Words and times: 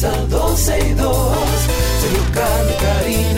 comienza 0.00 0.26
12 0.28 0.78
y 0.78 0.94
2. 0.94 1.16
Sergio 2.00 2.22
Carlos, 2.32 2.76
Karina, 2.80 3.37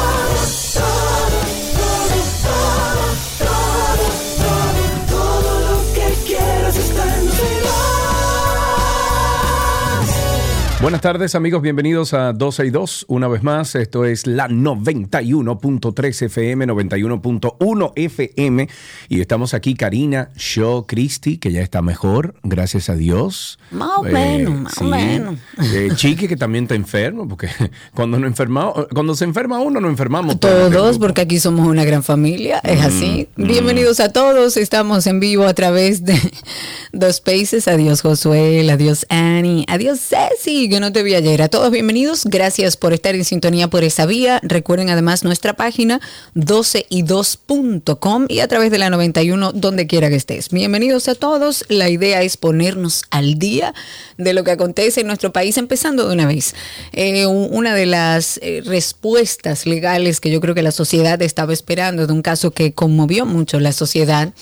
Buenas 10.81 11.01
tardes 11.01 11.35
amigos, 11.35 11.61
bienvenidos 11.61 12.15
a 12.15 12.33
12 12.33 12.65
y 12.65 12.69
2. 12.71 13.05
Una 13.07 13.27
vez 13.27 13.43
más, 13.43 13.75
esto 13.75 14.03
es 14.03 14.25
la 14.25 14.47
91.3 14.47 16.23
FM, 16.23 16.65
91.1 16.65 17.93
FM. 17.95 18.67
Y 19.07 19.21
estamos 19.21 19.53
aquí, 19.53 19.75
Karina, 19.75 20.31
Show, 20.35 20.87
Cristi, 20.87 21.37
que 21.37 21.51
ya 21.51 21.61
está 21.61 21.83
mejor, 21.83 22.33
gracias 22.41 22.89
a 22.89 22.95
Dios. 22.95 23.59
Más 23.69 23.91
o 23.95 24.01
menos, 24.01 24.59
más 24.59 24.77
o 24.79 24.85
menos. 24.85 25.35
Eh, 25.71 25.89
Chique, 25.93 26.27
que 26.27 26.35
también 26.35 26.63
está 26.63 26.73
enfermo, 26.73 27.27
porque 27.27 27.47
cuando, 27.93 28.17
no 28.17 28.25
enferma, 28.25 28.73
cuando 28.91 29.13
se 29.13 29.25
enferma 29.25 29.59
uno, 29.59 29.79
no 29.81 29.87
enfermamos 29.87 30.39
todos. 30.39 30.71
Todos, 30.71 30.97
porque 30.97 31.21
aquí 31.21 31.39
somos 31.39 31.67
una 31.67 31.85
gran 31.85 32.01
familia, 32.01 32.59
es 32.63 32.83
así. 32.83 33.29
Bienvenidos 33.35 33.99
a 33.99 34.11
todos, 34.11 34.57
estamos 34.57 35.05
en 35.05 35.19
vivo 35.19 35.45
a 35.45 35.53
través 35.53 36.03
de 36.05 36.19
Dos 36.91 37.17
Spaces. 37.17 37.67
Adiós 37.67 38.01
Josué, 38.01 38.67
adiós 38.71 39.05
Annie, 39.09 39.63
adiós 39.67 39.99
Ceci, 39.99 40.70
que 40.71 40.79
no 40.79 40.93
te 40.93 41.03
vi 41.03 41.15
ayer. 41.15 41.41
A 41.41 41.49
todos 41.49 41.69
bienvenidos, 41.69 42.23
gracias 42.23 42.77
por 42.77 42.93
estar 42.93 43.13
en 43.13 43.25
sintonía 43.25 43.67
por 43.67 43.83
esa 43.83 44.05
vía. 44.05 44.39
Recuerden 44.41 44.89
además 44.89 45.25
nuestra 45.25 45.53
página 45.53 45.99
12y2.com 46.35 48.27
y 48.29 48.39
a 48.39 48.47
través 48.47 48.71
de 48.71 48.77
la 48.77 48.89
91 48.89 49.51
donde 49.51 49.85
quiera 49.85 50.07
que 50.07 50.15
estés. 50.15 50.47
Bienvenidos 50.47 51.09
a 51.09 51.15
todos, 51.15 51.65
la 51.67 51.89
idea 51.89 52.21
es 52.21 52.37
ponernos 52.37 53.03
al 53.09 53.37
día 53.37 53.73
de 54.17 54.31
lo 54.31 54.45
que 54.45 54.51
acontece 54.51 55.01
en 55.01 55.07
nuestro 55.07 55.33
país, 55.33 55.57
empezando 55.57 56.07
de 56.07 56.13
una 56.13 56.25
vez. 56.25 56.55
Eh, 56.93 57.25
una 57.25 57.75
de 57.75 57.85
las 57.85 58.39
eh, 58.41 58.61
respuestas 58.63 59.65
legales 59.65 60.21
que 60.21 60.31
yo 60.31 60.39
creo 60.39 60.55
que 60.55 60.61
la 60.61 60.71
sociedad 60.71 61.21
estaba 61.21 61.51
esperando 61.51 62.07
de 62.07 62.13
un 62.13 62.21
caso 62.21 62.51
que 62.51 62.71
conmovió 62.71 63.25
mucho 63.25 63.59
la 63.59 63.73
sociedad, 63.73 64.33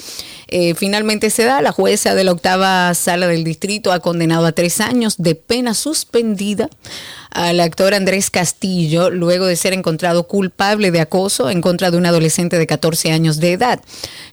eh, 0.52 0.76
finalmente 0.76 1.30
se 1.30 1.44
da. 1.44 1.62
La 1.62 1.72
jueza 1.72 2.16
de 2.16 2.24
la 2.24 2.32
octava 2.32 2.94
sala 2.94 3.28
del 3.28 3.44
distrito 3.44 3.92
ha 3.92 4.00
condenado 4.00 4.46
a 4.46 4.52
tres 4.52 4.82
años 4.82 5.16
de 5.18 5.36
pena 5.36 5.74
suspendida 5.74 6.70
al 7.32 7.60
actor 7.60 7.94
Andrés 7.94 8.30
Castillo 8.32 9.10
luego 9.10 9.46
de 9.46 9.56
ser 9.56 9.74
encontrado 9.74 10.28
culpable 10.28 10.92
de 10.92 11.00
acoso 11.00 11.50
en 11.50 11.62
contra 11.62 11.92
de 11.92 11.98
un 11.98 12.06
adolescente 12.06 12.58
de 12.58 12.68
14 12.68 13.12
años 13.12 13.40
de 13.40 13.54
edad. 13.54 13.80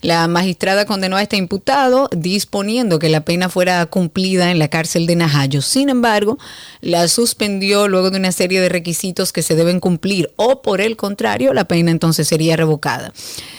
La 0.01 0.27
magistrada 0.29 0.87
condenó 0.87 1.17
a 1.17 1.23
este 1.23 1.37
imputado 1.37 2.09
disponiendo 2.17 2.99
que 2.99 3.09
la 3.09 3.25
pena 3.25 3.49
fuera 3.49 3.85
cumplida 3.87 4.51
en 4.51 4.59
la 4.59 4.69
cárcel 4.69 5.07
de 5.07 5.17
Najayo. 5.17 5.63
Sin 5.63 5.89
embargo, 5.89 6.39
la 6.81 7.09
suspendió 7.09 7.89
luego 7.89 8.11
de 8.11 8.19
una 8.19 8.33
serie 8.33 8.61
de 8.61 8.69
requisitos 8.69 9.33
que 9.33 9.43
se 9.43 9.55
deben 9.55 9.81
cumplir 9.81 10.33
o 10.37 10.63
por 10.63 10.81
el 10.81 10.97
contrario, 10.97 11.53
la 11.53 11.67
pena 11.67 11.91
entonces 11.91 12.29
sería 12.29 12.57
revocada. 12.57 13.13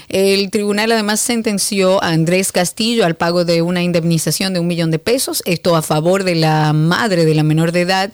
El 0.09 0.49
tribunal 0.51 0.91
además 0.91 1.19
sentenció 1.19 2.01
a 2.01 2.09
Andrés 2.09 2.51
Castillo 2.53 3.05
al 3.05 3.15
pago 3.15 3.43
de 3.43 3.61
una 3.61 3.83
indemnización 3.83 4.53
de 4.53 4.59
un 4.59 4.67
millón 4.67 4.89
de 4.89 4.99
pesos, 4.99 5.43
esto 5.45 5.75
a 5.75 5.81
favor 5.81 6.23
de 6.23 6.35
la 6.35 6.71
madre 6.71 7.25
de 7.25 7.35
la 7.35 7.43
menor 7.43 7.71
de 7.73 7.81
edad 7.81 8.11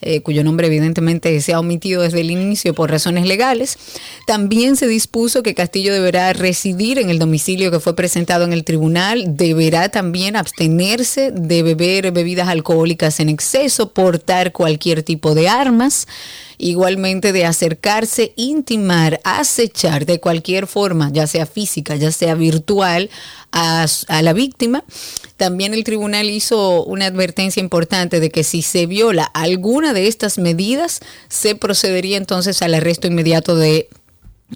eh, 0.00 0.20
cuyo 0.20 0.44
nombre 0.44 0.66
evidentemente 0.66 1.40
se 1.40 1.52
ha 1.52 1.60
omitido 1.60 2.02
desde 2.02 2.20
el 2.20 2.30
inicio 2.30 2.74
por 2.74 2.90
razones 2.90 3.26
legales. 3.26 3.78
También 4.26 4.76
se 4.76 4.86
dispuso 4.88 5.42
que 5.42 5.54
Castillo 5.54 5.92
deberá 5.92 6.32
residir 6.32 6.98
en 6.98 7.10
el 7.10 7.18
domicilio 7.18 7.70
que 7.70 7.80
fue 7.80 7.96
presentado 7.96 8.44
en 8.44 8.52
el 8.52 8.64
tribunal, 8.64 9.36
deberá 9.36 9.88
también 9.88 10.36
abstenerse 10.36 11.30
de 11.30 11.62
beber 11.62 12.12
bebidas 12.12 12.48
alcohólicas 12.48 13.20
en 13.20 13.28
exceso, 13.28 13.92
portar 13.92 14.52
cualquier 14.52 15.02
tipo 15.02 15.34
de 15.34 15.48
armas. 15.48 16.06
Igualmente 16.58 17.32
de 17.32 17.44
acercarse, 17.44 18.32
intimar, 18.36 19.20
acechar 19.24 20.06
de 20.06 20.20
cualquier 20.20 20.66
forma, 20.66 21.10
ya 21.12 21.26
sea 21.26 21.46
física, 21.46 21.96
ya 21.96 22.10
sea 22.12 22.34
virtual, 22.34 23.10
a, 23.52 23.86
la 24.22 24.32
víctima. 24.32 24.84
También 25.36 25.74
el 25.74 25.84
tribunal 25.84 26.28
hizo 26.28 26.84
una 26.84 27.06
advertencia 27.06 27.60
importante 27.60 28.20
de 28.20 28.30
que 28.30 28.44
si 28.44 28.62
se 28.62 28.86
viola 28.86 29.24
alguna 29.24 29.92
de 29.92 30.08
estas 30.08 30.38
medidas, 30.38 31.00
se 31.28 31.54
procedería 31.54 32.16
entonces 32.16 32.62
al 32.62 32.74
arresto 32.74 33.06
inmediato 33.06 33.56
de 33.56 33.88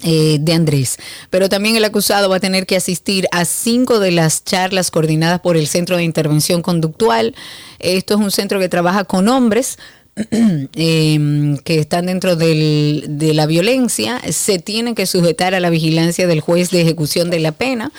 eh, 0.03 0.37
de 0.39 0.53
Andrés. 0.53 0.95
Pero 1.29 1.49
también 1.49 1.75
el 1.75 1.83
acusado 1.83 2.29
va 2.29 2.37
a 2.37 2.39
tener 2.39 2.65
que 2.65 2.77
asistir 2.77 3.27
a 3.33 3.43
cinco 3.43 3.99
de 3.99 4.11
las 4.11 4.45
charlas 4.45 4.89
coordinadas 4.89 5.41
por 5.41 5.57
el 5.57 5.67
Centro 5.67 5.97
de 5.97 6.03
Intervención 6.03 6.61
Conductual. 6.61 7.35
Esto 7.77 8.13
es 8.13 8.21
un 8.21 8.31
centro 8.31 8.57
que 8.61 8.69
trabaja 8.69 9.03
con 9.03 9.27
hombres 9.27 9.77
eh, 10.15 11.57
que 11.63 11.79
están 11.79 12.05
dentro 12.07 12.35
del- 12.35 13.05
de 13.07 13.33
la 13.33 13.45
violencia. 13.45 14.21
Se 14.31 14.59
tienen 14.59 14.95
que 14.95 15.05
sujetar 15.05 15.53
a 15.55 15.59
la 15.59 15.69
vigilancia 15.69 16.27
del 16.27 16.41
juez 16.41 16.69
de 16.71 16.81
ejecución 16.81 17.29
de 17.29 17.39
la 17.39 17.51
pena. 17.51 17.91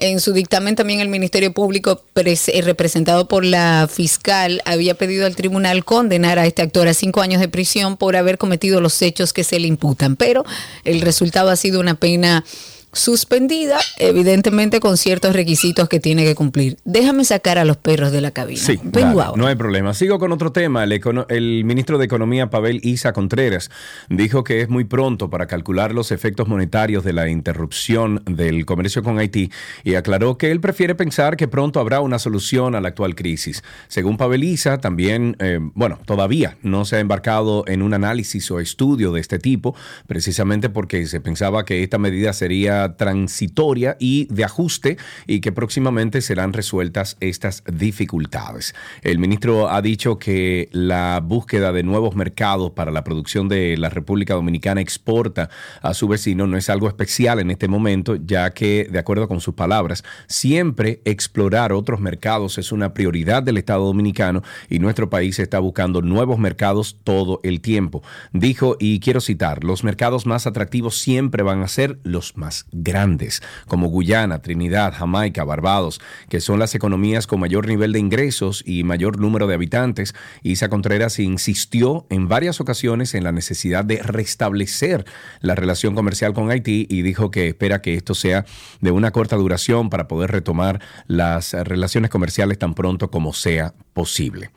En 0.00 0.20
su 0.20 0.32
dictamen 0.32 0.76
también 0.76 1.00
el 1.00 1.08
Ministerio 1.08 1.52
Público, 1.52 2.04
eh, 2.14 2.62
representado 2.62 3.26
por 3.26 3.44
la 3.44 3.88
fiscal, 3.92 4.62
había 4.64 4.94
pedido 4.94 5.26
al 5.26 5.34
tribunal 5.34 5.84
condenar 5.84 6.38
a 6.38 6.46
este 6.46 6.62
actor 6.62 6.86
a 6.86 6.94
cinco 6.94 7.20
años 7.20 7.40
de 7.40 7.48
prisión 7.48 7.96
por 7.96 8.14
haber 8.14 8.38
cometido 8.38 8.80
los 8.80 9.02
hechos 9.02 9.32
que 9.32 9.42
se 9.42 9.58
le 9.58 9.66
imputan. 9.66 10.14
Pero 10.14 10.44
el 10.84 11.00
resultado 11.00 11.50
ha 11.50 11.56
sido 11.56 11.80
una 11.80 11.94
pena 11.96 12.44
suspendida, 12.92 13.78
evidentemente 13.98 14.80
con 14.80 14.96
ciertos 14.96 15.34
requisitos 15.34 15.88
que 15.88 16.00
tiene 16.00 16.24
que 16.24 16.34
cumplir. 16.34 16.76
Déjame 16.84 17.24
sacar 17.24 17.58
a 17.58 17.64
los 17.64 17.76
perros 17.76 18.12
de 18.12 18.20
la 18.20 18.30
cabina. 18.30 18.60
Sí, 18.60 18.78
Vengo 18.82 19.08
dale, 19.18 19.22
ahora. 19.22 19.40
no 19.42 19.46
hay 19.46 19.56
problema. 19.56 19.94
Sigo 19.94 20.18
con 20.18 20.32
otro 20.32 20.52
tema. 20.52 20.84
El, 20.84 21.00
el 21.28 21.64
ministro 21.64 21.98
de 21.98 22.04
Economía, 22.04 22.50
Pavel 22.50 22.80
Isa 22.82 23.12
Contreras, 23.12 23.70
dijo 24.08 24.44
que 24.44 24.60
es 24.60 24.68
muy 24.68 24.84
pronto 24.84 25.30
para 25.30 25.46
calcular 25.46 25.94
los 25.94 26.12
efectos 26.12 26.48
monetarios 26.48 27.04
de 27.04 27.12
la 27.12 27.28
interrupción 27.28 28.22
del 28.26 28.64
comercio 28.66 29.02
con 29.02 29.18
Haití 29.18 29.50
y 29.84 29.94
aclaró 29.94 30.38
que 30.38 30.50
él 30.50 30.60
prefiere 30.60 30.94
pensar 30.94 31.36
que 31.36 31.48
pronto 31.48 31.80
habrá 31.80 32.00
una 32.00 32.18
solución 32.18 32.74
a 32.74 32.80
la 32.80 32.88
actual 32.88 33.14
crisis. 33.14 33.62
Según 33.88 34.16
Pavel 34.16 34.44
Isa, 34.44 34.78
también, 34.78 35.36
eh, 35.40 35.58
bueno, 35.74 35.98
todavía 36.04 36.56
no 36.62 36.84
se 36.84 36.96
ha 36.96 37.00
embarcado 37.00 37.64
en 37.66 37.82
un 37.82 37.94
análisis 37.94 38.50
o 38.50 38.60
estudio 38.60 39.12
de 39.12 39.20
este 39.20 39.38
tipo, 39.38 39.74
precisamente 40.06 40.68
porque 40.68 41.06
se 41.06 41.20
pensaba 41.20 41.64
que 41.64 41.82
esta 41.82 41.98
medida 41.98 42.32
sería 42.32 42.77
transitoria 42.96 43.96
y 43.98 44.26
de 44.26 44.44
ajuste 44.44 44.96
y 45.26 45.40
que 45.40 45.52
próximamente 45.52 46.20
serán 46.20 46.52
resueltas 46.52 47.16
estas 47.20 47.62
dificultades. 47.72 48.74
El 49.02 49.18
ministro 49.18 49.68
ha 49.70 49.82
dicho 49.82 50.18
que 50.18 50.68
la 50.72 51.20
búsqueda 51.22 51.72
de 51.72 51.82
nuevos 51.82 52.14
mercados 52.14 52.72
para 52.72 52.90
la 52.90 53.04
producción 53.04 53.48
de 53.48 53.76
la 53.76 53.90
República 53.90 54.34
Dominicana 54.34 54.80
exporta 54.80 55.50
a 55.82 55.94
su 55.94 56.08
vecino 56.08 56.46
no 56.46 56.56
es 56.56 56.70
algo 56.70 56.88
especial 56.88 57.40
en 57.40 57.50
este 57.50 57.68
momento, 57.68 58.16
ya 58.16 58.50
que, 58.50 58.88
de 58.90 58.98
acuerdo 58.98 59.28
con 59.28 59.40
sus 59.40 59.54
palabras, 59.54 60.04
siempre 60.26 61.00
explorar 61.04 61.72
otros 61.72 62.00
mercados 62.00 62.58
es 62.58 62.72
una 62.72 62.94
prioridad 62.94 63.42
del 63.42 63.58
Estado 63.58 63.84
dominicano 63.84 64.42
y 64.68 64.78
nuestro 64.78 65.10
país 65.10 65.38
está 65.38 65.58
buscando 65.58 66.02
nuevos 66.02 66.38
mercados 66.38 66.96
todo 67.04 67.40
el 67.42 67.60
tiempo. 67.60 68.02
Dijo, 68.32 68.76
y 68.78 69.00
quiero 69.00 69.20
citar, 69.20 69.64
los 69.64 69.84
mercados 69.84 70.26
más 70.26 70.46
atractivos 70.46 70.98
siempre 70.98 71.42
van 71.42 71.62
a 71.62 71.68
ser 71.68 71.98
los 72.02 72.36
más 72.36 72.66
grandes, 72.72 73.42
como 73.66 73.88
Guyana, 73.88 74.40
Trinidad, 74.40 74.94
Jamaica, 74.96 75.44
Barbados, 75.44 76.00
que 76.28 76.40
son 76.40 76.58
las 76.58 76.74
economías 76.74 77.26
con 77.26 77.40
mayor 77.40 77.66
nivel 77.66 77.92
de 77.92 77.98
ingresos 77.98 78.62
y 78.66 78.84
mayor 78.84 79.18
número 79.18 79.46
de 79.46 79.54
habitantes. 79.54 80.14
Isa 80.42 80.68
Contreras 80.68 81.18
insistió 81.18 82.06
en 82.10 82.28
varias 82.28 82.60
ocasiones 82.60 83.14
en 83.14 83.24
la 83.24 83.32
necesidad 83.32 83.84
de 83.84 84.02
restablecer 84.02 85.04
la 85.40 85.54
relación 85.54 85.94
comercial 85.94 86.34
con 86.34 86.50
Haití 86.50 86.86
y 86.88 87.02
dijo 87.02 87.30
que 87.30 87.48
espera 87.48 87.82
que 87.82 87.94
esto 87.94 88.14
sea 88.14 88.44
de 88.80 88.90
una 88.90 89.10
corta 89.10 89.36
duración 89.36 89.90
para 89.90 90.08
poder 90.08 90.30
retomar 90.30 90.80
las 91.06 91.52
relaciones 91.52 92.10
comerciales 92.10 92.58
tan 92.58 92.74
pronto 92.74 93.10
como 93.10 93.32
sea 93.32 93.74
posible. 93.92 94.50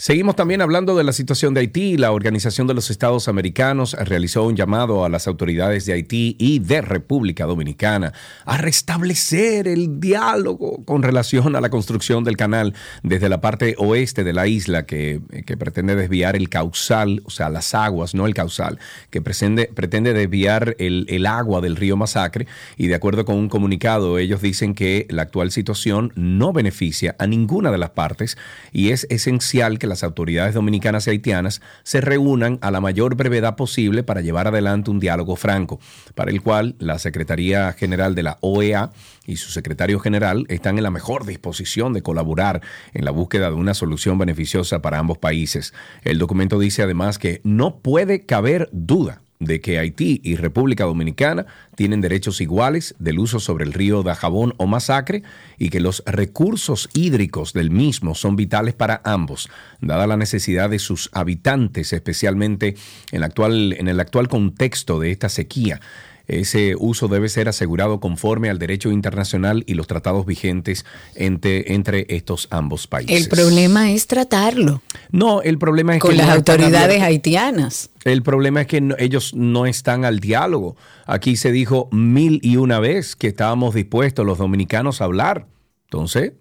Seguimos 0.00 0.36
también 0.36 0.62
hablando 0.62 0.94
de 0.96 1.02
la 1.02 1.12
situación 1.12 1.54
de 1.54 1.60
Haití. 1.60 1.96
La 1.96 2.12
Organización 2.12 2.68
de 2.68 2.74
los 2.74 2.88
Estados 2.88 3.26
Americanos 3.26 3.94
realizó 3.94 4.44
un 4.44 4.54
llamado 4.54 5.04
a 5.04 5.08
las 5.08 5.26
autoridades 5.26 5.86
de 5.86 5.92
Haití 5.92 6.36
y 6.38 6.60
de 6.60 6.82
República 6.82 7.46
Dominicana 7.46 8.12
a 8.44 8.58
restablecer 8.58 9.66
el 9.66 9.98
diálogo 9.98 10.84
con 10.84 11.02
relación 11.02 11.56
a 11.56 11.60
la 11.60 11.68
construcción 11.68 12.22
del 12.22 12.36
canal 12.36 12.74
desde 13.02 13.28
la 13.28 13.40
parte 13.40 13.74
oeste 13.76 14.22
de 14.22 14.32
la 14.32 14.46
isla 14.46 14.86
que, 14.86 15.20
pretende 15.58 15.96
desviar 15.96 16.36
el 16.36 16.48
causal, 16.48 17.20
o 17.24 17.30
sea, 17.30 17.48
las 17.48 17.74
aguas, 17.74 18.14
no 18.14 18.28
el 18.28 18.34
causal, 18.34 18.78
que 19.10 19.20
pretende, 19.20 19.68
pretende 19.74 20.12
desviar 20.12 20.76
el, 20.78 21.06
el 21.08 21.26
agua 21.26 21.60
del 21.60 21.74
río 21.74 21.96
Masacre. 21.96 22.46
Y 22.76 22.86
de 22.86 22.94
acuerdo 22.94 23.24
con 23.24 23.34
un 23.34 23.48
comunicado, 23.48 24.18
ellos 24.18 24.42
dicen 24.42 24.76
que 24.76 25.08
la 25.10 25.22
actual 25.22 25.50
situación 25.50 26.12
no 26.14 26.52
beneficia 26.52 27.16
a 27.18 27.26
ninguna 27.26 27.72
de 27.72 27.78
las 27.78 27.90
partes 27.90 28.38
y 28.70 28.90
es 28.90 29.04
esencial 29.10 29.80
que 29.80 29.87
las 29.88 30.04
autoridades 30.04 30.54
dominicanas 30.54 31.06
y 31.06 31.10
haitianas 31.10 31.60
se 31.82 32.00
reúnan 32.00 32.58
a 32.62 32.70
la 32.70 32.80
mayor 32.80 33.16
brevedad 33.16 33.56
posible 33.56 34.02
para 34.02 34.20
llevar 34.20 34.46
adelante 34.46 34.90
un 34.90 35.00
diálogo 35.00 35.36
franco, 35.36 35.80
para 36.14 36.30
el 36.30 36.42
cual 36.42 36.76
la 36.78 36.98
Secretaría 36.98 37.72
General 37.72 38.14
de 38.14 38.22
la 38.22 38.38
OEA 38.40 38.90
y 39.26 39.36
su 39.36 39.50
secretario 39.50 40.00
general 40.00 40.46
están 40.48 40.78
en 40.78 40.84
la 40.84 40.90
mejor 40.90 41.26
disposición 41.26 41.92
de 41.92 42.02
colaborar 42.02 42.62
en 42.94 43.04
la 43.04 43.10
búsqueda 43.10 43.50
de 43.50 43.56
una 43.56 43.74
solución 43.74 44.18
beneficiosa 44.18 44.80
para 44.80 44.98
ambos 44.98 45.18
países. 45.18 45.74
El 46.02 46.18
documento 46.18 46.58
dice 46.58 46.82
además 46.82 47.18
que 47.18 47.40
no 47.44 47.78
puede 47.80 48.24
caber 48.24 48.68
duda 48.72 49.22
de 49.40 49.60
que 49.60 49.78
Haití 49.78 50.20
y 50.24 50.36
República 50.36 50.84
Dominicana 50.84 51.46
tienen 51.76 52.00
derechos 52.00 52.40
iguales 52.40 52.94
del 52.98 53.18
uso 53.18 53.38
sobre 53.40 53.64
el 53.64 53.72
río 53.72 54.02
Dajabón 54.02 54.54
o 54.56 54.66
Masacre 54.66 55.22
y 55.58 55.70
que 55.70 55.80
los 55.80 56.02
recursos 56.06 56.88
hídricos 56.92 57.52
del 57.52 57.70
mismo 57.70 58.14
son 58.14 58.36
vitales 58.36 58.74
para 58.74 59.00
ambos, 59.04 59.48
dada 59.80 60.06
la 60.06 60.16
necesidad 60.16 60.70
de 60.70 60.78
sus 60.78 61.08
habitantes, 61.12 61.92
especialmente 61.92 62.76
en, 63.12 63.22
actual, 63.22 63.74
en 63.78 63.88
el 63.88 64.00
actual 64.00 64.28
contexto 64.28 64.98
de 64.98 65.12
esta 65.12 65.28
sequía. 65.28 65.80
Ese 66.28 66.74
uso 66.78 67.08
debe 67.08 67.30
ser 67.30 67.48
asegurado 67.48 68.00
conforme 68.00 68.50
al 68.50 68.58
derecho 68.58 68.90
internacional 68.90 69.64
y 69.66 69.72
los 69.72 69.86
tratados 69.86 70.26
vigentes 70.26 70.84
entre, 71.14 71.72
entre 71.72 72.06
estos 72.10 72.48
ambos 72.50 72.86
países. 72.86 73.16
El 73.16 73.28
problema 73.30 73.90
es 73.92 74.06
tratarlo. 74.06 74.82
No, 75.10 75.40
el 75.40 75.56
problema 75.56 75.94
es 75.94 76.02
con 76.02 76.10
que 76.10 76.18
las 76.18 76.28
autoridades 76.28 77.00
haitianas. 77.00 77.88
El 78.08 78.22
problema 78.22 78.62
es 78.62 78.66
que 78.66 78.80
no- 78.80 78.94
ellos 78.98 79.34
no 79.34 79.66
están 79.66 80.04
al 80.04 80.18
diálogo. 80.20 80.76
Aquí 81.06 81.36
se 81.36 81.52
dijo 81.52 81.88
mil 81.92 82.40
y 82.42 82.56
una 82.56 82.80
vez 82.80 83.16
que 83.16 83.28
estábamos 83.28 83.74
dispuestos 83.74 84.24
los 84.26 84.38
dominicanos 84.38 85.00
a 85.00 85.04
hablar. 85.04 85.46
Entonces, 85.84 86.32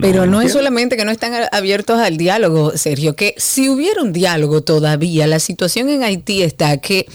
Pero 0.00 0.24
no 0.26 0.40
es 0.40 0.46
entiendo. 0.46 0.52
solamente 0.52 0.96
que 0.96 1.04
no 1.04 1.10
están 1.10 1.32
abiertos 1.50 1.98
al 1.98 2.16
diálogo, 2.16 2.76
Sergio, 2.76 3.16
que 3.16 3.34
si 3.38 3.68
hubiera 3.68 4.02
un 4.02 4.12
diálogo 4.12 4.62
todavía, 4.62 5.26
la 5.26 5.40
situación 5.40 5.88
en 5.88 6.02
Haití 6.04 6.42
está 6.42 6.76
que 6.78 7.06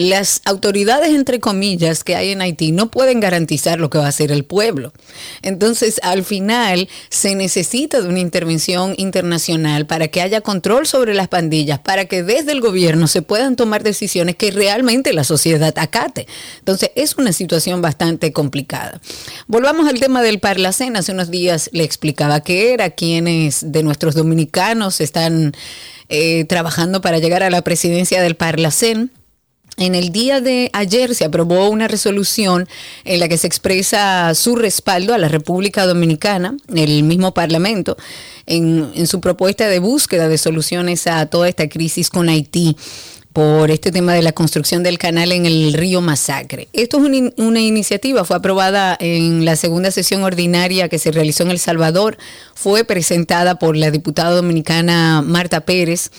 las 0.00 0.40
autoridades, 0.46 1.10
entre 1.10 1.40
comillas, 1.40 2.04
que 2.04 2.16
hay 2.16 2.30
en 2.30 2.40
Haití 2.40 2.72
no 2.72 2.90
pueden 2.90 3.20
garantizar 3.20 3.78
lo 3.78 3.90
que 3.90 3.98
va 3.98 4.06
a 4.06 4.08
hacer 4.08 4.32
el 4.32 4.44
pueblo. 4.44 4.94
Entonces, 5.42 6.00
al 6.02 6.24
final, 6.24 6.88
se 7.10 7.34
necesita 7.34 8.00
de 8.00 8.08
una 8.08 8.20
intervención 8.20 8.94
internacional 8.96 9.86
para 9.86 10.08
que 10.08 10.22
haya 10.22 10.40
control 10.40 10.86
sobre 10.86 11.12
las 11.12 11.28
pandillas, 11.28 11.80
para 11.80 12.06
que 12.06 12.22
desde 12.22 12.52
el 12.52 12.62
gobierno 12.62 13.08
se 13.08 13.20
puedan 13.20 13.56
tomar 13.56 13.82
decisiones 13.82 14.36
que 14.36 14.50
realmente 14.50 15.12
la 15.12 15.24
sociedad 15.24 15.76
acate. 15.76 16.26
Entonces, 16.60 16.92
es 16.94 17.18
una 17.18 17.32
situación 17.32 17.82
bastante 17.82 18.32
complicada. 18.32 19.00
Volvamos 19.48 19.86
al 19.86 20.00
tema 20.00 20.22
del 20.22 20.40
Parlacén. 20.40 20.96
Hace 20.96 21.12
unos 21.12 21.30
días 21.30 21.68
le 21.72 21.84
explicaba 21.84 22.40
qué 22.40 22.72
era, 22.72 22.88
quiénes 22.88 23.70
de 23.70 23.82
nuestros 23.82 24.14
dominicanos 24.14 25.02
están 25.02 25.52
eh, 26.08 26.44
trabajando 26.46 27.00
para 27.00 27.18
llegar 27.18 27.42
a 27.42 27.50
la 27.50 27.62
presidencia 27.62 28.22
del 28.22 28.34
Parlacén. 28.34 29.12
En 29.80 29.94
el 29.94 30.12
día 30.12 30.42
de 30.42 30.68
ayer 30.74 31.14
se 31.14 31.24
aprobó 31.24 31.70
una 31.70 31.88
resolución 31.88 32.68
en 33.04 33.18
la 33.18 33.28
que 33.28 33.38
se 33.38 33.46
expresa 33.46 34.34
su 34.34 34.54
respaldo 34.54 35.14
a 35.14 35.18
la 35.18 35.28
República 35.28 35.86
Dominicana, 35.86 36.54
el 36.68 37.02
mismo 37.02 37.32
Parlamento, 37.32 37.96
en, 38.44 39.06
su 39.06 39.22
propuesta 39.22 39.68
de 39.68 39.78
búsqueda 39.78 40.28
de 40.28 40.36
soluciones 40.36 41.06
a 41.06 41.24
toda 41.24 41.48
esta 41.48 41.66
crisis 41.70 42.10
con 42.10 42.28
Haití 42.28 42.76
por 43.32 43.70
este 43.70 43.90
tema 43.90 44.12
de 44.12 44.20
la 44.20 44.32
construcción 44.32 44.82
del 44.82 44.98
canal 44.98 45.32
en 45.32 45.46
el 45.46 45.72
río 45.72 46.02
Masacre. 46.02 46.68
Esto 46.74 46.98
es 46.98 47.04
una, 47.04 47.30
una 47.38 47.60
iniciativa, 47.60 48.26
fue 48.26 48.36
aprobada 48.36 48.98
en 49.00 49.46
la 49.46 49.56
segunda 49.56 49.90
sesión 49.90 50.24
ordinaria 50.24 50.90
que 50.90 50.98
se 50.98 51.10
realizó 51.10 51.44
en 51.44 51.52
El 51.52 51.58
Salvador, 51.58 52.18
fue 52.54 52.84
presentada 52.84 53.58
por 53.58 53.78
la 53.78 53.90
diputada 53.90 54.32
dominicana 54.32 55.22
Marta 55.22 55.62
Pérez 55.62 56.10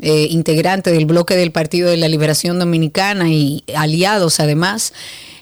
eh, 0.00 0.28
integrante 0.30 0.92
del 0.92 1.06
bloque 1.06 1.36
del 1.36 1.52
Partido 1.52 1.90
de 1.90 1.96
la 1.96 2.08
Liberación 2.08 2.58
Dominicana 2.58 3.28
y 3.28 3.64
aliados 3.74 4.40
además. 4.40 4.92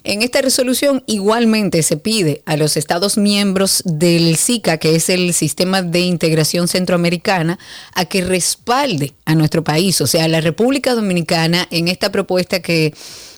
En 0.07 0.21
esta 0.21 0.43
resolución 0.43 1.03
igualmente 1.07 1.83
se 1.83 1.97
pide 1.97 2.43
a 2.45 2.59
los 2.59 2.77
Estados 2.77 3.17
miembros 3.17 3.83
del 3.87 4.37
SICA, 4.37 4.77
que 4.77 4.97
es 4.97 5.09
el 5.09 5.33
Sistema 5.33 5.81
de 5.81 6.01
Integración 6.01 6.69
Centroamericana, 6.69 7.59
a 7.95 8.05
que 8.05 8.23
respalde 8.23 9.15
a 9.25 9.35
nuestro 9.35 9.65
país, 9.65 10.03
o 10.03 10.07
sea, 10.07 10.25
a 10.25 10.29
la 10.29 10.43
República 10.43 10.95
Dominicana 10.95 11.67
en 11.71 11.89
esta 11.89 12.13
propuesta 12.13 12.61
que 12.61 12.93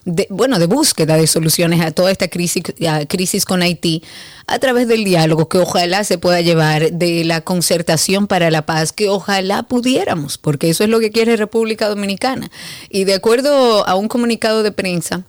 de, 0.06 0.26
bueno, 0.30 0.58
de 0.58 0.66
búsqueda 0.66 1.16
de 1.16 1.26
soluciones 1.26 1.82
a 1.82 1.90
toda 1.90 2.10
esta 2.10 2.28
crisis, 2.28 2.62
crisis 3.08 3.44
con 3.44 3.60
Haití 3.60 4.02
a 4.46 4.58
través 4.60 4.86
del 4.86 5.04
diálogo 5.04 5.48
que 5.48 5.58
ojalá 5.58 6.04
se 6.04 6.16
pueda 6.16 6.40
llevar, 6.40 6.92
de 6.92 7.24
la 7.24 7.40
concertación 7.42 8.28
para 8.28 8.50
la 8.50 8.64
paz, 8.64 8.92
que 8.92 9.08
ojalá 9.08 9.64
pudiéramos, 9.64 10.38
porque 10.38 10.70
eso 10.70 10.84
es 10.84 10.90
lo 10.90 11.00
que 11.00 11.10
quiere 11.10 11.36
República 11.36 11.88
Dominicana. 11.88 12.50
Y 12.88 13.04
de 13.04 13.14
acuerdo 13.14 13.86
a 13.86 13.96
un 13.96 14.06
comunicado 14.06 14.62
de 14.62 14.70
prensa, 14.70 15.24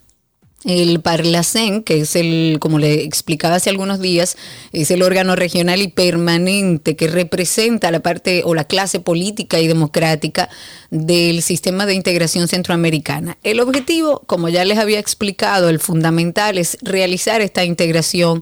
el 0.68 1.00
Parlacén, 1.00 1.82
que 1.82 2.02
es 2.02 2.16
el, 2.18 2.58
como 2.60 2.78
le 2.78 3.04
explicaba 3.04 3.56
hace 3.56 3.70
algunos 3.70 4.02
días, 4.02 4.36
es 4.74 4.92
el 4.92 5.02
órgano 5.02 5.38
regional 5.38 5.82
y 5.82 5.88
permanente 5.88 6.98
que 6.98 7.08
representa 7.08 7.90
la 7.90 8.02
parte 8.02 8.42
o 8.44 8.54
la 8.54 8.66
clase 8.66 9.00
política 9.00 9.62
y 9.62 9.68
democrática 9.68 10.50
del 10.92 11.42
sistema 11.42 11.86
de 11.86 11.94
integración 11.94 12.50
centroamericana. 12.50 13.38
El 13.44 13.62
objetivo, 13.62 14.24
como 14.28 14.50
ya 14.50 14.66
les 14.66 14.78
había 14.78 15.00
explicado, 15.00 15.70
el 15.70 15.80
fundamental 15.80 16.58
es 16.58 16.78
realizar 16.82 17.40
esta 17.40 17.64
integración 17.64 18.42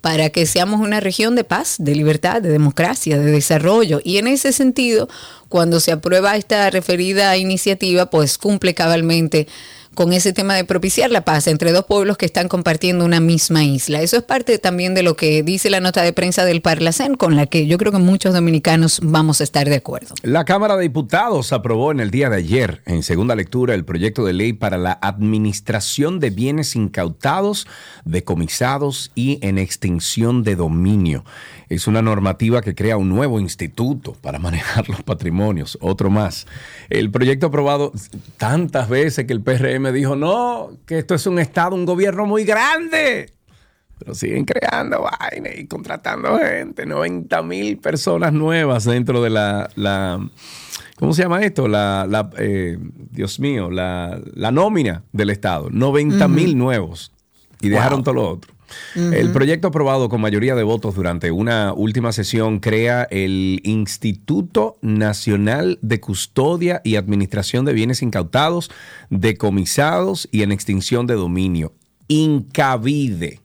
para 0.00 0.30
que 0.30 0.46
seamos 0.46 0.80
una 0.80 1.00
región 1.00 1.34
de 1.34 1.44
paz, 1.44 1.76
de 1.78 1.94
libertad, 1.94 2.40
de 2.40 2.48
democracia, 2.48 3.18
de 3.18 3.30
desarrollo. 3.30 4.00
Y 4.02 4.16
en 4.16 4.28
ese 4.28 4.52
sentido, 4.52 5.08
cuando 5.50 5.80
se 5.80 5.92
aprueba 5.92 6.36
esta 6.36 6.70
referida 6.70 7.36
iniciativa, 7.36 8.08
pues 8.08 8.38
cumple 8.38 8.74
cabalmente 8.74 9.48
con 9.98 10.12
ese 10.12 10.32
tema 10.32 10.54
de 10.54 10.62
propiciar 10.64 11.10
la 11.10 11.22
paz 11.22 11.48
entre 11.48 11.72
dos 11.72 11.84
pueblos 11.84 12.16
que 12.16 12.24
están 12.24 12.46
compartiendo 12.46 13.04
una 13.04 13.18
misma 13.18 13.64
isla. 13.64 14.00
Eso 14.00 14.16
es 14.16 14.22
parte 14.22 14.60
también 14.60 14.94
de 14.94 15.02
lo 15.02 15.16
que 15.16 15.42
dice 15.42 15.70
la 15.70 15.80
nota 15.80 16.02
de 16.02 16.12
prensa 16.12 16.44
del 16.44 16.62
Parlacén, 16.62 17.16
con 17.16 17.34
la 17.34 17.46
que 17.46 17.66
yo 17.66 17.78
creo 17.78 17.90
que 17.90 17.98
muchos 17.98 18.32
dominicanos 18.32 19.00
vamos 19.02 19.40
a 19.40 19.44
estar 19.44 19.68
de 19.68 19.74
acuerdo. 19.74 20.14
La 20.22 20.44
Cámara 20.44 20.76
de 20.76 20.82
Diputados 20.82 21.52
aprobó 21.52 21.90
en 21.90 21.98
el 21.98 22.12
día 22.12 22.30
de 22.30 22.36
ayer, 22.36 22.80
en 22.86 23.02
segunda 23.02 23.34
lectura, 23.34 23.74
el 23.74 23.84
proyecto 23.84 24.24
de 24.24 24.34
ley 24.34 24.52
para 24.52 24.78
la 24.78 24.96
administración 25.02 26.20
de 26.20 26.30
bienes 26.30 26.76
incautados, 26.76 27.66
decomisados 28.04 29.10
y 29.16 29.40
en 29.42 29.58
extinción 29.58 30.44
de 30.44 30.54
dominio. 30.54 31.24
Es 31.68 31.86
una 31.86 32.00
normativa 32.00 32.62
que 32.62 32.74
crea 32.74 32.96
un 32.96 33.10
nuevo 33.10 33.40
instituto 33.40 34.14
para 34.22 34.38
manejar 34.38 34.88
los 34.88 35.02
patrimonios, 35.02 35.76
otro 35.80 36.08
más. 36.08 36.46
El 36.88 37.10
proyecto 37.10 37.48
aprobado 37.48 37.92
tantas 38.36 38.88
veces 38.88 39.26
que 39.26 39.32
el 39.32 39.42
PRM 39.42 39.87
dijo, 39.92 40.16
no, 40.16 40.70
que 40.86 40.98
esto 40.98 41.14
es 41.14 41.26
un 41.26 41.38
Estado, 41.38 41.74
un 41.74 41.86
gobierno 41.86 42.26
muy 42.26 42.44
grande. 42.44 43.32
Pero 43.98 44.14
siguen 44.14 44.44
creando 44.44 45.02
vaina 45.02 45.50
y 45.54 45.66
contratando 45.66 46.38
gente, 46.38 46.86
90 46.86 47.42
mil 47.42 47.78
personas 47.78 48.32
nuevas 48.32 48.84
dentro 48.84 49.22
de 49.22 49.30
la, 49.30 49.68
la 49.74 50.20
¿cómo 50.98 51.12
se 51.12 51.22
llama 51.22 51.42
esto? 51.42 51.66
La, 51.66 52.06
la, 52.08 52.30
eh, 52.38 52.78
Dios 53.10 53.40
mío, 53.40 53.70
la, 53.70 54.20
la 54.34 54.52
nómina 54.52 55.02
del 55.12 55.30
Estado, 55.30 55.68
90 55.70 56.28
mil 56.28 56.56
nuevos 56.56 57.12
y 57.60 57.68
dejaron 57.68 58.04
todo 58.04 58.14
lo 58.14 58.28
otro. 58.28 58.57
El 58.94 59.32
proyecto 59.32 59.68
aprobado 59.68 60.08
con 60.08 60.20
mayoría 60.20 60.54
de 60.54 60.62
votos 60.62 60.94
durante 60.94 61.30
una 61.30 61.72
última 61.72 62.12
sesión 62.12 62.60
crea 62.60 63.06
el 63.10 63.60
Instituto 63.64 64.76
Nacional 64.82 65.78
de 65.82 66.00
Custodia 66.00 66.80
y 66.84 66.96
Administración 66.96 67.64
de 67.64 67.72
Bienes 67.72 68.02
Incautados, 68.02 68.70
Decomisados 69.10 70.28
y 70.30 70.42
en 70.42 70.52
Extinción 70.52 71.06
de 71.06 71.14
Dominio, 71.14 71.72
Incavide 72.08 73.40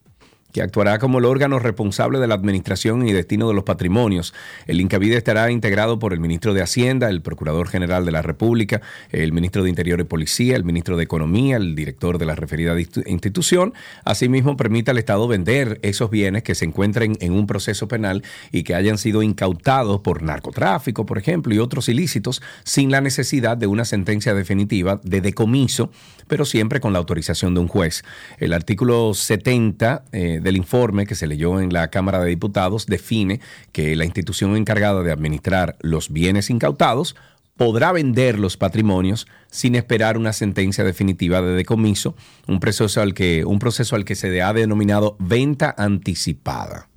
que 0.53 0.61
actuará 0.61 0.99
como 0.99 1.17
el 1.17 1.25
órgano 1.25 1.59
responsable 1.59 2.19
de 2.19 2.27
la 2.27 2.35
administración 2.35 3.07
y 3.07 3.11
destino 3.11 3.47
de 3.47 3.55
los 3.55 3.63
patrimonios. 3.63 4.33
El 4.67 4.79
Incavide 4.79 5.17
estará 5.17 5.51
integrado 5.51 5.99
por 5.99 6.13
el 6.13 6.19
ministro 6.19 6.53
de 6.53 6.61
Hacienda, 6.61 7.09
el 7.09 7.21
Procurador 7.21 7.67
General 7.67 8.05
de 8.05 8.11
la 8.11 8.21
República, 8.21 8.81
el 9.11 9.33
ministro 9.33 9.63
de 9.63 9.69
Interior 9.69 9.99
y 9.99 10.03
Policía, 10.03 10.55
el 10.55 10.63
ministro 10.63 10.95
de 10.95 11.03
Economía, 11.03 11.57
el 11.57 11.75
director 11.75 12.19
de 12.19 12.25
la 12.25 12.35
referida 12.35 12.79
institución. 12.79 13.73
Asimismo, 14.05 14.55
permite 14.55 14.91
al 14.91 14.99
Estado 14.99 15.27
vender 15.27 15.79
esos 15.81 16.11
bienes 16.11 16.43
que 16.43 16.53
se 16.53 16.65
encuentren 16.65 17.17
en 17.19 17.33
un 17.33 17.47
proceso 17.47 17.87
penal 17.87 18.23
y 18.51 18.63
que 18.63 18.75
hayan 18.75 18.99
sido 18.99 19.23
incautados 19.23 20.01
por 20.01 20.21
narcotráfico, 20.21 21.05
por 21.07 21.17
ejemplo, 21.17 21.53
y 21.55 21.59
otros 21.59 21.89
ilícitos, 21.89 22.43
sin 22.63 22.91
la 22.91 23.01
necesidad 23.01 23.57
de 23.57 23.65
una 23.65 23.85
sentencia 23.85 24.35
definitiva 24.35 25.01
de 25.03 25.21
decomiso, 25.21 25.89
pero 26.27 26.45
siempre 26.45 26.79
con 26.79 26.93
la 26.93 26.99
autorización 26.99 27.55
de 27.55 27.61
un 27.61 27.67
juez. 27.67 28.03
El 28.37 28.53
artículo 28.53 29.15
70 29.15 30.03
del 30.43 30.57
informe 30.57 31.07
que 31.07 31.15
se 31.15 31.27
leyó 31.27 31.59
en 31.59 31.73
la 31.73 31.89
Cámara 31.89 32.19
de 32.19 32.29
Diputados 32.29 32.85
define 32.85 33.39
que 33.71 33.95
la 33.95 34.05
institución 34.05 34.55
encargada 34.55 35.01
de 35.01 35.11
administrar 35.11 35.77
los 35.81 36.11
bienes 36.11 36.49
incautados 36.49 37.15
podrá 37.57 37.91
vender 37.91 38.39
los 38.39 38.57
patrimonios 38.57 39.27
sin 39.49 39.75
esperar 39.75 40.17
una 40.17 40.33
sentencia 40.33 40.83
definitiva 40.83 41.41
de 41.41 41.53
decomiso, 41.53 42.15
un 42.47 42.59
proceso 42.59 43.01
al 43.01 43.13
que, 43.13 43.45
un 43.45 43.59
proceso 43.59 43.95
al 43.95 44.05
que 44.05 44.15
se 44.15 44.41
ha 44.41 44.53
denominado 44.53 45.15
venta 45.19 45.73
anticipada. 45.77 46.89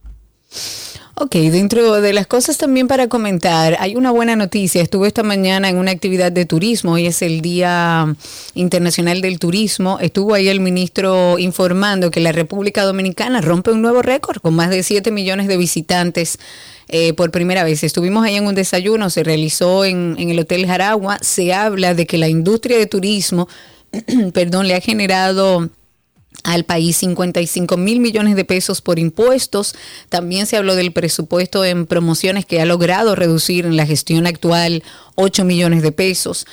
Ok, 1.18 1.32
dentro 1.36 2.02
de 2.02 2.12
las 2.12 2.26
cosas 2.26 2.58
también 2.58 2.88
para 2.88 3.08
comentar, 3.08 3.78
hay 3.80 3.96
una 3.96 4.10
buena 4.10 4.36
noticia. 4.36 4.82
Estuve 4.82 5.08
esta 5.08 5.22
mañana 5.22 5.70
en 5.70 5.78
una 5.78 5.90
actividad 5.90 6.30
de 6.30 6.44
turismo, 6.44 6.92
hoy 6.92 7.06
es 7.06 7.22
el 7.22 7.40
Día 7.40 8.14
Internacional 8.52 9.22
del 9.22 9.38
Turismo. 9.38 9.98
Estuvo 9.98 10.34
ahí 10.34 10.48
el 10.48 10.60
ministro 10.60 11.38
informando 11.38 12.10
que 12.10 12.20
la 12.20 12.32
República 12.32 12.84
Dominicana 12.84 13.40
rompe 13.40 13.70
un 13.70 13.80
nuevo 13.80 14.02
récord 14.02 14.42
con 14.42 14.54
más 14.54 14.68
de 14.68 14.82
7 14.82 15.10
millones 15.10 15.48
de 15.48 15.56
visitantes. 15.56 16.38
Eh, 16.88 17.14
por 17.14 17.32
primera 17.32 17.64
vez. 17.64 17.82
Estuvimos 17.82 18.24
ahí 18.24 18.36
en 18.36 18.46
un 18.46 18.54
desayuno, 18.54 19.10
se 19.10 19.24
realizó 19.24 19.84
en, 19.84 20.14
en 20.18 20.30
el 20.30 20.38
Hotel 20.38 20.66
Jaragua. 20.66 21.18
Se 21.20 21.52
habla 21.52 21.94
de 21.94 22.06
que 22.06 22.16
la 22.16 22.28
industria 22.28 22.78
de 22.78 22.86
turismo, 22.86 23.48
perdón, 24.32 24.68
le 24.68 24.76
ha 24.76 24.80
generado 24.80 25.68
al 26.46 26.64
país 26.64 26.96
55 26.98 27.76
mil 27.76 28.00
millones 28.00 28.36
de 28.36 28.44
pesos 28.44 28.80
por 28.80 28.98
impuestos. 28.98 29.74
También 30.08 30.46
se 30.46 30.56
habló 30.56 30.76
del 30.76 30.92
presupuesto 30.92 31.64
en 31.64 31.86
promociones 31.86 32.46
que 32.46 32.60
ha 32.60 32.66
logrado 32.66 33.16
reducir 33.16 33.66
en 33.66 33.76
la 33.76 33.84
gestión 33.84 34.26
actual 34.26 34.84
8 35.16 35.44
millones 35.44 35.82
de 35.82 35.92
pesos 35.92 36.46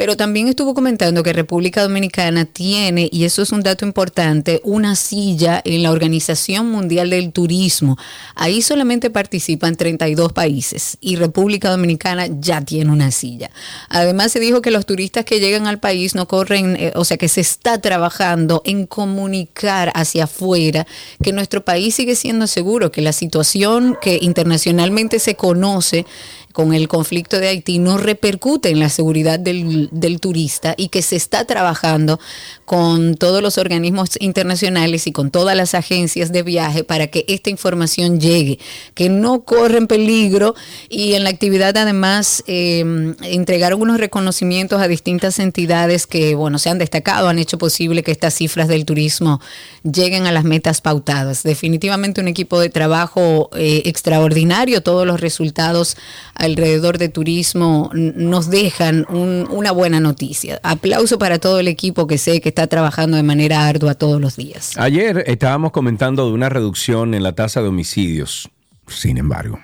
pero 0.00 0.16
también 0.16 0.48
estuvo 0.48 0.72
comentando 0.72 1.22
que 1.22 1.34
República 1.34 1.82
Dominicana 1.82 2.46
tiene, 2.46 3.10
y 3.12 3.24
eso 3.24 3.42
es 3.42 3.52
un 3.52 3.62
dato 3.62 3.84
importante, 3.84 4.62
una 4.64 4.96
silla 4.96 5.60
en 5.62 5.82
la 5.82 5.92
Organización 5.92 6.70
Mundial 6.70 7.10
del 7.10 7.32
Turismo. 7.32 7.98
Ahí 8.34 8.62
solamente 8.62 9.10
participan 9.10 9.76
32 9.76 10.32
países 10.32 10.96
y 11.02 11.16
República 11.16 11.68
Dominicana 11.68 12.28
ya 12.30 12.62
tiene 12.62 12.90
una 12.90 13.10
silla. 13.10 13.50
Además 13.90 14.32
se 14.32 14.40
dijo 14.40 14.62
que 14.62 14.70
los 14.70 14.86
turistas 14.86 15.26
que 15.26 15.38
llegan 15.38 15.66
al 15.66 15.80
país 15.80 16.14
no 16.14 16.26
corren, 16.26 16.76
eh, 16.76 16.92
o 16.94 17.04
sea 17.04 17.18
que 17.18 17.28
se 17.28 17.42
está 17.42 17.78
trabajando 17.78 18.62
en 18.64 18.86
comunicar 18.86 19.92
hacia 19.94 20.24
afuera 20.24 20.86
que 21.22 21.34
nuestro 21.34 21.62
país 21.62 21.94
sigue 21.94 22.16
siendo 22.16 22.46
seguro, 22.46 22.90
que 22.90 23.02
la 23.02 23.12
situación 23.12 23.98
que 24.00 24.18
internacionalmente 24.22 25.18
se 25.18 25.34
conoce 25.34 26.06
con 26.52 26.74
el 26.74 26.88
conflicto 26.88 27.38
de 27.38 27.48
Haití 27.48 27.78
no 27.78 27.98
repercute 27.98 28.70
en 28.70 28.80
la 28.80 28.88
seguridad 28.88 29.38
del, 29.38 29.88
del, 29.92 30.20
turista 30.20 30.74
y 30.76 30.88
que 30.88 31.02
se 31.02 31.16
está 31.16 31.44
trabajando 31.44 32.18
con 32.64 33.14
todos 33.14 33.42
los 33.42 33.58
organismos 33.58 34.10
internacionales 34.20 35.06
y 35.06 35.12
con 35.12 35.30
todas 35.30 35.56
las 35.56 35.74
agencias 35.74 36.32
de 36.32 36.42
viaje 36.42 36.84
para 36.84 37.06
que 37.06 37.24
esta 37.28 37.50
información 37.50 38.20
llegue, 38.20 38.58
que 38.94 39.08
no 39.08 39.42
corren 39.42 39.86
peligro 39.86 40.54
y 40.88 41.14
en 41.14 41.24
la 41.24 41.30
actividad 41.30 41.76
además 41.76 42.42
eh, 42.46 43.14
entregaron 43.22 43.80
unos 43.80 43.98
reconocimientos 43.98 44.80
a 44.80 44.88
distintas 44.88 45.38
entidades 45.38 46.06
que, 46.06 46.34
bueno, 46.34 46.58
se 46.58 46.70
han 46.70 46.78
destacado, 46.78 47.28
han 47.28 47.38
hecho 47.38 47.58
posible 47.58 48.02
que 48.02 48.10
estas 48.10 48.34
cifras 48.34 48.68
del 48.68 48.84
turismo 48.84 49.40
lleguen 49.82 50.26
a 50.26 50.32
las 50.32 50.44
metas 50.44 50.80
pautadas. 50.80 51.42
Definitivamente 51.42 52.20
un 52.20 52.28
equipo 52.28 52.60
de 52.60 52.70
trabajo 52.70 53.50
eh, 53.54 53.82
extraordinario, 53.84 54.82
todos 54.82 55.06
los 55.06 55.20
resultados 55.20 55.96
alrededor 56.40 56.98
de 56.98 57.08
turismo 57.08 57.90
nos 57.92 58.50
dejan 58.50 59.06
una 59.10 59.72
buena 59.72 60.00
noticia. 60.00 60.58
Aplauso 60.62 61.18
para 61.18 61.38
todo 61.38 61.60
el 61.60 61.68
equipo 61.68 62.06
que 62.06 62.18
sé 62.18 62.40
que 62.40 62.48
está 62.48 62.66
trabajando 62.66 63.16
de 63.16 63.22
manera 63.22 63.68
ardua 63.68 63.94
todos 63.94 64.20
los 64.20 64.36
días. 64.36 64.76
Ayer 64.76 65.22
estábamos 65.26 65.70
comentando 65.70 66.26
de 66.26 66.32
una 66.32 66.48
reducción 66.48 67.14
en 67.14 67.22
la 67.22 67.34
tasa 67.34 67.60
de 67.62 67.68
homicidios. 67.68 68.48
Sin 68.88 69.18
embargo, 69.18 69.60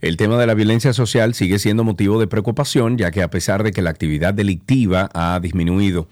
el 0.00 0.16
tema 0.16 0.38
de 0.38 0.46
la 0.46 0.54
violencia 0.54 0.92
social 0.92 1.34
sigue 1.34 1.58
siendo 1.58 1.84
motivo 1.84 2.18
de 2.18 2.26
preocupación, 2.26 2.96
ya 2.96 3.10
que 3.10 3.22
a 3.22 3.30
pesar 3.30 3.62
de 3.62 3.72
que 3.72 3.82
la 3.82 3.90
actividad 3.90 4.32
delictiva 4.32 5.10
ha 5.12 5.38
disminuido, 5.40 6.08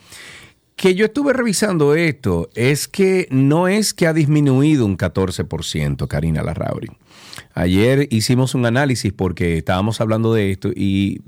que 0.76 0.94
yo 0.94 1.06
estuve 1.06 1.32
revisando 1.32 1.94
esto, 1.94 2.50
es 2.54 2.86
que 2.86 3.28
no 3.30 3.66
es 3.66 3.94
que 3.94 4.06
ha 4.06 4.12
disminuido 4.12 4.84
un 4.84 4.98
14%, 4.98 6.06
Karina 6.06 6.42
Larrauri. 6.42 6.90
Ayer 7.54 8.08
hicimos 8.10 8.54
un 8.54 8.66
análisis 8.66 9.12
porque 9.12 9.58
estábamos 9.58 10.00
hablando 10.00 10.32
de 10.32 10.50
esto 10.50 10.70
y 10.74 11.20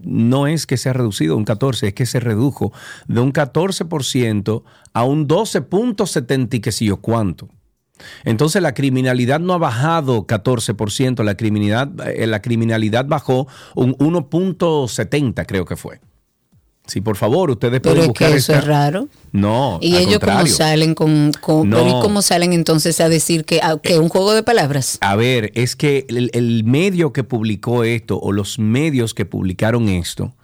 no 0.00 0.46
es 0.46 0.66
que 0.66 0.76
se 0.76 0.88
ha 0.88 0.92
reducido 0.92 1.36
un 1.36 1.44
14, 1.44 1.88
es 1.88 1.94
que 1.94 2.06
se 2.06 2.20
redujo 2.20 2.72
de 3.08 3.20
un 3.20 3.32
14% 3.32 4.62
a 4.92 5.04
un 5.04 5.28
12.70 5.28 6.54
y 6.54 6.60
qué 6.60 6.72
sé 6.72 6.86
yo 6.86 6.98
cuánto. 6.98 7.48
Entonces 8.24 8.60
la 8.60 8.74
criminalidad 8.74 9.40
no 9.40 9.52
ha 9.52 9.58
bajado 9.58 10.26
14%, 10.26 11.22
la 11.22 11.36
criminalidad, 11.36 12.08
eh, 12.08 12.26
la 12.26 12.42
criminalidad 12.42 13.06
bajó 13.06 13.46
un 13.74 13.94
1.70 13.96 15.46
creo 15.46 15.64
que 15.64 15.76
fue. 15.76 16.00
Sí, 16.86 17.00
por 17.00 17.16
favor, 17.16 17.50
ustedes 17.50 17.80
pueden 17.80 17.98
pero 17.98 18.08
buscar. 18.08 18.30
que 18.30 18.36
eso 18.36 18.52
es 18.52 18.64
raro. 18.64 19.08
No. 19.32 19.78
Y 19.80 19.96
ellos 19.96 20.18
cómo 20.18 20.46
salen 20.46 20.94
con, 20.94 21.32
cómo 21.40 22.20
salen 22.20 22.52
entonces 22.52 23.00
a 23.00 23.08
decir 23.08 23.46
que, 23.46 23.60
ah, 23.62 23.78
que 23.82 23.98
un 23.98 24.10
juego 24.10 24.34
de 24.34 24.42
palabras. 24.42 24.98
A 25.00 25.16
ver, 25.16 25.50
es 25.54 25.76
que 25.76 26.04
el, 26.08 26.30
el, 26.34 26.64
medio 26.64 27.12
que 27.12 27.24
publicó 27.24 27.84
esto 27.84 28.20
o 28.20 28.32
los 28.32 28.58
medios 28.58 29.14
que 29.14 29.24
publicaron 29.24 29.88
esto 29.88 30.34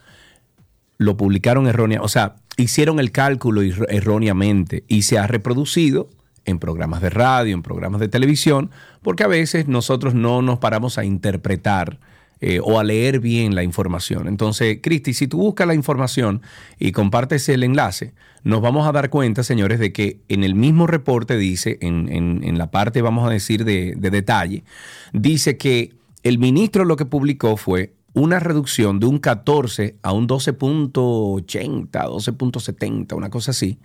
lo 0.97 1.17
publicaron 1.17 1.67
erróneamente, 1.67 2.05
o 2.05 2.09
sea, 2.09 2.37
hicieron 2.57 3.01
el 3.01 3.11
cálculo 3.11 3.63
erróneamente 3.63 4.85
y 4.87 5.03
se 5.03 5.19
ha 5.19 5.27
reproducido 5.27 6.09
en 6.45 6.59
programas 6.59 7.01
de 7.01 7.11
radio, 7.11 7.55
en 7.55 7.63
programas 7.63 8.01
de 8.01 8.09
televisión, 8.09 8.71
porque 9.03 9.25
a 9.25 9.29
veces 9.29 9.69
nosotros 9.69 10.15
no 10.15 10.43
nos 10.43 10.59
paramos 10.59 10.99
a 10.99 11.05
interpretar 11.05 11.99
eh, 12.41 12.61
o 12.63 12.79
a 12.79 12.85
leer 12.85 13.21
bien 13.21 13.55
la 13.55 13.63
información. 13.63 14.27
Entonces, 14.27 14.79
Cristi, 14.83 15.13
si 15.13 15.27
tú 15.27 15.39
buscas 15.39 15.67
la 15.67 15.75
información 15.75 16.43
y 16.79 16.93
compartes 16.93 17.49
el 17.49 17.63
enlace, 17.63 18.15
nos 18.45 18.63
vamos 18.63 18.89
a 18.89 18.93
dar 18.93 19.11
cuenta, 19.11 19.43
señores, 19.43 19.79
de 19.79 19.93
que 19.93 20.21
en 20.29 20.45
el 20.45 20.55
mismo 20.55 20.87
reporte 20.87 21.37
dice, 21.37 21.79
en, 21.83 22.59
la 22.59 22.71
parte, 22.71 23.03
vamos 23.03 23.27
a 23.27 23.31
decir, 23.31 23.65
de, 23.65 23.95
de 23.97 24.11
detalle, 24.11 24.65
dice 25.13 25.59
que 25.59 25.93
el 26.23 26.39
ministro 26.39 26.85
lo 26.85 26.97
que 26.97 27.05
publicó 27.05 27.57
fue 27.57 27.93
una 28.13 28.41
reducción 28.41 29.01
de 29.01 29.07
un 29.07 29.19
14 29.19 29.97
a 30.03 30.13
un 30.13 30.27
12.80, 30.27 31.91
12.70, 31.91 33.15
una 33.15 33.31
cosa 33.31 33.53
así, 33.53 33.79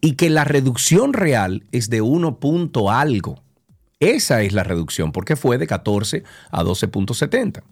y 0.00 0.12
que 0.12 0.30
la 0.30 0.44
reducción 0.44 1.12
real 1.12 1.64
es 1.72 1.90
de 1.90 2.00
1 2.00 2.38
punto 2.38 2.90
algo. 2.90 3.42
Esa 4.00 4.42
es 4.42 4.54
la 4.54 4.64
reducción, 4.64 5.12
porque 5.12 5.36
fue 5.36 5.58
de 5.58 5.66
14 5.66 6.24
a 6.50 6.62
12.70. 6.62 7.62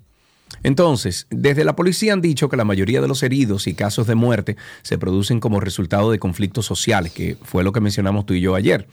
Entonces, 0.62 1.26
desde 1.30 1.64
la 1.64 1.76
policía 1.76 2.12
han 2.12 2.20
dicho 2.20 2.48
que 2.48 2.56
la 2.56 2.64
mayoría 2.64 3.00
de 3.00 3.08
los 3.08 3.22
heridos 3.22 3.66
y 3.66 3.74
casos 3.74 4.06
de 4.06 4.14
muerte 4.14 4.56
se 4.82 4.98
producen 4.98 5.40
como 5.40 5.60
resultado 5.60 6.10
de 6.10 6.18
conflictos 6.18 6.66
sociales, 6.66 7.12
que 7.12 7.36
fue 7.42 7.64
lo 7.64 7.72
que 7.72 7.80
mencionamos 7.80 8.26
tú 8.26 8.34
y 8.34 8.40
yo 8.40 8.54
ayer. 8.54 8.88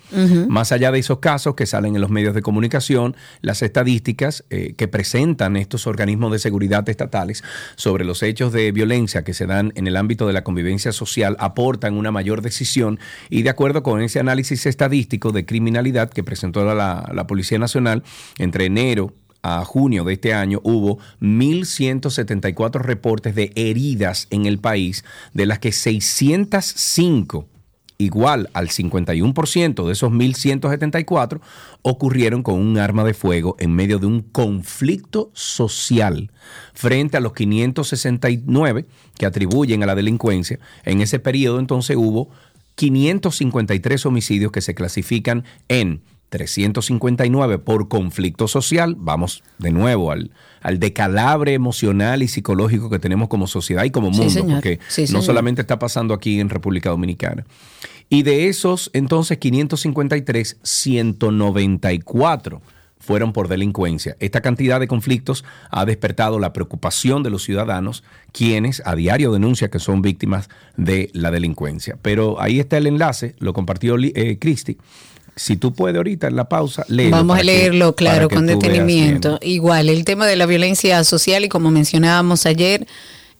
Más 0.47 0.71
allá 0.71 0.91
de 0.91 1.00
esos 1.00 1.19
casos 1.19 1.55
que 1.55 1.65
salen 1.65 1.95
en 1.95 2.01
los 2.01 2.09
medios 2.09 2.33
de 2.33 2.41
comunicación, 2.41 3.15
las 3.41 3.62
estadísticas 3.62 4.43
eh, 4.50 4.74
que 4.77 4.88
presentan 4.88 5.55
estos 5.57 5.88
organismos 5.88 6.31
de 6.31 6.39
seguridad 6.39 6.88
estatales 6.88 7.43
sobre 7.75 8.05
los 8.05 8.24
hechos 8.24 8.51
de 8.53 8.71
violencia 8.71 9.24
que 9.24 9.33
se 9.33 9.45
dan 9.45 9.71
en 9.75 9.88
el 9.88 9.97
ámbito 9.97 10.27
de 10.27 10.33
la 10.33 10.43
convivencia 10.43 10.91
social 10.91 11.35
aportan 11.39 11.95
una 11.95 12.12
mayor 12.12 12.41
decisión 12.41 13.00
y 13.29 13.43
de 13.43 13.50
acuerdo 13.50 13.83
con 13.83 14.01
ese 14.01 14.19
análisis 14.19 14.65
estadístico 14.65 15.31
de 15.31 15.45
criminalidad 15.45 16.09
que 16.09 16.24
presentó 16.24 16.63
la, 16.74 17.09
la 17.13 17.27
Policía 17.27 17.59
Nacional 17.59 18.03
entre 18.38 18.65
enero 18.65 19.13
a 19.47 19.63
junio 19.63 20.03
de 20.03 20.13
este 20.13 20.33
año 20.33 20.59
hubo 20.63 20.97
1.174 21.21 22.81
reportes 22.81 23.35
de 23.35 23.51
heridas 23.55 24.25
en 24.31 24.47
el 24.47 24.57
país, 24.57 25.05
de 25.33 25.45
las 25.45 25.59
que 25.59 25.71
605 25.71 27.47
igual 27.99 28.49
al 28.53 28.69
51% 28.69 29.85
de 29.85 29.93
esos 29.93 30.11
1.174 30.11 31.41
ocurrieron 31.83 32.41
con 32.41 32.59
un 32.59 32.79
arma 32.79 33.03
de 33.03 33.13
fuego 33.13 33.55
en 33.59 33.71
medio 33.71 33.99
de 33.99 34.07
un 34.07 34.21
conflicto 34.21 35.29
social 35.33 36.31
frente 36.73 37.15
a 37.15 37.19
los 37.19 37.33
569 37.33 38.87
que 39.15 39.25
atribuyen 39.27 39.83
a 39.83 39.85
la 39.85 39.95
delincuencia. 39.95 40.59
En 40.85 41.01
ese 41.01 41.19
periodo 41.19 41.59
entonces 41.59 41.95
hubo 41.95 42.31
553 42.73 44.05
homicidios 44.07 44.51
que 44.51 44.61
se 44.61 44.73
clasifican 44.73 45.45
en 45.67 46.01
359 46.36 47.60
por 47.60 47.88
conflicto 47.88 48.50
social. 48.50 48.96
Vamos 48.98 49.42
de 49.58 49.72
nuevo 49.72 50.12
al, 50.12 50.32
al 50.62 50.80
decalabre 50.80 51.54
emocional 51.54 52.24
y 52.24 52.27
psicológico 52.27 52.89
que 52.89 53.00
tenemos 53.00 53.30
como 53.30 53.48
sociedad 53.48 53.86
y 53.86 53.92
como 53.92 54.12
mundo, 54.12 54.46
porque 54.46 54.80
no 55.13 55.22
solamente 55.22 55.62
está 55.62 55.80
pasando 55.80 56.13
aquí 56.13 56.42
en 56.42 56.50
República 56.50 56.89
Dominicana. 56.89 57.46
Y 58.10 58.24
de 58.24 58.50
esos, 58.50 58.92
entonces, 58.94 59.38
553, 59.38 60.58
194 60.62 62.62
fueron 63.00 63.32
por 63.32 63.48
delincuencia. 63.48 64.18
Esta 64.20 64.42
cantidad 64.42 64.82
de 64.82 64.89
conflictos 64.89 65.46
ha 65.72 65.86
despertado 65.86 66.38
la 66.38 66.51
preocupación 66.51 67.24
de 67.24 67.30
los 67.30 67.44
ciudadanos, 67.44 68.04
quienes 68.34 68.82
a 68.86 68.96
diario 68.96 69.32
denuncian 69.32 69.72
que 69.72 69.80
son 69.80 70.01
víctimas 70.01 70.50
de 70.75 71.12
la 71.13 71.32
delincuencia. 71.32 71.98
Pero 72.01 72.42
ahí 72.42 72.60
está 72.60 72.77
el 72.77 72.88
enlace, 72.88 73.36
lo 73.39 73.54
compartió 73.54 73.96
eh, 73.98 74.38
Cristi. 74.38 74.77
Si 75.36 75.58
tú 75.58 75.74
puedes 75.74 75.98
ahorita 75.98 76.27
en 76.27 76.36
la 76.36 76.48
pausa, 76.48 76.86
léelo. 76.88 77.12
Vamos 77.12 77.38
a 77.38 77.44
leerlo, 77.44 77.96
claro, 77.96 78.30
con 78.30 78.46
detenimiento. 78.46 79.38
Igual, 79.42 79.89
el 79.89 80.06
tema 80.06 80.25
de 80.25 80.36
la 80.38 80.46
violencia 80.46 81.04
social 81.04 81.44
y 81.44 81.50
como 81.50 81.72
mencionábamos 81.72 82.46
ayer, 82.46 82.88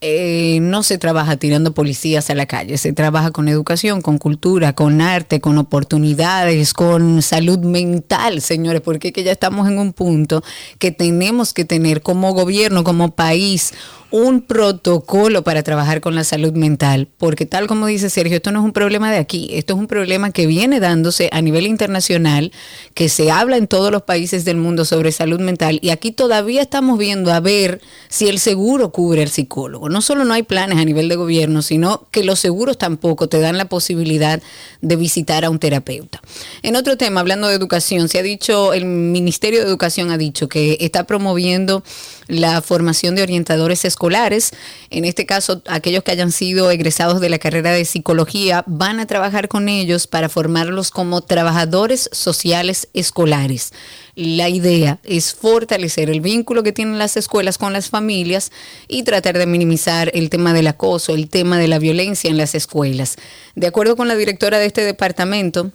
eh, 0.02 0.60
no 0.62 0.84
se 0.84 0.98
trabaja 0.98 1.38
tirando 1.38 1.74
policías 1.74 2.30
a 2.30 2.36
la 2.36 2.46
calle, 2.46 2.78
se 2.78 2.92
trabaja 2.92 3.32
con 3.32 3.48
educación, 3.48 4.02
con 4.02 4.18
cultura, 4.18 4.74
con 4.74 5.00
arte, 5.00 5.40
con 5.40 5.58
oportunidades, 5.58 6.74
con 6.74 7.22
salud 7.22 7.60
mental, 7.60 8.42
señores, 8.42 8.82
porque 8.82 9.14
que 9.14 9.24
ya 9.24 9.32
estamos 9.32 9.68
en 9.70 9.80
un 9.80 9.94
punto 9.94 10.44
que 10.80 10.92
tenemos 10.92 11.54
que 11.54 11.64
tener 11.64 12.02
como 12.02 12.34
gobierno, 12.34 12.84
como 12.84 13.16
país, 13.16 13.74
un 14.15 14.39
protocolo 14.39 15.43
para 15.43 15.62
trabajar 15.62 16.00
con 16.00 16.15
la 16.15 16.24
salud 16.24 16.53
mental, 16.53 17.10
porque 17.17 17.45
tal 17.45 17.67
como 17.67 17.86
dice 17.88 18.10
Sergio, 18.10 18.38
esto 18.38 18.53
no 18.53 18.60
es 18.60 18.65
un 18.65 18.72
problema 18.72 19.12
de 19.12 19.17
aquí, 19.17 19.50
esto 19.51 19.74
es 19.74 19.79
un 19.79 19.88
problema 19.88 20.31
que 20.31 20.48
viene 20.48 20.79
dándose 20.79 21.27
a 21.34 21.41
nivel 21.41 21.67
internacional, 21.67 22.53
que 22.93 23.10
se 23.10 23.29
habla 23.29 23.57
en 23.57 23.67
todos 23.67 23.91
los 23.91 24.03
países 24.03 24.45
del 24.45 24.55
mundo 24.55 24.86
sobre 24.86 25.12
salud 25.12 25.41
mental 25.41 25.79
y 25.81 25.89
aquí 25.89 26.13
todavía 26.13 26.62
estamos 26.62 26.98
viendo 26.98 27.34
a 27.34 27.41
ver 27.41 27.81
si 28.07 28.29
el 28.29 28.39
seguro 28.39 28.93
cubre 28.93 29.22
al 29.22 29.27
psicólogo. 29.27 29.89
No 29.89 30.01
solo 30.01 30.24
no 30.24 30.34
hay 30.34 30.43
planes 30.43 30.77
a 30.77 30.86
nivel 30.86 31.10
de 31.10 31.17
gobierno, 31.17 31.62
sino 31.62 32.07
que 32.12 32.24
los 32.24 32.39
seguros 32.39 32.77
tampoco 32.77 33.27
te 33.27 33.41
dan 33.41 33.57
la 33.57 33.65
posibilidad 33.65 34.41
de 34.79 34.95
visitar 34.95 35.43
a 35.43 35.50
un 35.50 35.60
terapeuta. 35.60 36.22
En 36.63 36.77
otro 36.77 36.95
tema, 36.95 37.19
hablando 37.19 37.50
de 37.50 37.55
educación, 37.55 38.07
se 38.07 38.19
ha 38.19 38.24
dicho, 38.24 38.72
el 38.72 38.86
Ministerio 38.86 39.60
de 39.60 39.67
Educación 39.67 40.10
ha 40.12 40.17
dicho 40.17 40.48
que 40.48 40.77
está 40.79 41.03
promoviendo 41.03 41.84
la 42.27 42.62
formación 42.62 43.15
de 43.15 43.24
orientadores 43.24 43.86
escolares. 43.86 44.51
En 44.89 45.05
este 45.05 45.25
caso, 45.25 45.62
aquellos 45.67 46.03
que 46.03 46.12
hayan 46.12 46.32
sido 46.32 46.72
egresados 46.72 47.22
de 47.22 47.29
la 47.29 47.39
carrera 47.39 47.72
de 47.72 47.86
psicología 47.86 48.63
van 48.67 49.00
a 49.00 49.08
trabajar 49.08 49.48
con 49.48 49.70
ellos 49.70 50.08
para 50.08 50.29
formarlos 50.29 50.91
como 50.91 51.22
trabajadores 51.22 52.10
sociales 52.12 52.88
escolares. 52.94 53.74
La 54.15 54.48
idea 54.48 55.00
es 55.03 55.34
fortalecer 55.34 56.10
el 56.10 56.22
vínculo 56.22 56.63
que 56.63 56.72
tienen 56.72 56.98
las 56.98 57.17
escuelas 57.17 57.58
con 57.58 57.74
las 57.74 57.89
familias 57.89 58.51
y 58.88 59.03
tratar 59.03 59.38
de 59.38 59.46
minimizar 59.46 60.10
el 60.13 60.29
tema 60.29 60.53
del 60.53 60.67
acoso, 60.67 61.13
el 61.13 61.29
tema 61.29 61.60
de 61.60 61.67
la 61.67 61.79
violencia 61.79 62.29
en 62.29 62.38
las 62.38 62.55
escuelas. 62.55 63.17
De 63.55 63.67
acuerdo 63.67 63.98
con 63.98 64.08
la 64.08 64.15
directora 64.15 64.58
de 64.58 64.67
este 64.67 64.82
departamento, 64.82 65.72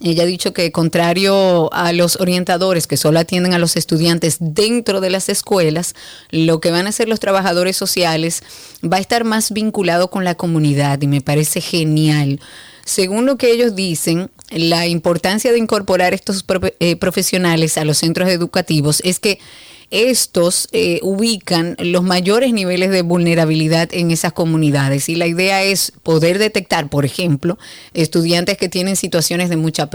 ella 0.00 0.22
ha 0.22 0.26
dicho 0.26 0.52
que 0.52 0.70
contrario 0.70 1.72
a 1.72 1.92
los 1.92 2.20
orientadores 2.20 2.86
que 2.86 2.96
solo 2.96 3.18
atienden 3.18 3.52
a 3.52 3.58
los 3.58 3.76
estudiantes 3.76 4.36
dentro 4.40 5.00
de 5.00 5.10
las 5.10 5.28
escuelas, 5.28 5.94
lo 6.30 6.60
que 6.60 6.70
van 6.70 6.86
a 6.86 6.90
hacer 6.90 7.08
los 7.08 7.18
trabajadores 7.18 7.76
sociales 7.76 8.42
va 8.84 8.98
a 8.98 9.00
estar 9.00 9.24
más 9.24 9.52
vinculado 9.52 10.08
con 10.08 10.24
la 10.24 10.36
comunidad 10.36 11.02
y 11.02 11.08
me 11.08 11.20
parece 11.20 11.60
genial. 11.60 12.40
Según 12.84 13.26
lo 13.26 13.36
que 13.36 13.50
ellos 13.50 13.74
dicen, 13.74 14.30
la 14.50 14.86
importancia 14.86 15.52
de 15.52 15.58
incorporar 15.58 16.14
estos 16.14 16.44
eh, 16.80 16.96
profesionales 16.96 17.76
a 17.76 17.84
los 17.84 17.98
centros 17.98 18.28
educativos 18.28 19.02
es 19.04 19.18
que 19.18 19.40
estos 19.90 20.68
eh, 20.72 21.00
ubican 21.02 21.76
los 21.78 22.02
mayores 22.02 22.52
niveles 22.52 22.90
de 22.90 23.02
vulnerabilidad 23.02 23.88
en 23.92 24.10
esas 24.10 24.32
comunidades. 24.32 25.08
Y 25.08 25.16
la 25.16 25.26
idea 25.26 25.62
es 25.62 25.92
poder 26.02 26.38
detectar, 26.38 26.90
por 26.90 27.04
ejemplo, 27.04 27.58
estudiantes 27.94 28.58
que 28.58 28.68
tienen 28.68 28.96
situaciones 28.96 29.48
de 29.48 29.56
mucha 29.56 29.88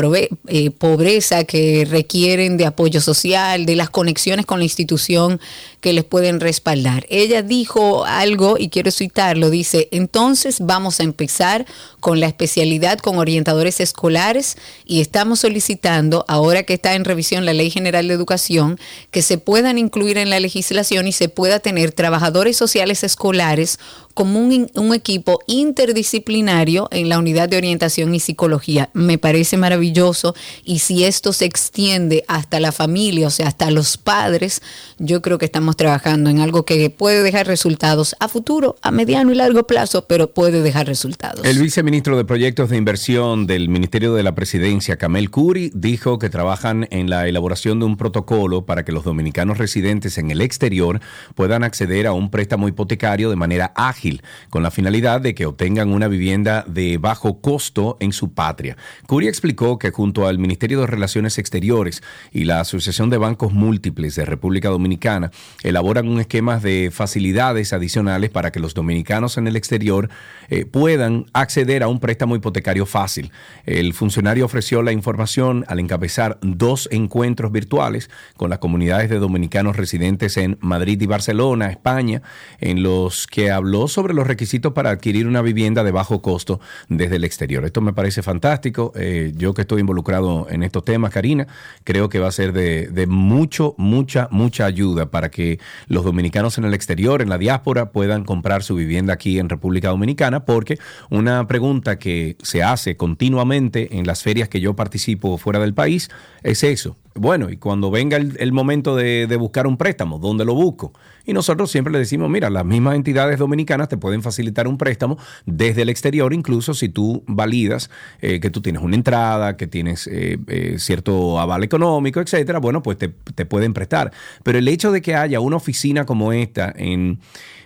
eh, 0.47 0.71
pobreza, 0.71 1.43
que 1.43 1.85
requieren 1.89 2.57
de 2.57 2.65
apoyo 2.65 3.01
social, 3.01 3.65
de 3.65 3.75
las 3.75 3.89
conexiones 3.89 4.45
con 4.45 4.59
la 4.59 4.65
institución 4.65 5.39
que 5.83 5.91
les 5.91 6.05
pueden 6.05 6.39
respaldar. 6.39 7.05
Ella 7.09 7.41
dijo 7.41 8.05
algo, 8.05 8.55
y 8.57 8.69
quiero 8.69 8.89
citarlo, 8.89 9.49
dice, 9.49 9.89
entonces 9.91 10.59
vamos 10.61 11.01
a 11.01 11.03
empezar 11.03 11.65
con 11.99 12.21
la 12.21 12.27
especialidad 12.27 12.99
con 12.99 13.17
orientadores 13.17 13.81
escolares 13.81 14.55
y 14.86 15.01
estamos 15.01 15.41
solicitando, 15.41 16.23
ahora 16.29 16.63
que 16.63 16.75
está 16.75 16.95
en 16.95 17.03
revisión 17.03 17.45
la 17.45 17.51
Ley 17.51 17.69
General 17.69 18.08
de 18.08 18.13
Educación, 18.13 18.79
que 19.12 19.21
se 19.21 19.38
puedan 19.38 19.77
incluir 19.77 20.17
en 20.17 20.29
la 20.29 20.39
legislación 20.39 21.05
y 21.05 21.12
se 21.12 21.27
pueda 21.27 21.60
tener 21.60 21.91
trabajadores 21.91 22.55
sociales 22.55 23.03
escolares 23.03 23.77
como 24.13 24.39
un, 24.39 24.69
un, 24.76 24.93
equipo 24.93 25.39
interdisciplinario 25.47 26.88
en 26.91 27.10
la 27.10 27.17
unidad 27.17 27.49
de 27.49 27.58
orientación 27.58 28.13
y 28.13 28.19
psicología. 28.19 28.89
Me 28.93 29.17
parece 29.17 29.58
maravilloso 29.58 30.36
y 30.63 30.80
si 30.80 31.04
esto 31.04 31.34
se 31.34 31.45
extiende 31.45 32.23
hasta 32.28 32.60
la 32.60 32.71
familia, 32.71 33.28
o 33.28 33.32
sea, 33.32 33.47
hasta 33.47 33.71
los 33.71 33.97
padres, 33.97 34.62
yo 34.99 35.21
creo 35.21 35.38
que 35.38 35.45
estamos 35.45 35.76
trabajando 35.78 36.30
en 36.30 36.39
algo 36.39 36.63
que 36.63 36.89
puede 36.89 37.23
dejar 37.23 37.47
resultados 37.47 38.15
a 38.19 38.28
futuro, 38.28 38.76
a 38.82 38.91
mediano 38.91 39.32
y 39.32 39.36
largo 39.36 39.65
plazo, 39.65 40.06
pero 40.08 40.32
puede 40.32 40.62
dejar 40.62 40.88
resultados. 40.88 41.45
El 41.45 41.60
viceministro 41.60 42.15
de 42.17 42.26
Proyectos 42.26 42.69
de 42.69 42.78
Inversión 42.78 43.47
del 43.47 43.69
Ministerio 43.69 44.13
de 44.13 44.23
la 44.23 44.36
Presidencia, 44.36 44.97
Camel 44.97 45.32
Curi, 45.32 45.71
dijo 45.73 46.19
que 46.19 46.30
trabajan 46.30 46.88
en 46.91 47.10
la 47.10 47.28
elaboración 47.28 47.80
de 47.80 47.86
un 47.86 47.97
protocolo 47.97 48.65
para 48.65 48.86
que 48.86 48.91
los 48.91 49.04
dominicanos 49.04 49.58
residentes 49.58 50.17
en 50.17 50.30
el 50.30 50.41
exterior 50.41 51.02
puedan 51.36 51.63
acceder 51.63 52.08
a 52.08 52.13
un 52.13 52.30
préstamo 52.30 52.67
hipotecario 52.67 53.30
de 53.30 53.36
manera 53.36 53.71
ágil 53.76 54.02
con 54.49 54.63
la 54.63 54.71
finalidad 54.71 55.21
de 55.21 55.33
que 55.33 55.45
obtengan 55.45 55.91
una 55.91 56.07
vivienda 56.07 56.65
de 56.67 56.97
bajo 56.97 57.41
costo 57.41 57.97
en 57.99 58.13
su 58.13 58.33
patria. 58.33 58.77
Curia 59.07 59.29
explicó 59.29 59.79
que 59.79 59.91
junto 59.91 60.27
al 60.27 60.39
Ministerio 60.39 60.81
de 60.81 60.87
Relaciones 60.87 61.37
Exteriores 61.37 62.03
y 62.31 62.43
la 62.43 62.59
Asociación 62.59 63.09
de 63.09 63.17
Bancos 63.17 63.53
Múltiples 63.53 64.15
de 64.15 64.25
República 64.25 64.69
Dominicana 64.69 65.31
elaboran 65.63 66.07
un 66.07 66.19
esquema 66.19 66.59
de 66.59 66.91
facilidades 66.91 67.73
adicionales 67.73 68.29
para 68.29 68.51
que 68.51 68.59
los 68.59 68.73
dominicanos 68.73 69.37
en 69.37 69.47
el 69.47 69.55
exterior 69.55 70.09
eh, 70.49 70.65
puedan 70.65 71.25
acceder 71.33 71.83
a 71.83 71.87
un 71.87 71.99
préstamo 71.99 72.35
hipotecario 72.35 72.85
fácil. 72.85 73.31
El 73.65 73.93
funcionario 73.93 74.45
ofreció 74.45 74.81
la 74.81 74.91
información 74.91 75.65
al 75.67 75.79
encabezar 75.79 76.37
dos 76.41 76.89
encuentros 76.91 77.51
virtuales 77.51 78.09
con 78.35 78.49
las 78.49 78.59
comunidades 78.59 79.09
de 79.09 79.19
dominicanos 79.19 79.77
residentes 79.77 80.37
en 80.37 80.57
Madrid 80.61 81.01
y 81.01 81.05
Barcelona, 81.05 81.69
España, 81.69 82.21
en 82.59 82.83
los 82.83 83.27
que 83.27 83.51
habló 83.51 83.87
sobre 83.93 84.13
los 84.13 84.27
requisitos 84.27 84.73
para 84.73 84.89
adquirir 84.89 85.27
una 85.27 85.41
vivienda 85.41 85.84
de 85.84 85.91
bajo 85.91 86.21
costo 86.21 86.60
desde 86.89 87.15
el 87.15 87.23
exterior. 87.23 87.63
Esto 87.63 87.82
me 87.82 87.93
parece 87.93 88.21
fantástico. 88.21 88.91
Eh, 88.95 89.32
yo 89.36 89.53
que 89.53 89.62
estoy 89.62 89.82
involucrado 89.82 90.47
en 90.49 90.63
estos 90.63 90.84
temas, 90.84 91.12
Karina, 91.12 91.47
creo 91.84 92.10
que 92.10 92.19
va 92.19 92.27
a 92.27 92.32
ser 92.32 92.51
de, 92.53 92.88
de 92.88 93.08
mucho, 93.08 93.75
mucha, 93.77 94.27
mucha 94.32 94.65
ayuda 94.65 95.12
para 95.12 95.29
que 95.29 95.60
los 95.88 96.03
dominicanos 96.03 96.58
en 96.58 96.65
el 96.65 96.73
exterior, 96.73 97.21
en 97.21 97.29
la 97.29 97.38
diáspora, 97.38 97.91
puedan 97.91 98.25
comprar 98.25 98.63
su 98.63 98.75
vivienda 98.75 99.13
aquí 99.13 99.39
en 99.39 99.49
República 99.49 99.89
Dominicana, 99.89 100.45
porque 100.45 100.79
una 101.10 101.47
pregunta 101.47 101.99
que 101.99 102.36
se 102.41 102.63
hace 102.63 102.97
continuamente 102.97 103.97
en 103.97 104.08
las 104.08 104.23
ferias 104.23 104.49
que 104.49 104.60
yo 104.60 104.75
participo 104.75 105.38
fuera 105.38 105.60
del 105.60 105.73
país 105.73 106.10
es 106.41 106.63
eso. 106.63 106.97
Bueno, 107.15 107.52
y 107.52 107.58
cuando 107.58 107.91
venga 107.91 108.17
el, 108.17 108.52
momento 108.54 108.95
de, 108.95 109.28
buscar 109.38 109.67
un 109.67 109.78
préstamo, 109.78 110.17
¿dónde 110.17 110.45
lo 110.45 110.56
busco? 110.56 110.93
Y 111.26 111.34
nosotros 111.34 111.69
siempre 111.69 111.93
le 111.93 111.99
decimos, 111.99 112.28
mira, 112.30 112.49
las 112.49 112.65
mismas 112.65 112.95
entidades 112.95 113.38
dominicanas 113.38 113.88
te 113.88 113.97
pueden 113.97 114.23
facilitar 114.23 114.67
un 114.67 114.80
préstamo 114.80 115.17
desde 115.45 115.84
el 115.84 115.89
exterior, 115.89 116.34
incluso 116.34 116.73
si 116.73 116.89
tú 116.89 117.23
validas 117.28 117.91
eh, 118.21 118.39
que 118.39 118.49
tú 118.49 118.62
tienes 118.62 118.82
una 118.82 118.95
entrada, 118.95 119.58
que 119.58 119.67
tienes 119.67 120.08
eh, 120.08 120.39
eh, 120.47 120.76
cierto 120.80 121.39
aval 121.39 121.63
económico, 121.63 122.19
etcétera, 122.19 122.58
bueno, 122.60 122.82
pues 122.82 122.97
te, 122.97 123.10
te 123.10 123.45
pueden 123.45 123.73
prestar. 123.73 124.12
Pero 124.41 124.58
el 124.58 124.67
hecho 124.67 124.91
de 124.91 125.04
que 125.04 125.15
haya 125.15 125.39
una 125.39 125.58
oficina 125.58 126.06
como 126.06 126.34
esta 126.34 126.73
en 126.76 127.19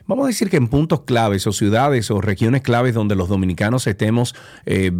vamos 0.07 0.25
a 0.25 0.27
decir 0.27 0.49
que 0.49 0.57
en 0.57 0.67
puntos 0.67 1.01
claves 1.01 1.45
o 1.47 1.51
ciudades 1.51 2.09
o 2.09 2.21
regiones 2.21 2.61
claves 2.61 2.93
donde 2.93 3.15
los 3.15 3.29
dominicanos 3.29 3.85
estemos 3.87 4.35
eh, 4.65 4.91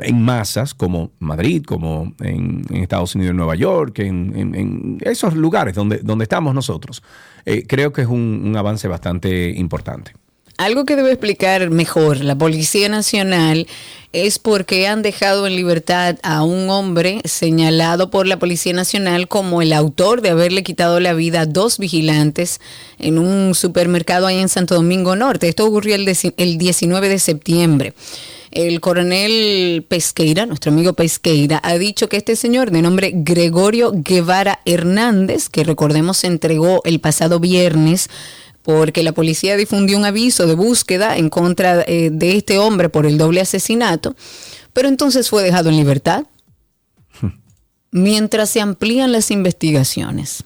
en 0.00 0.22
masas, 0.22 0.74
como 0.74 1.12
Madrid, 1.20 1.62
como 1.64 2.14
en, 2.20 2.64
Estados 2.74 3.14
Unidos, 3.14 3.30
en 3.30 3.36
Nueva 3.36 3.54
York, 3.54 4.00
en, 4.00 4.98
esos 5.02 5.34
lugares 5.34 5.74
donde, 5.74 5.98
donde 5.98 6.24
estamos 6.24 6.54
nosotros, 6.54 7.02
eh, 7.44 7.66
creo 7.66 7.92
que 7.92 8.02
es 8.02 8.08
un 8.08 8.54
avance 8.56 8.88
bastante 8.88 9.50
importante. 9.50 10.12
Algo 10.56 10.84
que 10.84 10.94
debe 10.94 11.10
explicar 11.10 11.70
mejor 11.70 12.20
la 12.20 12.38
Policía 12.38 12.88
Nacional 12.88 13.66
es 14.12 14.38
por 14.38 14.66
qué 14.66 14.86
han 14.86 15.02
dejado 15.02 15.48
en 15.48 15.56
libertad 15.56 16.16
a 16.22 16.44
un 16.44 16.70
hombre 16.70 17.20
señalado 17.24 18.08
por 18.08 18.28
la 18.28 18.38
Policía 18.38 18.72
Nacional 18.72 19.26
como 19.26 19.62
el 19.62 19.72
autor 19.72 20.22
de 20.22 20.30
haberle 20.30 20.62
quitado 20.62 21.00
la 21.00 21.12
vida 21.12 21.40
a 21.40 21.46
dos 21.46 21.78
vigilantes 21.78 22.60
en 23.00 23.18
un 23.18 23.56
supermercado 23.56 24.28
ahí 24.28 24.38
en 24.38 24.48
Santo 24.48 24.76
Domingo 24.76 25.16
Norte. 25.16 25.48
Esto 25.48 25.66
ocurrió 25.66 25.96
el, 25.96 26.06
el 26.36 26.58
19 26.58 27.08
de 27.08 27.18
septiembre. 27.18 27.94
El 28.52 28.80
coronel 28.80 29.84
Pesqueira, 29.88 30.46
nuestro 30.46 30.70
amigo 30.70 30.92
Pesqueira, 30.92 31.60
ha 31.64 31.76
dicho 31.76 32.08
que 32.08 32.16
este 32.16 32.36
señor 32.36 32.70
de 32.70 32.82
nombre 32.82 33.10
Gregorio 33.12 33.90
Guevara 33.92 34.60
Hernández, 34.64 35.48
que 35.48 35.64
recordemos 35.64 36.18
se 36.18 36.28
entregó 36.28 36.80
el 36.84 37.00
pasado 37.00 37.40
viernes, 37.40 38.08
porque 38.64 39.02
la 39.02 39.12
policía 39.12 39.56
difundió 39.56 39.98
un 39.98 40.06
aviso 40.06 40.46
de 40.46 40.54
búsqueda 40.54 41.16
en 41.18 41.28
contra 41.28 41.82
eh, 41.82 42.08
de 42.10 42.36
este 42.36 42.58
hombre 42.58 42.88
por 42.88 43.06
el 43.06 43.18
doble 43.18 43.42
asesinato, 43.42 44.16
pero 44.72 44.88
entonces 44.88 45.28
fue 45.28 45.42
dejado 45.42 45.68
en 45.68 45.76
libertad 45.76 46.24
mientras 47.90 48.50
se 48.50 48.60
amplían 48.60 49.12
las 49.12 49.30
investigaciones. 49.30 50.42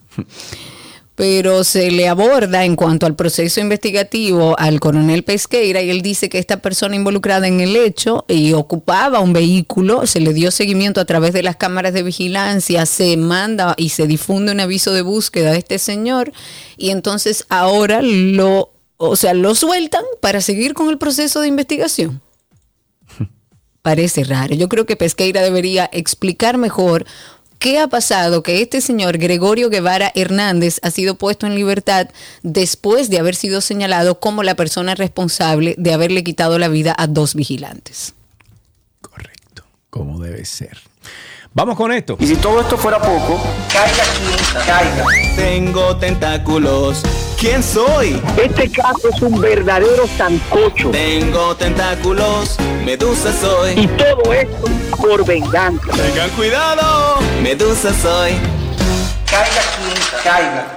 Pero 1.19 1.65
se 1.65 1.91
le 1.91 2.07
aborda 2.07 2.65
en 2.65 2.77
cuanto 2.77 3.05
al 3.05 3.17
proceso 3.17 3.59
investigativo 3.59 4.55
al 4.57 4.79
coronel 4.79 5.25
Pesqueira 5.25 5.83
y 5.83 5.91
él 5.91 6.01
dice 6.01 6.29
que 6.29 6.39
esta 6.39 6.59
persona 6.59 6.95
involucrada 6.95 7.49
en 7.49 7.59
el 7.59 7.75
hecho 7.75 8.25
y 8.29 8.53
ocupaba 8.53 9.19
un 9.19 9.33
vehículo, 9.33 10.07
se 10.07 10.21
le 10.21 10.33
dio 10.33 10.53
seguimiento 10.53 11.01
a 11.01 11.07
través 11.07 11.33
de 11.33 11.43
las 11.43 11.57
cámaras 11.57 11.93
de 11.93 12.05
vigilancia, 12.05 12.87
se 12.87 13.17
manda 13.17 13.75
y 13.77 13.89
se 13.89 14.07
difunde 14.07 14.53
un 14.53 14.61
aviso 14.61 14.93
de 14.93 15.03
búsqueda 15.03 15.51
de 15.51 15.59
este 15.59 15.81
señor 15.81 16.33
y 16.77 16.91
entonces 16.91 17.47
ahora 17.49 18.01
lo, 18.01 18.71
o 18.97 19.17
sea, 19.17 19.35
lo 19.35 19.57
sueltan 19.57 20.05
para 20.21 20.41
seguir 20.41 20.73
con 20.73 20.89
el 20.89 20.99
proceso 20.99 21.41
de 21.41 21.49
investigación 21.49 22.23
parece 23.83 24.23
raro. 24.23 24.55
Yo 24.55 24.69
creo 24.69 24.87
que 24.87 24.95
Pesqueira 24.95 25.43
debería 25.43 25.91
explicar 25.93 26.59
mejor 26.59 27.07
¿Qué 27.59 27.81
ha 27.81 27.89
pasado? 27.89 28.45
Que 28.45 28.63
este 28.63 28.81
señor 28.81 29.19
Gregorio 29.19 29.69
Guevara 29.69 30.13
Hernández 30.15 30.79
ha 30.83 30.91
sido 30.93 31.17
puesto 31.17 31.47
en 31.47 31.57
libertad 31.57 32.09
después 32.43 33.11
de 33.11 33.19
haber 33.19 33.35
sido 33.35 33.61
señalado 33.61 34.21
como 34.21 34.45
la 34.45 34.55
persona 34.55 34.95
responsable 34.95 35.75
de 35.77 35.93
haberle 35.93 36.23
quitado 36.23 36.59
la 36.61 36.69
vida 36.69 36.95
a 36.97 37.09
dos 37.09 37.35
vigilantes. 37.35 38.15
Correcto, 39.01 39.65
como 39.91 40.21
debe 40.21 40.45
ser. 40.45 40.88
Vamos 41.59 41.77
con 41.77 41.91
esto. 41.91 42.17
Y 42.21 42.27
si 42.29 42.37
todo 42.37 42.61
esto 42.61 42.79
fuera 42.79 43.01
poco, 43.01 43.37
caiga 43.73 44.05
quien 44.17 44.65
caiga. 44.65 45.05
Tengo 45.35 45.97
tentáculos. 45.97 47.03
¿Quién 47.37 47.65
soy? 47.65 48.23
Este 48.41 48.71
caso 48.71 49.09
es 49.13 49.21
un 49.21 49.41
verdadero 49.41 50.07
sancocho. 50.17 50.93
Tengo 50.93 51.57
tentáculos. 51.57 52.57
Medusa 52.85 53.33
soy. 53.33 53.73
Y 53.73 53.89
todo 53.89 54.33
esto 54.33 54.69
por 54.99 55.27
venganza. 55.27 55.91
Tengan 55.91 56.31
cuidado. 56.37 57.17
Medusa 57.43 57.93
soy. 57.93 58.35
Caiga 59.29 59.63
quien 59.75 59.97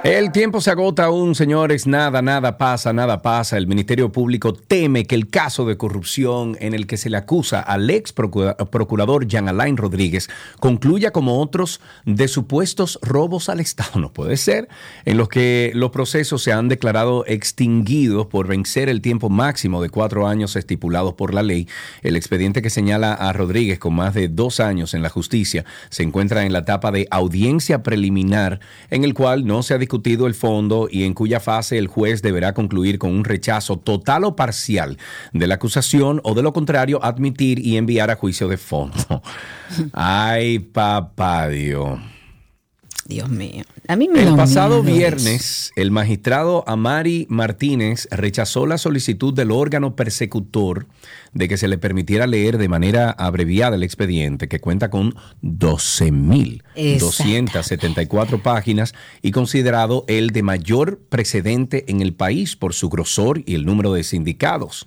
El 0.04 0.32
tiempo 0.32 0.60
se 0.60 0.70
agota 0.70 1.04
aún, 1.04 1.34
señores. 1.34 1.86
Nada, 1.86 2.22
nada 2.22 2.58
pasa, 2.58 2.92
nada 2.92 3.22
pasa. 3.22 3.56
El 3.56 3.66
Ministerio 3.66 4.10
Público 4.10 4.52
teme 4.52 5.04
que 5.04 5.14
el 5.14 5.28
caso 5.28 5.64
de 5.64 5.76
corrupción 5.76 6.56
en 6.60 6.74
el 6.74 6.86
que 6.86 6.96
se 6.96 7.08
le 7.10 7.16
acusa 7.16 7.60
al 7.60 7.88
ex 7.90 8.12
procura- 8.12 8.56
procurador 8.56 9.26
Jean 9.26 9.48
Alain 9.48 9.76
Rodríguez 9.76 10.28
concluya 10.58 11.12
como 11.12 11.40
otros 11.40 11.80
de 12.04 12.28
supuestos 12.28 12.98
robos 13.02 13.48
al 13.48 13.60
Estado. 13.60 14.00
No 14.00 14.12
puede 14.12 14.36
ser. 14.36 14.68
En 15.04 15.16
los 15.16 15.28
que 15.28 15.72
los 15.74 15.90
procesos 15.90 16.42
se 16.42 16.52
han 16.52 16.68
declarado 16.68 17.24
extinguidos 17.26 18.26
por 18.26 18.46
vencer 18.48 18.88
el 18.88 19.00
tiempo 19.00 19.30
máximo 19.30 19.82
de 19.82 19.90
cuatro 19.90 20.26
años 20.26 20.56
estipulados 20.56 21.14
por 21.14 21.32
la 21.32 21.42
ley. 21.42 21.68
El 22.02 22.16
expediente 22.16 22.62
que 22.62 22.70
señala 22.70 23.14
a 23.14 23.32
Rodríguez 23.32 23.78
con 23.78 23.94
más 23.94 24.14
de 24.14 24.28
dos 24.28 24.60
años 24.60 24.94
en 24.94 25.02
la 25.02 25.08
justicia 25.10 25.64
se 25.90 26.02
encuentra 26.02 26.44
en 26.44 26.52
la 26.52 26.60
etapa 26.60 26.90
de 26.90 27.06
audiencia 27.10 27.82
preliminar 27.82 28.60
en 28.90 29.04
el 29.04 29.14
cual 29.14 29.21
no 29.22 29.62
se 29.62 29.74
ha 29.74 29.78
discutido 29.78 30.26
el 30.26 30.34
fondo 30.34 30.88
y 30.90 31.04
en 31.04 31.14
cuya 31.14 31.38
fase 31.38 31.78
el 31.78 31.86
juez 31.86 32.22
deberá 32.22 32.54
concluir 32.54 32.98
con 32.98 33.10
un 33.10 33.24
rechazo 33.24 33.78
total 33.78 34.24
o 34.24 34.34
parcial 34.34 34.98
de 35.32 35.46
la 35.46 35.54
acusación 35.54 36.20
o 36.24 36.34
de 36.34 36.42
lo 36.42 36.52
contrario 36.52 37.02
admitir 37.04 37.64
y 37.64 37.76
enviar 37.76 38.10
a 38.10 38.16
juicio 38.16 38.48
de 38.48 38.56
fondo. 38.56 39.22
Ay, 39.92 40.58
papá 40.58 41.48
Dios. 41.48 42.00
Dios 43.06 43.28
mío. 43.28 43.64
A 43.88 43.96
mí 43.96 44.08
me 44.08 44.22
da 44.22 44.30
El 44.30 44.36
pasado 44.36 44.82
viernes, 44.82 45.72
el 45.76 45.90
magistrado 45.90 46.64
Amari 46.66 47.26
Martínez 47.28 48.08
rechazó 48.10 48.64
la 48.66 48.78
solicitud 48.78 49.34
del 49.34 49.50
órgano 49.50 49.94
persecutor 49.96 50.86
de 51.32 51.48
que 51.48 51.56
se 51.56 51.66
le 51.68 51.78
permitiera 51.78 52.26
leer 52.26 52.58
de 52.58 52.68
manera 52.68 53.10
abreviada 53.10 53.76
el 53.76 53.82
expediente, 53.82 54.48
que 54.48 54.60
cuenta 54.60 54.90
con 54.90 55.14
12.274 55.42 58.42
páginas 58.42 58.94
y 59.20 59.32
considerado 59.32 60.04
el 60.08 60.30
de 60.30 60.42
mayor 60.42 61.00
precedente 61.08 61.84
en 61.88 62.02
el 62.02 62.14
país 62.14 62.56
por 62.56 62.74
su 62.74 62.88
grosor 62.88 63.42
y 63.46 63.54
el 63.54 63.64
número 63.66 63.92
de 63.92 64.02
sindicados. 64.04 64.86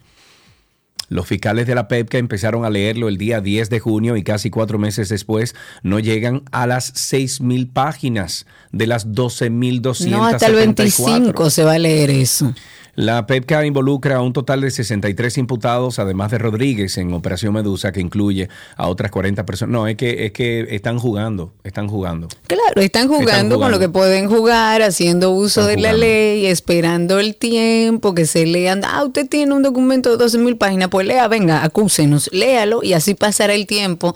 Los 1.09 1.27
fiscales 1.27 1.67
de 1.67 1.75
la 1.75 1.87
PEPCA 1.87 2.17
empezaron 2.17 2.65
a 2.65 2.69
leerlo 2.69 3.07
el 3.07 3.17
día 3.17 3.41
10 3.41 3.69
de 3.69 3.79
junio 3.79 4.17
y 4.17 4.23
casi 4.23 4.49
cuatro 4.49 4.79
meses 4.79 5.09
después 5.09 5.55
no 5.83 5.99
llegan 5.99 6.43
a 6.51 6.67
las 6.67 6.93
6.000 6.93 7.71
páginas 7.71 8.45
de 8.71 8.87
las 8.87 9.07
12.274. 9.07 10.09
No, 10.09 10.25
hasta 10.25 10.47
el 10.47 10.55
25 10.55 11.49
se 11.49 11.63
va 11.63 11.73
a 11.73 11.79
leer 11.79 12.09
eso. 12.09 12.53
La 12.95 13.27
PEPCA 13.27 13.65
involucra 13.65 14.15
a 14.17 14.21
un 14.21 14.31
total 14.31 14.61
de 14.61 14.71
63 14.71 15.37
imputados, 15.37 15.99
además 15.99 16.31
de 16.31 16.37
Rodríguez, 16.37 16.97
en 16.97 17.13
Operación 17.13 17.53
Medusa, 17.53 17.91
que 17.91 17.99
incluye 17.99 18.47
a 18.77 18.87
otras 18.87 19.11
40 19.11 19.45
personas. 19.45 19.73
No, 19.73 19.87
es 19.87 19.97
que, 19.97 20.25
es 20.25 20.31
que 20.31 20.65
están 20.69 20.97
jugando, 20.97 21.51
están 21.65 21.89
jugando. 21.89 22.29
Claro, 22.47 22.81
están 22.81 23.09
jugando, 23.09 23.31
Están 23.31 23.59
con 23.59 23.71
lo 23.71 23.79
que 23.79 23.89
pueden 23.89 24.29
jugar, 24.29 24.81
haciendo 24.81 25.31
uso 25.31 25.61
Están 25.61 25.75
de 25.75 25.81
la 25.81 25.91
ley, 25.91 26.45
esperando 26.45 27.19
el 27.19 27.35
tiempo, 27.35 28.15
que 28.15 28.25
se 28.25 28.45
lean. 28.45 28.81
Ah, 28.85 29.03
usted 29.03 29.27
tiene 29.27 29.53
un 29.53 29.61
documento 29.63 30.11
de 30.11 30.17
12 30.17 30.37
mil 30.37 30.55
páginas, 30.55 30.87
pues 30.87 31.05
lea, 31.05 31.27
venga, 31.27 31.65
acúsenos, 31.65 32.29
léalo 32.31 32.81
y 32.81 32.93
así 32.93 33.13
pasará 33.13 33.55
el 33.55 33.67
tiempo. 33.67 34.15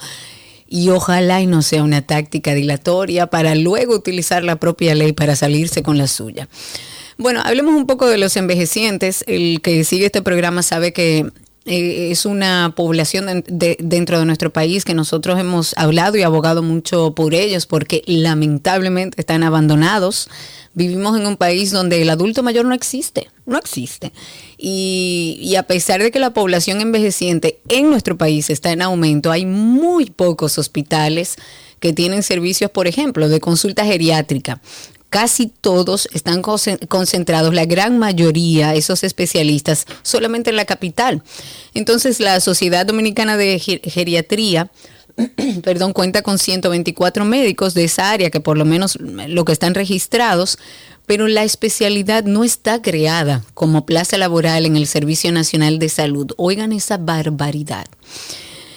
Y 0.70 0.90
ojalá 0.90 1.42
y 1.42 1.48
no 1.48 1.64
sea 1.64 1.84
una 1.84 2.04
táctica 2.04 2.54
dilatoria 2.54 3.28
para 3.28 3.56
luego 3.56 3.96
utilizar 3.96 4.44
la 4.44 4.56
propia 4.56 4.96
ley 4.96 5.12
para 5.12 5.36
salirse 5.36 5.84
con 5.84 5.98
la 5.98 6.08
suya. 6.08 6.48
Bueno, 7.22 7.42
hablemos 7.44 7.76
un 7.76 7.86
poco 7.86 8.08
de 8.08 8.18
los 8.18 8.38
envejecientes. 8.38 9.26
El 9.28 9.60
que 9.62 9.84
sigue 9.84 10.06
este 10.06 10.22
programa 10.22 10.64
sabe 10.64 10.94
que 10.94 11.30
eh, 11.66 12.12
es 12.12 12.26
una 12.26 12.74
población 12.78 13.26
de- 13.26 13.44
de- 13.46 13.78
dentro 13.82 14.18
de 14.18 14.26
nuestro 14.26 14.52
país 14.54 14.86
que 14.86 14.94
nosotros 14.94 15.38
hemos 15.38 15.74
hablado 15.78 16.18
y 16.18 16.22
abogado 16.24 16.64
mucho 16.64 17.14
por 17.14 17.34
ellos 17.34 17.66
porque 17.66 18.04
lamentablemente 18.06 19.20
están 19.20 19.44
abandonados. 19.44 20.30
Vivimos 20.74 21.20
en 21.20 21.28
un 21.28 21.36
país 21.36 21.72
donde 21.72 22.02
el 22.02 22.10
adulto 22.10 22.42
mayor 22.42 22.64
no 22.64 22.74
existe, 22.74 23.28
no 23.46 23.58
existe. 23.58 24.14
Y, 24.58 25.38
y 25.42 25.58
a 25.58 25.64
pesar 25.64 26.02
de 26.02 26.12
que 26.12 26.20
la 26.20 26.32
población 26.34 26.80
envejeciente 26.80 27.60
en 27.68 27.90
nuestro 27.90 28.18
país 28.18 28.50
está 28.50 28.72
en 28.72 28.82
aumento, 28.82 29.30
hay 29.30 29.46
muy 29.46 30.06
pocos 30.06 30.58
hospitales 30.58 31.36
que 31.82 31.92
tienen 31.92 32.24
servicios, 32.24 32.72
por 32.72 32.88
ejemplo, 32.88 33.28
de 33.28 33.42
consulta 33.42 33.84
geriátrica 33.86 34.62
casi 35.10 35.48
todos 35.48 36.08
están 36.14 36.42
concen- 36.42 36.88
concentrados, 36.88 37.54
la 37.54 37.66
gran 37.66 37.98
mayoría, 38.00 38.76
esos 38.76 39.04
especialistas, 39.04 39.86
solamente 40.04 40.50
en 40.50 40.56
la 40.56 40.66
capital. 40.66 41.24
Entonces, 41.74 42.20
la 42.20 42.40
Sociedad 42.40 42.86
Dominicana 42.86 43.38
de 43.38 43.60
Ge- 43.60 43.82
Geriatría, 43.84 44.70
perdón, 45.64 45.94
cuenta 45.94 46.22
con 46.22 46.38
124 46.38 47.26
médicos 47.26 47.74
de 47.74 47.86
esa 47.86 48.12
área, 48.12 48.30
que 48.30 48.40
por 48.40 48.58
lo 48.58 48.66
menos 48.66 48.98
lo 49.02 49.46
que 49.46 49.52
están 49.52 49.74
registrados, 49.74 50.58
pero 51.06 51.28
la 51.28 51.44
especialidad 51.44 52.24
no 52.24 52.44
está 52.44 52.82
creada 52.82 53.44
como 53.56 53.86
plaza 53.86 54.18
laboral 54.18 54.66
en 54.68 54.76
el 54.78 54.86
Servicio 54.86 55.32
Nacional 55.32 55.80
de 55.80 55.90
Salud. 55.90 56.32
Oigan 56.38 56.72
esa 56.72 56.98
barbaridad. 56.98 57.88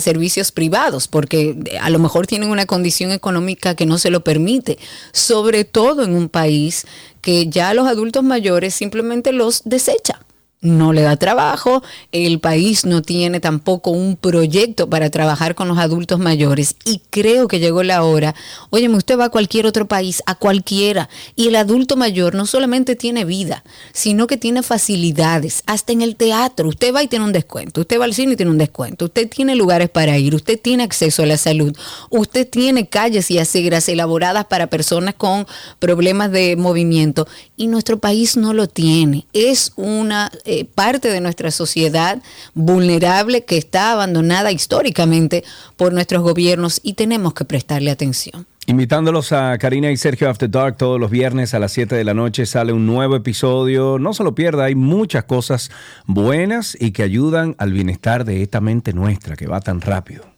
servicios 0.00 0.52
privados 0.52 1.08
porque 1.08 1.56
a 1.80 1.90
lo 1.90 1.98
mejor 1.98 2.26
tienen 2.26 2.50
una 2.50 2.66
condición 2.66 3.10
económica 3.10 3.74
que 3.74 3.86
no 3.86 3.98
se 3.98 4.10
lo 4.10 4.22
permite, 4.22 4.78
sobre 5.12 5.64
todo 5.64 6.04
en 6.04 6.14
un 6.14 6.28
país 6.28 6.86
que 7.20 7.48
ya 7.48 7.74
los 7.74 7.86
adultos 7.86 8.22
mayores 8.22 8.74
simplemente 8.74 9.32
los 9.32 9.62
desecha 9.64 10.20
no 10.60 10.92
le 10.92 11.02
da 11.02 11.16
trabajo, 11.16 11.82
el 12.10 12.40
país 12.40 12.84
no 12.84 13.02
tiene 13.02 13.38
tampoco 13.38 13.90
un 13.90 14.16
proyecto 14.16 14.90
para 14.90 15.08
trabajar 15.08 15.54
con 15.54 15.68
los 15.68 15.78
adultos 15.78 16.18
mayores 16.18 16.74
y 16.84 17.00
creo 17.10 17.46
que 17.46 17.60
llegó 17.60 17.84
la 17.84 18.02
hora, 18.02 18.34
óyeme, 18.70 18.96
usted 18.96 19.18
va 19.18 19.26
a 19.26 19.28
cualquier 19.30 19.66
otro 19.66 19.86
país, 19.86 20.22
a 20.26 20.34
cualquiera, 20.34 21.08
y 21.36 21.48
el 21.48 21.54
adulto 21.54 21.96
mayor 21.96 22.34
no 22.34 22.44
solamente 22.44 22.96
tiene 22.96 23.24
vida, 23.24 23.62
sino 23.92 24.26
que 24.26 24.36
tiene 24.36 24.62
facilidades, 24.64 25.62
hasta 25.66 25.92
en 25.92 26.02
el 26.02 26.16
teatro, 26.16 26.68
usted 26.68 26.92
va 26.92 27.04
y 27.04 27.08
tiene 27.08 27.24
un 27.24 27.32
descuento, 27.32 27.82
usted 27.82 28.00
va 28.00 28.04
al 28.04 28.14
cine 28.14 28.32
y 28.32 28.36
tiene 28.36 28.50
un 28.50 28.58
descuento, 28.58 29.04
usted 29.04 29.28
tiene 29.28 29.54
lugares 29.54 29.90
para 29.90 30.18
ir, 30.18 30.34
usted 30.34 30.58
tiene 30.60 30.82
acceso 30.82 31.22
a 31.22 31.26
la 31.26 31.36
salud, 31.36 31.76
usted 32.10 32.48
tiene 32.48 32.88
calles 32.88 33.30
y 33.30 33.38
aceras 33.38 33.88
elaboradas 33.88 34.46
para 34.46 34.66
personas 34.66 35.14
con 35.14 35.46
problemas 35.78 36.32
de 36.32 36.56
movimiento 36.56 37.28
y 37.56 37.68
nuestro 37.68 37.98
país 37.98 38.36
no 38.36 38.52
lo 38.52 38.68
tiene, 38.68 39.26
es 39.32 39.72
una 39.76 40.32
eh, 40.50 40.64
parte 40.64 41.10
de 41.10 41.20
nuestra 41.20 41.50
sociedad 41.50 42.22
vulnerable 42.54 43.44
que 43.44 43.58
está 43.58 43.92
abandonada 43.92 44.50
históricamente 44.50 45.44
por 45.76 45.92
nuestros 45.92 46.22
gobiernos 46.22 46.80
y 46.82 46.94
tenemos 46.94 47.34
que 47.34 47.44
prestarle 47.44 47.90
atención. 47.90 48.46
Invitándolos 48.66 49.32
a 49.32 49.58
Karina 49.58 49.90
y 49.90 49.98
Sergio 49.98 50.30
After 50.30 50.50
Dark 50.50 50.78
todos 50.78 50.98
los 50.98 51.10
viernes 51.10 51.52
a 51.52 51.58
las 51.58 51.72
7 51.72 51.94
de 51.94 52.04
la 52.04 52.14
noche 52.14 52.46
sale 52.46 52.72
un 52.72 52.86
nuevo 52.86 53.14
episodio. 53.16 53.98
No 53.98 54.14
se 54.14 54.24
lo 54.24 54.34
pierda, 54.34 54.64
hay 54.64 54.74
muchas 54.74 55.24
cosas 55.24 55.70
buenas 56.06 56.78
y 56.80 56.92
que 56.92 57.02
ayudan 57.02 57.54
al 57.58 57.72
bienestar 57.72 58.24
de 58.24 58.42
esta 58.42 58.62
mente 58.62 58.94
nuestra 58.94 59.36
que 59.36 59.46
va 59.46 59.60
tan 59.60 59.82
rápido. 59.82 60.37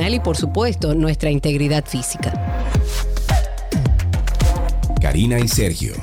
y 0.09 0.19
por 0.19 0.35
supuesto 0.35 0.95
nuestra 0.95 1.29
integridad 1.29 1.85
física. 1.85 2.33
Karina 4.99 5.39
y 5.39 5.47
Sergio. 5.47 5.93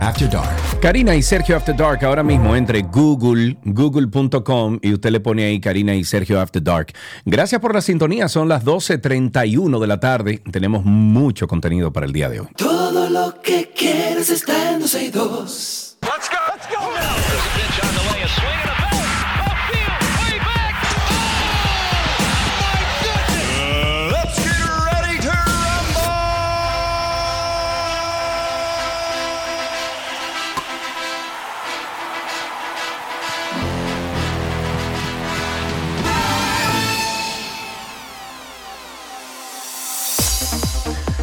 After 0.00 0.28
Dark. 0.28 0.80
Karina 0.80 1.14
y 1.14 1.22
Sergio 1.22 1.56
After 1.56 1.74
Dark, 1.74 2.04
ahora 2.04 2.22
mismo 2.22 2.54
entre 2.56 2.82
Google, 2.82 3.56
google.com 3.64 4.78
y 4.82 4.92
usted 4.92 5.10
le 5.10 5.20
pone 5.20 5.44
ahí 5.44 5.60
Karina 5.60 5.94
y 5.94 6.04
Sergio 6.04 6.40
After 6.40 6.62
Dark. 6.62 6.92
Gracias 7.24 7.60
por 7.60 7.72
la 7.72 7.80
sintonía, 7.80 8.28
son 8.28 8.48
las 8.48 8.64
12.31 8.64 9.80
de 9.80 9.86
la 9.86 10.00
tarde. 10.00 10.42
Tenemos 10.50 10.84
mucho 10.84 11.46
contenido 11.46 11.92
para 11.92 12.06
el 12.06 12.12
día 12.12 12.28
de 12.28 12.40
hoy. 12.40 12.48
Todo 12.56 13.08
lo 13.08 13.40
que 13.40 13.70
quieres 13.74 14.30
está 14.30 14.72
en 14.72 14.80
12 14.80 15.04
y 15.04 15.10
2. 15.10 15.96
Let's 16.02 16.28
go. 16.28 16.36
Let's 16.52 16.68
go 16.68 16.80
now. 16.80 17.63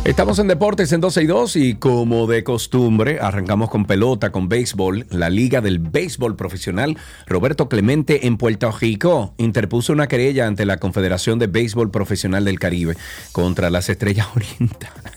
Estamos 0.03 0.39
en 0.39 0.47
Deportes 0.47 0.91
en 0.93 0.99
12 0.99 1.21
y 1.21 1.27
2 1.27 1.55
y 1.57 1.75
como 1.75 2.25
de 2.25 2.43
costumbre 2.43 3.19
arrancamos 3.21 3.69
con 3.69 3.85
pelota, 3.85 4.31
con 4.31 4.49
béisbol. 4.49 5.05
La 5.11 5.29
Liga 5.29 5.61
del 5.61 5.77
Béisbol 5.77 6.35
Profesional 6.35 6.97
Roberto 7.27 7.69
Clemente 7.69 8.25
en 8.25 8.37
Puerto 8.37 8.71
Rico 8.71 9.35
interpuso 9.37 9.93
una 9.93 10.07
querella 10.07 10.47
ante 10.47 10.65
la 10.65 10.77
Confederación 10.77 11.37
de 11.37 11.45
Béisbol 11.45 11.91
Profesional 11.91 12.45
del 12.45 12.57
Caribe 12.57 12.97
contra 13.31 13.69
las 13.69 13.89
Estrellas 13.89 14.25
Orientales. 14.35 15.13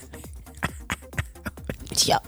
Lío. 2.05 2.21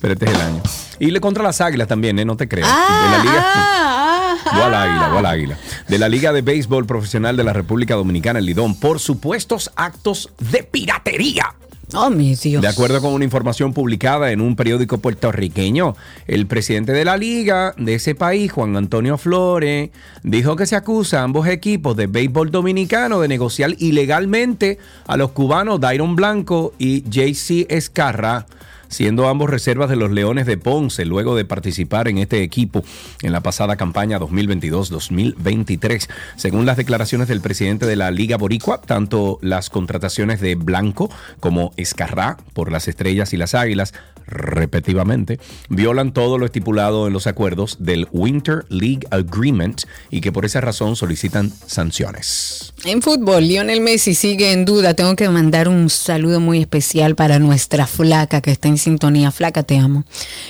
Pero 0.00 0.12
este 0.14 0.24
es 0.24 0.34
el 0.34 0.40
año. 0.40 0.62
Y 0.98 1.12
le 1.12 1.20
contra 1.20 1.44
las 1.44 1.60
Águilas 1.60 1.86
también, 1.86 2.18
¿eh? 2.18 2.24
no 2.24 2.36
te 2.36 2.48
creas. 2.48 2.68
de 2.68 3.10
la 3.16 3.18
Liga... 3.22 3.44
ah, 3.44 4.18
ah, 4.18 4.21
Voy 4.44 4.62
al 4.62 4.74
águila, 4.74 5.30
águila. 5.30 5.58
De 5.88 5.98
la 5.98 6.08
Liga 6.08 6.32
de 6.32 6.42
Béisbol 6.42 6.86
Profesional 6.86 7.36
de 7.36 7.44
la 7.44 7.52
República 7.52 7.94
Dominicana, 7.94 8.38
el 8.38 8.46
Lidón, 8.46 8.74
por 8.78 8.98
supuestos 8.98 9.70
actos 9.76 10.30
de 10.38 10.62
piratería. 10.62 11.54
Oh, 11.94 12.08
mi 12.08 12.34
Dios. 12.34 12.62
De 12.62 12.68
acuerdo 12.68 13.02
con 13.02 13.12
una 13.12 13.24
información 13.24 13.74
publicada 13.74 14.32
en 14.32 14.40
un 14.40 14.56
periódico 14.56 14.98
puertorriqueño, 14.98 15.94
el 16.26 16.46
presidente 16.46 16.92
de 16.92 17.04
la 17.04 17.18
liga 17.18 17.74
de 17.76 17.94
ese 17.94 18.14
país, 18.14 18.50
Juan 18.50 18.76
Antonio 18.76 19.18
Flores, 19.18 19.90
dijo 20.22 20.56
que 20.56 20.64
se 20.64 20.74
acusa 20.74 21.20
a 21.20 21.24
ambos 21.24 21.46
equipos 21.48 21.94
de 21.96 22.06
béisbol 22.06 22.50
dominicano 22.50 23.20
de 23.20 23.28
negociar 23.28 23.74
ilegalmente 23.78 24.78
a 25.06 25.18
los 25.18 25.32
cubanos 25.32 25.80
Dairon 25.80 26.16
Blanco 26.16 26.72
y 26.78 27.02
JC 27.02 27.66
Escarra 27.70 28.46
siendo 28.92 29.28
ambos 29.28 29.50
reservas 29.50 29.88
de 29.88 29.96
los 29.96 30.10
Leones 30.10 30.46
de 30.46 30.58
Ponce 30.58 31.04
luego 31.06 31.34
de 31.34 31.44
participar 31.44 32.08
en 32.08 32.18
este 32.18 32.42
equipo 32.42 32.84
en 33.22 33.32
la 33.32 33.40
pasada 33.40 33.76
campaña 33.76 34.20
2022-2023. 34.20 36.08
Según 36.36 36.66
las 36.66 36.76
declaraciones 36.76 37.28
del 37.28 37.40
presidente 37.40 37.86
de 37.86 37.96
la 37.96 38.10
Liga 38.10 38.36
Boricua, 38.36 38.80
tanto 38.82 39.38
las 39.40 39.70
contrataciones 39.70 40.40
de 40.40 40.54
Blanco 40.56 41.10
como 41.40 41.72
Escarrá 41.76 42.36
por 42.52 42.70
las 42.70 42.86
Estrellas 42.86 43.32
y 43.32 43.38
las 43.38 43.54
Águilas, 43.54 43.94
repetitivamente, 44.26 45.38
violan 45.68 46.12
todo 46.12 46.38
lo 46.38 46.46
estipulado 46.46 47.06
en 47.06 47.12
los 47.12 47.26
acuerdos 47.26 47.76
del 47.80 48.08
Winter 48.12 48.64
League 48.68 49.06
Agreement 49.10 49.82
y 50.10 50.20
que 50.20 50.32
por 50.32 50.44
esa 50.44 50.60
razón 50.60 50.96
solicitan 50.96 51.52
sanciones. 51.66 52.72
En 52.84 53.00
fútbol, 53.00 53.46
Lionel 53.46 53.80
Messi 53.80 54.14
sigue 54.14 54.50
en 54.50 54.64
duda. 54.64 54.94
Tengo 54.94 55.14
que 55.14 55.28
mandar 55.28 55.68
un 55.68 55.88
saludo 55.88 56.40
muy 56.40 56.58
especial 56.58 57.14
para 57.14 57.38
nuestra 57.38 57.86
flaca 57.86 58.40
que 58.40 58.50
está 58.50 58.68
en 58.68 58.76
sintonía. 58.76 59.30
Flaca, 59.30 59.62
te 59.62 59.78
amo. 59.78 60.04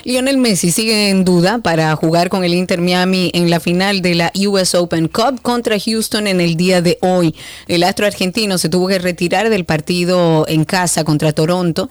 Lionel 0.05 0.39
Messi 0.39 0.71
sigue 0.71 1.11
en 1.11 1.25
duda 1.25 1.59
para 1.59 1.95
jugar 1.97 2.31
con 2.31 2.43
el 2.45 2.55
Inter 2.55 2.81
Miami 2.81 3.31
en 3.35 3.51
la 3.51 3.61
final 3.61 4.01
de 4.01 4.15
la 4.15 4.33
US 4.49 4.75
Open 4.75 5.09
Cup 5.09 5.43
contra 5.43 5.79
Houston 5.79 6.27
en 6.27 6.41
el 6.41 6.57
día 6.57 6.81
de 6.81 6.99
hoy. 7.03 7.35
El 7.69 7.83
astro 7.83 8.07
argentino 8.07 8.57
se 8.57 8.69
tuvo 8.69 8.89
que 8.89 8.99
retirar 8.99 9.51
del 9.51 9.65
partido 9.65 10.47
en 10.49 10.65
casa 10.65 11.05
contra 11.05 11.33
Toronto 11.33 11.91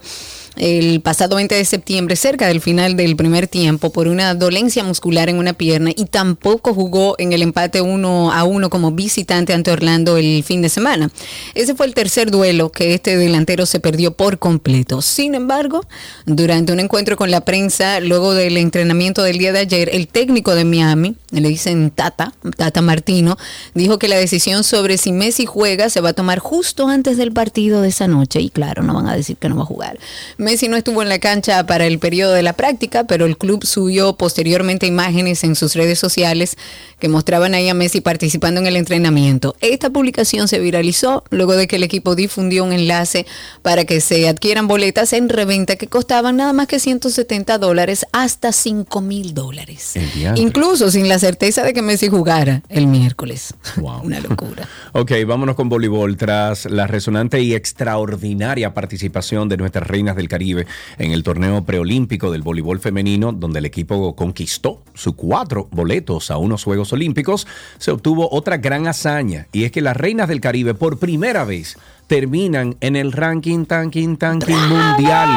el 0.57 1.01
pasado 1.01 1.35
20 1.37 1.55
de 1.55 1.65
septiembre, 1.65 2.15
cerca 2.15 2.47
del 2.47 2.61
final 2.61 2.95
del 2.95 3.15
primer 3.15 3.47
tiempo, 3.47 3.91
por 3.91 4.07
una 4.07 4.35
dolencia 4.35 4.83
muscular 4.83 5.29
en 5.29 5.37
una 5.37 5.53
pierna 5.53 5.91
y 5.95 6.05
tampoco 6.05 6.73
jugó 6.73 7.15
en 7.17 7.33
el 7.33 7.41
empate 7.41 7.81
1 7.81 8.31
a 8.31 8.43
1 8.43 8.69
como 8.69 8.91
visitante 8.91 9.53
ante 9.53 9.71
Orlando 9.71 10.17
el 10.17 10.43
fin 10.43 10.61
de 10.61 10.69
semana. 10.69 11.09
Ese 11.55 11.75
fue 11.75 11.85
el 11.85 11.93
tercer 11.93 12.31
duelo 12.31 12.71
que 12.71 12.93
este 12.93 13.17
delantero 13.17 13.65
se 13.65 13.79
perdió 13.79 14.11
por 14.13 14.39
completo. 14.39 15.01
Sin 15.01 15.35
embargo, 15.35 15.85
durante 16.25 16.73
un 16.73 16.79
encuentro 16.79 17.15
con 17.15 17.31
la 17.31 17.41
prensa, 17.41 17.99
luego 17.99 18.33
del 18.33 18.57
entrenamiento 18.57 19.23
del 19.23 19.37
día 19.37 19.53
de 19.53 19.59
ayer, 19.59 19.89
el 19.93 20.07
técnico 20.07 20.53
de 20.55 20.65
Miami, 20.65 21.15
le 21.31 21.47
dicen 21.47 21.91
Tata, 21.91 22.33
Tata 22.57 22.81
Martino, 22.81 23.37
dijo 23.73 23.99
que 23.99 24.07
la 24.07 24.17
decisión 24.17 24.63
sobre 24.63 24.97
si 24.97 25.11
Messi 25.11 25.45
juega 25.45 25.89
se 25.89 26.01
va 26.01 26.09
a 26.09 26.13
tomar 26.13 26.39
justo 26.39 26.87
antes 26.87 27.17
del 27.17 27.31
partido 27.31 27.81
de 27.81 27.89
esa 27.89 28.07
noche. 28.07 28.41
Y 28.41 28.49
claro, 28.49 28.83
no 28.83 28.93
van 28.93 29.07
a 29.07 29.15
decir 29.15 29.37
que 29.37 29.49
no 29.49 29.55
va 29.55 29.63
a 29.63 29.65
jugar. 29.65 29.97
Messi 30.41 30.67
no 30.67 30.75
estuvo 30.75 31.04
en 31.04 31.10
la 31.10 31.19
cancha 31.19 31.63
para 31.67 31.86
el 31.86 31.99
periodo 31.99 32.34
de 32.34 32.41
la 32.41 32.54
práctica, 32.54 33.04
pero 33.04 33.27
el 33.27 33.38
club 33.38 33.63
subió 33.63 34.17
posteriormente 34.17 34.88
imágenes 34.88 35.43
en 35.43 35.56
sus 35.56 35.75
redes 35.75 35.99
sociales 35.99 36.58
que 36.97 37.10
mostraban 37.10 37.54
ahí 37.54 37.69
a 37.69 37.75
Messi 37.75 38.01
participando 38.01 38.60
en 38.60 38.65
el 38.65 38.75
entrenamiento. 38.75 39.56
Esta 39.62 39.91
publicación 39.91 40.47
se 40.47 40.60
viralizó 40.60 41.23
luego 41.30 41.54
de 41.54 41.67
que 41.67 41.75
el 41.75 41.84
equipo 41.84 42.15
difundió 42.15 42.63
un 42.63 42.73
enlace 42.73 43.27
para 43.62 43.86
que 43.86 44.01
se 44.01 44.27
adquieran 44.27 44.67
boletas 44.67 45.13
en 45.13 45.30
reventa 45.30 45.75
que 45.75 45.86
costaban 45.86 46.38
nada 46.38 46.54
más 46.54 46.65
que 46.65 46.80
170 46.80 47.60
dólares 47.60 48.08
hasta 48.12 48.51
5 48.51 48.99
mil 49.01 49.36
dólares. 49.36 49.93
Incluso 50.36 50.89
sin 50.89 51.08
la 51.08 51.19
certeza 51.19 51.63
de 51.63 51.73
que 51.73 51.84
Messi 51.84 52.08
jugara 52.10 52.63
el 52.67 52.88
miércoles. 52.88 53.54
Wow. 53.75 54.01
Una 54.04 54.19
locura. 54.19 54.67
Ok, 54.93 55.12
vámonos 55.25 55.56
con 55.56 55.69
voleibol. 55.69 56.17
Tras 56.17 56.65
la 56.65 56.86
resonante 56.86 57.39
y 57.41 57.54
extraordinaria 57.54 58.73
participación 58.73 59.47
de 59.47 59.56
nuestras 59.56 59.88
reinas 59.88 60.17
del 60.17 60.27
Caribe 60.31 60.65
en 60.97 61.11
el 61.11 61.23
torneo 61.23 61.63
preolímpico 61.63 62.31
del 62.31 62.41
voleibol 62.41 62.79
femenino, 62.79 63.33
donde 63.33 63.59
el 63.59 63.65
equipo 63.65 64.15
conquistó 64.15 64.81
sus 64.93 65.15
cuatro 65.15 65.67
boletos 65.71 66.31
a 66.31 66.37
unos 66.37 66.63
Juegos 66.63 66.93
Olímpicos, 66.93 67.45
se 67.77 67.91
obtuvo 67.91 68.29
otra 68.31 68.57
gran 68.57 68.87
hazaña, 68.87 69.47
y 69.51 69.65
es 69.65 69.71
que 69.71 69.81
las 69.81 69.97
reinas 69.97 70.27
del 70.27 70.39
Caribe 70.39 70.73
por 70.73 70.97
primera 70.97 71.43
vez 71.43 71.77
terminan 72.07 72.75
en 72.81 72.95
el 72.95 73.11
ranking, 73.11 73.65
tanking, 73.65 74.17
tanking 74.17 74.67
mundial. 74.69 75.29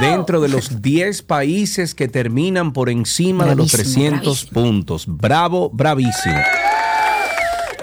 Dentro 0.00 0.40
de 0.40 0.48
los 0.48 0.80
10 0.80 1.22
países 1.22 1.94
que 1.94 2.08
terminan 2.08 2.72
por 2.72 2.88
encima 2.88 3.44
de 3.44 3.56
los 3.56 3.72
Bravísimo, 3.72 4.04
300 4.08 4.22
bravísimo. 4.22 4.62
puntos. 4.62 5.04
Bravo, 5.06 5.70
bravísimo. 5.70 6.38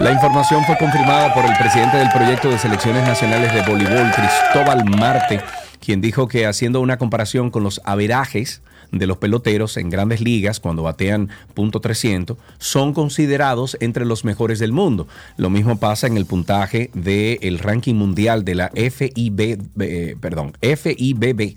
La 0.00 0.10
información 0.10 0.64
fue 0.64 0.78
confirmada 0.78 1.34
por 1.34 1.44
el 1.44 1.54
presidente 1.58 1.98
del 1.98 2.08
proyecto 2.08 2.48
de 2.48 2.58
selecciones 2.58 3.06
nacionales 3.06 3.52
de 3.52 3.60
voleibol, 3.70 4.10
Cristóbal 4.12 4.84
Marte, 4.86 5.42
quien 5.80 6.00
dijo 6.00 6.28
que 6.28 6.46
haciendo 6.46 6.80
una 6.80 6.98
comparación 6.98 7.50
con 7.50 7.62
los 7.62 7.80
averajes 7.84 8.62
de 8.92 9.06
los 9.06 9.18
peloteros 9.18 9.76
en 9.76 9.90
grandes 9.90 10.20
ligas 10.20 10.60
cuando 10.60 10.82
batean 10.82 11.28
punto 11.54 11.80
.300 11.80 12.36
son 12.58 12.92
considerados 12.92 13.76
entre 13.80 14.04
los 14.04 14.24
mejores 14.24 14.58
del 14.58 14.72
mundo. 14.72 15.06
Lo 15.36 15.50
mismo 15.50 15.78
pasa 15.78 16.06
en 16.06 16.16
el 16.16 16.26
puntaje 16.26 16.90
del 16.94 17.58
ranking 17.58 17.94
mundial 17.94 18.44
de 18.44 18.54
la 18.54 18.70
FIB, 18.70 19.58
eh, 19.80 20.16
perdón, 20.20 20.52
FIBB, 20.60 21.54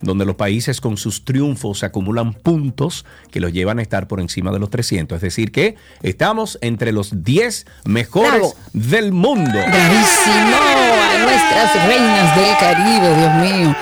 donde 0.00 0.24
los 0.24 0.36
países 0.36 0.80
con 0.80 0.96
sus 0.96 1.24
triunfos 1.24 1.82
acumulan 1.82 2.34
puntos 2.34 3.04
que 3.30 3.40
los 3.40 3.52
llevan 3.52 3.78
a 3.78 3.82
estar 3.82 4.08
por 4.08 4.20
encima 4.20 4.52
de 4.52 4.58
los 4.58 4.70
300. 4.70 5.16
Es 5.16 5.22
decir, 5.22 5.52
que 5.52 5.76
estamos 6.02 6.58
entre 6.60 6.92
los 6.92 7.24
10 7.24 7.66
mejores 7.84 8.32
Bravo. 8.32 8.54
del 8.72 9.12
mundo. 9.12 9.50
Bravísimo 9.50 10.56
a 10.56 11.18
nuestras 11.22 11.86
reinas 11.86 12.36
del 12.36 12.56
Caribe, 12.58 13.16
Dios 13.16 13.60
mío. 13.60 13.76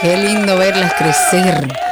Qué 0.00 0.16
lindo 0.16 0.56
verlas 0.56 0.94
crecer. 0.94 1.89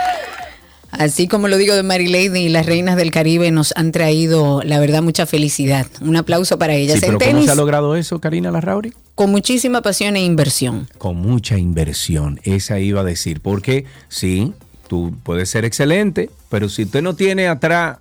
Así 0.90 1.29
como 1.29 1.48
lo 1.48 1.57
digo 1.57 1.74
de 1.74 1.83
Mary 1.83 2.09
Lady, 2.09 2.48
las 2.48 2.66
reinas 2.66 2.96
del 2.96 3.11
Caribe 3.11 3.51
nos 3.51 3.72
han 3.77 3.92
traído, 3.92 4.62
la 4.64 4.81
verdad, 4.81 5.03
mucha 5.03 5.27
felicidad. 5.27 5.87
Un 6.01 6.16
aplauso 6.16 6.59
para 6.59 6.74
ellas. 6.74 6.96
Sí, 6.96 7.01
pero 7.01 7.18
¿cómo 7.18 7.31
tenis, 7.31 7.44
se 7.46 7.53
ha 7.53 7.55
logrado 7.55 7.94
eso, 7.94 8.20
Karina 8.20 8.51
Larrauri? 8.51 8.92
con 9.18 9.33
muchísima 9.33 9.83
pasión 9.83 10.14
e 10.14 10.24
inversión. 10.24 10.88
Con 10.96 11.16
mucha 11.16 11.59
inversión, 11.59 12.38
esa 12.44 12.79
iba 12.79 13.01
a 13.01 13.05
decir, 13.05 13.40
porque 13.40 13.85
sí, 14.09 14.53
tú 14.87 15.12
puedes 15.24 15.51
ser 15.51 15.64
excelente, 15.64 16.31
pero 16.48 16.68
si 16.68 16.85
usted 16.85 17.03
no 17.03 17.16
tiene 17.16 17.48
atrás 17.48 17.98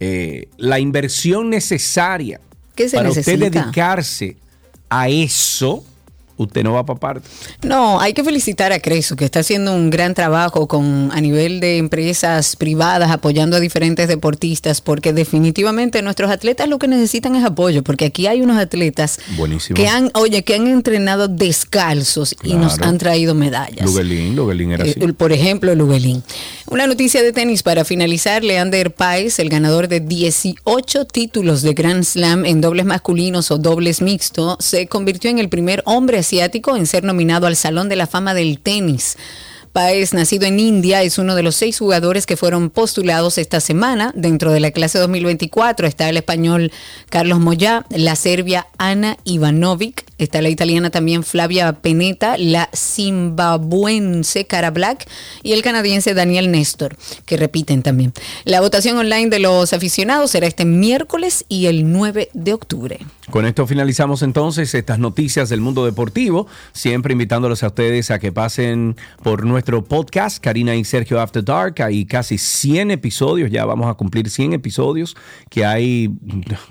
eh, 0.00 0.48
la 0.56 0.80
inversión 0.80 1.48
necesaria 1.48 2.40
¿Qué 2.74 2.88
se 2.88 2.96
para 2.96 3.10
usted 3.10 3.38
dedicarse 3.38 4.36
a 4.88 5.08
eso, 5.08 5.84
usted 6.36 6.62
no 6.62 6.72
va 6.72 6.84
para 6.86 6.98
parte. 6.98 7.28
No, 7.62 8.00
hay 8.00 8.12
que 8.12 8.24
felicitar 8.24 8.72
a 8.72 8.80
Creso, 8.80 9.16
que 9.16 9.24
está 9.24 9.40
haciendo 9.40 9.74
un 9.74 9.90
gran 9.90 10.14
trabajo 10.14 10.66
con 10.68 11.10
a 11.12 11.20
nivel 11.20 11.60
de 11.60 11.78
empresas 11.78 12.56
privadas, 12.56 13.10
apoyando 13.10 13.56
a 13.56 13.60
diferentes 13.60 14.08
deportistas, 14.08 14.80
porque 14.80 15.12
definitivamente 15.12 16.02
nuestros 16.02 16.30
atletas 16.30 16.68
lo 16.68 16.78
que 16.78 16.88
necesitan 16.88 17.34
es 17.36 17.44
apoyo, 17.44 17.82
porque 17.82 18.06
aquí 18.06 18.26
hay 18.26 18.40
unos 18.42 18.56
atletas 18.58 19.18
Buenísimo. 19.36 19.76
que 19.76 19.88
han, 19.88 20.10
oye, 20.14 20.42
que 20.42 20.54
han 20.54 20.66
entrenado 20.66 21.28
descalzos 21.28 22.34
y 22.42 22.54
nos 22.54 22.78
han 22.80 22.98
traído 22.98 23.34
medallas. 23.34 23.84
Luguelín, 23.86 24.34
Luguelín 24.36 24.72
era 24.72 24.84
Eh, 24.86 24.94
así. 24.98 25.12
por 25.12 25.32
ejemplo, 25.32 25.74
Lubelín. 25.74 26.22
Una 26.68 26.86
noticia 26.86 27.22
de 27.22 27.32
tenis 27.32 27.62
para 27.62 27.84
finalizar. 27.84 28.42
Leander 28.42 28.94
Paes, 28.94 29.38
el 29.38 29.48
ganador 29.48 29.88
de 29.88 30.00
18 30.00 31.04
títulos 31.06 31.62
de 31.62 31.74
Grand 31.74 32.02
Slam 32.04 32.44
en 32.44 32.60
dobles 32.60 32.86
masculinos 32.86 33.50
o 33.50 33.58
dobles 33.58 34.00
mixto, 34.02 34.56
se 34.60 34.86
convirtió 34.86 35.30
en 35.30 35.38
el 35.38 35.48
primer 35.48 35.82
hombre 35.86 36.21
asiático 36.22 36.76
en 36.76 36.86
ser 36.86 37.04
nominado 37.04 37.46
al 37.46 37.56
Salón 37.56 37.88
de 37.88 37.96
la 37.96 38.06
Fama 38.06 38.32
del 38.32 38.58
Tenis. 38.58 39.18
Paes, 39.72 40.12
nacido 40.12 40.46
en 40.46 40.60
India, 40.60 41.02
es 41.02 41.18
uno 41.18 41.34
de 41.34 41.42
los 41.42 41.56
seis 41.56 41.78
jugadores 41.78 42.26
que 42.26 42.36
fueron 42.36 42.68
postulados 42.68 43.38
esta 43.38 43.58
semana. 43.58 44.12
Dentro 44.14 44.52
de 44.52 44.60
la 44.60 44.70
clase 44.70 44.98
2024 44.98 45.86
está 45.86 46.10
el 46.10 46.18
español 46.18 46.70
Carlos 47.08 47.40
Moyá, 47.40 47.86
la 47.88 48.14
serbia 48.14 48.66
Ana 48.76 49.16
Ivanovic, 49.24 50.04
está 50.24 50.42
la 50.42 50.48
italiana 50.48 50.90
también 50.90 51.22
Flavia 51.22 51.72
Peneta, 51.72 52.36
la 52.38 52.68
zimbabuense 52.74 54.46
Cara 54.46 54.70
Black 54.70 55.08
y 55.42 55.52
el 55.52 55.62
canadiense 55.62 56.14
Daniel 56.14 56.50
Néstor, 56.50 56.96
que 57.26 57.36
repiten 57.36 57.82
también. 57.82 58.12
La 58.44 58.60
votación 58.60 58.96
online 58.96 59.28
de 59.28 59.38
los 59.38 59.72
aficionados 59.72 60.30
será 60.30 60.46
este 60.46 60.64
miércoles 60.64 61.44
y 61.48 61.66
el 61.66 61.92
9 61.92 62.30
de 62.32 62.52
octubre. 62.52 62.98
Con 63.30 63.46
esto 63.46 63.66
finalizamos 63.66 64.22
entonces 64.22 64.74
estas 64.74 64.98
noticias 64.98 65.48
del 65.48 65.60
mundo 65.60 65.84
deportivo, 65.84 66.46
siempre 66.72 67.12
invitándolos 67.12 67.62
a 67.62 67.68
ustedes 67.68 68.10
a 68.10 68.18
que 68.18 68.32
pasen 68.32 68.96
por 69.22 69.44
nuestro 69.44 69.84
podcast, 69.84 70.42
Karina 70.42 70.74
y 70.74 70.84
Sergio 70.84 71.20
After 71.20 71.44
Dark, 71.44 71.80
hay 71.82 72.04
casi 72.04 72.38
100 72.38 72.90
episodios, 72.90 73.50
ya 73.50 73.64
vamos 73.64 73.88
a 73.88 73.94
cumplir 73.94 74.28
100 74.28 74.54
episodios, 74.54 75.16
que 75.48 75.64
hay 75.64 76.10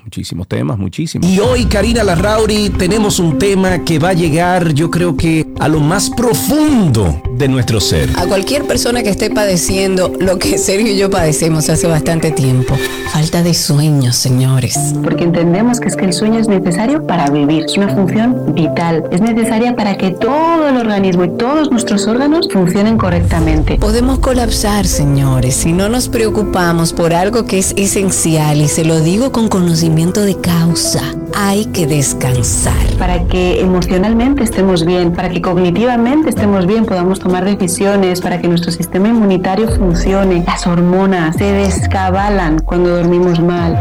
muchísimos 0.04 0.46
temas, 0.46 0.78
muchísimos. 0.78 1.28
Y 1.28 1.40
hoy, 1.40 1.64
Karina 1.66 2.04
Larrauri, 2.04 2.70
tenemos 2.70 3.18
un 3.18 3.38
tema 3.42 3.80
que 3.80 3.98
va 3.98 4.10
a 4.10 4.12
llegar, 4.12 4.72
yo 4.72 4.88
creo 4.88 5.16
que 5.16 5.48
a 5.58 5.66
lo 5.66 5.80
más 5.80 6.10
profundo 6.10 7.20
de 7.36 7.48
nuestro 7.48 7.80
ser. 7.80 8.08
A 8.16 8.24
cualquier 8.26 8.68
persona 8.68 9.02
que 9.02 9.08
esté 9.08 9.30
padeciendo 9.30 10.12
lo 10.20 10.38
que 10.38 10.58
Sergio 10.58 10.92
y 10.92 10.96
yo 10.96 11.10
padecemos 11.10 11.68
hace 11.68 11.88
bastante 11.88 12.30
tiempo, 12.30 12.76
falta 13.12 13.42
de 13.42 13.52
sueños, 13.52 14.14
señores. 14.14 14.78
porque 15.02 15.24
entendemos 15.24 15.80
que 15.80 15.88
es 15.88 15.96
que 15.96 16.04
el 16.04 16.12
sueño 16.12 16.38
es 16.38 16.46
necesario 16.46 17.04
para 17.04 17.30
vivir, 17.30 17.64
es 17.64 17.76
una 17.76 17.88
función 17.88 18.54
vital, 18.54 19.02
es 19.10 19.20
necesaria 19.20 19.74
para 19.74 19.96
que 19.96 20.12
todo 20.12 20.68
el 20.68 20.76
organismo 20.76 21.24
y 21.24 21.36
todos 21.36 21.68
nuestros 21.72 22.06
órganos 22.06 22.48
funcionen 22.52 22.96
correctamente. 22.96 23.76
Podemos 23.76 24.20
colapsar, 24.20 24.86
señores, 24.86 25.56
si 25.56 25.72
no 25.72 25.88
nos 25.88 26.08
preocupamos 26.08 26.92
por 26.92 27.12
algo 27.12 27.44
que 27.44 27.58
es 27.58 27.74
esencial 27.76 28.60
y 28.60 28.68
se 28.68 28.84
lo 28.84 29.00
digo 29.00 29.32
con 29.32 29.48
conocimiento 29.48 30.20
de 30.20 30.36
causa. 30.36 31.02
Hay 31.34 31.64
que 31.66 31.86
descansar. 31.86 32.74
Para 32.98 33.24
que 33.32 33.62
emocionalmente 33.62 34.44
estemos 34.44 34.84
bien, 34.84 35.14
para 35.14 35.30
que 35.30 35.40
cognitivamente 35.40 36.28
estemos 36.28 36.66
bien, 36.66 36.84
podamos 36.84 37.18
tomar 37.18 37.46
decisiones, 37.46 38.20
para 38.20 38.38
que 38.38 38.46
nuestro 38.46 38.70
sistema 38.70 39.08
inmunitario 39.08 39.68
funcione. 39.68 40.44
Las 40.46 40.66
hormonas 40.66 41.36
se 41.36 41.50
descabalan 41.50 42.58
cuando 42.58 42.90
dormimos 42.90 43.40
mal. 43.40 43.80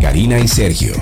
Karina 0.00 0.38
y 0.38 0.46
Sergio. 0.46 0.94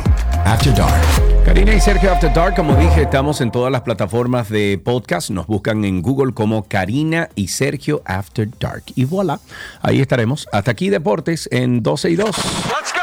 After 0.47 0.75
Dark. 0.75 1.03
Karina 1.45 1.75
y 1.75 1.81
Sergio 1.81 2.11
After 2.11 2.33
Dark, 2.33 2.57
como 2.57 2.75
dije, 2.77 3.03
estamos 3.03 3.43
en 3.43 3.51
todas 3.51 3.71
las 3.71 3.83
plataformas 3.83 4.49
de 4.49 4.81
podcast. 4.83 5.29
Nos 5.29 5.47
buscan 5.47 5.85
en 5.85 6.01
Google 6.01 6.33
como 6.33 6.63
Karina 6.63 7.29
y 7.35 7.49
Sergio 7.49 8.01
After 8.07 8.49
Dark. 8.59 8.85
Y 8.95 9.05
voilà, 9.05 9.41
ahí 9.83 10.01
estaremos. 10.01 10.49
Hasta 10.53 10.71
aquí 10.71 10.89
Deportes 10.89 11.51
en 11.53 11.83
12 11.83 12.11
y 12.11 12.17
2. 12.17 12.27
Let's 12.29 12.93
go. 12.95 13.02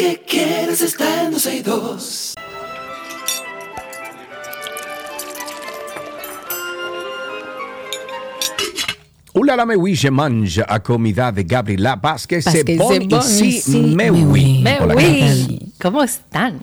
Que 0.00 0.22
quieres 0.26 0.80
está 0.80 1.24
en 1.24 1.32
12 1.32 1.56
y 1.56 1.60
2. 1.60 2.34
Ula 9.32 9.54
la 9.56 9.64
me 9.64 9.76
oui, 9.76 9.94
je 9.94 10.10
mange 10.10 10.60
a 10.66 10.80
comida 10.80 11.30
de 11.30 11.44
Gabriela 11.44 11.96
Vázquez. 11.96 12.42
C'est 12.42 12.64
que 12.64 12.76
bon 12.76 12.90
c'est 12.90 13.06
bon 13.06 13.20
ici, 13.20 13.46
ici, 13.58 13.80
mais 13.94 14.10
mais 14.10 14.10
oui. 14.10 14.24
oui. 14.24 14.62
Me 14.62 14.80
Hola, 14.80 14.94
oui. 14.96 15.72
¿Cómo 15.80 16.02
están? 16.02 16.58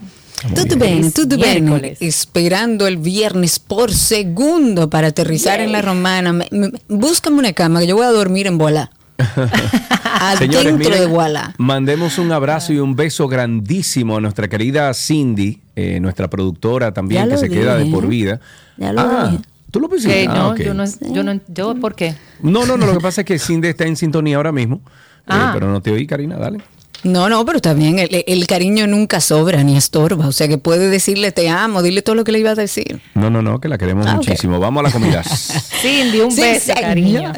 Todo 0.53 0.75
bien, 0.75 1.11
todo 1.11 1.35
bien. 1.37 1.95
Esperando 1.99 2.85
el 2.85 2.97
viernes 2.97 3.57
por 3.57 3.91
segundo 3.93 4.89
para 4.89 5.07
aterrizar 5.07 5.61
en 5.61 5.71
la 5.71 5.81
romana. 5.81 6.33
Me- 6.33 6.47
me- 6.51 6.71
búscame 6.89 7.39
una 7.39 7.53
cama, 7.53 7.79
que 7.79 7.87
yo 7.87 7.95
voy 7.95 8.05
a 8.05 8.11
dormir 8.11 8.47
en 8.47 8.57
bola. 8.57 8.91
Señores, 10.37 10.73
miren, 10.77 10.99
de 10.99 11.05
Walla. 11.07 11.53
Mandemos 11.57 12.17
un 12.17 12.31
abrazo 12.31 12.73
y 12.73 12.79
un 12.79 12.95
beso 12.95 13.27
grandísimo 13.27 14.17
a 14.17 14.21
nuestra 14.21 14.47
querida 14.47 14.93
Cindy, 14.93 15.61
eh, 15.75 15.99
nuestra 15.99 16.29
productora 16.29 16.93
también, 16.93 17.29
que 17.29 17.37
se 17.37 17.49
queda 17.49 17.77
de 17.77 17.85
por 17.87 18.07
vida. 18.07 18.39
Ya 18.77 18.93
lo 18.93 19.01
ah, 19.01 19.27
dije. 19.31 19.43
¿Tú 19.71 19.79
lo 19.79 19.89
pusiste? 19.89 20.13
Que 20.23 20.27
Ah, 20.29 20.33
no, 20.33 20.55
yo 20.55 20.73
no, 20.73 20.85
yo 21.13 21.23
no, 21.23 21.39
yo 21.47 21.75
¿por 21.75 21.95
qué? 21.95 22.15
No, 22.41 22.65
no, 22.65 22.77
no, 22.77 22.85
lo 22.85 22.93
que 22.93 22.99
pasa 22.99 23.21
es 23.21 23.27
que 23.27 23.37
Cindy 23.37 23.67
está 23.69 23.85
en 23.85 23.95
sintonía 23.95 24.37
ahora 24.37 24.51
mismo. 24.51 24.81
eh, 24.85 25.23
Ah. 25.27 25.51
pero 25.53 25.69
no 25.69 25.81
te 25.81 25.91
oí, 25.91 26.07
Karina, 26.07 26.37
dale. 26.37 26.59
No, 27.03 27.29
no, 27.29 27.45
pero 27.45 27.75
bien. 27.75 27.99
El, 27.99 28.23
el 28.27 28.47
cariño 28.47 28.87
nunca 28.87 29.21
sobra 29.21 29.63
ni 29.63 29.77
estorba. 29.77 30.27
O 30.27 30.31
sea 30.31 30.47
que 30.47 30.57
puede 30.57 30.89
decirle 30.89 31.31
te 31.31 31.47
amo, 31.49 31.81
dile 31.83 32.01
todo 32.01 32.15
lo 32.15 32.23
que 32.23 32.31
le 32.31 32.39
iba 32.39 32.51
a 32.51 32.55
decir. 32.55 33.01
No, 33.13 33.29
no, 33.29 33.41
no, 33.41 33.59
que 33.59 33.69
la 33.69 33.77
queremos 33.77 34.05
Ah, 34.07 34.15
muchísimo. 34.15 34.59
Vamos 34.59 34.81
a 34.81 34.87
la 34.87 34.91
comida. 34.91 35.23
Cindy, 35.81 36.19
un 36.21 36.31
Sí, 36.31 36.41
beso, 36.41 36.65
señor. 36.67 36.81
cariño. 36.81 37.33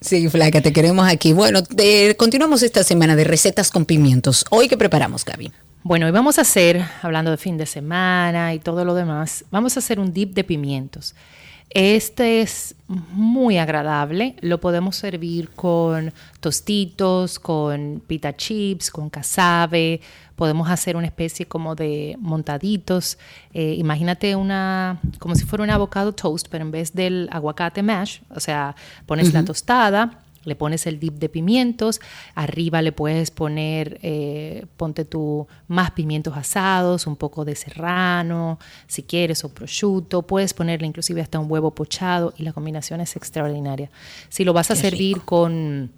Sí, 0.00 0.28
flaca, 0.28 0.60
te 0.60 0.72
queremos 0.72 1.08
aquí. 1.08 1.32
Bueno, 1.32 1.62
te- 1.62 2.16
continuamos 2.16 2.62
esta 2.62 2.82
semana 2.84 3.16
de 3.16 3.24
recetas 3.24 3.70
con 3.70 3.84
pimientos. 3.84 4.44
Hoy 4.50 4.68
qué 4.68 4.76
preparamos, 4.76 5.24
Gaby. 5.24 5.52
Bueno, 5.82 6.06
hoy 6.06 6.12
vamos 6.12 6.38
a 6.38 6.42
hacer, 6.42 6.82
hablando 7.02 7.30
de 7.30 7.36
fin 7.36 7.58
de 7.58 7.66
semana 7.66 8.54
y 8.54 8.58
todo 8.58 8.86
lo 8.86 8.94
demás, 8.94 9.44
vamos 9.50 9.76
a 9.76 9.80
hacer 9.80 10.00
un 10.00 10.14
dip 10.14 10.32
de 10.34 10.42
pimientos. 10.42 11.14
Este 11.70 12.40
es 12.40 12.76
muy 12.86 13.58
agradable, 13.58 14.36
lo 14.40 14.60
podemos 14.60 14.94
servir 14.94 15.50
con 15.50 16.12
tostitos, 16.38 17.40
con 17.40 18.00
pita 18.06 18.36
chips, 18.36 18.92
con 18.92 19.10
casabe, 19.10 20.00
podemos 20.36 20.70
hacer 20.70 20.96
una 20.96 21.06
especie 21.06 21.46
como 21.46 21.74
de 21.74 22.16
montaditos. 22.20 23.18
Eh, 23.52 23.74
imagínate 23.76 24.36
una, 24.36 25.00
como 25.18 25.34
si 25.34 25.44
fuera 25.44 25.64
un 25.64 25.70
avocado 25.70 26.12
toast, 26.12 26.46
pero 26.48 26.64
en 26.64 26.70
vez 26.70 26.92
del 26.92 27.28
aguacate 27.32 27.82
mash, 27.82 28.20
o 28.30 28.38
sea, 28.38 28.76
pones 29.06 29.32
la 29.32 29.44
tostada, 29.44 30.23
le 30.44 30.56
pones 30.56 30.86
el 30.86 30.98
dip 30.98 31.14
de 31.14 31.28
pimientos, 31.28 32.00
arriba 32.34 32.82
le 32.82 32.92
puedes 32.92 33.30
poner, 33.30 33.98
eh, 34.02 34.66
ponte 34.76 35.04
tú 35.04 35.46
más 35.68 35.92
pimientos 35.92 36.36
asados, 36.36 37.06
un 37.06 37.16
poco 37.16 37.44
de 37.44 37.54
serrano, 37.54 38.58
si 38.86 39.02
quieres, 39.02 39.44
o 39.44 39.48
prosciutto, 39.48 40.22
puedes 40.22 40.54
ponerle 40.54 40.86
inclusive 40.86 41.20
hasta 41.20 41.38
un 41.38 41.50
huevo 41.50 41.74
pochado 41.74 42.34
y 42.36 42.42
la 42.42 42.52
combinación 42.52 43.00
es 43.00 43.16
extraordinaria. 43.16 43.90
Si 44.28 44.44
lo 44.44 44.52
vas 44.52 44.70
a 44.70 44.74
Qué 44.74 44.80
servir 44.80 45.22
con 45.22 45.90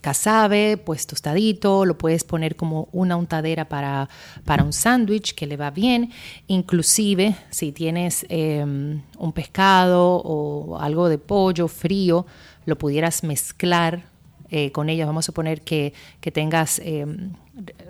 casabe, 0.00 0.76
pues 0.76 1.06
tostadito, 1.06 1.84
lo 1.84 1.98
puedes 1.98 2.24
poner 2.24 2.56
como 2.56 2.88
una 2.92 3.16
untadera 3.16 3.68
para, 3.68 4.08
para 4.44 4.62
un 4.62 4.72
sándwich 4.72 5.34
que 5.34 5.46
le 5.46 5.56
va 5.56 5.70
bien, 5.70 6.10
inclusive 6.46 7.36
si 7.50 7.72
tienes 7.72 8.24
eh, 8.28 8.64
un 8.64 9.32
pescado 9.32 10.22
o 10.24 10.78
algo 10.78 11.08
de 11.08 11.18
pollo 11.18 11.68
frío, 11.68 12.26
lo 12.68 12.76
pudieras 12.76 13.24
mezclar 13.24 14.04
eh, 14.50 14.70
con 14.72 14.88
ella. 14.88 15.06
Vamos 15.06 15.24
a 15.24 15.26
suponer 15.26 15.62
que, 15.62 15.92
que 16.20 16.30
tengas 16.30 16.80
eh, 16.84 17.06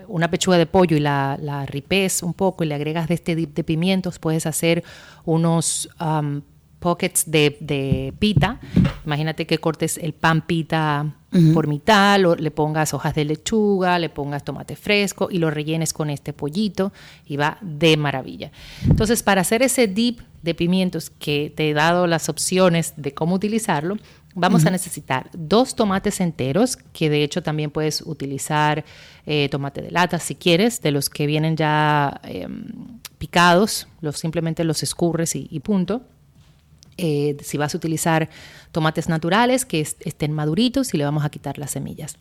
una 0.07 0.31
pechuga 0.31 0.57
de 0.57 0.67
pollo 0.67 0.97
y 0.97 1.01
la, 1.01 1.37
la 1.41 1.67
ripes 1.67 2.23
un 2.23 2.33
poco 2.33 2.65
y 2.65 2.69
le 2.69 2.75
agregas 2.75 3.09
de 3.09 3.15
este 3.15 3.35
dip 3.35 3.55
de 3.55 3.65
pimientos, 3.65 4.19
puedes 4.19 4.47
hacer 4.47 4.83
unos 5.25 5.89
um, 6.01 6.41
pockets 6.79 7.31
de, 7.31 7.57
de 7.61 8.15
pita. 8.19 8.61
Imagínate 9.05 9.47
que 9.47 9.59
cortes 9.59 9.99
el 9.99 10.13
pan 10.13 10.47
pita 10.47 11.13
por 11.53 11.67
mitad, 11.67 12.19
lo- 12.21 12.37
le 12.37 12.51
pongas 12.51 12.95
hojas 12.95 13.15
de 13.15 13.25
lechuga, 13.25 13.99
le 13.99 14.09
pongas 14.09 14.45
tomate 14.45 14.77
fresco 14.77 15.29
y 15.31 15.39
lo 15.39 15.51
rellenes 15.51 15.93
con 15.93 16.09
este 16.09 16.33
pollito 16.33 16.93
y 17.27 17.37
va 17.37 17.59
de 17.61 17.97
maravilla. 17.97 18.51
Entonces, 18.89 19.23
para 19.23 19.41
hacer 19.43 19.63
ese 19.63 19.89
dip 19.89 20.21
de 20.43 20.55
pimientos 20.55 21.11
que 21.11 21.53
te 21.55 21.69
he 21.69 21.75
dado 21.75 22.07
las 22.07 22.29
opciones 22.29 22.95
de 22.97 23.13
cómo 23.13 23.35
utilizarlo, 23.35 23.97
vamos 24.35 24.65
a 24.67 24.71
necesitar 24.71 25.31
dos 25.33 25.75
tomates 25.75 26.21
enteros, 26.21 26.77
que 26.93 27.11
de 27.11 27.23
hecho 27.25 27.43
también 27.43 27.71
puedes 27.71 28.03
utilizar 28.03 28.85
eh, 29.27 29.49
tomate 29.51 29.83
de 29.83 29.91
lata 29.91 30.19
si 30.19 30.35
quieres, 30.35 30.81
de 30.81 30.91
los 30.93 31.09
que 31.11 31.27
vienen 31.27 31.57
ya 31.57 32.21
em, 32.25 32.67
picados, 33.19 33.89
los, 34.01 34.17
simplemente 34.19 34.63
los 34.65 34.83
escurres 34.83 35.35
y- 35.35 35.49
y 35.51 35.61
punto. 35.61 36.03
Eh, 36.97 37.37
si 37.43 37.57
vas 37.59 37.75
a 37.75 37.77
utilizar 37.79 38.29
tomates 38.73 39.09
naturales 39.09 39.65
que 39.65 39.81
es- 39.81 39.97
estén 40.01 40.33
maduritos 40.33 40.95
y 40.95 40.99
le 40.99 41.05
vamos 41.05 41.25
a 41.25 41.31
quitar 41.31 41.59
las 41.59 41.71
semillas. 41.73 42.17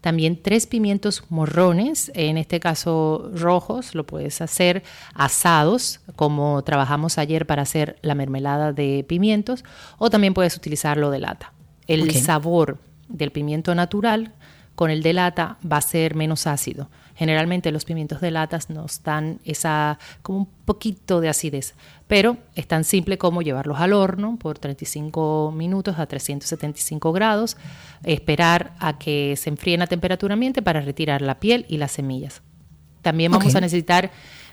También 0.00 0.40
tres 0.42 0.66
pimientos 0.66 1.24
morrones, 1.28 2.10
en 2.14 2.38
este 2.38 2.60
caso 2.60 3.30
rojos, 3.34 3.94
lo 3.94 4.04
puedes 4.04 4.40
hacer 4.40 4.82
asados, 5.14 6.00
como 6.16 6.62
trabajamos 6.62 7.18
ayer 7.18 7.46
para 7.46 7.62
hacer 7.62 7.98
la 8.02 8.14
mermelada 8.14 8.72
de 8.72 9.04
pimientos, 9.08 9.64
o 9.98 10.10
también 10.10 10.34
puedes 10.34 10.56
utilizarlo 10.56 11.10
de 11.10 11.20
lata. 11.20 11.52
El 11.86 12.10
sabor 12.12 12.78
del 13.08 13.32
pimiento 13.32 13.74
natural 13.74 14.34
con 14.74 14.90
el 14.90 15.02
de 15.02 15.12
lata 15.12 15.58
va 15.70 15.78
a 15.78 15.82
ser 15.82 16.14
menos 16.14 16.46
ácido. 16.46 16.88
Generalmente 17.14 17.70
los 17.72 17.84
pimientos 17.84 18.20
de 18.20 18.30
latas 18.30 18.70
nos 18.70 19.02
dan 19.02 19.38
esa 19.44 19.98
como 20.22 20.38
un 20.38 20.46
poquito 20.64 21.20
de 21.20 21.28
acidez, 21.28 21.74
pero 22.12 22.36
es 22.54 22.66
tan 22.66 22.84
simple 22.84 23.16
como 23.16 23.40
llevarlos 23.40 23.80
al 23.80 23.94
horno 23.94 24.36
por 24.38 24.58
35 24.58 25.50
minutos 25.56 25.98
a 25.98 26.04
375 26.04 27.10
grados, 27.10 27.56
esperar 28.04 28.74
a 28.80 28.98
que 28.98 29.34
se 29.38 29.48
enfríen 29.48 29.80
a 29.80 29.86
temperatura 29.86 30.34
ambiente 30.34 30.60
para 30.60 30.82
retirar 30.82 31.22
la 31.22 31.40
piel 31.40 31.64
y 31.70 31.78
las 31.78 31.92
semillas. 31.92 32.42
También 33.00 33.32
vamos 33.32 33.54
a 33.54 33.62
necesitar 33.62 34.10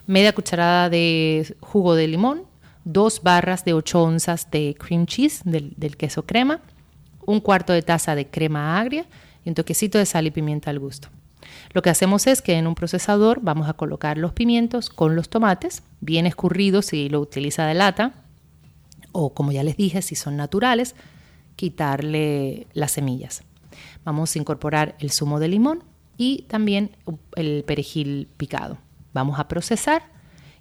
media 0.07 0.31
cucharada 0.31 0.89
de 0.89 1.53
jugo 1.59 1.95
de 1.95 2.07
limón, 2.07 2.43
dos 2.85 3.23
barras 3.23 3.65
de 3.65 3.73
8 3.73 4.03
onzas 4.03 4.49
de 4.51 4.77
cream 4.79 5.05
cheese, 5.05 5.41
del, 5.43 5.73
del 5.75 5.97
queso 5.97 6.25
crema, 6.25 6.61
un 7.25 7.41
cuarto 7.41 7.73
de 7.73 7.81
taza 7.81 8.15
de 8.15 8.25
crema 8.25 8.79
agria 8.79 9.05
y 9.43 9.49
un 9.49 9.55
toquecito 9.55 9.97
de 9.97 10.05
sal 10.05 10.25
y 10.27 10.31
pimienta 10.31 10.69
al 10.69 10.79
gusto. 10.79 11.09
Lo 11.73 11.81
que 11.81 11.89
hacemos 11.89 12.27
es 12.27 12.41
que 12.41 12.53
en 12.53 12.67
un 12.67 12.75
procesador 12.75 13.39
vamos 13.41 13.69
a 13.69 13.73
colocar 13.73 14.17
los 14.17 14.33
pimientos 14.33 14.89
con 14.89 15.15
los 15.15 15.29
tomates, 15.29 15.83
bien 16.01 16.25
escurridos 16.25 16.87
si 16.87 17.09
lo 17.09 17.19
utiliza 17.19 17.65
de 17.65 17.73
lata, 17.73 18.13
o 19.11 19.33
como 19.33 19.51
ya 19.51 19.63
les 19.63 19.77
dije, 19.77 20.01
si 20.01 20.15
son 20.15 20.37
naturales, 20.37 20.95
quitarle 21.55 22.67
las 22.73 22.91
semillas. 22.91 23.43
Vamos 24.03 24.35
a 24.35 24.39
incorporar 24.39 24.95
el 24.99 25.11
zumo 25.11 25.39
de 25.39 25.47
limón 25.47 25.83
y 26.17 26.43
también 26.43 26.91
el 27.35 27.63
perejil 27.65 28.27
picado. 28.37 28.77
Vamos 29.13 29.39
a 29.39 29.47
procesar 29.47 30.03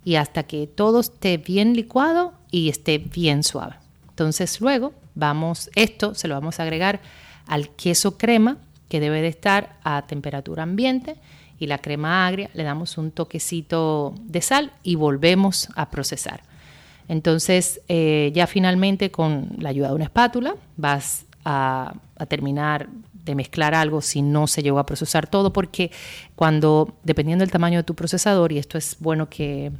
y 0.04 0.16
hasta 0.16 0.44
que 0.44 0.66
todo 0.66 1.00
esté 1.00 1.36
bien 1.38 1.74
licuado 1.74 2.32
y 2.50 2.68
esté 2.68 2.98
bien 2.98 3.42
suave. 3.42 3.76
Entonces 4.08 4.60
luego 4.60 4.92
vamos, 5.14 5.70
esto 5.74 6.14
se 6.14 6.28
lo 6.28 6.34
vamos 6.34 6.60
a 6.60 6.62
agregar 6.62 7.00
al 7.46 7.70
queso 7.70 8.18
crema 8.18 8.58
que 8.88 9.00
debe 9.00 9.22
de 9.22 9.28
estar 9.28 9.76
a 9.84 10.06
temperatura 10.06 10.62
ambiente 10.62 11.16
y 11.58 11.66
la 11.66 11.78
crema 11.78 12.26
agria 12.26 12.50
le 12.54 12.62
damos 12.62 12.98
un 12.98 13.10
toquecito 13.10 14.14
de 14.22 14.40
sal 14.40 14.72
y 14.82 14.94
volvemos 14.94 15.68
a 15.74 15.90
procesar. 15.90 16.42
Entonces, 17.08 17.80
eh, 17.88 18.30
ya 18.34 18.46
finalmente 18.46 19.10
con 19.10 19.48
la 19.58 19.70
ayuda 19.70 19.88
de 19.88 19.94
una 19.94 20.04
espátula 20.04 20.54
vas 20.76 21.26
a, 21.44 21.94
a 22.16 22.26
terminar 22.26 22.88
de 23.12 23.34
mezclar 23.34 23.74
algo 23.74 24.00
si 24.00 24.22
no 24.22 24.46
se 24.46 24.62
llegó 24.62 24.78
a 24.78 24.86
procesar 24.86 25.26
todo, 25.26 25.52
porque 25.52 25.90
cuando, 26.34 26.96
dependiendo 27.02 27.42
del 27.42 27.50
tamaño 27.50 27.78
de 27.78 27.84
tu 27.84 27.94
procesador, 27.94 28.52
y 28.52 28.58
esto 28.58 28.78
es 28.78 28.96
bueno 29.00 29.28
que, 29.28 29.70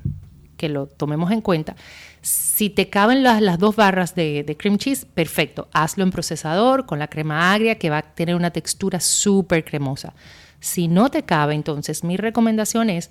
que 0.58 0.68
lo 0.68 0.86
tomemos 0.86 1.30
en 1.30 1.40
cuenta, 1.40 1.76
si 2.20 2.68
te 2.68 2.90
caben 2.90 3.22
las, 3.22 3.40
las 3.40 3.58
dos 3.58 3.76
barras 3.76 4.14
de, 4.14 4.56
cream 4.58 4.76
cheese, 4.76 5.06
perfecto, 5.06 5.68
hazlo 5.72 6.04
en 6.04 6.10
procesador 6.10 6.84
con 6.84 6.98
la 6.98 7.08
crema 7.08 7.54
agria 7.54 7.78
que 7.78 7.88
va 7.88 7.98
a 7.98 8.02
tener 8.02 8.34
una 8.34 8.50
textura 8.50 9.00
súper 9.00 9.64
cremosa. 9.64 10.12
Si 10.60 10.88
no 10.88 11.08
te 11.10 11.22
cabe, 11.22 11.54
entonces 11.54 12.04
mi 12.04 12.18
recomendación 12.18 12.90
es 12.90 13.10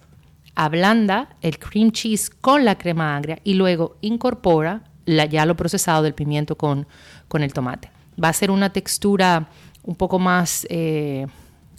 ablanda 0.54 1.30
el 1.42 1.58
cream 1.58 1.92
cheese 1.92 2.30
con 2.30 2.66
la 2.66 2.78
crema 2.78 3.16
agria 3.16 3.40
y 3.44 3.54
luego 3.54 3.98
incorpora 4.02 4.84
la, 5.06 5.26
ya 5.26 5.46
lo 5.46 5.56
procesado 5.56 6.04
del 6.04 6.14
pimiento 6.14 6.56
con, 6.58 6.86
con 7.28 7.42
el 7.42 7.54
tomate. 7.54 7.90
Va 8.22 8.30
a 8.30 8.34
ser 8.34 8.52
una 8.52 8.72
textura 8.72 9.50
un 9.84 9.96
poco 9.96 10.20
más 10.20 10.68
eh, 10.70 11.28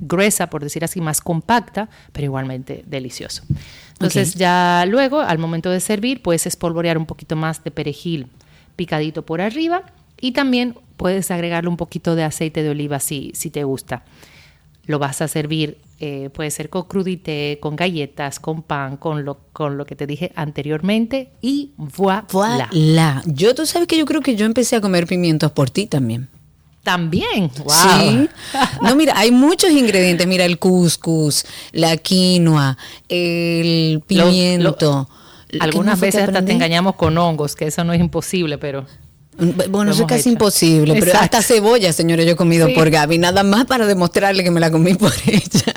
gruesa, 0.00 0.48
por 0.48 0.62
decir 0.62 0.84
así, 0.84 1.00
más 1.00 1.20
compacta, 1.20 1.88
pero 2.12 2.24
igualmente 2.24 2.84
delicioso. 2.86 3.42
Entonces 3.92 4.30
Ok. 4.30 4.36
ya 4.36 4.84
luego, 4.88 5.20
al 5.20 5.38
momento 5.38 5.70
de 5.70 5.80
servir, 5.80 6.22
puedes 6.22 6.46
espolvorear 6.46 6.98
un 6.98 7.06
poquito 7.06 7.36
más 7.36 7.64
de 7.64 7.70
perejil 7.70 8.28
picadito 8.76 9.24
por 9.24 9.40
arriba 9.40 9.82
y 10.20 10.32
también 10.32 10.76
puedes 10.96 11.30
agregarle 11.30 11.68
un 11.68 11.76
poquito 11.76 12.14
de 12.14 12.24
aceite 12.24 12.62
de 12.62 12.70
oliva 12.70 13.00
si, 13.00 13.32
si 13.34 13.50
te 13.50 13.64
gusta. 13.64 14.04
Lo 14.86 14.98
vas 14.98 15.20
a 15.20 15.28
servir, 15.28 15.78
eh, 16.00 16.30
puede 16.32 16.50
ser 16.50 16.70
con 16.70 16.84
crudité, 16.84 17.58
con 17.60 17.76
galletas, 17.76 18.40
con 18.40 18.62
pan, 18.62 18.96
con 18.96 19.24
lo, 19.24 19.38
con 19.52 19.76
lo 19.76 19.84
que 19.84 19.96
te 19.96 20.06
dije 20.06 20.32
anteriormente 20.34 21.30
y 21.42 21.72
voilà. 21.76 22.24
Voilà. 22.30 23.22
Yo, 23.26 23.54
tú 23.54 23.66
sabes 23.66 23.86
que 23.88 23.98
yo 23.98 24.06
creo 24.06 24.22
que 24.22 24.34
yo 24.36 24.46
empecé 24.46 24.76
a 24.76 24.80
comer 24.80 25.06
pimientos 25.06 25.52
por 25.52 25.70
ti 25.70 25.86
también. 25.86 26.28
También, 26.88 27.50
wow. 27.64 27.74
Sí. 28.00 28.28
No, 28.82 28.96
mira, 28.96 29.12
hay 29.14 29.30
muchos 29.30 29.70
ingredientes. 29.70 30.26
Mira, 30.26 30.46
el 30.46 30.58
couscous, 30.58 31.44
la 31.72 31.98
quinoa, 31.98 32.78
el 33.10 34.02
pimiento. 34.06 35.06
¿Qué 35.48 35.58
Algunas 35.60 36.00
veces 36.00 36.22
hasta 36.22 36.42
te 36.42 36.52
engañamos 36.52 36.94
con 36.94 37.18
hongos, 37.18 37.56
que 37.56 37.66
eso 37.66 37.84
no 37.84 37.92
es 37.92 38.00
imposible, 38.00 38.56
pero 38.56 38.86
Bueno, 39.38 39.92
eso 39.92 40.02
es 40.02 40.08
casi 40.08 40.20
hecho. 40.22 40.30
imposible, 40.30 40.96
pero 40.98 41.16
hasta 41.18 41.42
cebolla, 41.42 41.92
señora, 41.92 42.24
yo 42.24 42.32
he 42.32 42.36
comido 42.36 42.66
Sí. 42.66 42.72
por 42.74 42.90
Gaby, 42.90 43.18
nada 43.18 43.44
más 43.44 43.66
para 43.66 43.86
demostrarle 43.86 44.42
que 44.42 44.50
me 44.50 44.58
la 44.60 44.70
comí 44.70 44.94
por 44.94 45.12
ella. 45.26 45.74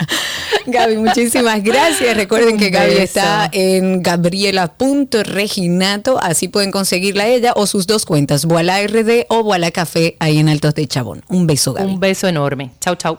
Gaby, 0.66 0.98
muchísimas 0.98 1.62
gracias. 1.64 2.16
Recuerden 2.16 2.54
Un 2.56 2.60
que 2.60 2.70
Gaby 2.72 2.90
beso. 2.92 3.02
está 3.04 3.50
en 3.52 4.02
gabriela.reginato, 4.02 6.20
así 6.22 6.48
pueden 6.48 6.72
conseguirla 6.72 7.28
ella 7.28 7.54
o 7.56 7.68
sus 7.68 7.86
dos 7.88 8.06
cuentas, 8.06 8.46
Voila 8.46 8.82
RD 8.86 9.26
o 9.30 9.44
Voila 9.44 9.72
Café, 9.72 10.16
ahí 10.20 10.38
en 10.40 10.50
Altos 10.50 10.74
de 10.76 10.88
Chabón. 10.88 11.24
Un 11.28 11.48
beso, 11.48 11.74
Gaby. 11.74 11.92
Un 11.94 12.00
beso 12.00 12.28
enorme. 12.28 12.72
Chau, 12.80 12.96
chau. 12.96 13.18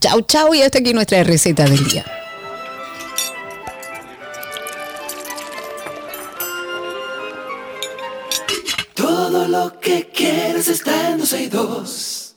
Chau, 0.00 0.22
chau, 0.22 0.54
y 0.54 0.62
hasta 0.62 0.78
aquí 0.78 0.92
nuestra 0.94 1.22
receta 1.24 1.64
del 1.64 1.84
día. 1.84 2.04
Todo 9.00 9.48
lo 9.48 9.80
que 9.80 10.10
quieres 10.14 10.68
está 10.68 11.12
en 11.12 11.18
12 11.20 11.42
y 11.42 11.46
2. 11.48 12.36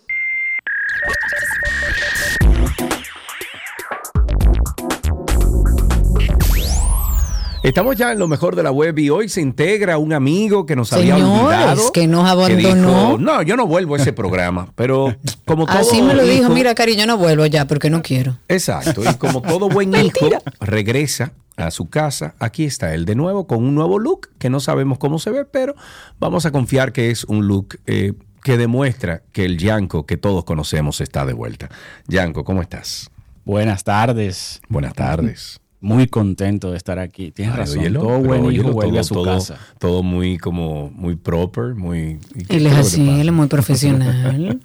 Estamos 7.64 7.96
ya 7.96 8.12
en 8.12 8.20
lo 8.20 8.28
mejor 8.28 8.58
de 8.58 8.64
la 8.64 8.72
web 8.72 9.00
y 9.00 9.10
hoy 9.10 9.30
se 9.30 9.40
integra 9.40 9.98
un 9.98 10.12
amigo 10.12 10.66
que 10.66 10.76
nos 10.76 10.92
había 10.92 11.16
Señores, 11.16 11.42
olvidado. 11.44 11.92
que 11.94 12.08
nos 12.08 12.48
que 12.48 12.56
dijo, 12.58 12.70
abandonó. 12.72 13.18
no, 13.18 13.42
yo 13.42 13.56
no 13.56 13.66
vuelvo 13.68 13.96
a 13.96 14.00
ese 14.00 14.12
programa, 14.12 14.68
pero 14.76 15.16
como 15.46 15.66
todo 15.66 15.78
Así 15.78 16.02
me 16.02 16.14
lo 16.14 16.24
dijo, 16.24 16.44
hijo- 16.44 16.54
mira, 16.54 16.76
cariño, 16.76 17.06
no 17.06 17.18
vuelvo 17.18 17.46
ya 17.46 17.66
porque 17.66 17.90
no 17.90 18.02
quiero. 18.02 18.38
Exacto, 18.50 19.02
y 19.10 19.14
como 19.16 19.42
todo 19.42 19.70
buen 19.70 19.94
hijo 20.06 20.30
regresa 20.60 21.32
a 21.56 21.72
su 21.72 21.90
casa, 21.90 22.36
aquí 22.40 22.66
está 22.66 22.94
él 22.96 23.06
de 23.06 23.16
nuevo 23.16 23.48
con 23.48 23.60
un 23.64 23.76
nuevo 23.76 23.98
look 23.98 24.30
que 24.40 24.50
no 24.50 24.60
sabemos 24.60 24.98
cómo 24.98 25.18
se 25.18 25.32
ve, 25.32 25.46
pero 25.46 25.74
vamos 26.20 26.46
a 26.46 26.52
confiar 26.52 26.92
que 26.92 27.12
es 27.12 27.24
un 27.24 27.48
look 27.48 27.78
eh, 27.86 28.12
que 28.44 28.58
demuestra 28.58 29.22
que 29.32 29.46
el 29.46 29.58
Yanko 29.58 30.06
que 30.06 30.18
todos 30.18 30.44
conocemos 30.44 31.00
está 31.00 31.26
de 31.26 31.32
vuelta. 31.32 31.70
Yanko, 32.10 32.44
¿cómo 32.44 32.62
estás? 32.62 33.10
Buenas 33.46 33.86
tardes. 33.86 34.60
Buenas 34.68 34.94
tardes. 34.96 35.62
Muy 35.86 36.08
contento 36.08 36.72
de 36.72 36.78
estar 36.78 36.98
aquí. 36.98 37.32
Tienes 37.32 37.54
Ay, 37.56 37.60
razón. 37.60 37.80
óyelo, 37.80 38.00
todo 38.00 38.20
buen 38.20 38.50
hijo 38.54 38.72
vuelve 38.72 38.92
todo- 38.92 39.00
a 39.02 39.04
su 39.04 39.14
todo- 39.16 39.26
casa. 39.26 39.58
Todo 39.80 40.02
muy 40.02 40.38
como 40.38 40.90
muy 40.96 41.18
proper, 41.18 41.76
muy 41.76 42.20
¿y 42.34 42.46
qué- 42.46 42.56
Él 42.56 42.68
es 42.68 42.74
así, 42.74 43.02
él 43.20 43.28
es 43.28 43.34
muy 43.34 43.48
profesional. 43.50 44.62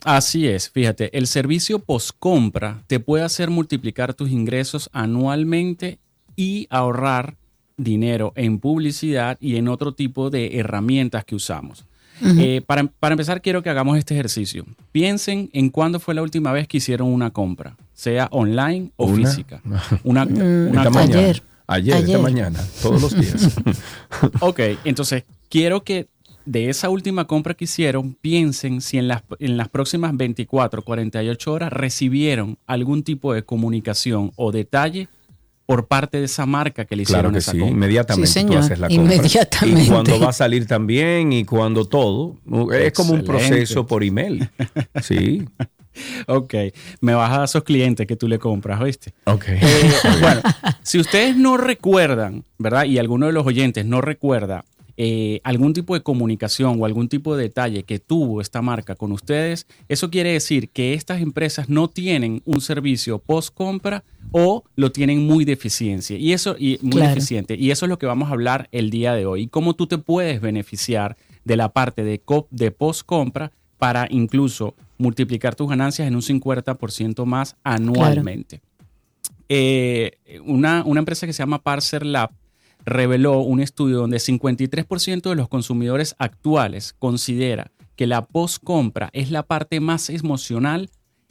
Así 0.04 0.48
es, 0.48 0.70
fíjate, 0.70 1.18
el 1.18 1.28
servicio 1.28 1.80
postcompra 1.80 2.84
te 2.88 3.02
puede 3.02 3.26
hacer 3.26 3.50
multiplicar 3.50 4.14
tus 4.14 4.30
ingresos 4.30 4.90
anualmente 4.94 6.00
y 6.38 6.68
ahorrar 6.70 7.36
dinero 7.76 8.32
en 8.36 8.60
publicidad 8.60 9.38
y 9.42 9.58
en 9.58 9.68
otro 9.68 9.94
tipo 9.94 10.30
de 10.30 10.58
herramientas 10.58 11.26
que 11.26 11.36
usamos. 11.36 11.84
Eh, 12.22 12.62
para, 12.66 12.86
para 12.86 13.14
empezar, 13.14 13.42
quiero 13.42 13.64
que 13.64 13.70
hagamos 13.70 13.98
este 13.98 14.14
ejercicio. 14.14 14.66
Piensen 14.92 15.50
en 15.54 15.70
cuándo 15.70 16.00
fue 16.00 16.14
la 16.14 16.22
última 16.22 16.52
vez 16.52 16.68
que 16.68 16.78
hicieron 16.78 17.08
una 17.08 17.32
compra, 17.32 17.78
sea 18.00 18.28
online 18.32 18.92
o 18.96 19.06
Una. 19.08 19.28
física. 19.30 19.62
Una, 20.04 20.24
Mm, 20.26 20.32
una 20.38 20.68
esta 20.70 20.84
compra. 20.86 20.90
mañana. 21.02 21.20
Ayer. 21.20 21.44
Ayer, 21.68 21.96
esta 21.98 22.18
mañana, 22.20 22.60
todos 22.82 23.02
los 23.02 23.20
días. 23.20 23.56
ok, 24.40 24.60
entonces 24.86 25.24
quiero 25.50 25.84
que 25.84 26.08
de 26.46 26.70
esa 26.70 26.90
última 26.90 27.26
compra 27.28 27.54
que 27.54 27.66
hicieron, 27.66 28.16
piensen 28.16 28.82
si 28.82 28.98
en 28.98 29.08
las, 29.08 29.22
en 29.38 29.56
las 29.58 29.70
próximas 29.70 30.16
24, 30.18 30.82
48 30.82 31.54
horas 31.54 31.72
recibieron 31.72 32.58
algún 32.66 33.04
tipo 33.04 33.34
de 33.34 33.44
comunicación 33.44 34.32
o 34.36 34.52
detalle 34.52 35.10
por 35.68 35.86
parte 35.88 36.18
de 36.18 36.26
esa 36.26 36.48
marca 36.48 36.86
que 36.86 36.96
le 36.96 37.04
hicieron 37.04 37.22
Claro 37.26 37.34
que 37.34 37.38
esa 37.40 37.52
sí, 37.52 37.60
compra. 37.60 37.76
inmediatamente 37.76 38.44
tú 38.46 38.58
haces 38.58 38.80
la 38.80 38.88
compra. 38.88 39.04
inmediatamente. 39.16 39.84
Y 39.84 39.88
cuando 39.90 40.20
va 40.20 40.30
a 40.30 40.34
salir 40.34 40.66
también 40.66 41.32
y 41.34 41.46
cuando 41.46 41.86
todo. 41.86 42.38
Es 42.74 42.94
como 42.94 43.14
un 43.14 43.24
proceso 43.24 43.86
por 43.86 44.04
email. 44.04 44.50
Sí. 45.04 45.46
Ok, 46.28 46.54
me 47.02 47.14
vas 47.14 47.32
a 47.32 47.36
dar 47.38 47.46
esos 47.46 47.64
clientes 47.64 48.06
que 48.08 48.16
tú 48.16 48.28
le 48.28 48.40
compras, 48.40 48.80
¿oíste? 48.82 49.14
Ok. 49.26 49.46
Eh, 49.50 49.92
bueno, 50.22 50.42
si 50.84 51.00
ustedes 51.00 51.36
no 51.38 51.58
recuerdan, 51.58 52.44
¿verdad? 52.58 52.86
Y 52.86 52.98
alguno 52.98 53.26
de 53.28 53.32
los 53.34 53.46
oyentes 53.46 53.86
no 53.86 54.02
recuerda 54.02 54.66
eh, 55.02 55.40
algún 55.46 55.74
tipo 55.74 55.94
de 55.94 56.02
comunicación 56.02 56.76
o 56.78 56.86
algún 56.86 57.08
tipo 57.08 57.36
de 57.38 57.44
detalle 57.44 57.84
que 57.84 58.00
tuvo 58.00 58.42
esta 58.42 58.62
marca 58.62 58.96
con 58.96 59.14
ustedes, 59.14 59.66
eso 59.88 60.10
quiere 60.10 60.34
decir 60.34 60.68
que 60.70 60.94
estas 60.94 61.22
empresas 61.22 61.70
no 61.70 61.88
tienen 61.88 62.42
un 62.44 62.60
servicio 62.60 63.18
post 63.20 63.54
compra 63.54 64.04
o 64.34 64.64
lo 64.76 64.92
tienen 64.92 65.26
muy 65.26 65.46
deficiencia 65.46 66.18
y 66.18 66.34
eso 66.34 66.58
y 66.60 66.80
muy 66.82 66.92
Claro. 66.98 67.16
deficiente 67.16 67.56
y 67.56 67.72
eso 67.72 67.86
es 67.86 67.90
lo 67.90 67.98
que 67.98 68.08
vamos 68.08 68.28
a 68.30 68.34
hablar 68.34 68.68
el 68.74 68.90
día 68.90 69.14
de 69.14 69.26
hoy 69.26 69.44
y 69.44 69.48
cómo 69.48 69.74
tú 69.74 69.88
te 69.88 69.98
puedes 70.00 70.42
beneficiar 70.42 71.16
de 71.46 71.56
la 71.56 71.70
parte 71.70 72.04
de, 72.04 72.22
de 72.52 72.72
post 72.72 73.04
compra 73.06 73.54
para 73.78 74.06
incluso 74.12 74.76
multiplicar 75.00 75.56
tus 75.56 75.68
ganancias 75.68 76.08
en 76.08 76.16
un 76.16 76.22
50% 76.22 77.26
más 77.26 77.56
anualmente. 77.64 78.62
Eh, 79.48 80.12
una, 80.46 80.84
una 80.86 81.00
empresa 81.00 81.26
que 81.26 81.34
se 81.34 81.42
llama 81.42 81.64
Parser 81.64 82.06
Lab 82.06 82.30
reveló 82.86 83.40
un 83.40 83.62
estudio 83.62 83.98
donde 83.98 84.18
53% 84.18 85.30
de 85.30 85.36
los 85.36 85.48
consumidores 85.48 86.16
actuales 86.20 86.94
considera 87.00 87.72
que 87.96 88.08
la 88.08 88.26
post-compra 88.26 89.10
es 89.14 89.32
la 89.32 89.44
parte 89.44 89.80
más 89.80 90.10
emocional 90.10 90.90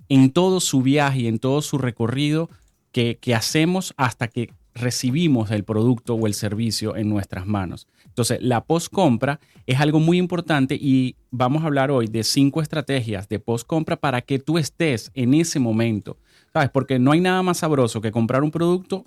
en 0.09 0.31
todo 0.33 0.61
su 0.61 0.83
viaje 0.83 1.21
y 1.21 1.27
en 1.29 1.39
todo 1.39 1.63
su 1.63 1.79
recorrido 1.79 2.51
que, 2.91 3.19
que 3.21 3.35
hacemos 3.35 3.95
hasta 3.97 4.29
que 4.29 4.51
recibimos 4.75 5.51
el 5.51 5.65
producto 5.65 6.15
o 6.15 6.27
el 6.27 6.35
servicio 6.35 6.97
en 6.97 7.09
nuestras 7.09 7.47
manos. 7.47 7.87
Entonces, 8.19 8.39
la 8.43 8.65
post-compra 8.65 9.39
es 9.67 9.79
algo 9.79 10.01
muy 10.01 10.19
importante 10.19 10.75
y 10.75 11.15
vamos 11.31 11.63
a 11.63 11.67
hablar 11.67 11.91
hoy 11.91 12.09
de 12.09 12.25
cinco 12.25 12.61
estrategias 12.61 13.29
de 13.29 13.39
post-compra 13.39 13.97
para 13.97 14.23
que 14.23 14.41
tú 14.41 14.59
estés 14.59 15.13
en 15.15 15.35
ese 15.35 15.61
momento. 15.61 16.17
¿Sabes? 16.53 16.71
Porque 16.71 16.99
no 16.99 17.13
hay 17.13 17.21
nada 17.21 17.43
más 17.43 17.59
sabroso 17.59 18.01
que 18.01 18.11
comprar 18.11 18.43
un 18.43 18.51
producto 18.51 19.05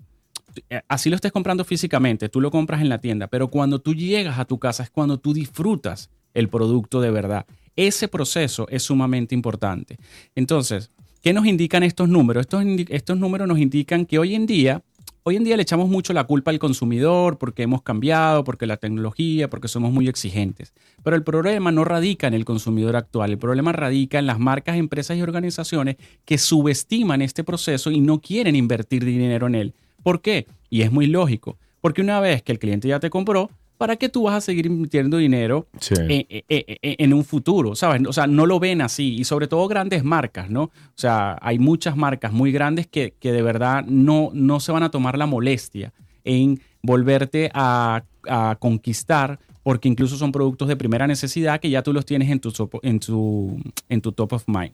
eh, 0.70 0.82
así 0.88 1.10
lo 1.10 1.16
estés 1.16 1.32
comprando 1.32 1.64
físicamente, 1.64 2.30
tú 2.30 2.42
lo 2.42 2.52
compras 2.52 2.82
en 2.82 2.90
la 2.90 3.00
tienda, 3.00 3.28
pero 3.28 3.50
cuando 3.50 3.80
tú 3.80 3.94
llegas 3.94 4.40
a 4.40 4.46
tu 4.46 4.60
casa 4.60 4.84
es 4.84 4.90
cuando 4.90 5.18
tú 5.18 5.34
disfrutas 5.34 6.10
el 6.34 6.50
producto 6.50 7.02
de 7.02 7.12
verdad. 7.12 7.46
Ese 7.76 8.08
proceso 8.08 8.68
es 8.70 8.84
sumamente 8.84 9.36
importante. 9.36 9.98
Entonces, 10.36 10.92
¿qué 11.22 11.34
nos 11.34 11.46
indican 11.46 11.84
estos 11.84 12.10
números? 12.10 12.48
Estos, 12.90 13.18
números 13.18 13.48
nos 13.48 13.60
indican 13.60 14.06
que 14.06 14.20
hoy 14.20 14.36
en 14.36 14.46
día, 14.46 14.84
hoy 15.24 15.36
en 15.36 15.44
día 15.44 15.56
le 15.56 15.64
echamos 15.64 15.90
mucho 15.90 16.14
la 16.14 16.24
culpa 16.24 16.52
al 16.52 16.60
consumidor 16.60 17.38
porque 17.38 17.64
hemos 17.64 17.82
cambiado, 17.82 18.44
porque 18.44 18.66
la 18.66 18.78
tecnología, 18.78 19.50
porque 19.50 19.68
somos 19.68 19.92
muy 19.92 20.08
exigentes. 20.08 20.74
Pero 21.04 21.16
el 21.16 21.24
problema 21.24 21.72
no 21.72 21.84
radica 21.84 22.28
en 22.28 22.34
el 22.34 22.46
consumidor 22.46 22.96
actual, 22.96 23.32
el 23.32 23.38
problema 23.38 23.72
radica 23.72 24.20
en 24.20 24.26
las 24.26 24.40
marcas, 24.40 24.78
empresas 24.78 25.18
y 25.18 25.22
organizaciones 25.22 25.98
que 26.26 26.38
subestiman 26.38 27.22
este 27.22 27.44
proceso 27.44 27.92
y 27.92 28.00
no 28.00 28.20
quieren 28.20 28.56
invertir 28.56 29.06
dinero 29.06 29.48
en 29.48 29.56
él. 29.56 29.74
¿Por 30.04 30.22
qué? 30.22 30.48
Y 30.70 30.82
es 30.82 30.92
muy 30.92 31.08
lógico, 31.08 31.58
porque 31.82 32.02
una 32.02 32.20
vez 32.20 32.42
que 32.42 32.52
el 32.52 32.60
cliente 32.60 32.88
ya 32.88 33.00
te 33.00 33.10
compró, 33.10 33.50
¿para 33.82 33.96
qué 33.96 34.10
tú 34.10 34.22
vas 34.24 34.36
a 34.36 34.42
seguir 34.42 34.68
invirtiendo 34.68 35.18
dinero 35.18 35.66
Sí. 35.80 35.96
en, 35.98 36.26
en- 36.30 36.44
en- 36.82 37.14
un 37.16 37.26
futuro? 37.26 37.74
¿Sabes? 37.74 38.04
O 38.08 38.14
sea, 38.14 38.28
no 38.28 38.46
lo 38.46 38.60
ven 38.60 38.80
así, 38.82 39.16
y 39.16 39.24
sobre 39.24 39.48
todo 39.48 39.68
grandes 39.68 40.04
marcas, 40.04 40.52
¿no? 40.52 40.66
O 40.66 40.72
sea, 40.94 41.36
hay 41.42 41.58
muchas 41.58 41.98
marcas 41.98 42.32
muy 42.32 42.52
grandes 42.52 42.86
que, 42.86 43.16
que 43.20 43.32
de 43.32 43.42
verdad 43.42 43.84
no, 43.88 44.30
no 44.36 44.60
se 44.60 44.72
van 44.72 44.84
a 44.84 44.92
tomar 44.92 45.18
la 45.18 45.26
molestia 45.26 45.94
en 46.24 46.62
volverte 46.84 47.50
a, 47.56 48.04
a 48.30 48.56
conquistar, 48.60 49.40
porque 49.64 49.90
incluso 49.90 50.16
son 50.16 50.32
productos 50.32 50.68
de 50.68 50.76
primera 50.76 51.08
necesidad 51.08 51.60
que 51.60 51.72
ya 51.72 51.82
tú 51.82 51.92
los 51.92 52.06
tienes 52.06 52.30
en 52.30 52.40
tu, 52.40 52.54
en 52.84 53.00
tu, 53.00 53.60
en 53.90 54.02
tu 54.02 54.12
top 54.12 54.34
of 54.34 54.44
mind. 54.48 54.74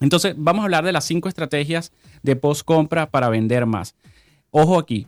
Entonces, 0.00 0.34
vamos 0.36 0.60
a 0.60 0.64
hablar 0.64 0.84
de 0.84 0.92
las 0.92 1.04
cinco 1.06 1.28
estrategias 1.30 1.90
de 2.22 2.36
post-compra 2.36 3.06
para 3.10 3.30
vender 3.30 3.64
más. 3.64 3.94
Ojo 4.50 4.78
aquí, 4.78 5.06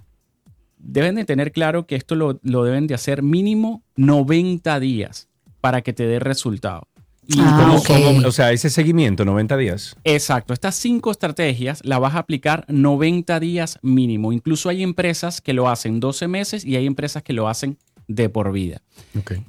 deben 0.78 1.14
de 1.16 1.24
tener 1.24 1.52
claro 1.52 1.86
que 1.86 1.96
esto 1.96 2.14
lo, 2.14 2.38
lo 2.42 2.64
deben 2.64 2.86
de 2.86 2.94
hacer 2.94 3.22
mínimo 3.22 3.82
90 3.96 4.80
días 4.80 5.28
para 5.60 5.82
que 5.82 5.92
te 5.92 6.06
dé 6.06 6.18
resultado. 6.18 6.86
Y 7.26 7.36
¿Cómo- 7.36 7.82
como- 7.82 8.04
cómo- 8.04 8.28
o 8.28 8.32
sea, 8.32 8.52
ese 8.52 8.70
seguimiento, 8.70 9.24
90 9.26 9.56
días. 9.58 9.94
Exacto, 10.04 10.54
estas 10.54 10.76
cinco 10.76 11.10
estrategias 11.10 11.80
las 11.84 12.00
vas 12.00 12.14
a 12.14 12.20
aplicar 12.20 12.64
90 12.68 13.38
días 13.38 13.78
mínimo. 13.82 14.32
Incluso 14.32 14.70
hay 14.70 14.82
empresas 14.82 15.42
que 15.42 15.52
lo 15.52 15.68
hacen 15.68 16.00
12 16.00 16.26
meses 16.26 16.64
y 16.64 16.76
hay 16.76 16.86
empresas 16.86 17.22
que 17.22 17.34
lo 17.34 17.46
hacen 17.48 17.76
de 18.06 18.30
por 18.30 18.50
vida. 18.52 18.80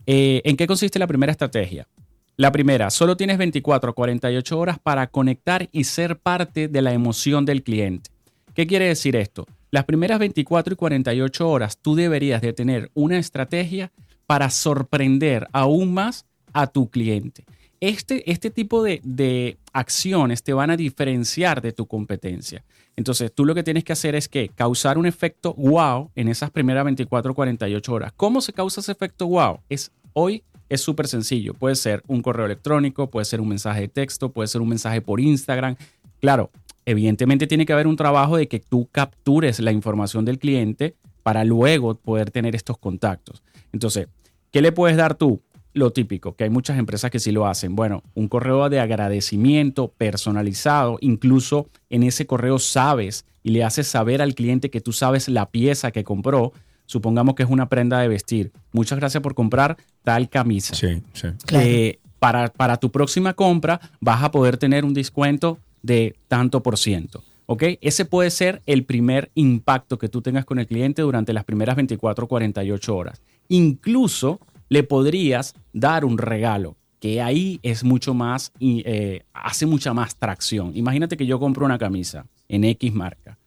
Eh, 0.07 0.41
¿En 0.43 0.57
qué 0.57 0.67
consiste 0.67 0.99
la 0.99 1.07
primera 1.07 1.31
estrategia? 1.31 1.87
La 2.35 2.51
primera, 2.51 2.89
solo 2.89 3.15
tienes 3.15 3.37
24 3.37 3.91
a 3.91 3.93
48 3.93 4.59
horas 4.59 4.77
para 4.79 5.07
conectar 5.07 5.69
y 5.71 5.85
ser 5.85 6.17
parte 6.19 6.67
de 6.67 6.81
la 6.81 6.91
emoción 6.93 7.45
del 7.45 7.63
cliente. 7.63 8.09
¿Qué 8.53 8.67
quiere 8.67 8.87
decir 8.87 9.15
esto? 9.15 9.45
Las 9.71 9.85
primeras 9.85 10.19
24 10.19 10.73
y 10.73 10.75
48 10.75 11.49
horas 11.49 11.77
tú 11.77 11.95
deberías 11.95 12.41
de 12.41 12.53
tener 12.53 12.89
una 12.93 13.17
estrategia 13.17 13.91
para 14.25 14.49
sorprender 14.49 15.47
aún 15.53 15.93
más 15.93 16.25
a 16.53 16.67
tu 16.67 16.89
cliente. 16.89 17.45
Este, 17.79 18.29
este 18.29 18.49
tipo 18.49 18.83
de, 18.83 18.99
de 19.03 19.57
acciones 19.71 20.43
te 20.43 20.53
van 20.53 20.69
a 20.71 20.77
diferenciar 20.77 21.61
de 21.61 21.71
tu 21.71 21.87
competencia. 21.87 22.63
Entonces, 22.95 23.31
tú 23.33 23.45
lo 23.45 23.55
que 23.55 23.63
tienes 23.63 23.83
que 23.85 23.93
hacer 23.93 24.15
es 24.15 24.27
que 24.27 24.49
causar 24.49 24.97
un 24.97 25.05
efecto 25.05 25.53
wow 25.53 26.11
en 26.15 26.27
esas 26.27 26.51
primeras 26.51 26.83
24 26.83 27.31
o 27.31 27.35
48 27.35 27.93
horas. 27.93 28.11
¿Cómo 28.17 28.41
se 28.41 28.51
causa 28.51 28.81
ese 28.81 28.91
efecto 28.91 29.27
wow? 29.27 29.59
Es 29.69 29.91
hoy 30.13 30.43
es 30.69 30.81
súper 30.81 31.07
sencillo. 31.07 31.53
Puede 31.53 31.75
ser 31.75 32.03
un 32.07 32.21
correo 32.21 32.45
electrónico, 32.45 33.09
puede 33.09 33.25
ser 33.25 33.41
un 33.41 33.49
mensaje 33.49 33.81
de 33.81 33.87
texto, 33.87 34.31
puede 34.31 34.47
ser 34.47 34.61
un 34.61 34.69
mensaje 34.69 35.01
por 35.01 35.19
Instagram. 35.19 35.75
Claro, 36.21 36.51
evidentemente 36.85 37.47
tiene 37.47 37.65
que 37.65 37.73
haber 37.73 37.87
un 37.87 37.95
trabajo 37.95 38.37
de 38.37 38.47
que 38.47 38.59
tú 38.59 38.87
captures 38.91 39.59
la 39.59 39.71
información 39.71 40.25
del 40.25 40.39
cliente 40.39 40.95
para 41.23 41.43
luego 41.43 41.95
poder 41.95 42.31
tener 42.31 42.55
estos 42.55 42.77
contactos. 42.77 43.43
Entonces, 43.71 44.07
¿qué 44.51 44.61
le 44.61 44.71
puedes 44.71 44.97
dar 44.97 45.15
tú? 45.15 45.41
Lo 45.73 45.91
típico, 45.91 46.35
que 46.35 46.45
hay 46.45 46.49
muchas 46.49 46.79
empresas 46.79 47.11
que 47.11 47.19
sí 47.19 47.31
lo 47.31 47.45
hacen. 47.45 47.75
Bueno, 47.75 48.01
un 48.15 48.27
correo 48.27 48.69
de 48.69 48.79
agradecimiento 48.79 49.89
personalizado, 49.89 50.97
incluso 51.01 51.69
en 51.91 52.03
ese 52.03 52.25
correo 52.25 52.57
sabes 52.57 53.25
y 53.43 53.51
le 53.51 53.63
haces 53.63 53.87
saber 53.87 54.21
al 54.21 54.33
cliente 54.33 54.71
que 54.71 54.81
tú 54.81 54.91
sabes 54.91 55.29
la 55.29 55.45
pieza 55.51 55.91
que 55.91 56.03
compró. 56.03 56.53
Supongamos 56.87 57.35
que 57.35 57.43
es 57.43 57.49
una 57.49 57.69
prenda 57.69 57.99
de 57.99 58.07
vestir. 58.07 58.51
Muchas 58.71 58.97
gracias 58.97 59.21
por 59.21 59.35
comprar 59.35 59.77
tal 60.03 60.27
camisa. 60.27 60.73
Sí, 60.73 61.03
sí. 61.13 61.27
Eh, 61.53 61.99
para, 62.17 62.49
para 62.49 62.77
tu 62.77 62.91
próxima 62.91 63.33
compra 63.33 63.79
vas 64.01 64.23
a 64.23 64.31
poder 64.31 64.57
tener 64.57 64.83
un 64.83 64.95
descuento 64.95 65.59
de 65.81 66.15
tanto 66.27 66.63
por 66.63 66.77
ciento. 66.77 67.23
¿Ok? 67.45 67.63
Ese 67.81 68.05
puede 68.05 68.29
ser 68.29 68.61
el 68.67 68.85
primer 68.85 69.31
impacto 69.33 69.97
que 69.97 70.07
tú 70.07 70.21
tengas 70.21 70.45
con 70.45 70.59
el 70.59 70.67
cliente 70.67 71.01
durante 71.01 71.33
las 71.33 71.45
primeras 71.45 71.75
24 71.75 72.25
o 72.25 72.27
48 72.27 72.95
horas. 72.95 73.21
Incluso 73.47 74.39
le 74.69 74.83
podrías 74.83 75.55
dar 75.73 76.05
un 76.05 76.19
regalo, 76.19 76.77
que 76.99 77.21
ahí 77.21 77.59
es 77.63 77.83
mucho 77.83 78.13
más, 78.13 78.51
eh, 78.59 79.23
hace 79.33 79.65
mucha 79.65 79.93
más 79.95 80.15
tracción. 80.15 80.73
Imagínate 80.75 81.17
que 81.17 81.25
yo 81.25 81.39
compro 81.39 81.65
una 81.65 81.79
camisa 81.79 82.27
en 82.47 82.65
X 82.65 82.93
marca 82.93 83.39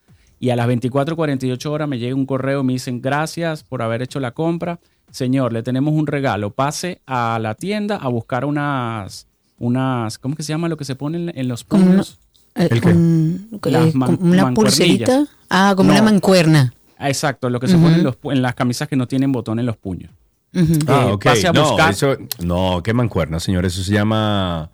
y 0.42 0.50
a 0.50 0.56
las 0.56 0.66
24 0.66 1.14
o 1.14 1.16
48 1.16 1.72
horas 1.72 1.88
me 1.88 2.00
llega 2.00 2.16
un 2.16 2.26
correo 2.26 2.64
me 2.64 2.72
dicen 2.72 3.00
gracias 3.00 3.62
por 3.62 3.80
haber 3.80 4.02
hecho 4.02 4.18
la 4.18 4.32
compra. 4.32 4.80
Señor, 5.12 5.52
le 5.52 5.62
tenemos 5.62 5.94
un 5.94 6.08
regalo. 6.08 6.50
Pase 6.50 7.00
a 7.06 7.38
la 7.40 7.54
tienda 7.54 7.94
a 7.94 8.08
buscar 8.08 8.44
unas, 8.44 9.28
unas, 9.58 10.18
¿cómo 10.18 10.34
que 10.34 10.42
se 10.42 10.52
llama 10.52 10.68
lo 10.68 10.76
que 10.76 10.84
se 10.84 10.96
ponen 10.96 11.30
en 11.36 11.46
los 11.46 11.62
puños? 11.62 12.18
Eh, 12.54 12.68
¿El 12.70 12.80
qué? 12.80 12.88
un- 12.88 13.48
Las 13.64 13.86
eh, 13.88 13.92
man- 13.94 14.18
una 14.20 14.52
pulserita. 14.54 15.24
Ah, 15.50 15.74
como 15.76 15.88
No. 15.92 15.94
una 15.94 16.02
mancuerna. 16.10 16.72
Ah, 16.98 17.08
Exacto, 17.08 17.50
lo 17.50 17.58
que 17.60 17.66
se 17.68 17.74
Ujú. 17.74 17.84
pone 17.84 17.96
en, 17.96 18.04
los 18.04 18.16
en 18.24 18.42
las 18.42 18.54
camisas 18.54 18.88
que 18.88 18.96
no 18.96 19.06
tienen 19.08 19.32
botón 19.32 19.58
en 19.58 19.66
los 19.66 19.76
puños. 19.76 20.10
Ujú. 20.54 20.74
Ah, 20.86 21.06
Eh, 21.08 21.12
ok. 21.12 21.24
pase 21.24 21.48
a 21.48 21.52
no, 21.52 21.64
buscar- 21.68 21.90
eso- 21.92 22.16
no, 22.44 22.80
qué 22.84 22.92
mancuerna, 22.92 23.40
señor. 23.40 23.64
Eso 23.66 23.82
se 23.82 23.92
llama. 23.92 24.70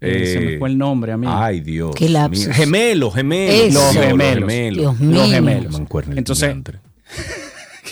Eh, 0.00 0.26
se 0.32 0.40
me 0.40 0.58
fue 0.58 0.68
el 0.70 0.78
nombre, 0.78 1.12
amigo. 1.12 1.32
Ay, 1.34 1.60
Dios. 1.60 1.94
Qué 1.94 2.08
lapsus. 2.08 2.46
Gemelos, 2.48 3.14
gemelos. 3.14 3.54
Eso. 3.54 3.78
Los 3.94 4.04
gemelos. 4.06 4.48
Dios 4.78 5.00
mío. 5.00 5.20
Los 5.20 5.30
gemelos. 5.30 5.80
Entonces. 6.16 6.56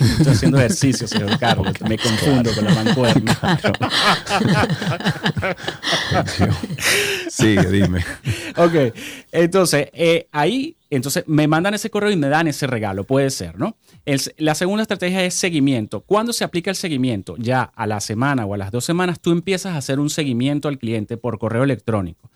Estoy 0.04 0.32
haciendo 0.32 0.58
ejercicio, 0.58 1.06
señor 1.08 1.38
Carlos. 1.38 1.72
Me 1.88 1.98
confundo 1.98 2.52
con 2.54 2.64
la 2.64 2.74
mancuerna. 2.74 3.38
Sigue, 7.28 7.70
dime. 7.70 8.04
ok, 8.56 8.94
entonces 9.32 9.88
eh, 9.92 10.28
ahí, 10.32 10.76
entonces 10.90 11.24
me 11.26 11.46
mandan 11.48 11.74
ese 11.74 11.90
correo 11.90 12.10
y 12.10 12.16
me 12.16 12.28
dan 12.28 12.46
ese 12.48 12.66
regalo, 12.66 13.04
puede 13.04 13.30
ser, 13.30 13.58
¿no? 13.58 13.76
El- 14.04 14.20
la 14.38 14.54
segunda 14.54 14.82
estrategia 14.82 15.24
es 15.24 15.34
seguimiento. 15.34 16.00
¿Cuándo 16.00 16.32
se 16.32 16.44
aplica 16.44 16.70
el 16.70 16.76
seguimiento? 16.76 17.34
Ya 17.38 17.62
a 17.62 17.86
la 17.86 18.00
semana 18.00 18.46
o 18.46 18.54
a 18.54 18.56
las 18.58 18.70
dos 18.70 18.84
semanas 18.84 19.20
tú 19.20 19.32
empiezas 19.32 19.74
a 19.74 19.78
hacer 19.78 19.98
un 20.00 20.10
seguimiento 20.10 20.68
al 20.68 20.78
cliente 20.78 21.16
por 21.16 21.38
correo 21.38 21.64
electrónico. 21.64 22.30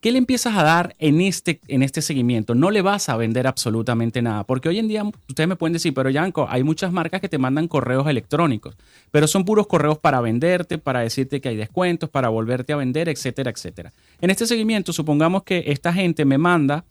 ¿Qué 0.00 0.10
le 0.10 0.18
empiezas 0.18 0.56
a 0.56 0.64
dar 0.64 0.96
en 0.98 1.20
este, 1.20 1.60
en 1.68 1.84
este 1.84 2.02
seguimiento? 2.02 2.56
No 2.56 2.72
le 2.72 2.82
vas 2.82 3.08
a 3.08 3.16
vender 3.16 3.46
absolutamente 3.46 4.20
nada, 4.20 4.42
porque 4.42 4.68
hoy 4.68 4.80
en 4.80 4.88
día 4.88 5.04
ustedes 5.28 5.48
me 5.48 5.54
pueden 5.54 5.74
decir, 5.74 5.94
pero 5.94 6.10
Yanko, 6.10 6.48
hay 6.50 6.64
muchas 6.64 6.90
marcas 6.90 7.20
que 7.20 7.28
te 7.28 7.38
mandan 7.38 7.68
correos 7.68 8.08
electrónicos, 8.08 8.76
pero 9.12 9.28
son 9.28 9.44
puros 9.44 9.68
correos 9.68 9.98
para 9.98 10.20
venderte, 10.20 10.78
para 10.78 11.00
decirte 11.00 11.40
que 11.40 11.50
hay 11.50 11.56
descuentos, 11.56 12.10
para 12.10 12.30
volverte 12.30 12.72
a 12.72 12.76
vender, 12.76 13.08
etcétera, 13.08 13.52
etcétera. 13.52 13.92
En 14.20 14.30
este 14.30 14.46
seguimiento, 14.46 14.92
supongamos 14.92 15.44
que 15.44 15.62
esta 15.68 15.92
gente 15.92 16.24
me 16.24 16.36
manda 16.36 16.84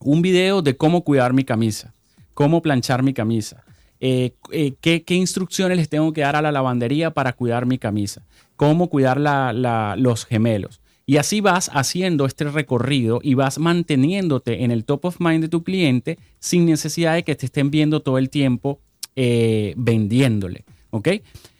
un 0.00 0.20
video 0.20 0.60
de 0.60 0.76
cómo 0.76 1.04
cuidar 1.04 1.34
mi 1.34 1.44
camisa, 1.44 1.94
cómo 2.34 2.62
planchar 2.62 3.04
mi 3.04 3.14
camisa, 3.14 3.62
eh, 4.00 4.34
eh, 4.50 4.74
qué, 4.80 5.14
instrucciones 5.14 5.76
les 5.76 5.88
tengo 5.88 6.12
que 6.12 6.22
dar 6.22 6.34
a 6.34 6.42
la 6.42 6.50
lavandería 6.50 7.12
para 7.12 7.32
cuidar 7.32 7.64
mi 7.64 7.78
camisa, 7.78 8.22
cómo 8.56 8.90
cuidar 8.90 9.20
los 9.20 10.26
gemelos. 10.26 10.80
Y 11.06 11.18
así 11.18 11.40
vas 11.40 11.70
haciendo 11.74 12.24
este 12.24 12.44
recorrido 12.44 13.20
y 13.22 13.34
vas 13.34 13.58
manteniéndote 13.58 14.64
en 14.64 14.70
el 14.70 14.84
top 14.84 15.04
of 15.06 15.20
mind 15.20 15.42
de 15.42 15.48
tu 15.48 15.62
cliente 15.62 16.18
sin 16.38 16.64
necesidad 16.64 17.14
de 17.14 17.24
que 17.24 17.34
te 17.34 17.46
estén 17.46 17.70
viendo 17.70 18.00
todo 18.00 18.16
el 18.16 18.30
tiempo 18.30 18.80
eh, 19.16 19.74
vendiéndole. 19.76 20.64
¿Ok? 20.90 21.08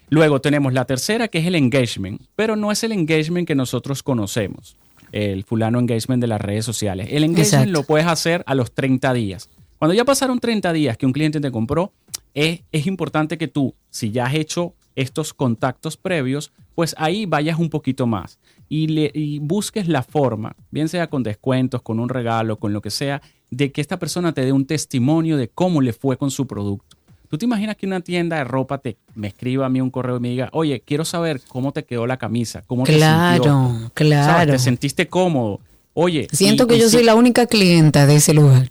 Luego 0.08 0.40
tenemos 0.40 0.72
la 0.72 0.86
tercera 0.86 1.28
que 1.28 1.38
es 1.38 1.46
el 1.46 1.56
engagement, 1.56 2.22
pero 2.36 2.56
no 2.56 2.72
es 2.72 2.84
el 2.84 2.92
engagement 2.92 3.46
que 3.46 3.54
nosotros 3.54 4.02
conocemos, 4.02 4.76
el 5.12 5.44
fulano 5.44 5.78
engagement 5.78 6.20
de 6.20 6.28
las 6.28 6.40
redes 6.40 6.64
sociales. 6.64 7.08
El 7.10 7.24
engagement 7.24 7.64
Exacto. 7.66 7.72
lo 7.72 7.82
puedes 7.82 8.06
hacer 8.06 8.44
a 8.46 8.54
los 8.54 8.72
30 8.72 9.12
días. 9.12 9.50
Cuando 9.78 9.94
ya 9.94 10.04
pasaron 10.04 10.38
30 10.38 10.72
días 10.72 10.96
que 10.96 11.04
un 11.04 11.12
cliente 11.12 11.40
te 11.40 11.50
compró, 11.50 11.92
es, 12.32 12.60
es 12.72 12.86
importante 12.86 13.36
que 13.36 13.48
tú, 13.48 13.74
si 13.90 14.10
ya 14.10 14.26
has 14.26 14.34
hecho 14.34 14.74
estos 14.94 15.34
contactos 15.34 15.96
previos, 15.96 16.52
pues 16.74 16.94
ahí 16.98 17.26
vayas 17.26 17.58
un 17.58 17.68
poquito 17.68 18.06
más 18.06 18.38
y, 18.68 18.88
le, 18.88 19.10
y 19.14 19.38
busques 19.38 19.88
la 19.88 20.02
forma, 20.02 20.54
bien 20.70 20.88
sea 20.88 21.08
con 21.08 21.22
descuentos, 21.22 21.82
con 21.82 22.00
un 22.00 22.08
regalo, 22.08 22.56
con 22.58 22.72
lo 22.72 22.80
que 22.82 22.90
sea, 22.90 23.20
de 23.50 23.70
que 23.72 23.80
esta 23.80 23.98
persona 23.98 24.32
te 24.32 24.44
dé 24.44 24.52
un 24.52 24.66
testimonio 24.66 25.36
de 25.36 25.48
cómo 25.48 25.80
le 25.80 25.92
fue 25.92 26.16
con 26.16 26.30
su 26.30 26.46
producto. 26.46 26.96
¿Tú 27.28 27.38
te 27.38 27.46
imaginas 27.46 27.76
que 27.76 27.86
una 27.86 28.00
tienda 28.00 28.36
de 28.36 28.44
ropa 28.44 28.78
te, 28.78 28.96
me 29.14 29.26
escriba 29.28 29.66
a 29.66 29.68
mí 29.68 29.80
un 29.80 29.90
correo 29.90 30.16
y 30.18 30.20
me 30.20 30.28
diga, 30.28 30.48
oye, 30.52 30.80
quiero 30.84 31.04
saber 31.04 31.40
cómo 31.48 31.72
te 31.72 31.84
quedó 31.84 32.06
la 32.06 32.16
camisa? 32.16 32.62
¿Cómo 32.66 32.84
te 32.84 32.94
Claro, 32.96 33.42
sintió? 33.44 33.90
claro. 33.94 34.52
¿Te 34.52 34.58
sentiste 34.58 35.08
cómodo? 35.08 35.60
Oye. 35.94 36.28
Siento 36.32 36.64
y- 36.64 36.66
que 36.68 36.76
y 36.76 36.80
yo 36.80 36.86
si- 36.86 36.92
soy 36.96 37.04
la 37.04 37.14
única 37.16 37.46
clienta 37.46 38.06
de 38.06 38.16
ese 38.16 38.34
lugar. 38.34 38.70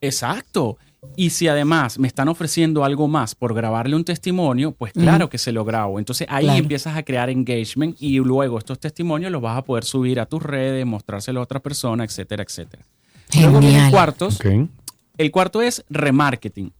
Exacto. 0.00 0.78
Y 1.16 1.30
si 1.30 1.48
además 1.48 1.98
me 1.98 2.06
están 2.08 2.28
ofreciendo 2.28 2.84
algo 2.84 3.08
más 3.08 3.34
por 3.34 3.54
grabarle 3.54 3.96
un 3.96 4.04
testimonio, 4.04 4.72
pues 4.72 4.92
claro 4.92 5.28
que 5.30 5.38
se 5.38 5.50
lo 5.52 5.64
grabo. 5.64 5.98
Entonces 5.98 6.26
ahí 6.30 6.44
Claro. 6.44 6.58
empiezas 6.60 6.96
a 6.96 7.02
crear 7.02 7.30
engagement 7.30 7.96
y 8.00 8.18
luego 8.18 8.58
estos 8.58 8.78
testimonios 8.78 9.32
los 9.32 9.40
vas 9.40 9.56
a 9.56 9.62
poder 9.62 9.84
subir 9.84 10.20
a 10.20 10.26
tus 10.26 10.42
redes, 10.42 10.84
mostrárselo 10.86 11.40
a 11.40 11.42
otra 11.44 11.60
persona, 11.60 12.04
etcétera, 12.04 12.42
etcétera. 12.42 12.84
Luego 13.34 13.60
vienen 13.60 13.70
Genial. 13.76 13.90
cuartos. 13.90 14.36
Ok. 14.36 14.68
El 15.18 15.30
cuarto 15.30 15.62
es 15.62 15.84
remarketing. 15.88 16.72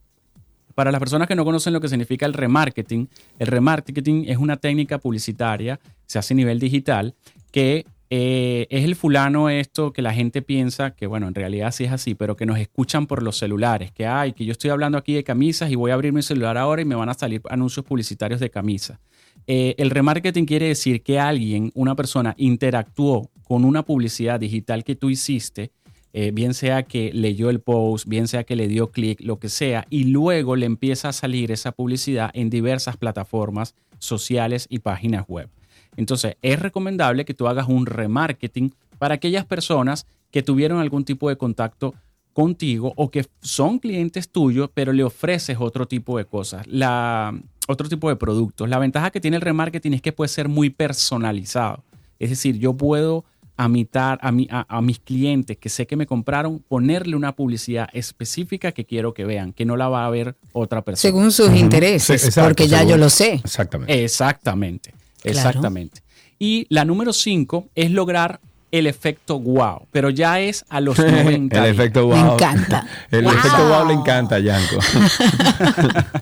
Para 0.75 0.91
las 0.91 0.99
personas 0.99 1.27
que 1.27 1.35
no 1.35 1.43
conocen 1.43 1.73
lo 1.73 1.81
que 1.81 1.89
significa 1.89 2.25
el 2.25 2.33
remarketing, 2.33 3.09
el 3.39 3.47
remarketing 3.47 4.25
es 4.27 4.37
una 4.37 4.57
técnica 4.57 4.97
publicitaria, 4.99 5.79
se 6.05 6.17
hace 6.19 6.33
a 6.33 6.37
nivel 6.37 6.59
digital, 6.59 7.13
que 7.51 7.85
eh, 8.13 8.67
es 8.69 8.83
el 8.83 8.97
fulano 8.97 9.49
esto 9.49 9.93
que 9.93 10.01
la 10.01 10.13
gente 10.13 10.41
piensa 10.41 10.91
que, 10.91 11.07
bueno, 11.07 11.29
en 11.29 11.33
realidad 11.33 11.71
sí 11.71 11.85
es 11.85 11.93
así, 11.93 12.13
pero 12.13 12.35
que 12.35 12.45
nos 12.45 12.59
escuchan 12.59 13.07
por 13.07 13.23
los 13.23 13.37
celulares, 13.37 13.93
que 13.93 14.05
hay, 14.05 14.33
que 14.33 14.43
yo 14.43 14.51
estoy 14.51 14.69
hablando 14.69 14.97
aquí 14.97 15.13
de 15.13 15.23
camisas 15.23 15.71
y 15.71 15.75
voy 15.75 15.91
a 15.91 15.93
abrir 15.93 16.11
mi 16.11 16.21
celular 16.21 16.57
ahora 16.57 16.81
y 16.81 16.85
me 16.85 16.93
van 16.93 17.07
a 17.07 17.13
salir 17.13 17.41
anuncios 17.49 17.85
publicitarios 17.85 18.41
de 18.41 18.49
camisas. 18.49 18.99
Eh, 19.47 19.75
el 19.77 19.89
remarketing 19.91 20.45
quiere 20.45 20.67
decir 20.67 21.03
que 21.03 21.21
alguien, 21.21 21.71
una 21.73 21.95
persona, 21.95 22.35
interactuó 22.37 23.31
con 23.43 23.63
una 23.63 23.83
publicidad 23.83 24.41
digital 24.41 24.83
que 24.83 24.97
tú 24.97 25.09
hiciste, 25.09 25.71
eh, 26.11 26.31
bien 26.33 26.53
sea 26.53 26.83
que 26.83 27.13
leyó 27.13 27.49
el 27.49 27.61
post, 27.61 28.09
bien 28.09 28.27
sea 28.27 28.43
que 28.43 28.57
le 28.57 28.67
dio 28.67 28.91
clic, 28.91 29.21
lo 29.21 29.39
que 29.39 29.47
sea, 29.47 29.85
y 29.89 30.03
luego 30.03 30.57
le 30.57 30.65
empieza 30.65 31.07
a 31.07 31.13
salir 31.13 31.49
esa 31.49 31.71
publicidad 31.71 32.29
en 32.33 32.49
diversas 32.49 32.97
plataformas 32.97 33.73
sociales 33.99 34.67
y 34.69 34.79
páginas 34.79 35.23
web. 35.29 35.49
Entonces, 35.97 36.35
es 36.41 36.59
recomendable 36.59 37.25
que 37.25 37.33
tú 37.33 37.47
hagas 37.47 37.67
un 37.67 37.85
remarketing 37.85 38.73
para 38.97 39.15
aquellas 39.15 39.45
personas 39.45 40.05
que 40.31 40.41
tuvieron 40.43 40.79
algún 40.79 41.03
tipo 41.03 41.27
de 41.29 41.35
contacto 41.37 41.93
contigo 42.33 42.93
o 42.95 43.11
que 43.11 43.25
son 43.41 43.79
clientes 43.79 44.29
tuyos, 44.29 44.69
pero 44.73 44.93
le 44.93 45.03
ofreces 45.03 45.57
otro 45.59 45.85
tipo 45.87 46.17
de 46.17 46.23
cosas, 46.25 46.65
la, 46.67 47.37
otro 47.67 47.89
tipo 47.89 48.07
de 48.07 48.15
productos. 48.15 48.69
La 48.69 48.79
ventaja 48.79 49.11
que 49.11 49.19
tiene 49.19 49.35
el 49.35 49.41
remarketing 49.41 49.93
es 49.95 50.01
que 50.01 50.13
puede 50.13 50.29
ser 50.29 50.47
muy 50.47 50.69
personalizado. 50.69 51.83
Es 52.19 52.29
decir, 52.29 52.57
yo 52.57 52.73
puedo 52.73 53.25
a, 53.57 53.67
mitar, 53.67 54.17
a, 54.21 54.31
mi- 54.31 54.47
a- 54.49 54.65
a 54.69 54.81
mis 54.81 54.99
clientes 54.99 55.57
que 55.57 55.67
sé 55.69 55.85
que 55.85 55.95
me 55.97 56.05
compraron, 56.07 56.59
ponerle 56.59 57.15
una 57.17 57.35
publicidad 57.35 57.89
específica 57.91 58.71
que 58.71 58.85
quiero 58.85 59.13
que 59.13 59.25
vean, 59.25 59.51
que 59.51 59.65
no 59.65 59.75
la 59.75 59.89
va 59.89 60.05
a 60.05 60.09
ver 60.09 60.35
otra 60.53 60.83
persona. 60.83 61.01
Según 61.01 61.31
sus 61.31 61.53
intereses, 61.53 62.23
porque 62.47 62.67
ya 62.69 62.83
yo 62.83 62.95
lo 62.97 63.09
sé. 63.09 63.33
Exactamente. 63.43 64.03
Exactamente, 64.03 64.93
Claro. 65.21 65.37
exactamente. 65.49 66.01
Y 66.39 66.65
la 66.69 66.85
número 66.85 67.13
5 67.13 67.67
es 67.75 67.91
lograr 67.91 68.39
el 68.71 68.87
efecto 68.87 69.37
wow, 69.37 69.85
pero 69.91 70.09
ya 70.09 70.39
es 70.39 70.63
a 70.69 70.79
los 70.79 70.97
90. 70.97 71.57
El 71.57 71.63
días. 71.63 71.67
efecto 71.75 72.05
wow. 72.07 72.15
Me 72.15 72.33
encanta. 72.33 72.87
El 73.11 73.23
Wow. 73.25 73.33
efecto 73.33 73.67
wow 73.67 73.87
le 73.87 73.93
encanta 73.93 74.35
a 74.35 74.39
Yanko. 74.39 74.77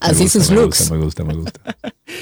Así 0.00 0.22
gusta, 0.24 0.38
sus 0.40 0.50
me 0.50 0.56
looks. 0.56 0.78
gusta, 0.80 0.94
me 0.94 1.04
gusta, 1.04 1.24
me 1.24 1.34
gusta. 1.34 1.60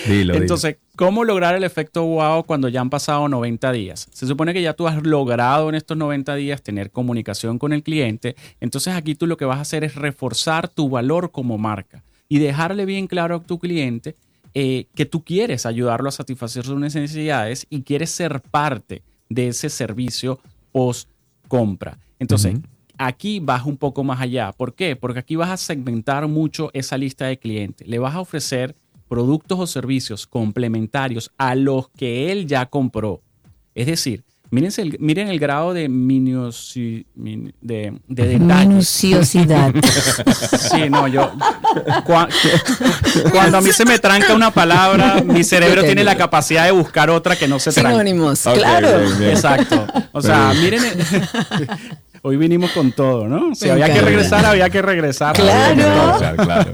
Dilo, 0.07 0.33
dilo. 0.33 0.35
Entonces, 0.35 0.77
¿cómo 0.97 1.25
lograr 1.25 1.55
el 1.55 1.65
efecto 1.65 2.03
wow 2.05 2.45
cuando 2.45 2.69
ya 2.69 2.81
han 2.81 2.91
pasado 2.91 3.29
90 3.29 3.73
días? 3.73 4.09
Se 4.13 4.27
supone 4.27 4.53
que 4.53 4.63
ya 4.63 4.73
tú 4.75 4.89
has 4.89 5.03
logrado 5.03 5.69
en 5.69 5.75
estos 5.77 5.97
90 5.97 6.35
días 6.35 6.63
tener 6.63 6.91
comunicación 6.91 7.59
con 7.59 7.73
el 7.73 7.83
cliente. 7.83 8.37
Entonces, 8.61 8.95
aquí 8.95 9.15
tú 9.15 9.27
lo 9.27 9.37
que 9.37 9.45
vas 9.45 9.59
a 9.59 9.63
hacer 9.63 9.85
es 9.85 9.95
reforzar 9.95 10.69
tu 10.69 10.89
valor 10.89 11.31
como 11.31 11.59
marca 11.59 12.03
y 12.29 12.39
dejarle 12.39 12.85
bien 12.87 13.07
claro 13.07 13.37
a 13.37 13.41
tu 13.41 13.59
cliente 13.59 14.17
eh, 14.55 14.87
que 14.95 15.07
tú 15.07 15.25
quieres 15.25 15.67
ayudarlo 15.67 16.09
a 16.09 16.13
satisfacer 16.13 16.65
sus 16.65 16.79
necesidades 16.79 17.67
y 17.71 17.83
quieres 17.83 18.11
ser 18.11 18.41
parte 18.41 19.03
de 19.29 19.49
ese 19.49 19.71
servicio 19.71 20.41
post 20.73 21.09
compra. 21.49 21.99
Entonces, 22.19 22.57
aquí 22.99 23.41
vas 23.41 23.65
un 23.65 23.77
poco 23.77 24.05
más 24.05 24.21
allá. 24.21 24.53
¿Por 24.53 24.75
qué? 24.75 24.97
Porque 24.97 25.21
aquí 25.21 25.37
vas 25.37 25.51
a 25.51 25.57
segmentar 25.57 26.27
mucho 26.29 26.71
esa 26.73 26.99
lista 26.99 27.27
de 27.27 27.39
clientes. 27.39 27.87
Le 27.87 27.99
vas 27.99 28.15
a 28.15 28.21
ofrecer 28.21 28.77
productos 29.09 29.59
o 29.59 29.67
servicios 29.67 30.27
complementarios 30.27 31.31
a 31.37 31.55
los 31.55 31.89
que 31.91 32.33
él 32.33 32.47
ya 32.47 32.67
compró. 32.67 33.23
Es 33.75 33.87
decir, 33.87 34.25
mírense 34.53 34.83
el- 34.83 34.97
miren 35.01 35.29
el 35.29 35.39
grado 35.41 35.75
de, 35.75 35.89
minuci- 35.91 37.05
min- 37.17 37.53
de, 37.61 37.95
de 38.07 38.27
detalle. 38.29 38.69
Minuciosidad. 38.69 39.73
Sí, 40.73 40.89
no, 40.89 41.09
yo. 41.09 41.33
cua- 42.07 42.29
cuando 43.33 43.59
a 43.59 43.61
mí 43.61 43.73
se 43.73 43.85
me 43.85 43.99
tranca 43.99 44.35
una 44.35 44.51
palabra, 44.53 45.21
mi 45.25 45.43
cerebro 45.45 45.83
tiene 45.83 46.05
la 46.05 46.17
capacidad 46.17 46.65
de 46.67 46.71
buscar 46.71 47.11
otra 47.11 47.35
que 47.37 47.49
no 47.49 47.59
se 47.59 47.73
tranca. 47.73 47.91
Sinónimos, 47.91 48.41
claro. 48.43 49.01
bien, 49.01 49.19
bien. 49.19 49.31
Exacto. 49.31 49.87
O 50.13 50.23
sea, 50.23 50.53
miren. 50.55 50.85
el- 50.85 51.69
Hoy 52.25 52.37
vinimos 52.37 52.71
con 52.71 52.93
todo, 52.93 53.27
¿no? 53.27 53.53
Si 53.53 53.69
había 53.69 53.93
que 53.93 54.01
regresar, 54.01 54.45
había 54.47 54.71
que 54.71 54.81
regresar. 54.81 55.35
Claro. 55.35 56.37
Claro. 56.37 56.73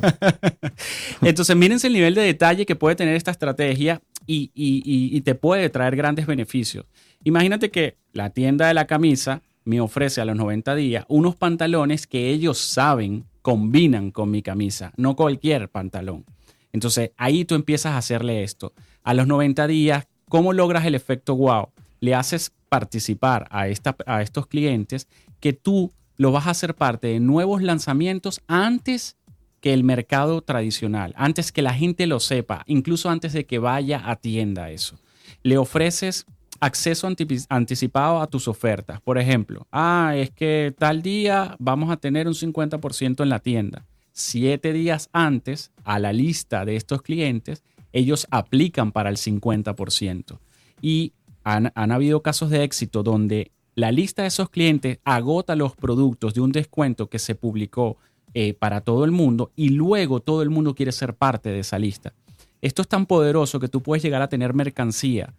Entonces, 1.23 1.57
mírense 1.57 1.87
el 1.87 1.95
nivel 1.95 2.15
de 2.15 2.21
detalle 2.21 2.67
que 2.67 2.77
puede 2.77 2.97
tener 2.97 3.15
esta 3.17 3.31
estrategia 3.31 4.03
y- 4.27 4.51
y- 4.55 4.83
y 5.17 5.21
te 5.23 5.35
puede 5.35 5.71
traer 5.71 5.97
grandes 5.97 6.27
beneficios. 6.27 6.85
Imagínate 7.29 7.71
que 7.71 7.99
la 8.15 8.31
tienda 8.31 8.69
de 8.69 8.73
la 8.73 8.87
camisa 8.87 9.43
me 9.67 9.83
ofrece 9.83 10.23
a 10.23 10.25
los 10.25 10.35
90 10.35 10.75
días 10.75 11.05
unos 11.09 11.37
pantalones 11.37 12.07
que 12.07 12.31
ellos 12.31 12.57
saben 12.57 13.27
combinan 13.43 14.13
con 14.13 14.31
mi 14.31 14.41
camisa, 14.41 14.95
no 14.97 15.15
cualquier 15.15 15.69
pantalón. 15.69 16.25
Entonces, 16.73 17.11
ahí 17.19 17.45
tú 17.45 17.55
empiezas 17.55 17.93
a 17.93 17.99
hacerle 17.99 18.45
esto. 18.45 18.73
A 19.03 19.13
los 19.13 19.27
90 19.27 19.67
días, 19.67 20.07
¿cómo 20.31 20.55
logras 20.55 20.87
el 20.87 20.95
efecto 20.95 21.37
wow? 21.37 21.69
Le 22.01 22.15
haces 22.15 22.51
participar 22.71 23.47
a, 23.51 23.69
estos 23.69 24.47
clientes 24.47 25.07
que 25.39 25.53
tú 25.53 25.93
lo 26.17 26.33
vas 26.33 26.47
a 26.47 26.53
hacer 26.53 26.75
parte 26.75 27.09
de 27.09 27.21
nuevos 27.21 27.63
lanzamientos 27.63 28.41
antes 28.47 29.19
que 29.61 29.75
el 29.75 29.85
mercado 29.85 30.41
tradicional, 30.41 31.13
antes 31.15 31.53
que 31.53 31.61
la 31.61 31.75
gente 31.75 32.07
lo 32.07 32.21
sepa, 32.21 32.63
incluso 32.67 33.11
antes 33.11 33.35
de 33.35 33.45
que 33.45 33.59
vaya 33.59 34.09
a 34.09 34.17
tienda 34.17 34.71
eso. 34.71 34.99
Le 35.43 35.59
ofreces 35.59 36.25
acceso 36.61 37.09
anticipado 37.49 38.21
a 38.21 38.27
tus 38.27 38.49
ofertas. 38.49 39.01
Por 39.01 39.19
ejemplo, 39.19 39.67
ah, 39.73 40.15
es 40.17 40.31
que 40.31 40.75
tal 40.79 41.03
día 41.03 41.57
vamos 41.59 41.91
a 41.91 41.97
tener 41.97 42.27
un 42.27 42.35
50% 42.35 43.23
en 43.23 43.29
la 43.29 43.41
tienda. 43.41 43.87
Siete 44.13 44.73
días 44.73 45.09
antes, 45.13 45.73
a 45.85 45.99
la 45.99 46.13
lista 46.13 46.65
de 46.65 46.77
estos 46.77 47.03
clientes, 47.03 47.63
ellos 47.93 48.27
aplican 48.31 48.93
para 48.93 49.11
el 49.11 49.17
50%. 49.17 50.39
Y 50.83 51.13
han, 51.45 51.73
han 51.75 51.93
habido 51.93 52.23
casos 52.23 52.51
de 52.51 52.65
éxito 52.65 53.03
donde 53.03 53.53
la 53.75 53.93
lista 53.93 54.23
de 54.23 54.29
esos 54.29 54.51
clientes 54.51 54.99
agota 55.05 55.55
los 55.55 55.77
productos 55.77 56.35
de 56.35 56.41
un 56.41 56.51
descuento 56.51 57.09
que 57.09 57.21
se 57.21 57.37
publicó 57.37 57.97
eh, 58.35 58.53
para 58.53 58.81
todo 58.83 59.05
el 59.05 59.11
mundo 59.11 59.53
y 59.57 59.71
luego 59.71 60.21
todo 60.21 60.43
el 60.43 60.51
mundo 60.51 60.75
quiere 60.75 60.93
ser 60.93 61.15
parte 61.15 61.51
de 61.51 61.61
esa 61.61 61.79
lista. 61.79 62.13
Esto 62.61 62.83
es 62.83 62.89
tan 62.89 63.07
poderoso 63.07 63.61
que 63.61 63.69
tú 63.69 63.83
puedes 63.83 64.03
llegar 64.03 64.21
a 64.21 64.29
tener 64.29 64.53
mercancía 64.53 65.33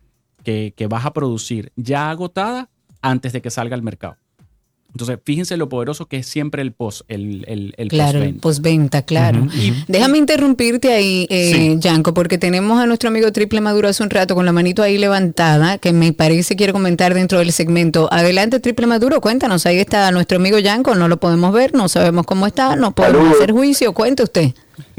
que, 0.44 0.74
que 0.76 0.88
vas 0.88 1.06
a 1.06 1.14
producir 1.14 1.72
ya 1.76 2.10
agotada 2.10 2.70
antes 3.02 3.34
de 3.34 3.42
que 3.42 3.50
salga 3.50 3.76
al 3.76 3.82
mercado. 3.84 4.18
Entonces, 4.92 5.20
fíjense 5.24 5.56
lo 5.56 5.70
poderoso 5.70 6.08
que 6.08 6.18
es 6.18 6.26
siempre 6.26 6.64
el 6.64 6.72
post, 6.72 7.02
el, 7.10 7.46
el, 7.48 7.76
el 7.78 7.90
Claro, 7.90 8.24
el 8.24 8.34
postventa. 8.38 8.42
postventa, 8.42 9.02
claro. 9.04 9.48
Déjame 9.88 10.18
interrumpirte 10.18 10.92
ahí, 10.92 11.28
eh, 11.30 11.52
Sí. 11.54 11.76
Yanko, 11.80 12.16
porque 12.16 12.40
tenemos 12.40 12.80
a 12.80 12.88
nuestro 12.88 13.10
amigo 13.10 13.32
Triple 13.32 13.62
Maduro 13.62 13.88
hace 13.88 14.02
un 14.02 14.10
rato 14.10 14.34
con 14.34 14.48
la 14.48 14.52
manito 14.52 14.82
ahí 14.82 14.98
levantada, 14.98 15.78
que 15.78 15.94
me 15.94 16.12
parece 16.12 16.56
quiere 16.56 16.74
comentar 16.74 17.14
dentro 17.14 17.38
del 17.38 17.52
segmento. 17.52 18.10
Adelante, 18.12 18.60
Triple 18.60 18.88
Maduro, 18.88 19.22
cuéntanos, 19.22 19.68
ahí 19.68 19.78
está 19.78 20.10
nuestro 20.12 20.38
amigo 20.40 20.58
Yanko, 20.58 20.96
no 20.96 21.08
lo 21.08 21.18
podemos 21.18 21.54
ver, 21.54 21.76
no 21.76 21.88
sabemos 21.88 22.26
cómo 22.26 22.48
está, 22.48 22.76
no 22.76 22.92
podemos 22.96 23.18
Saludos. 23.20 23.38
hacer 23.38 23.52
juicio, 23.52 23.94
cuente 23.94 24.24
usted. 24.24 24.54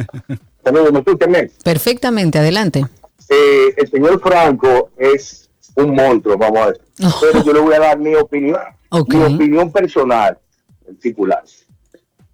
Saludos, 0.64 0.92
¿me 0.92 0.98
escuchan 1.00 1.32
bien? 1.32 1.50
Perfectamente, 1.64 2.38
adelante. 2.38 2.84
Eh, 3.30 3.74
el 3.76 3.88
señor 3.88 4.20
Franco 4.20 4.90
es 4.98 5.48
un 5.76 5.94
monstruo, 5.94 6.36
vamos 6.36 6.58
a 6.58 6.66
ver. 6.66 6.80
Pero 7.20 7.44
yo 7.44 7.52
le 7.52 7.60
voy 7.60 7.74
a 7.74 7.78
dar 7.78 7.98
mi 7.98 8.14
opinión, 8.16 8.58
mi 9.06 9.22
opinión 9.22 9.70
personal, 9.70 10.36
particular. 10.84 11.44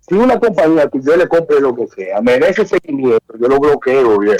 Si 0.08 0.14
una 0.14 0.40
compañía 0.40 0.88
que 0.88 1.00
yo 1.02 1.16
le 1.16 1.28
compre 1.28 1.60
lo 1.60 1.76
que 1.76 1.86
sea, 1.88 2.20
merece 2.22 2.64
seguimiento, 2.64 3.36
yo 3.38 3.46
lo 3.46 3.60
bloqueo, 3.60 4.18
bien. 4.18 4.38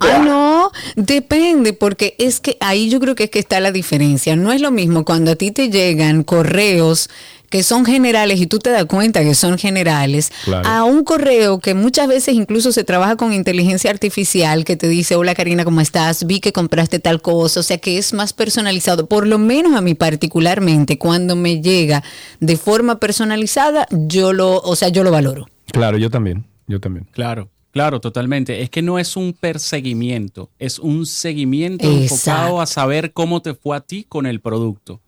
Ah, 0.00 0.22
no, 0.24 0.70
depende, 0.94 1.72
porque 1.72 2.14
es 2.18 2.38
que 2.38 2.56
ahí 2.60 2.88
yo 2.88 3.00
creo 3.00 3.16
que 3.16 3.24
es 3.24 3.30
que 3.30 3.40
está 3.40 3.58
la 3.58 3.72
diferencia. 3.72 4.36
No 4.36 4.52
es 4.52 4.60
lo 4.60 4.70
mismo 4.70 5.04
cuando 5.04 5.32
a 5.32 5.36
ti 5.36 5.50
te 5.50 5.70
llegan 5.70 6.22
correos 6.22 7.10
que 7.50 7.62
son 7.62 7.84
generales 7.84 8.40
y 8.40 8.46
tú 8.46 8.58
te 8.58 8.70
das 8.70 8.84
cuenta 8.84 9.22
que 9.22 9.34
son 9.34 9.56
generales, 9.58 10.30
Claro. 10.44 10.68
a 10.68 10.84
un 10.84 11.04
correo 11.04 11.60
que 11.60 11.74
muchas 11.74 12.06
veces 12.08 12.34
incluso 12.34 12.72
se 12.72 12.84
trabaja 12.84 13.16
con 13.16 13.32
inteligencia 13.32 13.90
artificial 13.90 14.64
que 14.64 14.76
te 14.76 14.88
dice, 14.88 15.16
hola 15.16 15.34
Karina, 15.34 15.64
¿cómo 15.64 15.80
estás? 15.80 16.26
Vi 16.26 16.40
que 16.40 16.52
compraste 16.52 16.98
tal 16.98 17.22
cosa, 17.22 17.60
o 17.60 17.62
sea 17.62 17.78
que 17.78 17.98
es 17.98 18.12
más 18.12 18.32
personalizado. 18.32 19.06
Por 19.08 19.26
lo 19.26 19.38
menos 19.38 19.74
a 19.74 19.80
mí 19.80 19.94
particularmente, 19.94 20.98
cuando 20.98 21.36
me 21.36 21.60
llega 21.62 22.02
de 22.40 22.56
forma 22.56 22.98
personalizada, 23.00 23.86
yo 23.90 24.32
lo, 24.32 24.58
o 24.60 24.76
sea, 24.76 24.88
yo 24.88 25.02
lo 25.04 25.10
valoro. 25.10 25.46
Claro, 25.72 25.96
yo 25.98 26.10
también, 26.10 26.44
yo 26.66 26.80
también. 26.80 27.06
Claro, 27.12 27.48
claro, 27.72 28.00
totalmente. 28.00 28.62
Es 28.62 28.70
que 28.70 28.82
no 28.82 28.98
es 28.98 29.16
un 29.16 29.32
perseguimiento, 29.32 30.50
es 30.58 30.78
un 30.78 31.06
seguimiento 31.06 31.86
Exacto. 31.86 32.02
enfocado 32.14 32.60
a 32.60 32.66
saber 32.66 33.12
cómo 33.12 33.40
te 33.42 33.54
fue 33.54 33.76
a 33.76 33.80
ti 33.80 34.04
con 34.08 34.26
el 34.26 34.40
producto. 34.40 35.00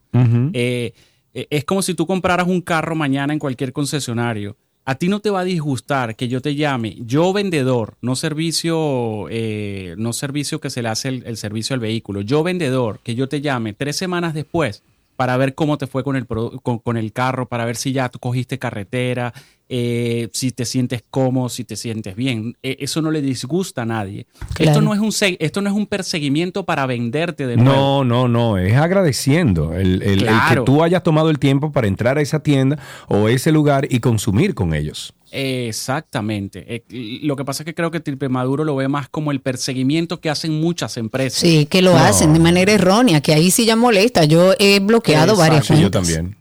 Eh, 0.52 0.92
es 1.32 1.64
como 1.64 1.82
si 1.82 1.94
tú 1.94 2.06
compraras 2.06 2.46
un 2.46 2.60
carro 2.60 2.94
mañana 2.94 3.32
en 3.32 3.38
cualquier 3.38 3.72
concesionario. 3.72 4.56
A 4.84 4.94
ti 4.94 5.08
no 5.08 5.20
te 5.20 5.30
va 5.30 5.40
a 5.40 5.44
disgustar 5.44 6.16
que 6.16 6.26
yo 6.26 6.40
te 6.40 6.54
llame, 6.54 6.96
yo 7.00 7.32
vendedor, 7.32 7.96
no 8.00 8.16
servicio, 8.16 9.26
eh, 9.28 9.94
no 9.98 10.12
servicio 10.12 10.60
que 10.60 10.70
se 10.70 10.82
le 10.82 10.88
hace 10.88 11.08
el, 11.08 11.36
servicio 11.36 11.74
al 11.74 11.80
vehículo, 11.80 12.22
yo 12.22 12.42
vendedor, 12.42 12.98
que 13.04 13.14
yo 13.14 13.28
te 13.28 13.40
llame 13.40 13.74
tres 13.74 13.96
semanas 13.96 14.34
después 14.34 14.82
para 15.16 15.36
ver 15.36 15.54
cómo 15.54 15.76
te 15.76 15.86
fue 15.86 16.02
con 16.02 16.16
el, 16.16 16.26
con 16.26 16.96
el 16.96 17.12
carro, 17.12 17.46
para 17.46 17.66
ver 17.66 17.76
si 17.76 17.92
ya 17.92 18.08
tú 18.08 18.18
cogiste 18.18 18.58
carretera, 18.58 19.34
eh, 19.72 20.28
si 20.32 20.50
te 20.50 20.64
sientes 20.64 21.04
cómodo, 21.10 21.48
si 21.48 21.62
te 21.64 21.76
sientes 21.76 22.16
bien. 22.16 22.56
Eh, 22.62 22.76
eso 22.80 23.00
no 23.00 23.10
le 23.12 23.22
disgusta 23.22 23.82
a 23.82 23.86
nadie. 23.86 24.26
Claro. 24.54 24.72
Esto, 24.72 24.80
no 24.82 24.92
es 24.94 24.98
un, 25.00 25.12
se- 25.12 25.36
esto 25.38 25.60
no 25.62 25.70
es 25.70 25.76
un 25.76 25.86
perseguimiento 25.86 26.64
para 26.64 26.86
venderte 26.86 27.46
de 27.46 27.56
nuevo. 27.56 27.72
No, 27.72 28.04
no, 28.04 28.26
no, 28.28 28.58
es 28.58 28.74
agradeciendo 28.76 29.74
el, 29.74 30.02
el- 30.02 30.26
que 30.26 30.60
tú 30.66 30.82
hayas 30.82 31.04
tomado 31.04 31.30
el 31.30 31.38
tiempo 31.38 31.70
para 31.70 31.86
entrar 31.86 32.18
a 32.18 32.20
esa 32.20 32.40
tienda 32.42 32.78
o 33.08 33.28
ese 33.28 33.52
lugar 33.52 33.86
y 33.88 34.00
consumir 34.00 34.54
con 34.54 34.74
ellos. 34.74 35.14
Exactamente. 35.32 36.64
Eh, 36.74 37.20
lo 37.22 37.36
que 37.36 37.44
pasa 37.44 37.62
es 37.62 37.64
que 37.64 37.74
creo 37.74 37.92
que 37.92 38.00
Triple 38.00 38.28
Maduro 38.28 38.64
lo 38.64 38.74
ve 38.74 38.88
más 38.88 39.08
como 39.08 39.30
el 39.30 39.40
perseguimiento 39.40 40.20
que 40.20 40.28
hacen 40.30 40.60
muchas 40.60 40.96
empresas. 40.96 41.38
Sí, 41.40 41.66
que 41.66 41.80
lo 41.80 41.96
hacen 41.96 42.32
de 42.32 42.40
manera 42.40 42.72
errónea, 42.72 43.20
que 43.20 43.32
ahí 43.32 43.52
sí 43.52 43.64
ya 43.64 43.76
molesta. 43.76 44.24
Yo 44.24 44.52
he 44.58 44.80
bloqueado 44.80 45.36
varias 45.36 45.70
Exacto. 45.70 45.80
cuentas. 45.92 46.08
yo 46.08 46.16
también. 46.16 46.39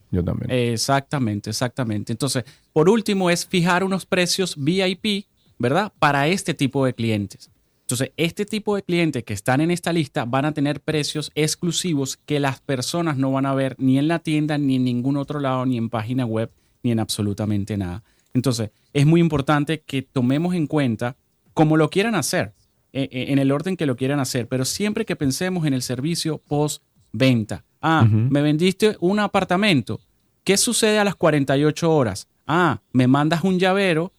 Exactamente, 0.49 1.49
exactamente. 1.49 2.12
Entonces, 2.12 2.43
por 2.74 2.89
último, 2.89 3.30
es 3.30 3.45
fijar 3.45 3.84
unos 3.84 4.05
precios 4.05 4.55
VIP, 4.57 5.26
¿verdad? 5.57 5.91
Para 5.99 6.28
este 6.28 6.53
tipo 6.53 6.86
de 6.86 6.93
clientes. 6.93 7.51
Entonces, 7.82 8.12
este 8.18 8.45
tipo 8.45 8.76
de 8.76 8.84
clientes 8.84 9.24
que 9.24 9.34
están 9.34 9.62
en 9.62 9.72
esta 9.72 9.91
lista 9.91 10.26
van 10.26 10.45
a 10.45 10.51
tener 10.51 10.80
precios 10.80 11.32
exclusivos 11.34 12.18
que 12.18 12.39
las 12.39 12.60
personas 12.60 13.18
no 13.18 13.32
van 13.32 13.47
a 13.47 13.55
ver 13.55 13.76
ni 13.80 13.97
en 13.97 14.07
la 14.07 14.20
tienda, 14.20 14.60
ni 14.60 14.76
en 14.76 14.84
ningún 14.84 15.18
otro 15.18 15.39
lado, 15.39 15.66
ni 15.66 15.78
en 15.78 15.89
página 15.89 16.24
web, 16.26 16.51
ni 16.84 16.91
en 16.91 16.99
absolutamente 16.99 17.78
nada. 17.78 18.03
Entonces, 18.34 18.70
es 18.93 19.05
muy 19.07 19.22
importante 19.22 19.82
que 19.82 20.03
tomemos 20.03 20.53
en 20.53 20.68
cuenta 20.68 21.18
como 21.55 21.78
lo 21.78 21.89
quieran 21.89 22.16
hacer, 22.16 22.53
eh, 22.93 23.10
eh, 23.12 23.26
en 23.30 23.39
el 23.39 23.51
orden 23.51 23.76
que 23.76 23.86
lo 23.86 23.95
quieran 23.95 24.20
hacer, 24.20 24.47
pero 24.47 24.66
siempre 24.66 25.05
que 25.05 25.16
pensemos 25.16 25.66
en 25.66 25.74
el 25.74 25.82
servicio 25.82 26.38
post-venta. 26.47 27.66
Ah, 27.82 28.05
me 28.09 28.41
vendiste 28.41 28.97
un 28.99 29.19
apartamento. 29.19 29.99
¿Qué 30.43 30.57
sucede 30.57 30.99
a 30.99 31.03
las 31.03 31.15
48 31.15 31.91
horas? 31.93 32.27
Ah, 32.47 32.82
me 32.91 33.07
mandas 33.07 33.43
un 33.43 33.59
llavero, 33.59 34.11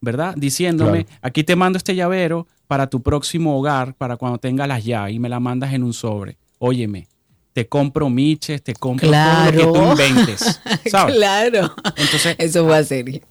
¿verdad? 0.00 0.34
Diciéndome, 0.36 1.04
Claro. 1.04 1.18
aquí 1.22 1.44
te 1.44 1.56
mando 1.56 1.76
este 1.76 1.94
llavero 1.94 2.46
para 2.66 2.86
tu 2.88 3.02
próximo 3.02 3.58
hogar, 3.58 3.94
para 3.94 4.16
cuando 4.16 4.38
tengas 4.38 4.68
las 4.68 4.84
llaves 4.84 5.14
y 5.14 5.18
me 5.18 5.28
la 5.28 5.40
mandas 5.40 5.72
en 5.74 5.82
un 5.82 5.92
sobre. 5.92 6.36
Óyeme, 6.58 7.08
te 7.52 7.68
compro 7.68 8.08
miches, 8.08 8.62
te 8.62 8.74
compro 8.74 9.10
todo 9.10 9.44
lo 9.44 9.50
que 9.50 9.64
tú 9.64 9.72
Claro. 9.72 9.90
inventes. 9.92 10.60
¿sabes? 10.90 11.16
claro. 11.16 11.74
Entonces, 11.96 12.36
Eso 12.38 12.64
fue 12.64 12.76
a 12.78 12.84
serie. 12.84 13.22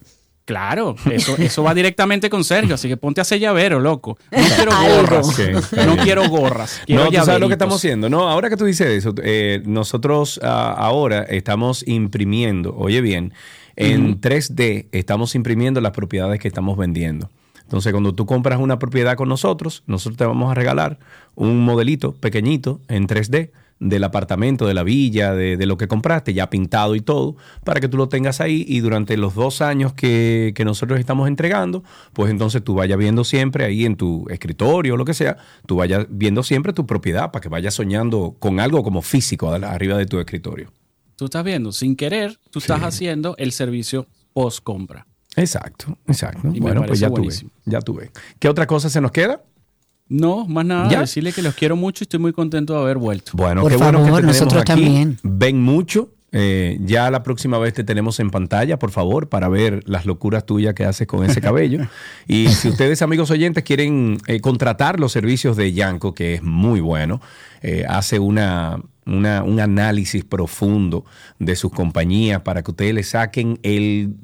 Claro, 0.44 0.96
eso, 1.10 1.36
eso 1.38 1.62
va 1.62 1.72
directamente 1.72 2.28
con 2.28 2.42
Sergio, 2.42 2.74
así 2.74 2.88
que 2.88 2.96
ponte 2.96 3.20
a 3.20 3.22
hacer 3.22 3.38
llavero, 3.38 3.78
loco. 3.78 4.18
No 4.30 4.42
quiero 4.56 4.72
gorras. 4.72 5.72
No 5.86 5.96
quiero 5.96 6.28
gorras. 6.28 6.82
Quiero 6.84 7.04
no, 7.04 7.10
tú 7.10 7.16
sabes 7.24 7.40
lo 7.40 7.46
que 7.46 7.54
estamos 7.54 7.76
haciendo. 7.76 8.10
No, 8.10 8.28
ahora 8.28 8.50
que 8.50 8.56
tú 8.56 8.64
dices 8.64 8.88
eso, 8.88 9.14
eh, 9.22 9.62
nosotros 9.64 10.40
ah, 10.42 10.74
ahora 10.76 11.22
estamos 11.22 11.86
imprimiendo, 11.86 12.74
oye 12.76 13.00
bien, 13.00 13.32
en 13.76 14.10
Ujú. 14.10 14.20
3D 14.20 14.88
estamos 14.92 15.34
imprimiendo 15.34 15.80
las 15.80 15.92
propiedades 15.92 16.40
que 16.40 16.48
estamos 16.48 16.76
vendiendo. 16.76 17.30
Entonces, 17.62 17.92
cuando 17.92 18.14
tú 18.14 18.26
compras 18.26 18.58
una 18.58 18.78
propiedad 18.78 19.16
con 19.16 19.28
nosotros, 19.28 19.82
nosotros 19.86 20.18
te 20.18 20.26
vamos 20.26 20.50
a 20.50 20.54
regalar 20.54 20.98
un 21.36 21.64
modelito 21.64 22.12
pequeñito 22.12 22.80
en 22.88 23.06
3D 23.06 23.50
del 23.82 24.04
apartamento, 24.04 24.66
de 24.66 24.74
la 24.74 24.84
villa, 24.84 25.34
de, 25.34 25.56
de 25.56 25.66
lo 25.66 25.76
que 25.76 25.88
compraste, 25.88 26.32
ya 26.32 26.48
pintado 26.48 26.94
y 26.94 27.00
todo, 27.00 27.36
para 27.64 27.80
que 27.80 27.88
tú 27.88 27.96
lo 27.96 28.08
tengas 28.08 28.40
ahí 28.40 28.64
y 28.68 28.80
durante 28.80 29.16
los 29.16 29.34
dos 29.34 29.60
años 29.60 29.92
que, 29.92 30.52
que 30.54 30.64
nosotros 30.64 31.00
estamos 31.00 31.26
entregando, 31.26 31.82
pues 32.12 32.30
entonces 32.30 32.62
tú 32.62 32.74
vayas 32.74 32.96
viendo 32.98 33.24
siempre 33.24 33.64
ahí 33.64 33.84
en 33.84 33.96
tu 33.96 34.26
escritorio 34.30 34.94
o 34.94 34.96
lo 34.96 35.04
que 35.04 35.14
sea, 35.14 35.36
tú 35.66 35.76
vayas 35.76 36.06
viendo 36.08 36.42
siempre 36.42 36.72
tu 36.72 36.86
propiedad 36.86 37.32
para 37.32 37.42
que 37.42 37.48
vayas 37.48 37.74
soñando 37.74 38.36
con 38.38 38.60
algo 38.60 38.82
como 38.82 39.02
físico 39.02 39.50
arriba 39.50 39.98
de 39.98 40.06
tu 40.06 40.20
escritorio. 40.20 40.70
Tú 41.16 41.26
estás 41.26 41.44
viendo, 41.44 41.72
sin 41.72 41.96
querer, 41.96 42.38
tú 42.50 42.60
estás 42.60 42.82
haciendo 42.82 43.34
el 43.38 43.52
servicio 43.52 44.06
post 44.32 44.62
compra. 44.62 45.06
Exacto, 45.36 45.98
exacto. 46.06 46.48
Y 46.52 46.60
bueno, 46.60 46.84
pues 46.86 47.00
ya 47.00 47.10
tuve, 47.10 47.34
ya 47.64 47.80
tuve. 47.80 48.10
¿Qué 48.38 48.48
otra 48.48 48.66
cosa 48.66 48.90
se 48.90 49.00
nos 49.00 49.12
queda? 49.12 49.42
No, 50.12 50.46
más 50.46 50.64
nada, 50.66 50.90
¿Ya? 50.90 51.00
decirle 51.00 51.32
que 51.32 51.40
los 51.42 51.54
quiero 51.54 51.74
mucho 51.74 52.02
y 52.02 52.04
estoy 52.04 52.20
muy 52.20 52.32
contento 52.32 52.74
de 52.74 52.80
haber 52.80 52.98
vuelto. 52.98 53.32
Bueno, 53.34 53.62
Por 53.62 53.70
qué 53.72 53.78
bueno 53.78 53.98
que 54.00 54.04
favor, 54.04 54.20
te 54.20 54.26
nosotros 54.26 54.60
aquí. 54.60 54.72
también. 54.72 55.18
Ven 55.22 55.60
mucho. 55.62 56.10
Eh, 56.34 56.78
ya 56.84 57.10
la 57.10 57.22
próxima 57.22 57.58
vez 57.58 57.74
te 57.74 57.84
tenemos 57.84 58.18
en 58.18 58.30
pantalla, 58.30 58.78
por 58.78 58.90
favor, 58.90 59.28
para 59.28 59.48
ver 59.50 59.82
las 59.86 60.06
locuras 60.06 60.46
tuyas 60.46 60.72
que 60.74 60.84
haces 60.84 61.06
con 61.06 61.24
ese 61.28 61.40
cabello. 61.42 61.80
y 62.26 62.48
si 62.48 62.68
ustedes, 62.70 63.02
amigos 63.02 63.30
oyentes, 63.30 63.64
quieren 63.64 64.16
eh, 64.26 64.40
contratar 64.40 64.98
los 64.98 65.12
servicios 65.12 65.56
de 65.58 65.72
Yanko, 65.74 66.14
que 66.14 66.34
es 66.34 66.42
muy 66.42 66.80
bueno, 66.80 67.20
eh, 67.62 67.84
hace 67.88 68.18
una, 68.18 68.80
una- 69.06 69.42
un 69.42 69.60
análisis 69.60 70.24
profundo 70.24 71.04
de 71.38 71.56
sus 71.56 71.72
compañías 71.72 72.42
para 72.42 72.62
que 72.62 72.70
ustedes 72.70 72.94
le 72.94 73.02
saquen 73.02 73.58
el, 73.62 74.14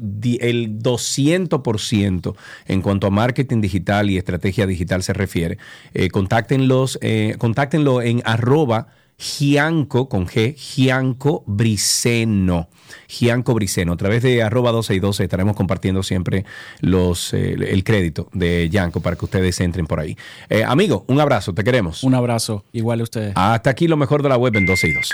el 0.40 0.78
200% 0.80 2.34
en 2.66 2.82
cuanto 2.82 3.06
a 3.06 3.10
marketing 3.10 3.60
digital 3.60 4.10
y 4.10 4.18
estrategia 4.18 4.66
digital 4.66 5.02
se 5.02 5.12
refiere. 5.12 5.58
Eh, 5.94 6.08
contáctenlos, 6.10 6.98
eh, 7.02 7.34
contáctenlo 7.38 8.02
en 8.02 8.22
arroba 8.24 8.88
Gianco 9.18 10.08
con 10.08 10.26
G, 10.28 10.54
Gianco 10.54 11.42
Briceno. 11.46 12.68
Gianco 13.08 13.52
Briceno. 13.52 13.94
A 13.94 13.96
través 13.96 14.22
de 14.22 14.44
arroba 14.44 14.70
12 14.70 14.94
y 14.94 15.00
12 15.00 15.24
estaremos 15.24 15.56
compartiendo 15.56 16.04
siempre 16.04 16.44
los, 16.80 17.34
eh, 17.34 17.54
el 17.54 17.82
crédito 17.82 18.28
de 18.32 18.68
Gianco 18.70 19.00
para 19.00 19.16
que 19.16 19.24
ustedes 19.24 19.58
entren 19.60 19.86
por 19.86 19.98
ahí. 19.98 20.16
Eh, 20.48 20.62
amigo, 20.62 21.04
un 21.08 21.20
abrazo, 21.20 21.52
te 21.52 21.64
queremos. 21.64 22.04
Un 22.04 22.14
abrazo, 22.14 22.64
igual 22.72 23.00
a 23.00 23.02
ustedes. 23.02 23.32
Hasta 23.34 23.70
aquí 23.70 23.88
lo 23.88 23.96
mejor 23.96 24.22
de 24.22 24.28
la 24.28 24.36
web 24.36 24.54
en 24.54 24.66
12 24.66 24.88
y 24.88 24.92
2. 24.92 25.10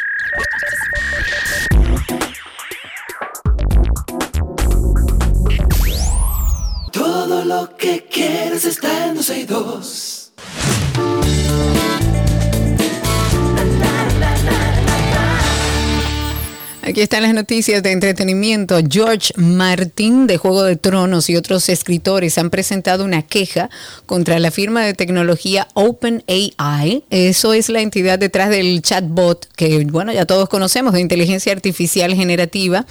Todo 6.93 7.45
lo 7.47 7.75
que 7.77 8.07
quieres 8.13 8.67
está 8.67 9.09
en 9.09 9.15
12 9.15 9.41
y 9.41 9.45
2. 9.45 10.25
Aquí 16.87 17.01
están 17.01 17.23
las 17.23 17.33
noticias 17.33 17.83
de 17.83 17.93
entretenimiento. 17.93 18.79
George 18.87 19.33
Martin 19.39 20.27
de 20.27 20.37
Juego 20.37 20.65
de 20.65 20.77
Tronos 20.77 21.31
y 21.31 21.37
otros 21.37 21.71
escritores 21.71 22.37
han 22.37 22.51
presentado 22.51 23.07
una 23.07 23.23
queja 23.23 23.71
contra 24.05 24.39
la 24.39 24.51
firma 24.51 24.85
de 24.85 24.93
tecnología 24.93 25.67
OpenAI. 25.73 27.05
Eso 27.09 27.55
es 27.55 27.71
la 27.71 27.81
entidad 27.81 28.19
detrás 28.19 28.51
del 28.51 28.83
chatbot 28.83 29.49
que, 29.57 29.87
bueno, 29.87 30.13
ya 30.13 30.27
todos 30.27 30.51
conocemos 30.51 30.93
de 30.93 31.01
inteligencia 31.01 31.55
artificial 31.55 32.15
generativa, 32.15 32.85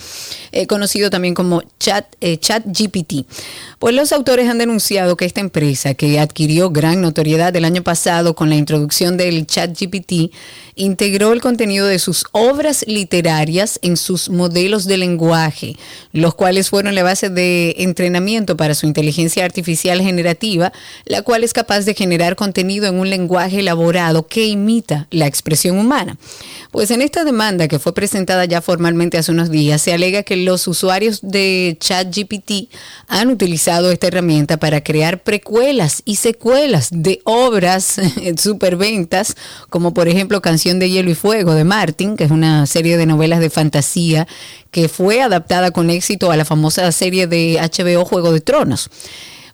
eh, 0.51 0.65
conocido 0.65 1.11
también 1.11 1.35
como 1.35 1.61
chat, 1.79 2.07
eh, 2.19 2.37
ChatGPT. 2.37 3.27
Pues 3.83 3.95
los 3.95 4.13
autores 4.13 4.47
han 4.49 4.59
denunciado 4.59 5.17
que 5.17 5.25
esta 5.25 5.41
empresa, 5.41 5.93
que 5.93 6.17
adquirió 6.17 6.69
gran 6.69 7.01
notoriedad 7.01 7.53
el 7.53 7.65
año 7.65 7.83
pasado 7.83 8.33
con 8.33 8.47
la 8.47 8.55
introducción 8.55 9.17
del 9.17 9.45
ChatGPT, 9.45 10.33
integró 10.75 11.33
el 11.33 11.41
contenido 11.41 11.85
de 11.85 11.99
sus 11.99 12.23
obras 12.31 12.85
literarias 12.87 13.79
en 13.81 13.97
sus 13.97 14.29
modelos 14.29 14.85
de 14.85 14.95
lenguaje, 14.95 15.75
los 16.13 16.33
cuales 16.33 16.69
fueron 16.69 16.95
la 16.95 17.03
base 17.03 17.29
de 17.29 17.75
entrenamiento 17.79 18.55
para 18.55 18.73
su 18.73 18.85
inteligencia 18.85 19.43
artificial 19.43 20.01
generativa, 20.01 20.71
la 21.03 21.21
cual 21.21 21.43
es 21.43 21.51
capaz 21.51 21.81
de 21.81 21.93
generar 21.93 22.37
contenido 22.37 22.87
en 22.87 22.95
un 22.95 23.09
lenguaje 23.09 23.59
elaborado 23.59 24.27
que 24.27 24.45
imita 24.45 25.07
la 25.11 25.27
expresión 25.27 25.77
humana. 25.77 26.15
Pues 26.73 26.89
en 26.89 27.03
esta 27.03 27.23
demanda 27.23 27.67
que 27.67 27.77
fue 27.77 27.93
presentada 27.93 28.45
ya 28.45 28.59
formalmente 28.59 29.19
hace 29.19 29.31
unos 29.31 29.51
días, 29.51 29.79
se 29.79 29.93
alega 29.93 30.23
que 30.23 30.35
los 30.35 30.67
usuarios 30.67 31.19
de 31.21 31.77
ChatGPT 31.79 32.73
han 33.07 33.29
utilizado 33.29 33.91
esta 33.91 34.07
herramienta 34.07 34.57
para 34.57 34.83
crear 34.83 35.21
precuelas 35.21 36.01
y 36.03 36.15
secuelas 36.15 36.89
de 36.91 37.21
obras 37.25 38.01
superventas, 38.37 39.35
como 39.69 39.93
por 39.93 40.07
ejemplo 40.07 40.41
Canción 40.41 40.79
de 40.79 40.89
Hielo 40.89 41.11
y 41.11 41.13
Fuego 41.13 41.53
de 41.53 41.63
Martin, 41.63 42.17
que 42.17 42.23
es 42.23 42.31
una 42.31 42.65
serie 42.65 42.97
de 42.97 43.05
novelas 43.05 43.39
de 43.39 43.51
fantasía 43.51 44.27
que 44.71 44.89
fue 44.89 45.21
adaptada 45.21 45.69
con 45.69 45.91
éxito 45.91 46.31
a 46.31 46.37
la 46.37 46.43
famosa 46.43 46.91
serie 46.91 47.27
de 47.27 47.59
HBO 47.61 48.03
Juego 48.03 48.31
de 48.31 48.41
Tronos. 48.41 48.89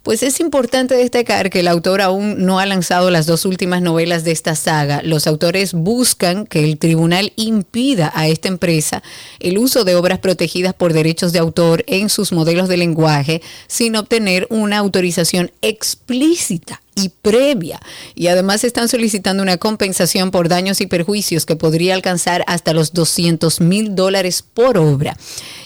Pues 0.03 0.23
es 0.23 0.39
importante 0.39 0.95
destacar 0.95 1.49
que 1.49 1.59
el 1.59 1.67
autor 1.67 2.01
aún 2.01 2.45
no 2.45 2.59
ha 2.59 2.65
lanzado 2.65 3.11
las 3.11 3.25
dos 3.25 3.45
últimas 3.45 3.81
novelas 3.81 4.23
de 4.23 4.31
esta 4.31 4.55
saga. 4.55 5.01
Los 5.03 5.27
autores 5.27 5.73
buscan 5.73 6.45
que 6.45 6.63
el 6.63 6.77
tribunal 6.77 7.33
impida 7.35 8.09
a 8.15 8.27
esta 8.27 8.47
empresa 8.47 9.03
el 9.39 9.57
uso 9.57 9.83
de 9.83 9.95
obras 9.95 10.19
protegidas 10.19 10.73
por 10.73 10.93
derechos 10.93 11.33
de 11.33 11.39
autor 11.39 11.83
en 11.85 12.09
sus 12.09 12.31
modelos 12.31 12.69
de 12.69 12.77
lenguaje 12.77 13.41
sin 13.67 13.97
obtener 13.97 14.47
una 14.49 14.77
autorización 14.77 15.51
explícita 15.61 16.81
y 17.03 17.09
previa. 17.09 17.79
Y 18.15 18.27
además 18.27 18.63
están 18.63 18.89
solicitando 18.89 19.43
una 19.43 19.57
compensación 19.57 20.31
por 20.31 20.49
daños 20.49 20.81
y 20.81 20.87
perjuicios 20.87 21.45
que 21.45 21.55
podría 21.55 21.93
alcanzar 21.93 22.43
hasta 22.47 22.73
los 22.73 22.93
200 22.93 23.61
mil 23.61 23.95
dólares 23.95 24.41
por 24.41 24.77
obra. 24.77 25.17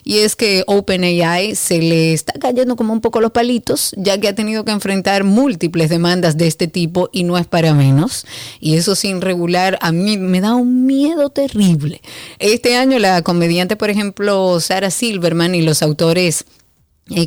Y 0.04 0.20
es 0.20 0.36
que 0.36 0.64
OpenAI 0.68 1.56
se 1.56 1.80
le 1.80 2.14
está 2.14 2.34
cayendo 2.34 2.76
como 2.76 2.94
un 2.94 3.02
poco 3.02 3.22
los 3.22 3.32
palitos, 3.32 3.94
ya 3.98 4.20
que 4.20 4.28
ha 4.28 4.36
tenido 4.36 4.66
que 4.66 4.72
enfrentar 4.72 5.24
múltiples 5.24 5.90
demandas 5.90 6.38
de 6.38 6.48
este 6.48 6.68
tipo 6.68 7.10
y 7.12 7.24
no 7.24 7.38
es 7.38 7.48
para 7.48 7.74
menos. 7.74 8.26
Y 8.60 8.76
eso 8.76 8.96
sin 8.96 9.22
regular, 9.22 9.78
a 9.82 9.92
mí 9.92 10.18
me 10.18 10.42
da 10.42 10.56
un 10.56 10.86
miedo 10.86 11.30
terrible. 11.30 12.02
Este 12.40 12.76
año 12.76 13.00
la 13.00 13.22
comediante, 13.22 13.76
por 13.76 13.90
ejemplo, 13.90 14.60
Sarah 14.60 14.92
Silverman 14.92 15.56
y 15.56 15.62
los 15.62 15.82
autores 15.82 16.46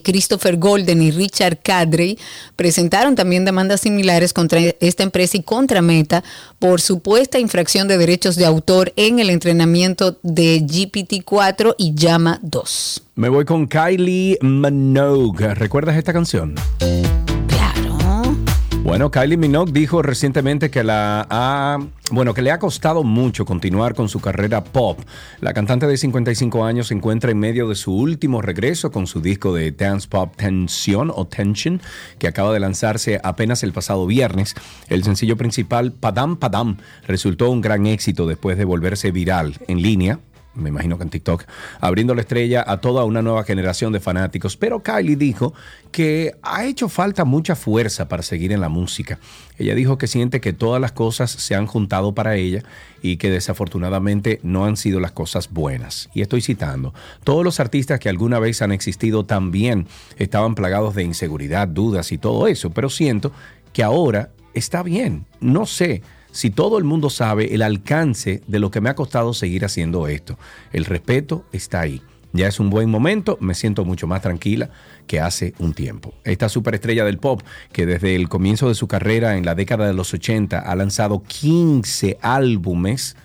Christopher 0.03 0.57
Golden 0.57 1.03
y 1.03 1.11
Richard 1.11 1.59
Cadrey 1.63 2.19
presentaron 2.57 3.15
también 3.15 3.45
demandas 3.45 3.83
similares 3.83 4.33
contra 4.33 4.61
esta 4.81 5.03
empresa 5.03 5.37
y 5.37 5.43
contra 5.43 5.83
Meta 5.83 6.25
por 6.59 6.81
supuesta 6.81 7.39
infracción 7.39 7.87
de 7.89 7.99
derechos 7.99 8.37
de 8.37 8.47
autor 8.47 8.93
en 8.97 9.19
el 9.19 9.31
entrenamiento 9.31 10.19
de 10.23 10.63
GPT-4 10.63 11.75
y 11.79 11.95
Llama 11.95 12.39
2. 12.43 13.03
Me 13.17 13.29
voy 13.29 13.45
con 13.45 13.67
Kylie 13.67 14.39
Minogue. 14.43 15.55
¿Recuerdas 15.55 15.97
esta 15.97 16.13
canción? 16.13 16.55
Bueno, 18.87 19.11
Kylie 19.11 19.37
Minogue 19.37 19.73
dijo 19.73 20.01
recientemente 20.01 20.71
que 20.71 20.85
la 20.85 21.27
ha, 21.29 21.77
bueno, 22.13 22.33
que 22.35 22.41
le 22.41 22.53
ha 22.53 22.61
costado 22.61 23.03
mucho 23.03 23.45
continuar 23.45 23.97
con 23.97 24.09
su 24.09 24.21
carrera 24.21 24.63
pop. 24.63 25.01
La 25.41 25.53
cantante 25.53 25.89
de 25.89 25.97
55 25.97 26.65
años 26.65 26.87
se 26.87 26.95
encuentra 26.95 27.33
en 27.33 27.39
medio 27.41 27.69
de 27.69 27.75
su 27.75 27.93
último 27.93 28.43
regreso 28.43 28.93
con 28.93 29.09
su 29.09 29.21
disco 29.21 29.53
de 29.53 29.73
dance 29.73 30.07
pop 30.09 30.37
Tension 30.37 31.11
o 31.13 31.27
Tension, 31.27 31.83
que 32.21 32.29
acaba 32.29 32.53
de 32.53 32.61
lanzarse 32.61 33.21
apenas 33.25 33.65
el 33.65 33.73
pasado 33.73 34.07
viernes. 34.07 34.55
El 34.89 35.03
sencillo 35.03 35.37
principal 35.37 35.91
Padam 35.91 36.37
Padam 36.37 36.77
resultó 37.09 37.51
un 37.51 37.63
gran 37.63 37.87
éxito 37.87 38.29
después 38.29 38.57
de 38.57 38.67
volverse 38.67 39.11
viral 39.11 39.57
en 39.67 39.83
línea 39.83 40.21
me 40.57 40.71
imagino 40.71 40.97
que 40.97 41.05
en 41.05 41.11
TikTok, 41.11 41.45
abriendo 41.81 42.15
la 42.15 42.23
estrella 42.23 42.65
a 42.67 42.79
toda 42.79 43.05
una 43.05 43.23
nueva 43.23 43.45
generación 43.45 43.93
de 43.93 44.01
fanáticos. 44.01 44.57
Pero 44.57 44.83
Kylie 44.83 45.17
dijo 45.17 45.55
que 45.93 46.35
ha 46.43 46.65
hecho 46.65 46.89
falta 46.89 47.25
mucha 47.25 47.55
fuerza 47.55 48.09
para 48.09 48.23
seguir 48.23 48.53
en 48.53 48.61
la 48.61 48.69
música. 48.69 49.19
Ella 49.59 49.75
dijo 49.75 49.99
que 49.99 50.07
siente 50.07 50.41
que 50.41 50.53
todas 50.53 50.81
las 50.81 50.93
cosas 50.93 51.31
se 51.31 51.55
han 51.55 51.67
juntado 51.67 52.15
para 52.15 52.37
ella 52.37 52.63
y 53.03 53.19
que 53.19 53.31
desafortunadamente 53.31 54.41
no 54.43 54.65
han 54.65 54.77
sido 54.77 55.01
las 55.01 55.13
cosas 55.13 55.51
buenas. 55.51 56.09
Y 56.15 56.23
estoy 56.23 56.41
citando, 56.41 56.95
todos 57.25 57.45
los 57.45 57.61
artistas 57.61 58.01
que 58.01 58.09
alguna 58.09 58.39
vez 58.39 58.63
han 58.63 58.73
existido 58.73 59.25
también 59.25 59.87
estaban 60.17 60.55
plagados 60.55 60.95
de 60.95 61.05
inseguridad, 61.05 61.69
dudas 61.69 62.13
y 62.13 62.19
todo 62.19 62.49
eso, 62.49 62.71
pero 62.71 62.91
siento 62.91 63.33
que 63.73 63.83
ahora 63.83 64.31
está 64.55 64.83
bien. 64.83 65.27
No 65.41 65.67
sé 65.67 66.03
si 66.37 66.51
todo 66.51 66.77
el 66.77 66.85
mundo 66.85 67.09
sabe 67.09 67.55
el 67.55 67.63
alcance 67.63 68.43
de 68.47 68.59
lo 68.59 68.71
que 68.71 68.83
me 68.83 68.91
ha 68.91 68.95
costado 68.95 69.33
seguir 69.33 69.65
haciendo 69.65 70.07
esto. 70.07 70.39
El 70.71 70.85
respeto 70.85 71.47
está 71.51 71.81
ahí. 71.81 72.03
Ya 72.35 72.47
es 72.47 72.61
un 72.61 72.69
buen 72.69 72.91
momento, 72.91 73.39
me 73.41 73.55
siento 73.55 73.87
mucho 73.87 74.07
más 74.07 74.21
tranquila 74.21 74.69
que 75.07 75.19
hace 75.19 75.55
un 75.59 75.73
tiempo. 75.73 76.13
Esta 76.25 76.51
superestrella 76.51 77.07
del 77.07 77.17
pop, 77.17 77.41
que 77.73 77.87
desde 77.87 78.15
el 78.15 78.29
comienzo 78.29 78.69
de 78.69 78.75
su 78.75 78.87
carrera 78.87 79.39
en 79.39 79.47
la 79.47 79.55
década 79.55 79.87
de 79.87 79.95
los 79.95 80.13
80 80.13 80.59
ha 80.59 80.77
lanzado 80.77 81.23
15 81.23 82.19
álbumes 82.21 83.17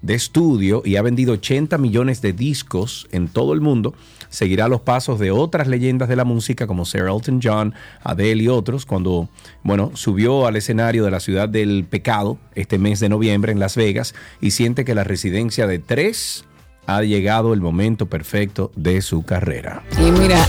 de 0.00 0.14
estudio 0.14 0.80
y 0.86 0.96
ha 0.96 1.02
vendido 1.02 1.34
80 1.34 1.76
millones 1.76 2.22
de 2.22 2.32
discos 2.32 3.06
en 3.12 3.28
todo 3.28 3.52
el 3.52 3.60
mundo, 3.60 3.92
seguirá 4.34 4.68
los 4.68 4.80
pasos 4.80 5.18
de 5.20 5.30
otras 5.30 5.68
leyendas 5.68 6.08
de 6.08 6.16
la 6.16 6.24
música 6.24 6.66
como 6.66 6.84
Sir 6.84 7.02
Elton 7.02 7.40
John, 7.42 7.74
Adele 8.02 8.42
y 8.42 8.48
otros, 8.48 8.84
cuando, 8.84 9.28
bueno, 9.62 9.92
subió 9.94 10.46
al 10.46 10.56
escenario 10.56 11.04
de 11.04 11.10
la 11.12 11.20
ciudad 11.20 11.48
del 11.48 11.86
pecado 11.88 12.38
este 12.54 12.78
mes 12.78 12.98
de 13.00 13.08
noviembre 13.08 13.52
en 13.52 13.60
Las 13.60 13.76
Vegas 13.76 14.14
y 14.40 14.50
siente 14.50 14.84
que 14.84 14.94
la 14.94 15.04
residencia 15.04 15.66
de 15.66 15.78
tres 15.78 16.44
ha 16.86 17.02
llegado 17.02 17.54
el 17.54 17.60
momento 17.60 18.06
perfecto 18.06 18.72
de 18.74 19.02
su 19.02 19.22
carrera. 19.22 19.82
Y 19.98 20.10
mira, 20.10 20.44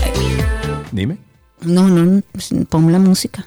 Dime. 0.90 1.18
no, 1.62 1.88
no, 1.88 2.22
pon 2.68 2.92
la 2.92 2.98
música. 2.98 3.46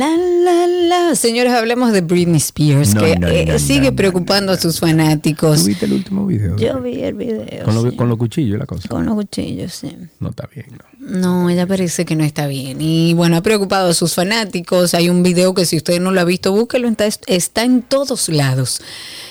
La, 0.00 0.16
la, 0.16 0.66
la. 0.66 1.14
Señores, 1.14 1.52
hablemos 1.52 1.92
de 1.92 2.00
Britney 2.00 2.38
Spears, 2.38 2.94
No, 2.94 3.02
que 3.02 3.16
no, 3.18 3.28
eh, 3.28 3.44
no, 3.46 3.58
sigue 3.58 3.80
no, 3.86 3.90
no, 3.90 3.96
preocupando 3.96 4.52
a 4.52 4.56
sus 4.56 4.80
fanáticos. 4.80 5.60
¿Tuviste 5.62 5.84
el 5.84 5.92
último 5.92 6.26
video? 6.26 6.56
Yo 6.56 6.80
vi 6.80 7.02
el 7.02 7.14
video. 7.14 7.64
Con, 7.64 7.74
lo- 7.74 7.90
sí. 7.90 7.96
con 7.96 8.08
los 8.08 8.16
cuchillos 8.16 8.58
la 8.58 8.64
cosa. 8.66 8.88
Con 8.88 9.04
los 9.04 9.14
cuchillos, 9.14 9.72
sí. 9.74 9.94
No 10.18 10.30
está 10.30 10.48
bien, 10.54 10.66
¿no? 10.70 11.20
No, 11.20 11.50
ella 11.50 11.66
parece 11.66 12.04
que 12.04 12.16
no 12.16 12.24
está 12.24 12.46
bien. 12.46 12.78
Y 12.80 13.12
bueno, 13.14 13.36
ha 13.36 13.42
preocupado 13.42 13.90
a 13.90 13.94
sus 13.94 14.14
fanáticos. 14.14 14.94
Hay 14.94 15.08
un 15.10 15.22
video 15.22 15.52
que 15.54 15.66
si 15.66 15.76
usted 15.76 16.00
no 16.00 16.12
lo 16.12 16.20
ha 16.20 16.24
visto, 16.24 16.52
búsquelo. 16.52 16.88
Está, 16.88 17.06
está 17.26 17.64
en 17.64 17.82
todos 17.82 18.28
lados. 18.30 18.80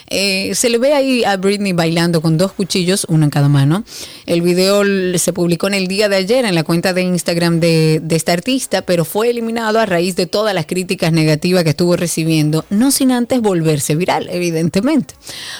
Eh, 0.09 0.53
se 0.55 0.69
le 0.69 0.77
ve 0.77 0.93
ahí 0.93 1.23
a 1.23 1.37
Britney 1.37 1.73
bailando 1.73 2.21
con 2.21 2.37
dos 2.37 2.53
cuchillos, 2.53 3.05
uno 3.09 3.25
en 3.25 3.29
cada 3.29 3.49
mano. 3.49 3.83
El 4.25 4.41
video 4.41 4.83
se 5.17 5.33
publicó 5.33 5.67
en 5.67 5.75
el 5.75 5.87
día 5.87 6.09
de 6.09 6.17
ayer 6.17 6.45
en 6.45 6.55
la 6.55 6.63
cuenta 6.63 6.93
de 6.93 7.03
Instagram 7.03 7.59
de, 7.59 7.99
de 8.03 8.15
esta 8.15 8.33
artista, 8.33 8.81
pero 8.81 9.05
fue 9.05 9.29
eliminado 9.29 9.79
a 9.79 9.85
raíz 9.85 10.15
de 10.15 10.25
todas 10.25 10.53
las 10.53 10.65
críticas 10.65 11.11
negativas 11.11 11.63
que 11.63 11.71
estuvo 11.71 11.95
recibiendo, 11.95 12.65
no 12.69 12.91
sin 12.91 13.11
antes 13.11 13.41
volverse 13.41 13.95
viral, 13.95 14.29
evidentemente. 14.31 15.13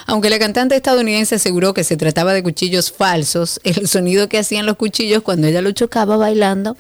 Aunque 0.06 0.30
la 0.30 0.40
cantante 0.40 0.76
estadounidense 0.76 1.36
aseguró 1.36 1.74
que 1.74 1.84
se 1.84 1.98
trataba 1.98 2.34
de 2.34 2.44
cuchillos 2.44 2.92
falsos, 2.92 3.60
el 3.64 3.88
sonido 3.88 4.30
que 4.30 4.38
hacían 4.38 4.66
los 4.66 4.78
cuchillos 4.78 5.24
cuando 5.24 5.48
ella 5.48 5.62
lo 5.62 5.72
chocaba 5.72 6.18
bailando, 6.18 6.76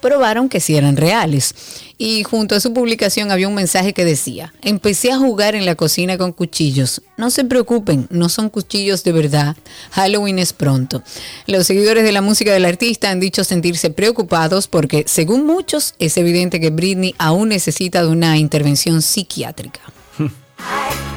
probaron 0.00 0.48
que 0.48 0.60
sí 0.60 0.76
eran 0.76 0.96
reales. 0.96 1.54
Y 2.02 2.24
junto 2.24 2.54
a 2.54 2.60
su 2.60 2.72
publicación 2.72 3.30
había 3.30 3.46
un 3.46 3.54
mensaje 3.54 3.92
que 3.92 4.06
decía, 4.06 4.54
empecé 4.62 5.12
a 5.12 5.18
jugar 5.18 5.54
en 5.54 5.66
la 5.66 5.74
cocina 5.74 6.16
con 6.16 6.32
cuchillos. 6.32 7.02
No 7.18 7.28
se 7.28 7.44
preocupen, 7.44 8.06
no 8.08 8.30
son 8.30 8.48
cuchillos 8.48 9.04
de 9.04 9.12
verdad. 9.12 9.54
Halloween 9.90 10.38
es 10.38 10.54
pronto. 10.54 11.02
Los 11.46 11.66
seguidores 11.66 12.02
de 12.02 12.12
la 12.12 12.22
música 12.22 12.54
del 12.54 12.64
artista 12.64 13.10
han 13.10 13.20
dicho 13.20 13.44
sentirse 13.44 13.90
preocupados 13.90 14.66
porque, 14.66 15.04
según 15.06 15.44
muchos, 15.44 15.94
es 15.98 16.16
evidente 16.16 16.58
que 16.58 16.70
Britney 16.70 17.14
aún 17.18 17.50
necesita 17.50 18.00
de 18.00 18.08
una 18.08 18.38
intervención 18.38 19.02
psiquiátrica. 19.02 19.80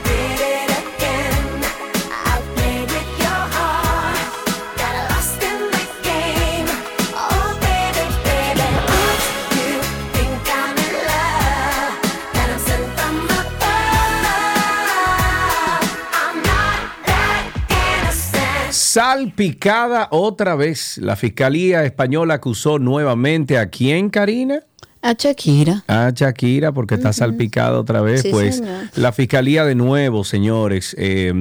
Salpicada 18.94 20.08
otra 20.12 20.54
vez. 20.54 21.00
La 21.00 21.16
Fiscalía 21.16 21.84
Española 21.84 22.36
acusó 22.36 22.78
nuevamente 22.78 23.58
a 23.58 23.72
quién, 23.72 24.12
Karina? 24.12 24.60
A 25.06 25.14
Shakira. 25.14 25.84
A 25.89 26.12
Shakira, 26.16 26.72
porque 26.72 26.95
está 26.95 27.12
salpicada 27.12 27.78
otra 27.78 28.01
vez. 28.01 28.22
Sí, 28.22 28.30
pues 28.32 28.58
señor. 28.60 28.86
la 28.95 29.12
Fiscalía 29.12 29.66
de 29.66 29.76
nuevo, 29.76 30.24
señores, 30.24 30.95
eh, 30.97 31.34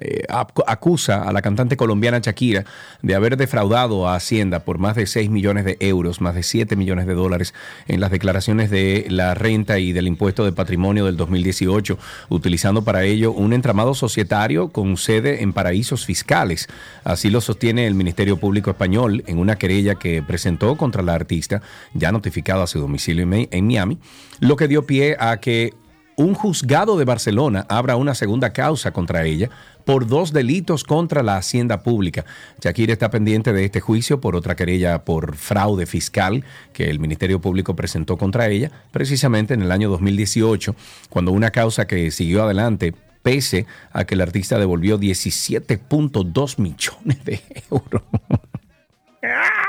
eh, 0.00 0.22
ac- 0.28 0.64
acusa 0.66 1.22
a 1.22 1.32
la 1.32 1.40
cantante 1.40 1.76
colombiana 1.76 2.18
Shakira 2.18 2.64
de 3.02 3.14
haber 3.14 3.36
defraudado 3.36 4.08
a 4.08 4.16
Hacienda 4.16 4.64
por 4.64 4.78
más 4.78 4.96
de 4.96 5.06
6 5.06 5.30
millones 5.30 5.64
de 5.64 5.76
euros, 5.78 6.20
más 6.20 6.34
de 6.34 6.42
7 6.42 6.74
millones 6.74 7.06
de 7.06 7.14
dólares 7.14 7.54
en 7.86 8.00
las 8.00 8.10
declaraciones 8.10 8.70
de 8.70 9.06
la 9.08 9.34
renta 9.34 9.78
y 9.78 9.92
del 9.92 10.08
impuesto 10.08 10.44
de 10.44 10.50
patrimonio 10.50 11.04
del 11.06 11.16
2018, 11.16 11.98
utilizando 12.28 12.82
para 12.82 13.04
ello 13.04 13.30
un 13.30 13.52
entramado 13.52 13.94
societario 13.94 14.70
con 14.70 14.96
sede 14.96 15.44
en 15.44 15.52
paraísos 15.52 16.04
fiscales. 16.06 16.66
Así 17.04 17.30
lo 17.30 17.40
sostiene 17.40 17.86
el 17.86 17.94
Ministerio 17.94 18.36
Público 18.36 18.70
Español 18.70 19.22
en 19.28 19.38
una 19.38 19.54
querella 19.56 19.94
que 19.94 20.24
presentó 20.24 20.76
contra 20.76 21.02
la 21.04 21.14
artista, 21.14 21.62
ya 21.94 22.10
notificado 22.10 22.62
a 22.62 22.66
su 22.66 22.80
en 23.06 23.28
Mi- 23.28 23.48
en 23.50 23.66
Miami, 23.66 23.98
lo 24.40 24.56
que 24.56 24.68
dio 24.68 24.86
pie 24.86 25.16
a 25.18 25.38
que 25.38 25.72
un 26.18 26.32
juzgado 26.34 26.96
de 26.96 27.04
Barcelona 27.04 27.66
abra 27.68 27.96
una 27.96 28.14
segunda 28.14 28.52
causa 28.54 28.90
contra 28.90 29.24
ella 29.24 29.50
por 29.84 30.06
dos 30.06 30.32
delitos 30.32 30.82
contra 30.82 31.22
la 31.22 31.36
hacienda 31.36 31.82
pública. 31.82 32.24
Shakira 32.60 32.92
está 32.94 33.10
pendiente 33.10 33.52
de 33.52 33.66
este 33.66 33.80
juicio 33.80 34.18
por 34.20 34.34
otra 34.34 34.56
querella 34.56 35.04
por 35.04 35.36
fraude 35.36 35.84
fiscal 35.84 36.42
que 36.72 36.88
el 36.88 36.98
Ministerio 36.98 37.40
Público 37.40 37.76
presentó 37.76 38.16
contra 38.16 38.48
ella 38.48 38.70
precisamente 38.92 39.52
en 39.54 39.60
el 39.62 39.70
año 39.70 39.90
2018, 39.90 40.74
cuando 41.10 41.32
una 41.32 41.50
causa 41.50 41.86
que 41.86 42.10
siguió 42.10 42.42
adelante 42.44 42.94
pese 43.22 43.66
a 43.92 44.04
que 44.06 44.14
el 44.14 44.22
artista 44.22 44.58
devolvió 44.58 44.98
17.2 44.98 46.58
millones 46.58 47.24
de 47.26 47.42
euros. 47.70 48.02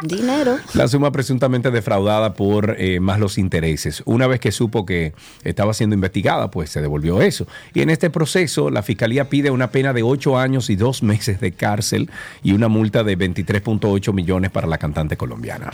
Dinero. 0.04 0.58
La 0.74 0.88
suma 0.88 1.12
presuntamente 1.12 1.72
defraudada 1.72 2.34
por 2.34 2.76
eh, 2.78 3.00
más 3.00 3.20
los 3.20 3.38
intereses. 3.38 4.04
Una 4.06 4.28
vez 4.28 4.40
que 4.40 4.52
supo 4.52 4.86
que 4.86 5.14
estaba 5.44 5.74
siendo 5.74 5.96
investigada, 5.96 6.52
pues 6.52 6.70
se 6.70 6.82
devolvió 6.82 7.22
eso. 7.22 7.48
Y 7.74 7.82
en 7.82 7.90
este 7.90 8.10
proceso, 8.10 8.70
la 8.70 8.84
fiscalía 8.84 9.30
pide 9.30 9.52
una 9.52 9.72
pena 9.72 9.94
de 9.94 10.04
8 10.04 10.38
años 10.38 10.70
y 10.70 10.76
2 10.76 11.04
meses 11.04 11.40
de 11.40 11.52
cárcel 11.52 12.10
y 12.44 12.54
una 12.54 12.68
multa 12.68 13.04
de 13.04 13.18
23.8 13.18 14.14
millones 14.14 14.52
para 14.52 14.68
la 14.68 14.78
cantante 14.78 15.18
colombiana. 15.18 15.72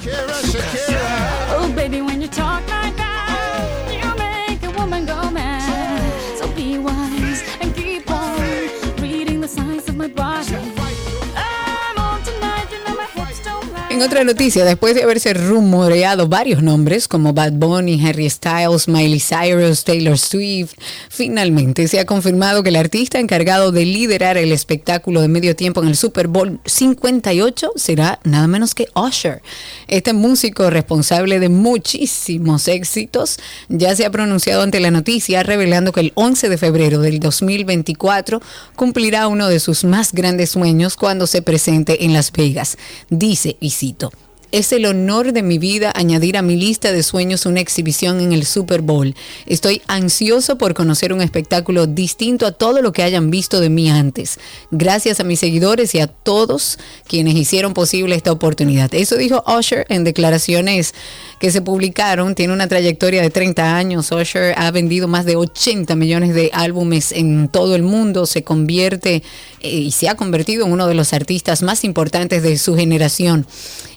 En 13.93 14.01
otra 14.01 14.23
noticia, 14.23 14.65
después 14.65 14.95
de 14.95 15.03
haberse 15.03 15.35
rumoreado 15.35 16.27
varios 16.27 16.63
nombres 16.63 17.07
como 17.07 17.31
Bad 17.31 17.51
Bunny, 17.53 18.03
Harry 18.03 18.27
Styles, 18.27 18.87
Miley 18.87 19.19
Cyrus, 19.19 19.83
Taylor 19.83 20.17
Swift, 20.17 20.73
finalmente 21.09 21.87
se 21.87 21.99
ha 21.99 22.05
confirmado 22.07 22.63
que 22.63 22.69
el 22.69 22.75
artista 22.75 23.19
encargado 23.19 23.71
de 23.71 23.85
liderar 23.85 24.35
el 24.35 24.51
espectáculo 24.51 25.21
de 25.21 25.27
medio 25.27 25.55
tiempo 25.55 25.83
en 25.83 25.89
el 25.89 25.95
Super 25.95 26.27
Bowl 26.27 26.59
58 26.65 27.73
será 27.75 28.19
nada 28.23 28.47
menos 28.47 28.73
que 28.73 28.87
Usher. 28.95 29.43
Este 29.87 30.13
músico 30.13 30.71
responsable 30.71 31.39
de 31.39 31.49
muchísimos 31.49 32.67
éxitos 32.67 33.37
ya 33.69 33.95
se 33.95 34.07
ha 34.07 34.09
pronunciado 34.09 34.63
ante 34.63 34.79
la 34.79 34.89
noticia 34.89 35.43
revelando 35.43 35.91
que 35.91 35.99
el 35.99 36.13
11 36.15 36.49
de 36.49 36.57
febrero 36.57 36.99
del 36.99 37.19
2024 37.19 38.41
cumplirá 38.75 39.27
uno 39.27 39.49
de 39.49 39.59
sus 39.59 39.83
más 39.83 40.13
grandes 40.13 40.49
sueños 40.49 40.95
cuando 40.95 41.27
se 41.27 41.43
presente 41.43 42.05
en 42.05 42.13
Las 42.13 42.31
Vegas. 42.31 42.79
Dice, 43.11 43.55
y 43.59 43.69
cito, 43.83 44.09
es 44.53 44.71
el 44.71 44.85
honor 44.85 45.33
de 45.33 45.41
mi 45.41 45.57
vida 45.57 45.91
añadir 45.95 46.37
a 46.37 46.43
mi 46.43 46.55
lista 46.55 46.91
de 46.91 47.01
sueños 47.01 47.47
una 47.47 47.59
exhibición 47.59 48.21
en 48.21 48.33
el 48.33 48.45
Super 48.45 48.81
Bowl. 48.81 49.15
Estoy 49.47 49.81
ansioso 49.87 50.59
por 50.59 50.75
conocer 50.75 51.11
un 51.11 51.23
espectáculo 51.23 51.87
distinto 51.87 52.45
a 52.45 52.51
todo 52.51 52.83
lo 52.83 52.91
que 52.91 53.01
hayan 53.01 53.31
visto 53.31 53.59
de 53.59 53.69
mí 53.69 53.89
antes. 53.89 54.39
Gracias 54.69 55.19
a 55.19 55.23
mis 55.23 55.39
seguidores 55.39 55.95
y 55.95 56.01
a 56.01 56.07
todos 56.07 56.77
quienes 57.07 57.33
hicieron 57.33 57.73
posible 57.73 58.15
esta 58.15 58.31
oportunidad. 58.31 58.93
Eso 58.93 59.17
dijo 59.17 59.43
Usher 59.47 59.87
en 59.89 60.03
declaraciones 60.03 60.93
que 61.39 61.49
se 61.49 61.63
publicaron. 61.63 62.35
Tiene 62.35 62.53
una 62.53 62.67
trayectoria 62.67 63.23
de 63.23 63.31
30 63.31 63.75
años. 63.75 64.11
Usher 64.11 64.53
ha 64.55 64.69
vendido 64.69 65.07
más 65.07 65.25
de 65.25 65.35
80 65.35 65.95
millones 65.95 66.35
de 66.35 66.51
álbumes 66.53 67.11
en 67.11 67.49
todo 67.49 67.75
el 67.75 67.81
mundo. 67.81 68.27
Se 68.27 68.43
convierte 68.43 69.23
eh, 69.61 69.69
y 69.69 69.91
se 69.91 70.09
ha 70.09 70.15
convertido 70.15 70.67
en 70.67 70.71
uno 70.71 70.85
de 70.85 70.93
los 70.93 71.11
artistas 71.11 71.63
más 71.63 71.83
importantes 71.83 72.43
de 72.43 72.59
su 72.59 72.75
generación. 72.75 73.47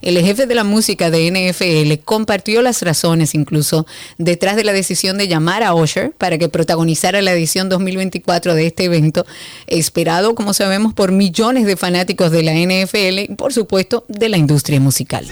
El 0.00 0.18
jefe 0.20 0.45
de 0.46 0.54
la 0.54 0.64
música 0.64 1.10
de 1.10 1.30
NFL 1.30 2.04
compartió 2.04 2.62
las 2.62 2.82
razones 2.82 3.34
incluso 3.34 3.86
detrás 4.18 4.56
de 4.56 4.64
la 4.64 4.72
decisión 4.72 5.18
de 5.18 5.28
llamar 5.28 5.62
a 5.62 5.74
Usher 5.74 6.12
para 6.12 6.38
que 6.38 6.48
protagonizara 6.48 7.22
la 7.22 7.32
edición 7.32 7.68
2024 7.68 8.54
de 8.54 8.66
este 8.66 8.84
evento, 8.84 9.26
esperado, 9.66 10.34
como 10.34 10.54
sabemos, 10.54 10.94
por 10.94 11.12
millones 11.12 11.66
de 11.66 11.76
fanáticos 11.76 12.30
de 12.30 12.42
la 12.42 12.52
NFL 12.52 13.30
y, 13.30 13.34
por 13.36 13.52
supuesto, 13.52 14.04
de 14.08 14.28
la 14.28 14.36
industria 14.36 14.80
musical. 14.80 15.26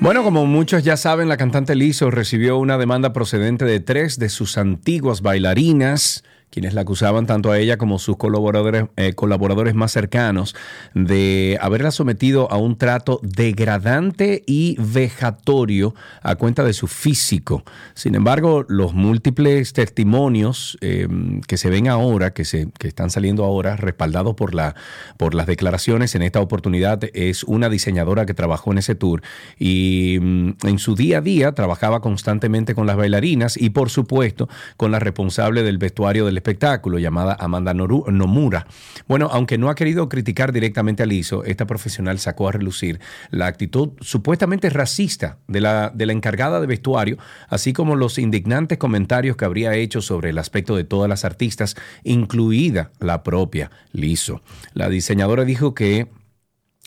Bueno, 0.00 0.22
como 0.22 0.46
muchos 0.46 0.84
ya 0.84 0.96
saben, 0.96 1.28
la 1.28 1.36
cantante 1.36 1.74
Lizzo 1.74 2.12
recibió 2.12 2.56
una 2.56 2.78
demanda 2.78 3.12
procedente 3.12 3.64
de 3.64 3.80
tres 3.80 4.16
de 4.16 4.28
sus 4.28 4.56
antiguas 4.56 5.22
bailarinas, 5.22 6.22
quienes 6.50 6.74
la 6.74 6.82
acusaban 6.82 7.26
tanto 7.26 7.50
a 7.50 7.58
ella 7.58 7.76
como 7.76 7.98
sus 7.98 8.16
colaboradores, 8.16 8.86
eh, 8.96 9.12
colaboradores 9.14 9.74
más 9.74 9.92
cercanos 9.92 10.54
de 10.94 11.58
haberla 11.60 11.90
sometido 11.90 12.50
a 12.50 12.56
un 12.56 12.76
trato 12.76 13.20
degradante 13.22 14.42
y 14.46 14.76
vejatorio 14.78 15.94
a 16.22 16.36
cuenta 16.36 16.64
de 16.64 16.72
su 16.72 16.86
físico. 16.86 17.64
Sin 17.94 18.14
embargo, 18.14 18.64
los 18.68 18.94
múltiples 18.94 19.72
testimonios 19.72 20.78
eh, 20.80 21.08
que 21.46 21.56
se 21.56 21.70
ven 21.70 21.88
ahora, 21.88 22.32
que, 22.32 22.44
se, 22.44 22.68
que 22.78 22.88
están 22.88 23.10
saliendo 23.10 23.44
ahora, 23.44 23.76
respaldados 23.76 24.34
por, 24.34 24.54
la, 24.54 24.74
por 25.16 25.34
las 25.34 25.46
declaraciones 25.46 26.14
en 26.14 26.22
esta 26.22 26.40
oportunidad, 26.40 27.00
es 27.12 27.44
una 27.44 27.68
diseñadora 27.68 28.26
que 28.26 28.34
trabajó 28.34 28.72
en 28.72 28.78
ese 28.78 28.94
tour 28.94 29.22
y 29.58 30.18
mm, 30.20 30.50
en 30.64 30.78
su 30.78 30.94
día 30.94 31.18
a 31.18 31.20
día 31.20 31.52
trabajaba 31.52 32.00
constantemente 32.00 32.74
con 32.74 32.86
las 32.86 32.96
bailarinas 32.96 33.56
y 33.56 33.70
por 33.70 33.90
supuesto 33.90 34.48
con 34.76 34.90
la 34.90 34.98
responsable 34.98 35.62
del 35.62 35.78
vestuario 35.78 36.26
del 36.26 36.37
espectáculo 36.38 36.98
llamada 36.98 37.36
Amanda 37.38 37.74
Nomura. 37.74 38.66
Bueno, 39.06 39.28
aunque 39.32 39.58
no 39.58 39.68
ha 39.68 39.74
querido 39.74 40.08
criticar 40.08 40.52
directamente 40.52 41.02
a 41.02 41.06
Lizzo, 41.06 41.44
esta 41.44 41.66
profesional 41.66 42.18
sacó 42.18 42.48
a 42.48 42.52
relucir 42.52 43.00
la 43.30 43.46
actitud 43.46 43.90
supuestamente 44.00 44.70
racista 44.70 45.38
de 45.46 45.60
la, 45.60 45.90
de 45.94 46.06
la 46.06 46.12
encargada 46.12 46.60
de 46.60 46.66
vestuario, 46.66 47.18
así 47.48 47.72
como 47.72 47.96
los 47.96 48.18
indignantes 48.18 48.78
comentarios 48.78 49.36
que 49.36 49.44
habría 49.44 49.74
hecho 49.74 50.00
sobre 50.00 50.30
el 50.30 50.38
aspecto 50.38 50.76
de 50.76 50.84
todas 50.84 51.08
las 51.08 51.24
artistas, 51.24 51.76
incluida 52.04 52.90
la 53.00 53.22
propia 53.22 53.70
Lizzo. 53.92 54.42
La 54.72 54.88
diseñadora 54.88 55.44
dijo 55.44 55.74
que 55.74 56.08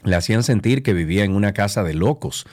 le 0.04 0.16
hacían 0.16 0.43
sentir 0.43 0.84
que 0.84 0.93
vivía 0.93 1.24
en 1.24 1.36
una 1.36 1.54
casa 1.54 1.84
de 1.84 1.93
locos. 1.93 2.45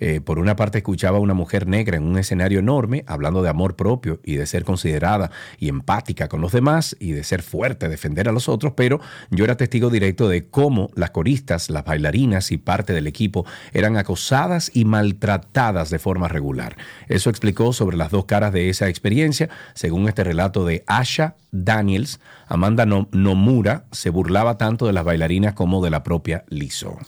Eh, 0.00 0.20
por 0.20 0.38
una 0.38 0.56
parte 0.56 0.78
escuchaba 0.78 1.18
a 1.18 1.20
una 1.20 1.34
mujer 1.34 1.66
negra 1.66 1.96
en 1.98 2.04
un 2.04 2.18
escenario 2.18 2.58
enorme 2.58 3.04
hablando 3.06 3.42
de 3.42 3.50
amor 3.50 3.76
propio 3.76 4.18
y 4.24 4.36
de 4.36 4.46
ser 4.46 4.64
considerada 4.64 5.30
y 5.58 5.68
empática 5.68 6.28
con 6.28 6.40
los 6.40 6.52
demás 6.52 6.96
y 6.98 7.12
de 7.12 7.22
ser 7.22 7.42
fuerte, 7.42 7.88
defender 7.88 8.28
a 8.28 8.32
los 8.32 8.48
otros, 8.48 8.72
pero 8.74 9.00
yo 9.30 9.44
era 9.44 9.56
testigo 9.56 9.90
directo 9.90 10.28
de 10.28 10.48
cómo 10.48 10.90
las 10.94 11.10
coristas, 11.10 11.70
las 11.70 11.84
bailarinas 11.84 12.50
y 12.50 12.56
parte 12.58 12.92
del 12.92 13.06
equipo 13.06 13.44
eran 13.72 13.96
acosadas 13.96 14.70
y 14.74 14.84
maltratadas 14.84 15.90
de 15.90 15.98
forma 15.98 16.28
regular. 16.28 16.76
Eso 17.08 17.30
explicó 17.30 17.72
sobre 17.72 17.96
las 17.96 18.10
dos 18.10 18.24
caras 18.24 18.52
de 18.52 18.70
esa 18.70 18.88
experiencia. 18.88 19.48
Según 19.74 20.08
este 20.08 20.24
relato 20.24 20.64
de 20.64 20.82
Asha 20.86 21.36
Daniels, 21.52 22.20
Amanda 22.48 22.86
No- 22.86 23.08
Nomura 23.12 23.84
se 23.92 24.10
burlaba 24.10 24.56
tanto 24.56 24.86
de 24.86 24.92
las 24.92 25.04
bailarinas 25.04 25.54
como 25.54 25.82
de 25.84 25.90
la 25.90 26.02
propia 26.02 26.44
Lizzo. 26.48 26.98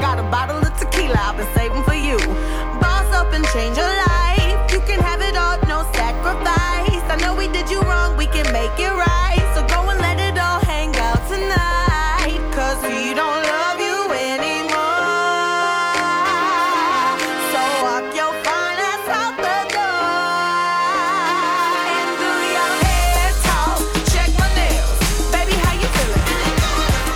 been 0.00 0.69
tequila 1.10 1.30
I've 1.30 1.36
been 1.36 1.54
saving 1.54 1.84
for 1.84 1.94
you. 1.94 2.18
Boss 2.80 3.12
up 3.14 3.32
and 3.32 3.44
change 3.46 3.76
your 3.76 3.86
life. 3.86 4.72
You 4.72 4.80
can 4.80 5.00
have 5.00 5.20
it 5.20 5.36
all, 5.36 5.58
no 5.68 5.90
sacrifice. 5.92 7.02
I 7.10 7.16
know 7.20 7.34
we 7.34 7.48
did 7.48 7.70
you 7.70 7.80
wrong, 7.82 8.16
we 8.16 8.26
can 8.26 8.50
make 8.52 8.78
it 8.78 8.92
right. 8.92 9.19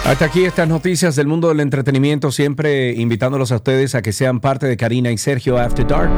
Hasta 0.05 0.27
aquí 0.27 0.45
estas 0.45 0.69
noticias 0.69 1.17
del 1.17 1.27
mundo 1.27 1.49
del 1.49 1.61
entretenimiento, 1.61 2.31
siempre 2.31 2.93
invitándolos 2.93 3.53
a 3.53 3.57
ustedes 3.57 3.95
a 3.95 4.03
que 4.03 4.13
sean 4.13 4.39
parte 4.39 4.67
de 4.67 4.77
Karina 4.77 5.11
y 5.11 5.17
Sergio 5.17 5.59
After 5.59 5.87
Dark. 5.87 6.13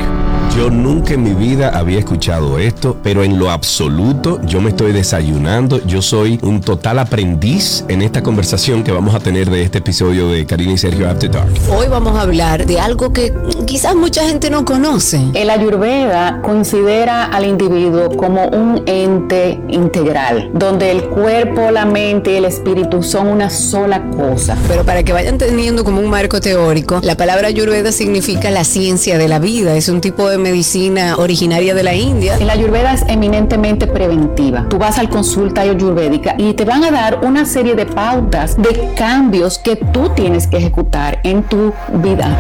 Yo 0.57 0.71
nunca 0.71 1.15
en 1.15 1.23
mi 1.23 1.35
vida 1.35 1.69
había 1.69 1.99
escuchado 1.99 2.59
esto, 2.59 2.97
pero 3.03 3.23
en 3.23 3.39
lo 3.39 3.51
absoluto 3.51 4.41
yo 4.45 4.61
me 4.61 4.71
estoy 4.71 4.93
desayunando. 4.93 5.85
Yo 5.87 6.01
soy 6.01 6.41
un 6.43 6.63
total 6.63 6.99
aprendiz 6.99 7.85
en 7.89 8.01
esta 8.01 8.23
conversación 8.23 8.83
que 8.83 8.91
vamos 8.91 9.15
a 9.15 9.21
tener 9.21 9.51
de 9.51 9.63
este 9.63 9.79
episodio 9.79 10.31
de 10.31 10.47
Karina 10.47 10.73
y 10.73 10.79
Sergio 10.79 11.09
After 11.09 11.31
Dark. 11.31 11.53
Hoy 11.71 11.89
vamos 11.89 12.17
a 12.17 12.23
hablar 12.23 12.65
de 12.65 12.81
algo 12.81 13.13
que 13.13 13.35
quizás 13.67 13.95
mucha 13.95 14.27
gente 14.27 14.49
no 14.49 14.65
conoce. 14.65 15.21
El 15.35 15.51
Ayurveda 15.51 16.41
considera 16.41 17.25
al 17.27 17.45
individuo 17.45 18.17
como 18.17 18.47
un 18.49 18.83
ente 18.87 19.61
integral, 19.69 20.51
donde 20.55 20.91
el 20.91 21.05
cuerpo, 21.05 21.71
la 21.71 21.85
mente 21.85 22.33
y 22.33 22.37
el 22.37 22.47
espíritu 22.47 23.03
son 23.03 23.29
una 23.29 23.51
sola 23.51 23.76
cosa. 24.17 24.57
Pero 24.69 24.85
para 24.85 25.03
que 25.03 25.13
vayan 25.13 25.39
teniendo 25.39 25.85
como 25.85 26.01
un 26.01 26.09
marco 26.09 26.41
teórico, 26.41 27.01
la 27.03 27.17
palabra 27.17 27.49
Ayurveda 27.49 27.93
significa 27.93 28.51
la 28.51 28.65
ciencia 28.65 29.19
de 29.19 29.29
la 29.29 29.39
vida. 29.39 29.77
Es 29.77 29.89
un 29.89 30.01
tipo 30.01 30.29
de 30.29 30.39
medicina 30.39 31.17
originaria 31.17 31.75
de 31.75 31.83
la 31.83 31.95
India. 31.95 32.39
La 32.39 32.55
ayurveda 32.55 32.93
es 32.93 33.03
eminentemente 33.09 33.87
preventiva. 33.87 34.67
Tú 34.69 34.79
vas 34.79 34.99
al 34.99 35.09
consulta 35.09 35.63
ayurvédica 35.63 36.35
y 36.39 36.55
te 36.55 36.65
van 36.65 36.85
a 36.85 36.91
dar 36.91 37.21
una 37.25 37.45
serie 37.45 37.75
de 37.75 37.87
pautas 37.87 38.57
de 38.57 38.95
cambios 38.97 39.59
que 39.59 39.77
tú 39.77 40.11
tienes 40.11 40.47
que 40.47 40.57
ejecutar 40.59 41.21
en 41.23 41.43
tu 41.43 41.73
vida. 42.03 42.37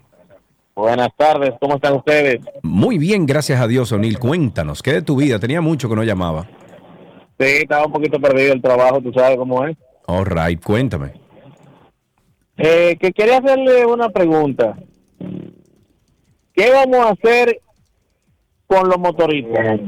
Buenas 0.75 1.09
tardes, 1.15 1.51
¿cómo 1.59 1.75
están 1.75 1.93
ustedes? 1.93 2.41
Muy 2.63 2.97
bien, 2.97 3.25
gracias 3.25 3.61
a 3.61 3.67
Dios, 3.67 3.91
O'Neill. 3.91 4.17
Cuéntanos, 4.17 4.81
¿qué 4.81 4.93
de 4.93 5.01
tu 5.03 5.15
vida? 5.15 5.37
Tenía 5.37 5.61
mucho 5.61 5.87
que 5.87 5.95
no 5.95 6.03
llamaba. 6.03 6.47
Sí, 7.39 7.45
estaba 7.45 7.85
un 7.85 7.91
poquito 7.91 8.19
perdido 8.19 8.53
el 8.53 8.61
trabajo, 8.61 8.99
tú 9.01 9.11
sabes 9.13 9.37
cómo 9.37 9.65
es. 9.65 9.77
All 10.07 10.25
right, 10.25 10.61
cuéntame. 10.63 11.13
Eh, 12.57 12.97
que 12.99 13.11
quería 13.11 13.37
hacerle 13.37 13.85
una 13.85 14.09
pregunta. 14.09 14.75
¿Qué 16.53 16.71
vamos 16.71 17.05
a 17.05 17.09
hacer 17.09 17.61
con 18.67 18.89
los 18.89 18.97
motoristas? 18.97 19.79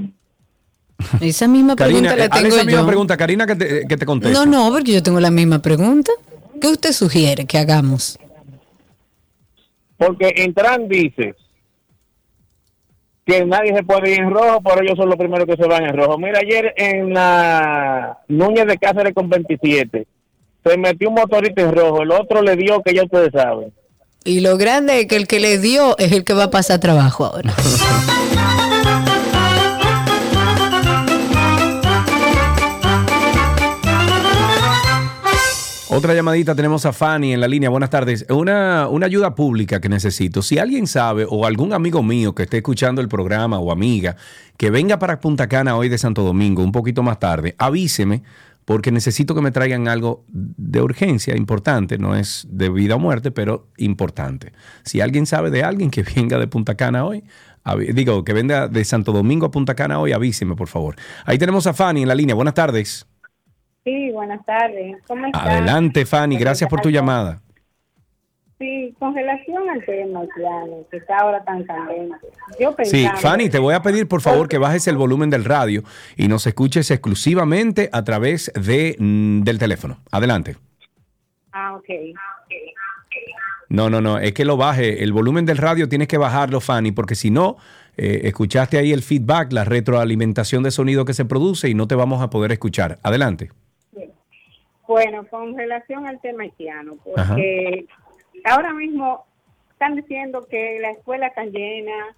Esa 1.20 1.48
misma 1.48 1.76
Karina, 1.76 2.14
pregunta 2.14 2.16
la 2.16 2.26
eh, 2.26 2.28
hazle 2.32 2.50
tengo 2.50 2.56
esa 2.56 2.66
misma 2.66 2.88
pregunta, 2.88 3.18
Karina, 3.18 3.48
que 3.48 3.56
te, 3.56 3.88
que 3.88 3.98
te 3.98 4.06
conteste. 4.06 4.38
No, 4.38 4.46
no, 4.46 4.72
porque 4.72 4.94
yo 4.94 5.04
tengo 5.04 5.20
la 5.20 5.32
misma 5.32 5.60
pregunta. 5.60 6.12
¿Qué 6.62 6.68
usted 6.68 6.92
sugiere 6.94 7.46
que 7.46 7.58
hagamos? 7.58 8.18
Porque 9.98 10.34
Entran 10.38 10.88
dice 10.88 11.36
que 13.26 13.46
nadie 13.46 13.76
se 13.76 13.84
puede 13.84 14.12
ir 14.12 14.20
en 14.20 14.32
rojo, 14.32 14.62
por 14.62 14.84
ellos 14.84 14.98
son 14.98 15.10
los 15.10 15.18
primeros 15.18 15.48
que 15.48 15.56
se 15.56 15.68
van 15.68 15.84
en 15.84 15.98
rojo. 15.98 16.18
Mira, 16.18 16.40
ayer 16.40 16.74
en 16.78 17.14
la 17.14 18.20
Núñez 18.28 18.68
de 18.68 18.78
Cáceres 18.78 19.14
con 19.14 19.30
27, 19.30 20.06
se 20.64 20.78
metió 20.78 21.10
un 21.10 21.16
motorista 21.16 21.62
en 21.62 21.76
rojo, 21.76 22.04
el 22.04 22.12
otro 22.12 22.42
le 22.42 22.56
dio 22.56 22.82
que 22.84 22.94
ya 22.94 23.04
ustedes 23.04 23.32
saben. 23.32 23.74
Y 24.24 24.42
lo 24.42 24.58
grande 24.58 25.02
es 25.02 25.08
que 25.08 25.16
el 25.16 25.28
que 25.28 25.40
le 25.40 25.60
dio 25.60 25.98
es 25.98 26.12
el 26.12 26.24
que 26.24 26.34
va 26.34 26.46
a 26.46 26.52
pasar 26.52 26.80
trabajo 26.80 27.26
ahora. 27.26 27.54
Otra 35.96 36.14
llamadita, 36.14 36.56
tenemos 36.56 36.86
a 36.86 36.92
Fanny 36.92 37.32
en 37.32 37.40
la 37.40 37.48
línea. 37.48 37.70
Buenas 37.70 37.90
tardes. 37.90 38.26
Una, 38.30 38.90
una 38.90 39.06
ayuda 39.06 39.34
pública 39.34 39.80
que 39.80 39.88
necesito. 39.88 40.42
Si 40.42 40.60
alguien 40.60 40.88
sabe 40.88 41.26
o 41.30 41.46
algún 41.46 41.72
amigo 41.72 42.04
mío 42.04 42.36
que 42.36 42.44
esté 42.44 42.58
escuchando 42.58 43.00
el 43.00 43.08
programa 43.08 43.60
o 43.60 43.72
amiga 43.72 44.18
que 44.58 44.72
venga 44.72 45.00
para 45.00 45.22
Punta 45.22 45.48
Cana 45.48 45.78
hoy 45.78 45.88
de 45.88 45.98
Santo 45.98 46.24
Domingo 46.24 46.62
un 46.62 46.74
poquito 46.74 47.02
más 47.02 47.18
tarde, 47.20 47.56
avíseme 47.58 48.24
porque 48.66 48.92
necesito 48.92 49.36
que 49.36 49.42
me 49.42 49.52
traigan 49.52 49.88
algo 49.88 50.26
de 50.28 50.82
urgencia 50.82 51.34
importante. 51.38 51.98
No 51.98 52.14
es 52.14 52.46
de 52.50 52.70
vida 52.70 52.96
o 52.96 53.00
muerte, 53.00 53.32
pero 53.32 53.70
importante. 53.78 54.52
Si 54.84 55.00
alguien 55.00 55.26
sabe 55.26 55.50
de 55.50 55.64
alguien 55.64 55.92
que 55.92 56.04
venga 56.16 56.38
de 56.38 56.48
Punta 56.48 56.76
Cana 56.76 57.06
hoy, 57.06 57.24
digo, 57.94 58.26
que 58.26 58.34
venga 58.34 58.68
de 58.68 58.84
Santo 58.84 59.14
Domingo 59.14 59.46
a 59.46 59.52
Punta 59.52 59.76
Cana 59.76 59.98
hoy, 60.02 60.12
avíseme, 60.12 60.58
por 60.58 60.68
favor. 60.68 60.98
Ahí 61.24 61.38
tenemos 61.38 61.68
a 61.68 61.74
Fanny 61.74 62.02
en 62.02 62.10
la 62.10 62.16
línea. 62.16 62.36
Buenas 62.36 62.54
tardes. 62.54 63.08
Sí, 63.86 64.10
buenas 64.12 64.44
tardes. 64.46 64.98
¿Cómo 65.08 65.28
estás? 65.28 65.46
Adelante, 65.46 66.06
Fanny. 66.08 66.38
Gracias 66.38 66.68
por 66.70 66.82
tu 66.82 66.90
llamada. 66.90 67.42
Sí, 68.58 68.96
con 68.98 69.14
relación 69.14 69.70
al 69.70 69.86
tema 69.86 70.22
haitiano, 70.22 70.78
que 70.90 70.98
está 70.98 71.18
ahora 71.20 71.44
tan 71.44 71.64
candente. 71.66 72.16
Yo 72.60 72.76
Sí. 72.84 73.06
Fanny, 73.18 73.50
te 73.50 73.60
voy 73.60 73.76
a 73.76 73.82
pedir 73.82 74.08
por 74.08 74.22
favor 74.22 74.48
que 74.48 74.58
bajes 74.58 74.88
el 74.88 74.98
volumen 74.98 75.30
del 75.30 75.44
radio 75.44 75.84
y 76.18 76.28
nos 76.28 76.48
escuches 76.48 76.90
exclusivamente 76.90 77.90
a 77.92 78.04
través 78.04 78.52
de, 78.56 78.96
mm, 78.98 79.42
del 79.42 79.60
teléfono. 79.60 80.00
Adelante. 80.10 80.56
Ah, 81.52 81.76
ok. 81.76 81.90
No, 83.70 83.90
no, 83.90 84.02
no, 84.02 84.18
es 84.20 84.34
que 84.34 84.46
lo 84.46 84.58
baje. 84.58 85.04
El 85.04 85.12
volumen 85.12 85.46
del 85.46 85.58
radio 85.58 85.90
tienes 85.90 86.08
que 86.08 86.18
bajarlo, 86.18 86.60
Fanny, 86.60 86.92
porque 86.92 87.16
si 87.16 87.30
no, 87.30 87.58
eh, 87.98 88.22
escuchaste 88.24 88.78
ahí 88.78 88.94
el 88.94 89.04
feedback, 89.04 89.52
la 89.52 89.66
retroalimentación 89.66 90.64
de 90.64 90.72
sonido 90.72 91.04
que 91.06 91.14
se 91.14 91.26
produce 91.26 91.70
y 91.70 91.74
no 91.76 91.88
te 91.88 91.96
vamos 91.96 92.22
a 92.22 92.30
poder 92.30 92.52
escuchar. 92.52 93.00
Adelante. 93.04 93.52
Bueno, 94.88 95.26
con 95.28 95.58
relación 95.58 96.06
al 96.06 96.20
tema 96.22 96.44
haitiano, 96.44 96.98
porque 97.04 97.88
ahora 98.44 98.74
mismo 98.74 99.26
están 99.72 99.96
diciendo 99.96 100.46
que 100.50 100.80
la 100.80 100.92
escuela 100.92 101.28
está 101.28 101.46
llena, 101.46 102.16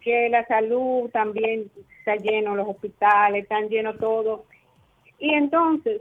que 0.00 0.28
la 0.28 0.46
salud 0.46 1.10
también 1.10 1.70
está 1.98 2.16
lleno, 2.16 2.54
los 2.54 2.68
hospitales 2.68 3.42
están 3.42 3.68
llenos 3.68 3.98
todo. 3.98 4.44
Y 5.18 5.34
entonces, 5.34 6.00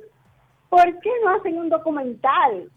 ¿por 0.70 1.00
qué 1.00 1.10
no 1.24 1.32
hacen 1.32 1.58
un 1.58 1.70
documental? 1.70 2.70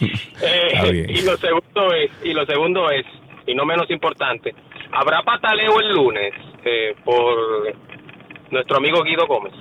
Eh, 0.42 1.06
y 1.08 1.22
lo 1.22 1.36
segundo 1.38 1.92
es, 1.94 2.10
y 2.22 2.34
lo 2.34 2.44
segundo 2.44 2.90
es, 2.90 3.06
y 3.46 3.54
no 3.54 3.64
menos 3.64 3.90
importante, 3.90 4.54
¿habrá 4.92 5.22
pataleo 5.22 5.80
el 5.80 5.94
lunes 5.94 6.34
eh, 6.62 6.94
por 7.04 7.74
nuestro 8.50 8.76
amigo 8.76 9.02
Guido 9.02 9.26
Gómez? 9.26 9.54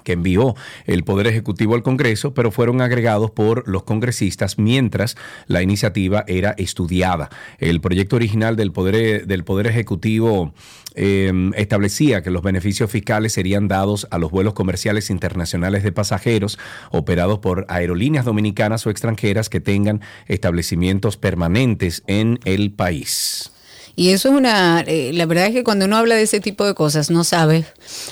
que 0.07 0.13
envió 0.13 0.55
el 0.87 1.03
Poder 1.03 1.27
Ejecutivo 1.27 1.75
al 1.75 1.83
Congreso, 1.83 2.33
pero 2.33 2.53
fueron 2.53 2.81
agregados 2.81 3.33
por 3.33 3.69
los 3.69 3.83
congresistas 3.83 4.57
mientras 4.57 5.17
la 5.49 5.63
iniciativa 5.63 6.25
era 6.29 6.55
estudiada. 6.59 7.29
El 7.59 7.81
proyecto 7.81 8.15
original 8.15 8.55
del 8.55 8.71
Poder, 8.71 9.27
del 9.27 9.43
poder 9.43 9.67
Ejecutivo 9.67 10.55
eh, 10.95 11.51
establecía 11.57 12.23
que 12.23 12.31
los 12.31 12.43
beneficios 12.43 12.89
fiscales 12.89 13.33
serían 13.33 13.67
dados 13.67 14.07
a 14.13 14.19
los 14.19 14.31
vuelos 14.31 14.55
comerciales 14.55 15.11
internacionales 15.11 15.83
de 15.83 15.91
pasajeros 15.91 16.57
operados 16.93 17.41
por 17.41 17.67
aerolíneas 17.69 18.25
dominicanas 18.25 18.87
o 18.87 18.91
extranjeras 18.91 19.49
que 19.49 19.61
tengan 19.61 20.03
establecimientos 20.29 21.17
permanentes 21.17 22.05
en 22.07 22.39
el 22.45 22.71
país. 22.71 23.51
Y 23.99 24.11
eso 24.11 24.29
es 24.29 24.35
una, 24.35 24.85
eh, 24.87 25.11
la 25.15 25.25
verdad 25.25 25.47
es 25.47 25.55
que 25.55 25.65
cuando 25.65 25.87
uno 25.87 25.97
habla 25.97 26.17
de 26.17 26.23
ese 26.23 26.39
tipo 26.39 26.67
de 26.67 26.75
cosas 26.75 27.11
no 27.11 27.25
sabe 27.25 27.65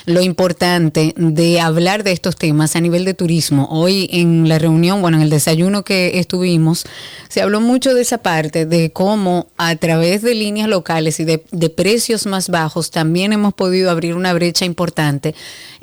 lo 0.05 0.21
importante 0.21 1.13
de 1.15 1.59
hablar 1.61 2.03
de 2.03 2.11
estos 2.11 2.35
temas 2.35 2.75
a 2.75 2.81
nivel 2.81 3.05
de 3.05 3.13
turismo. 3.13 3.67
Hoy 3.69 4.09
en 4.11 4.49
la 4.49 4.57
reunión, 4.57 5.01
bueno, 5.01 5.17
en 5.17 5.23
el 5.23 5.29
desayuno 5.29 5.83
que 5.83 6.17
estuvimos, 6.17 6.85
se 7.29 7.43
habló 7.43 7.61
mucho 7.61 7.93
de 7.93 8.01
esa 8.01 8.17
parte, 8.17 8.65
de 8.65 8.91
cómo 8.91 9.47
a 9.57 9.75
través 9.75 10.23
de 10.23 10.33
líneas 10.33 10.69
locales 10.69 11.19
y 11.19 11.23
de, 11.23 11.43
de 11.51 11.69
precios 11.69 12.25
más 12.25 12.49
bajos 12.49 12.89
también 12.89 13.31
hemos 13.31 13.53
podido 13.53 13.91
abrir 13.91 14.15
una 14.15 14.33
brecha 14.33 14.65
importante 14.65 15.35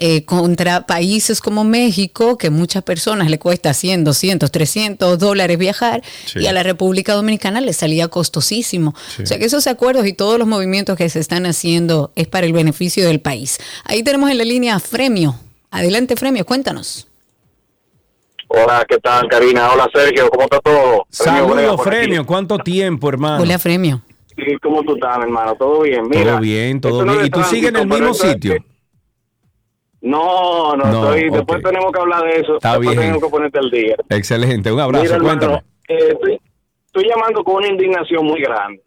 eh, 0.05 0.25
contra 0.25 0.85
países 0.85 1.41
como 1.41 1.63
México, 1.63 2.37
que 2.37 2.51
muchas 2.51 2.83
personas 2.83 3.31
le 3.31 3.39
cuesta 3.39 3.73
100, 3.73 4.03
200, 4.03 4.51
300 4.51 5.17
dólares 5.17 5.57
viajar, 5.59 6.03
Sí. 6.27 6.41
y 6.41 6.47
a 6.49 6.53
la 6.53 6.65
República 6.65 7.13
Dominicana 7.15 7.61
le 7.61 7.73
salía 7.73 8.09
costosísimo. 8.09 8.97
Sí. 9.17 9.23
O 9.23 9.27
sea 9.27 9.39
que 9.39 9.45
esos 9.45 9.69
acuerdos 9.69 10.05
y 10.09 10.13
todos 10.13 10.41
los 10.41 10.49
movimientos 10.49 10.97
que 10.97 11.09
se 11.09 11.21
están 11.21 11.47
haciendo 11.47 12.11
es 12.17 12.27
para 12.27 12.47
el 12.47 12.53
beneficio 12.53 13.07
del 13.07 13.21
país. 13.21 13.61
Ahí 13.85 14.03
tenemos 14.03 14.29
en 14.29 14.39
la 14.39 14.45
línea 14.45 14.75
a 14.75 14.81
Fremio. 14.81 15.37
Adelante, 15.71 16.17
Fremio, 16.17 16.45
cuéntanos. 16.45 17.07
Hola, 18.49 18.85
¿qué 18.89 18.99
tal, 18.99 19.29
Karina? 19.29 19.71
Hola, 19.73 19.89
Sergio, 19.95 20.29
¿cómo 20.31 20.43
está 20.43 20.59
todo? 20.59 21.07
Saludos. 21.11 21.81
Fremio. 21.85 22.27
¿Cuánto 22.27 22.59
tiempo, 22.59 23.09
hermano? 23.09 23.41
Hola, 23.45 23.57
Fremio. 23.57 24.03
¿Cómo 24.61 24.83
tú 24.83 24.95
estás, 24.97 25.19
hermano? 25.23 25.55
¿Todo 25.55 25.83
bien? 25.83 26.09
Mira, 26.09 26.33
todo 26.33 26.41
bien, 26.41 26.81
todo 26.81 27.05
no 27.05 27.13
bien. 27.13 27.27
¿Y 27.27 27.31
tú 27.31 27.43
sigues 27.45 27.71
en 27.71 27.77
el 27.77 27.87
mismo 27.87 28.13
sitio? 28.15 28.57
No, 30.03 30.75
no, 30.77 30.85
No, 30.85 31.15
estoy, 31.15 31.31
después 31.31 31.63
tenemos 31.63 31.93
que 31.93 32.01
hablar 32.01 32.25
de 32.25 32.41
eso. 32.41 32.57
Está 32.57 32.71
después 32.73 32.89
bien. 32.91 33.01
tenemos 33.01 33.23
que 33.23 33.29
ponerte 33.31 33.59
al 33.61 33.71
día. 33.71 33.97
Excelente. 34.11 34.73
Un 34.73 34.81
abrazo. 34.81 35.05
Mira, 35.05 35.17
hermano, 35.17 35.39
Cuéntame. 35.41 35.63
eh, 35.89 36.09
estoy, 36.13 36.41
estoy 36.87 37.09
llamando 37.09 37.45
con 37.45 37.55
una 37.57 37.69
indignación 37.69 38.25
muy 38.27 38.41
grande. 38.41 38.83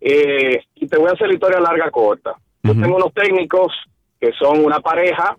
Eh, 0.00 0.60
y 0.74 0.86
te 0.86 0.98
voy 0.98 1.08
a 1.08 1.12
hacer 1.12 1.28
la 1.28 1.34
historia 1.34 1.60
larga 1.60 1.90
corta. 1.90 2.34
Yo 2.62 2.72
tengo 2.72 2.96
unos 2.96 3.12
técnicos 3.14 3.72
que 4.20 4.32
son 4.38 4.64
una 4.64 4.80
pareja 4.80 5.36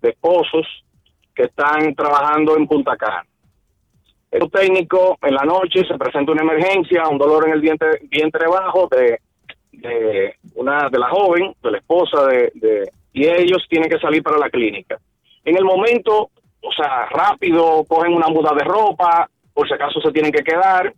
de 0.00 0.10
esposos 0.10 0.66
que 1.34 1.44
están 1.44 1.94
trabajando 1.94 2.56
en 2.56 2.66
Punta 2.66 2.96
Cana. 2.96 3.24
Estos 4.30 4.50
técnicos 4.50 5.16
en 5.22 5.34
la 5.34 5.44
noche 5.44 5.84
se 5.86 5.96
presenta 5.98 6.32
una 6.32 6.42
emergencia, 6.42 7.06
un 7.08 7.18
dolor 7.18 7.46
en 7.46 7.52
el 7.54 7.60
vientre, 7.60 8.00
vientre 8.10 8.48
bajo 8.48 8.88
de, 8.90 9.18
de 9.72 10.34
una 10.54 10.88
de 10.88 10.98
la 10.98 11.08
joven, 11.10 11.54
de 11.62 11.70
la 11.70 11.78
esposa 11.78 12.26
de, 12.26 12.50
de- 12.54 12.90
y 13.12 13.26
ellos 13.26 13.66
tienen 13.68 13.90
que 13.90 13.98
salir 13.98 14.22
para 14.22 14.38
la 14.38 14.50
clínica. 14.50 14.98
En 15.44 15.56
el 15.56 15.64
momento, 15.64 16.30
o 16.62 16.72
sea, 16.72 17.06
rápido, 17.10 17.84
cogen 17.84 18.14
una 18.14 18.28
muda 18.28 18.52
de 18.54 18.64
ropa, 18.64 19.28
por 19.52 19.66
si 19.66 19.74
acaso 19.74 20.00
se 20.00 20.12
tienen 20.12 20.32
que 20.32 20.42
quedar, 20.42 20.92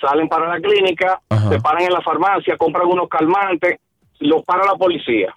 salen 0.00 0.28
para 0.28 0.48
la 0.48 0.60
clínica, 0.60 1.20
se 1.48 1.60
paran 1.60 1.82
en 1.82 1.92
la 1.92 2.00
farmacia, 2.00 2.56
compran 2.56 2.86
unos 2.86 3.08
calmantes, 3.08 3.78
los 4.18 4.42
para 4.44 4.64
la 4.64 4.74
policía. 4.74 5.34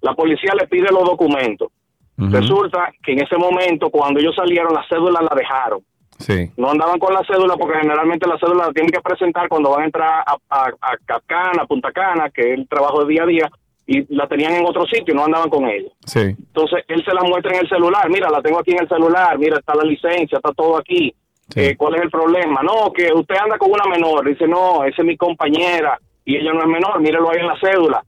La 0.00 0.14
policía 0.14 0.52
le 0.58 0.66
pide 0.66 0.90
los 0.90 1.04
documentos. 1.04 1.68
Resulta 2.16 2.92
que 3.02 3.12
en 3.12 3.22
ese 3.22 3.36
momento, 3.36 3.90
cuando 3.90 4.20
ellos 4.20 4.34
salieron, 4.34 4.72
la 4.72 4.86
cédula 4.88 5.20
la 5.22 5.34
dejaron. 5.34 5.80
Sí. 6.18 6.50
No 6.56 6.70
andaban 6.70 7.00
con 7.00 7.12
la 7.12 7.24
cédula 7.24 7.56
porque 7.56 7.78
generalmente 7.78 8.28
la 8.28 8.38
cédula 8.38 8.66
la 8.66 8.72
tienen 8.72 8.92
que 8.92 9.00
presentar 9.00 9.48
cuando 9.48 9.70
van 9.70 9.82
a 9.82 9.84
entrar 9.86 10.24
a, 10.24 10.36
a, 10.50 10.66
a 10.66 10.96
Capcana, 11.04 11.62
a 11.62 11.66
Punta 11.66 11.90
Cana, 11.90 12.30
que 12.30 12.52
es 12.52 12.58
el 12.58 12.68
trabajo 12.68 13.04
de 13.04 13.12
día 13.12 13.24
a 13.24 13.26
día, 13.26 13.50
y 13.86 14.14
la 14.14 14.26
tenían 14.28 14.52
en 14.54 14.64
otro 14.66 14.84
sitio 14.86 15.12
y 15.12 15.16
no 15.16 15.24
andaban 15.24 15.50
con 15.50 15.68
ella. 15.68 15.88
Sí. 16.06 16.20
Entonces 16.20 16.84
él 16.88 17.04
se 17.04 17.12
la 17.14 17.22
muestra 17.22 17.52
en 17.54 17.60
el 17.60 17.68
celular, 17.68 18.08
mira, 18.08 18.30
la 18.30 18.40
tengo 18.40 18.60
aquí 18.60 18.70
en 18.72 18.80
el 18.80 18.88
celular, 18.88 19.38
mira, 19.38 19.58
está 19.58 19.74
la 19.74 19.84
licencia, 19.84 20.36
está 20.38 20.52
todo 20.52 20.76
aquí. 20.78 21.14
Eh, 21.54 21.76
¿Cuál 21.76 21.96
es 21.96 22.02
el 22.02 22.10
problema? 22.10 22.62
No, 22.62 22.92
que 22.92 23.12
usted 23.12 23.34
anda 23.36 23.58
con 23.58 23.70
una 23.70 23.84
menor. 23.90 24.26
Dice, 24.26 24.46
no, 24.46 24.84
esa 24.84 25.02
es 25.02 25.04
mi 25.06 25.16
compañera 25.16 25.98
y 26.24 26.36
ella 26.36 26.52
no 26.52 26.60
es 26.60 26.66
menor, 26.68 27.00
mírelo 27.00 27.30
ahí 27.30 27.40
en 27.40 27.48
la 27.48 27.58
cédula. 27.60 28.02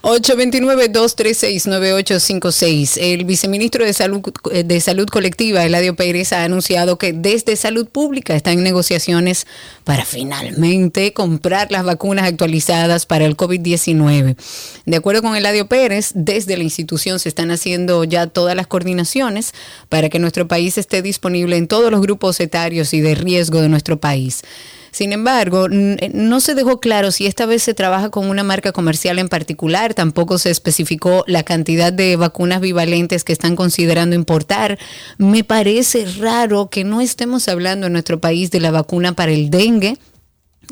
829-236-9856. 0.01 2.97
El 3.01 3.25
viceministro 3.25 3.83
de 3.83 3.91
Salud, 3.91 4.21
de 4.49 4.79
Salud 4.79 5.09
Colectiva, 5.09 5.65
Eladio 5.65 5.97
Pérez, 5.97 6.31
ha 6.31 6.45
anunciado 6.45 6.97
que 6.97 7.11
desde 7.11 7.57
Salud 7.57 7.87
Pública 7.87 8.33
está 8.33 8.53
en 8.53 8.63
negociaciones 8.63 9.45
para 9.83 10.05
finalmente 10.05 11.11
comprar 11.11 11.69
las 11.69 11.83
vacunas 11.83 12.25
actualizadas 12.25 13.05
para 13.05 13.25
el 13.25 13.35
COVID-19. 13.35 14.37
De 14.85 14.95
acuerdo 14.95 15.21
con 15.21 15.35
Eladio 15.35 15.67
Pérez, 15.67 16.13
desde 16.15 16.55
la 16.55 16.63
institución 16.63 17.19
se 17.19 17.27
están 17.27 17.51
haciendo 17.51 18.05
ya 18.05 18.27
todas 18.27 18.55
las 18.55 18.67
coordinaciones 18.67 19.53
para 19.89 20.07
que 20.07 20.17
nuestro 20.17 20.47
país 20.47 20.77
esté 20.77 21.01
disponible 21.01 21.57
en 21.57 21.67
todos 21.67 21.91
los 21.91 21.99
grupos 21.99 22.39
etarios 22.39 22.93
y 22.93 23.01
de 23.01 23.15
riesgo 23.15 23.61
de 23.61 23.67
nuestro 23.67 23.99
país. 23.99 24.43
Sin 24.91 25.13
embargo, 25.13 25.67
n- 25.67 26.11
no 26.13 26.39
se 26.41 26.53
dejó 26.53 26.79
claro 26.79 27.11
si 27.11 27.25
esta 27.25 27.45
vez 27.45 27.63
se 27.63 27.73
trabaja 27.73 28.09
con 28.09 28.29
una 28.29 28.43
marca 28.43 28.71
comercial 28.71 29.19
en 29.19 29.29
particular, 29.29 29.93
tampoco 29.93 30.37
se 30.37 30.49
especificó 30.49 31.23
la 31.27 31.43
cantidad 31.43 31.93
de 31.93 32.15
vacunas 32.17 32.59
bivalentes 32.61 33.23
que 33.23 33.33
están 33.33 33.55
considerando 33.55 34.15
importar. 34.15 34.77
Me 35.17 35.43
parece 35.43 36.05
raro 36.19 36.69
que 36.69 36.83
no 36.83 36.99
estemos 37.01 37.47
hablando 37.47 37.87
en 37.87 37.93
nuestro 37.93 38.19
país 38.19 38.51
de 38.51 38.59
la 38.59 38.71
vacuna 38.71 39.13
para 39.13 39.31
el 39.31 39.49
dengue, 39.49 39.97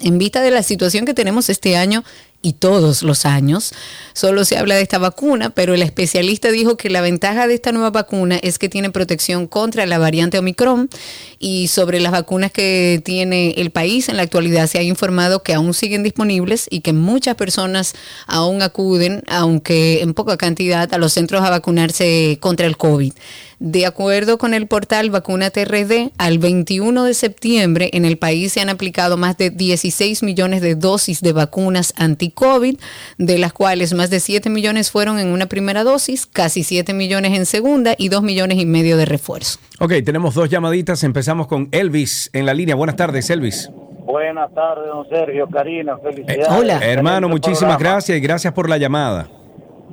en 0.02 0.18
vista 0.18 0.42
de 0.42 0.52
la 0.52 0.64
situación 0.64 1.06
que 1.06 1.14
tenemos 1.14 1.50
este 1.50 1.76
año 1.76 2.04
y 2.42 2.54
todos 2.54 3.04
los 3.04 3.26
años, 3.26 3.74
solo 4.14 4.46
se 4.46 4.58
habla 4.58 4.76
de 4.76 4.82
esta 4.82 4.98
vacuna, 4.98 5.50
pero 5.50 5.74
el 5.74 5.82
especialista 5.82 6.52
dijo 6.52 6.78
que 6.78 6.90
la 6.90 7.02
ventaja 7.02 7.48
de 7.48 7.54
esta 7.54 7.74
nueva 7.74 7.90
vacuna 7.90 8.38
es 8.42 8.58
que 8.60 8.70
tiene 8.70 8.92
protección 8.92 9.46
contra 9.46 9.86
la 9.86 9.98
variante 9.98 10.40
Omicron 10.40 10.90
y 11.38 11.68
sobre 11.68 12.00
las 12.00 12.14
vacunas 12.14 12.52
que 12.52 13.02
tiene 13.04 13.52
el 13.58 13.72
país 13.72 14.08
en 14.08 14.18
la 14.18 14.24
actualidad 14.24 14.68
se 14.68 14.80
ha 14.80 14.84
informado 14.84 15.44
que 15.44 15.54
aún 15.54 15.74
siguen 15.74 16.04
disponibles 16.04 16.68
y 16.70 16.80
que 16.80 16.94
muchas 16.94 17.36
personas 17.36 17.94
aún 18.26 18.62
acuden, 18.62 19.24
aunque 19.28 20.02
en 20.02 20.14
poca 20.14 20.38
cantidad, 20.38 20.94
a 20.94 20.98
los 20.98 21.14
centros 21.14 21.44
a 21.44 21.50
vacunarse 21.50 22.38
contra 22.40 22.68
el 22.68 22.78
COVID. 22.78 23.14
De 23.60 23.86
acuerdo 23.86 24.38
con 24.38 24.54
el 24.54 24.68
portal 24.68 25.10
Vacuna 25.10 25.50
TRD, 25.50 26.12
al 26.18 26.40
21 26.40 27.04
de 27.04 27.14
septiembre 27.14 27.90
en 27.92 28.06
el 28.06 28.18
país 28.18 28.54
se 28.54 28.62
han 28.62 28.70
aplicado 28.70 29.18
más 29.18 29.38
de 29.38 29.50
16 29.50 30.24
millones 30.24 30.62
de 30.62 30.76
dosis 30.76 31.20
de 31.20 31.34
vacunas 31.34 31.92
anti-COVID, 32.30 32.80
de 33.18 33.38
las 33.38 33.54
cuales 33.54 33.94
más 33.94 34.10
de 34.10 34.20
7 34.20 34.50
millones 34.50 34.92
fueron 34.92 35.20
en 35.20 35.30
una 35.30 35.48
primera 35.48 35.84
dosis, 35.84 36.26
casi 36.26 36.64
7 36.64 36.94
millones 36.94 37.38
en 37.38 37.46
segunda 37.46 37.96
y 37.98 38.10
2 38.10 38.22
millones 38.24 38.58
y 38.60 38.66
medio 38.66 38.98
de 38.98 39.06
refuerzo. 39.06 39.60
Ok, 39.80 39.94
tenemos 40.06 40.36
dos 40.36 40.50
llamaditas. 40.50 41.04
Empezamos 41.04 41.48
con 41.48 41.70
Elvis 41.72 42.30
en 42.34 42.46
la 42.46 42.54
línea. 42.54 42.76
Buenas 42.76 42.96
tardes, 42.96 43.30
Elvis. 43.30 43.70
Buenas 44.06 44.54
tardes, 44.54 44.88
don 44.88 45.08
Sergio, 45.08 45.48
Karina, 45.48 45.98
felicidades. 45.98 46.48
Hermano, 46.48 46.78
Excelente 46.84 47.28
muchísimas 47.28 47.76
programa. 47.76 47.78
gracias 47.78 48.18
y 48.18 48.22
gracias 48.22 48.54
por 48.54 48.68
la 48.70 48.78
llamada. 48.78 49.30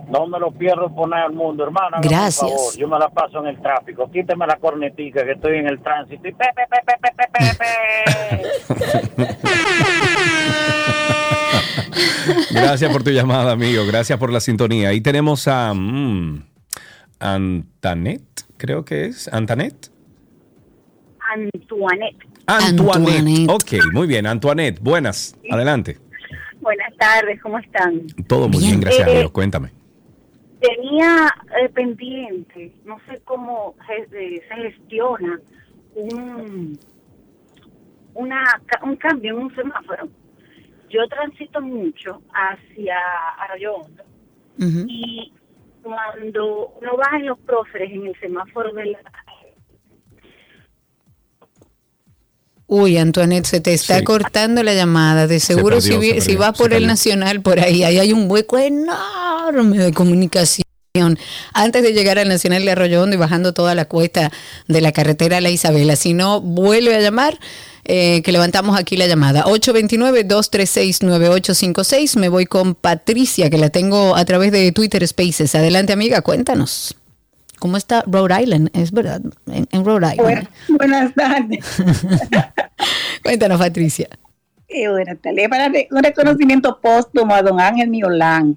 No 0.09 0.27
me 0.27 0.39
lo 0.39 0.53
pierdo 0.53 0.95
poner 0.95 1.19
al 1.19 1.33
mundo, 1.33 1.65
hermano. 1.65 1.97
Gracias. 2.01 2.39
favor, 2.49 2.77
Yo 2.79 2.87
me 2.89 2.99
la 2.99 3.09
paso 3.09 3.41
en 3.41 3.49
el 3.49 3.61
tráfico. 3.61 4.09
Quíteme 4.11 4.47
la 4.47 4.57
cornetica 4.57 5.25
que 5.25 5.33
estoy 5.33 5.59
en 5.59 5.67
el 5.67 5.83
tránsito. 5.83 6.29
Y 6.29 6.33
pe, 6.33 6.47
pe, 6.55 6.63
pe, 6.69 6.95
Gracias 12.51 12.93
por 12.93 13.03
tu 13.03 13.11
llamada, 13.11 13.53
amigo. 13.53 13.85
Gracias 13.87 14.19
por 14.19 14.33
la 14.33 14.41
sintonía. 14.41 14.89
Ahí 14.91 15.01
tenemos 15.01 15.47
a 15.49 15.73
mm, 15.75 16.43
Antanet, 17.21 18.23
creo 18.57 18.85
que 18.85 19.07
es. 19.07 19.29
Antanet. 19.33 19.91
Antoinette. 21.35 22.27
Antoinette. 22.47 23.51
Ok, 23.51 23.93
muy 23.93 24.07
bien. 24.07 24.27
Antoinette, 24.27 24.81
buenas. 24.81 25.37
Adelante. 25.51 25.99
Buenas 26.61 26.97
tardes, 26.99 27.41
¿cómo 27.43 27.59
están? 27.59 28.07
Todo 28.29 28.49
muy 28.49 28.63
bien, 28.65 28.81
gracias 28.81 29.07
a 29.09 29.11
Eh, 29.11 29.19
Dios. 29.21 29.31
Cuéntame. 29.31 29.71
Tenía 30.61 31.33
eh, 31.63 31.69
pendiente, 31.69 32.73
no 32.85 32.99
sé 33.07 33.21
cómo 33.25 33.75
ge- 33.87 34.09
eh, 34.19 34.41
se 34.49 34.55
gestiona 34.71 35.39
un, 35.95 36.79
una, 38.15 38.43
un 38.83 38.97
cambio 38.97 39.37
en 39.37 39.45
un 39.45 39.55
semáforo. 39.55 40.09
Yo 40.89 41.07
transito 41.09 41.61
mucho 41.61 42.23
hacia 42.33 42.97
Arroyo 43.39 43.77
Hondo 43.77 44.05
y 44.59 45.33
cuando 45.83 46.69
uno 46.81 46.97
va 46.97 47.19
en 47.19 47.27
los 47.27 47.39
próceres 47.41 47.91
en 47.93 48.07
el 48.07 48.21
semáforo 48.21 48.73
de 48.73 48.87
la 48.87 49.01
Uy, 52.69 52.99
Antoinette, 52.99 53.47
se 53.47 53.61
te 53.61 53.75
está 53.75 54.03
cortando 54.03 54.63
la 54.65 54.75
llamada. 54.75 55.29
De 55.29 55.39
seguro 55.39 55.77
perdió, 55.77 56.01
si, 56.01 56.21
si 56.21 56.35
vas 56.35 56.57
se 56.57 56.65
por 56.65 56.75
el. 56.75 56.87
Nacional, 56.87 57.41
por 57.41 57.61
ahí, 57.61 57.85
ahí 57.85 57.99
hay 57.99 58.13
un 58.13 58.29
hueco 58.29 58.59
enorme 58.59 59.79
de 59.79 59.93
comunicación. 59.93 60.66
Antes 61.53 61.83
de 61.83 61.93
llegar 61.93 62.19
al 62.19 62.29
Nacional 62.29 62.65
de 62.65 62.71
Arroyo 62.73 63.03
Hondo 63.03 63.17
y 63.17 63.19
bajando 63.19 63.53
toda 63.53 63.75
la 63.75 63.85
cuesta 63.87 64.31
de 64.69 64.81
la 64.81 64.93
carretera 64.93 65.41
La 65.41 65.51
Isabela. 65.51 65.97
Si 65.97 66.15
no, 66.15 66.41
vuelve 66.41 66.95
a 66.95 67.01
llamar, 67.01 67.39
eh, 67.85 68.23
que 68.23 68.31
levantamos 68.33 68.79
aquí 68.79 68.97
la 68.97 69.07
llamada. 69.07 69.45
829-236-9856. 69.45 72.19
Me 72.19 72.29
voy 72.29 72.47
con 72.47 72.75
Patricia, 72.75 73.51
que 73.51 73.59
la 73.59 73.71
tengo 73.71 74.17
a 74.17 74.25
través 74.25 74.51
de 74.53 74.73
Twitter 74.73 75.07
Spaces. 75.07 75.55
Adelante, 75.55 75.93
amiga, 75.93 76.23
cuéntanos. 76.23 76.97
¿Cómo 77.59 77.77
está 77.77 78.03
Rhode 78.07 78.43
Island? 78.43 78.71
Es 78.75 78.93
verdad, 78.93 79.21
en, 79.47 79.69
en 79.71 79.85
Rhode 79.85 80.15
Island. 80.15 80.49
Buenas 80.69 81.15
tardes. 81.15 81.65
Cuéntanos, 83.23 83.59
Patricia. 83.59 84.09
Eh, 84.69 84.89
buenas 84.89 85.19
tardes. 85.21 85.49
Para 85.49 85.67
un 85.67 86.03
reconocimiento 86.03 86.81
póstumo 86.81 87.35
a 87.35 87.43
don 87.43 87.61
Ángel 87.61 87.89
Miolán, 87.89 88.57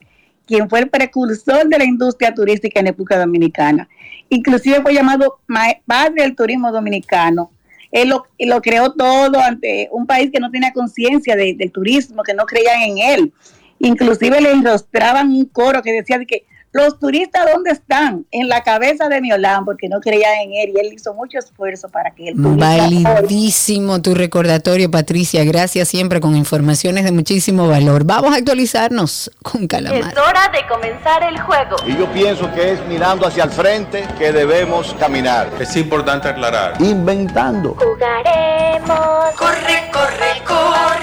quien 0.50 0.68
fue 0.68 0.80
el 0.80 0.90
precursor 0.90 1.70
de 1.70 1.78
la 1.78 1.84
industria 1.86 2.34
turística 2.34 2.80
en 2.80 2.88
República 2.88 3.20
Dominicana. 3.20 3.88
Inclusive 4.30 4.82
fue 4.82 4.96
llamado 4.96 5.40
ma- 5.46 5.76
padre 5.86 6.24
del 6.24 6.36
turismo 6.36 6.72
dominicano. 6.72 7.52
Él 7.92 8.10
lo 8.10 8.62
creó 8.62 8.92
todo 8.94 9.40
ante 9.40 9.88
un 9.92 10.08
país 10.08 10.32
que 10.34 10.40
no 10.40 10.50
tenía 10.50 10.74
conciencia 10.74 11.36
de- 11.36 11.54
del 11.54 11.72
turismo, 11.72 12.24
que 12.24 12.34
no 12.34 12.46
creían 12.46 12.82
en 12.82 12.98
él. 12.98 13.34
Inclusive 13.78 14.42
le 14.42 14.52
enrostraban 14.52 15.30
un 15.30 15.46
coro 15.46 15.84
que 15.84 15.92
decía 15.92 16.18
de 16.18 16.26
que 16.26 16.46
Los 16.72 17.00
turistas, 17.00 17.46
¿dónde 17.52 17.72
están? 17.72 18.28
En 18.30 18.48
la 18.48 18.62
cabeza 18.62 19.10
de 19.10 19.22
Miolán, 19.22 19.66
porque 19.66 19.90
no 19.90 20.00
creían 20.00 20.36
en 20.44 20.54
él 20.54 20.74
y 20.76 20.80
él 20.80 20.94
hizo 20.94 21.16
mucho 21.16 21.40
esfuerzo 21.40 21.90
para 21.90 22.12
que 22.12 22.28
el 22.30 22.36
turista 22.36 22.78
Validísimo 22.78 24.02
tu 24.04 24.14
recordatorio, 24.14 24.92
Patricia. 24.92 25.44
Gracias 25.44 25.88
siempre 25.88 26.20
con 26.20 26.36
informaciones 26.36 27.06
de 27.06 27.12
muchísimo 27.12 27.68
valor. 27.68 28.04
Vamos 28.04 28.34
a 28.34 28.38
actualizarnos 28.38 29.32
con 29.42 29.66
Calamar. 29.66 30.14
hora 30.18 30.52
de 30.54 30.68
comenzar 30.68 31.24
el 31.24 31.40
juego. 31.40 31.76
Y 31.88 31.98
yo 31.98 32.12
pienso 32.12 32.54
que 32.54 32.74
es 32.74 32.86
mirando 32.86 33.26
hacia 33.26 33.46
el 33.46 33.50
frente 33.50 34.06
que 34.20 34.32
debemos 34.32 34.96
caminar. 35.00 35.50
Es 35.60 35.76
importante 35.76 36.28
aclarar. 36.28 36.80
Inventando. 36.80 37.76
Jugaremos. 37.76 39.36
Corre, 39.36 39.90
corre, 39.92 40.44
corre 40.46 40.99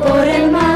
por 0.00 0.26
el 0.26 0.50
mar. 0.50 0.69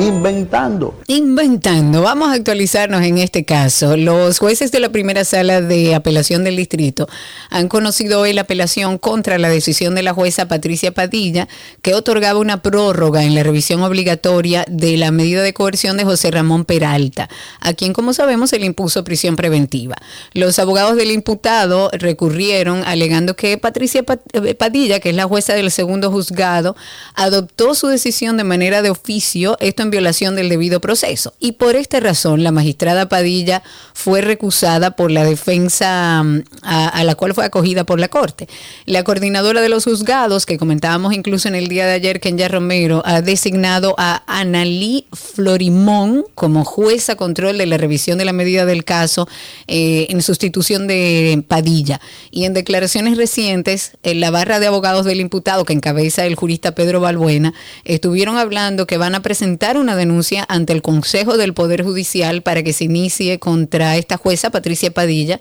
Inventando. 0.00 0.98
Inventando. 1.08 2.00
Vamos 2.02 2.30
a 2.30 2.32
actualizarnos 2.32 3.02
en 3.02 3.18
este 3.18 3.44
caso. 3.44 3.98
Los 3.98 4.38
jueces 4.38 4.72
de 4.72 4.80
la 4.80 4.88
primera 4.88 5.24
sala 5.24 5.60
de 5.60 5.94
apelación 5.94 6.42
del 6.42 6.56
distrito 6.56 7.06
han 7.50 7.68
conocido 7.68 8.20
hoy 8.20 8.32
la 8.32 8.42
apelación 8.42 8.96
contra 8.96 9.38
la 9.38 9.50
decisión 9.50 9.94
de 9.94 10.02
la 10.02 10.14
jueza 10.14 10.48
Patricia 10.48 10.92
Padilla 10.92 11.48
que 11.82 11.94
otorgaba 11.94 12.38
una 12.38 12.62
prórroga 12.62 13.24
en 13.24 13.34
la 13.34 13.42
revisión 13.42 13.82
obligatoria 13.82 14.64
de 14.68 14.96
la 14.96 15.10
medida 15.10 15.42
de 15.42 15.52
coerción 15.52 15.98
de 15.98 16.04
José 16.04 16.30
Ramón 16.30 16.64
Peralta, 16.64 17.28
a 17.60 17.74
quien 17.74 17.92
como 17.92 18.14
sabemos 18.14 18.50
se 18.50 18.58
le 18.58 18.66
impuso 18.66 19.04
prisión 19.04 19.36
preventiva. 19.36 19.96
Los 20.32 20.58
abogados 20.58 20.96
del 20.96 21.10
imputado 21.10 21.90
recurrieron 21.92 22.84
alegando 22.84 23.36
que 23.36 23.58
Patricia 23.58 24.02
Pa- 24.02 24.18
eh, 24.32 24.54
Padilla, 24.54 25.00
que 25.00 25.10
es 25.10 25.16
la 25.16 25.24
jueza 25.24 25.52
del 25.54 25.70
segundo 25.70 26.10
juzgado, 26.10 26.74
adoptó 27.14 27.74
su 27.74 27.88
decisión 27.88 28.38
de 28.38 28.44
manera 28.44 28.80
de 28.80 28.90
oficio, 28.90 29.56
esto 29.60 29.82
en 29.82 29.89
violación 29.90 30.36
del 30.36 30.48
debido 30.48 30.80
proceso. 30.80 31.34
Y 31.38 31.52
por 31.52 31.76
esta 31.76 32.00
razón, 32.00 32.42
la 32.42 32.52
magistrada 32.52 33.08
Padilla 33.08 33.62
fue 33.94 34.20
recusada 34.20 34.92
por 34.92 35.10
la 35.10 35.24
defensa 35.24 36.22
mm, 36.22 36.42
a, 36.62 37.04
la 37.04 37.14
cual 37.14 37.34
fue 37.34 37.44
acogida 37.44 37.84
por 37.84 38.00
la 38.00 38.08
Corte. 38.08 38.48
La 38.86 39.04
coordinadora 39.04 39.60
de 39.60 39.68
los 39.68 39.84
juzgados, 39.84 40.46
que 40.46 40.58
comentábamos 40.58 41.12
incluso 41.12 41.48
en 41.48 41.54
el 41.54 41.68
día 41.68 41.86
de 41.86 41.92
ayer, 41.92 42.20
Kenya 42.20 42.48
Romero, 42.48 43.02
ha 43.04 43.20
designado 43.20 43.94
a 43.98 44.22
Analí 44.26 45.06
Florimón 45.12 46.24
como 46.34 46.64
jueza 46.64 47.16
control 47.16 47.58
de 47.58 47.66
la 47.66 47.76
revisión 47.76 48.18
de 48.18 48.24
la 48.24 48.32
medida 48.32 48.64
del 48.66 48.84
caso 48.84 49.28
eh, 49.66 50.06
en 50.08 50.22
sustitución 50.22 50.86
de 50.86 51.44
Padilla. 51.46 52.00
Y 52.30 52.44
en 52.44 52.54
declaraciones 52.54 53.16
recientes, 53.16 53.92
en 54.02 54.20
la 54.20 54.30
barra 54.30 54.60
de 54.60 54.66
abogados 54.66 55.04
del 55.04 55.20
imputado 55.20 55.64
que 55.64 55.72
encabeza 55.72 56.24
el 56.24 56.34
jurista 56.34 56.74
Pedro 56.74 57.00
Balbuena, 57.00 57.54
estuvieron 57.84 58.36
hablando 58.36 58.86
que 58.86 58.96
van 58.96 59.14
a 59.14 59.22
presentar 59.22 59.76
una 59.80 59.96
denuncia 59.96 60.44
ante 60.48 60.72
el 60.72 60.82
Consejo 60.82 61.36
del 61.36 61.54
Poder 61.54 61.82
Judicial 61.82 62.42
para 62.42 62.62
que 62.62 62.72
se 62.72 62.84
inicie 62.84 63.38
contra 63.38 63.96
esta 63.96 64.16
jueza, 64.16 64.50
Patricia 64.50 64.92
Padilla, 64.92 65.40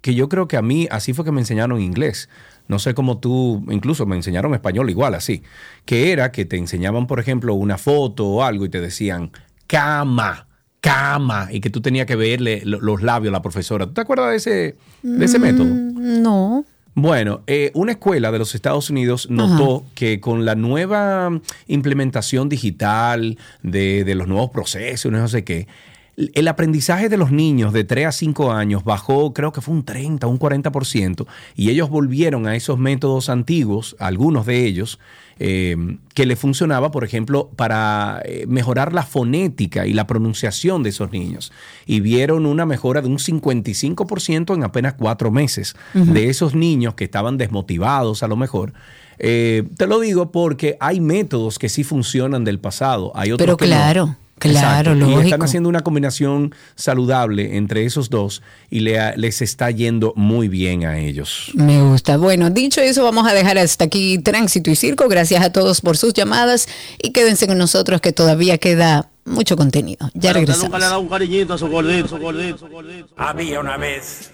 que 0.00 0.14
yo 0.14 0.28
creo 0.28 0.48
que 0.48 0.56
a 0.56 0.62
mí 0.62 0.88
así 0.90 1.12
fue 1.12 1.24
que 1.24 1.32
me 1.32 1.40
enseñaron 1.40 1.80
inglés. 1.80 2.28
No 2.68 2.78
sé 2.78 2.94
cómo 2.94 3.18
tú, 3.18 3.64
incluso 3.70 4.06
me 4.06 4.16
enseñaron 4.16 4.54
español 4.54 4.88
igual 4.90 5.14
así, 5.14 5.42
que 5.84 6.12
era 6.12 6.30
que 6.32 6.44
te 6.44 6.56
enseñaban, 6.56 7.06
por 7.06 7.18
ejemplo, 7.20 7.54
una 7.54 7.78
foto 7.78 8.26
o 8.26 8.42
algo 8.42 8.64
y 8.64 8.68
te 8.68 8.80
decían 8.80 9.30
cama, 9.66 10.46
cama, 10.80 11.48
y 11.50 11.60
que 11.60 11.70
tú 11.70 11.80
tenías 11.80 12.06
que 12.06 12.16
verle 12.16 12.62
lo- 12.64 12.80
los 12.80 13.02
labios 13.02 13.30
a 13.32 13.36
la 13.38 13.42
profesora. 13.42 13.86
¿Tú 13.86 13.92
te 13.94 14.00
acuerdas 14.00 14.30
de 14.30 14.36
ese, 14.36 14.76
de 15.02 15.24
ese 15.24 15.38
método? 15.38 15.66
Mm, 15.66 16.22
No. 16.22 16.64
Bueno, 16.94 17.42
eh, 17.46 17.70
una 17.74 17.92
escuela 17.92 18.32
de 18.32 18.38
los 18.38 18.54
Estados 18.54 18.90
Unidos 18.90 19.30
notó 19.30 19.86
que 19.94 20.20
con 20.20 20.44
la 20.44 20.56
nueva 20.56 21.30
implementación 21.68 22.48
digital 22.48 23.38
de, 23.62 24.04
de 24.04 24.14
los 24.16 24.26
nuevos 24.26 24.50
procesos, 24.50 25.10
no 25.12 25.28
sé 25.28 25.44
qué, 25.44 25.68
el 26.16 26.48
aprendizaje 26.48 27.08
de 27.08 27.16
los 27.16 27.30
niños 27.32 27.72
de 27.72 27.84
3 27.84 28.06
a 28.06 28.12
5 28.12 28.52
años 28.52 28.84
bajó, 28.84 29.32
creo 29.32 29.52
que 29.52 29.60
fue 29.60 29.74
un 29.74 29.84
30, 29.84 30.26
un 30.26 30.38
40%, 30.38 31.26
y 31.56 31.70
ellos 31.70 31.88
volvieron 31.88 32.46
a 32.46 32.56
esos 32.56 32.78
métodos 32.78 33.28
antiguos, 33.28 33.96
algunos 33.98 34.46
de 34.46 34.66
ellos, 34.66 34.98
eh, 35.42 35.74
que 36.14 36.26
le 36.26 36.36
funcionaba, 36.36 36.90
por 36.90 37.02
ejemplo, 37.02 37.48
para 37.56 38.20
eh, 38.26 38.44
mejorar 38.46 38.92
la 38.92 39.04
fonética 39.04 39.86
y 39.86 39.94
la 39.94 40.06
pronunciación 40.06 40.82
de 40.82 40.90
esos 40.90 41.12
niños. 41.12 41.50
Y 41.86 42.00
vieron 42.00 42.44
una 42.44 42.66
mejora 42.66 43.00
de 43.00 43.08
un 43.08 43.16
55% 43.16 44.54
en 44.54 44.64
apenas 44.64 44.94
cuatro 44.94 45.30
meses 45.30 45.76
de 45.94 46.28
esos 46.28 46.54
niños 46.54 46.92
que 46.92 47.04
estaban 47.04 47.38
desmotivados 47.38 48.22
a 48.22 48.28
lo 48.28 48.36
mejor. 48.36 48.74
Eh, 49.18 49.64
te 49.78 49.86
lo 49.86 50.00
digo 50.00 50.30
porque 50.30 50.76
hay 50.78 51.00
métodos 51.00 51.58
que 51.58 51.70
sí 51.70 51.84
funcionan 51.84 52.44
del 52.44 52.58
pasado, 52.58 53.12
hay 53.14 53.32
otros 53.32 53.46
Pero 53.46 53.56
que 53.56 53.66
no. 53.66 54.16
Claro, 54.40 54.92
Exacto. 54.92 54.92
Y 54.92 55.12
están 55.12 55.22
lógico. 55.30 55.44
haciendo 55.44 55.68
una 55.68 55.80
combinación 55.82 56.54
saludable 56.74 57.56
entre 57.56 57.84
esos 57.84 58.10
dos 58.10 58.42
y 58.70 58.80
le- 58.80 59.16
les 59.16 59.40
está 59.42 59.70
yendo 59.70 60.12
muy 60.16 60.48
bien 60.48 60.84
a 60.84 60.98
ellos. 60.98 61.50
Me 61.54 61.80
gusta. 61.82 62.16
Bueno, 62.16 62.50
dicho 62.50 62.80
eso, 62.80 63.04
vamos 63.04 63.28
a 63.28 63.34
dejar 63.34 63.56
hasta 63.58 63.84
aquí 63.84 64.18
Tránsito 64.18 64.70
y 64.70 64.76
Circo. 64.76 65.08
Gracias 65.08 65.44
a 65.44 65.52
todos 65.52 65.80
por 65.80 65.96
sus 65.96 66.12
llamadas 66.14 66.68
y 67.00 67.12
quédense 67.12 67.46
con 67.46 67.58
nosotros 67.58 68.00
que 68.00 68.12
todavía 68.12 68.58
queda 68.58 69.08
mucho 69.24 69.56
contenido. 69.56 70.10
Ya 70.14 70.32
regresamos. 70.32 70.78
le 70.80 70.84
da 70.86 70.98
un 70.98 71.08
cariñito 71.08 71.54
a 71.54 71.58
su 71.58 71.68
gordito, 71.68 72.08
su 72.08 72.18
gordito, 72.18 72.58
su 72.58 72.68
gordito. 72.68 73.08
Había 73.16 73.60
una 73.60 73.76
vez 73.76 74.30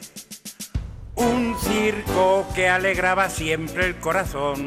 un 1.17 1.55
circo 1.61 2.47
que 2.55 2.69
alegraba 2.69 3.29
siempre 3.29 3.87
el 3.87 3.97
corazón. 3.97 4.67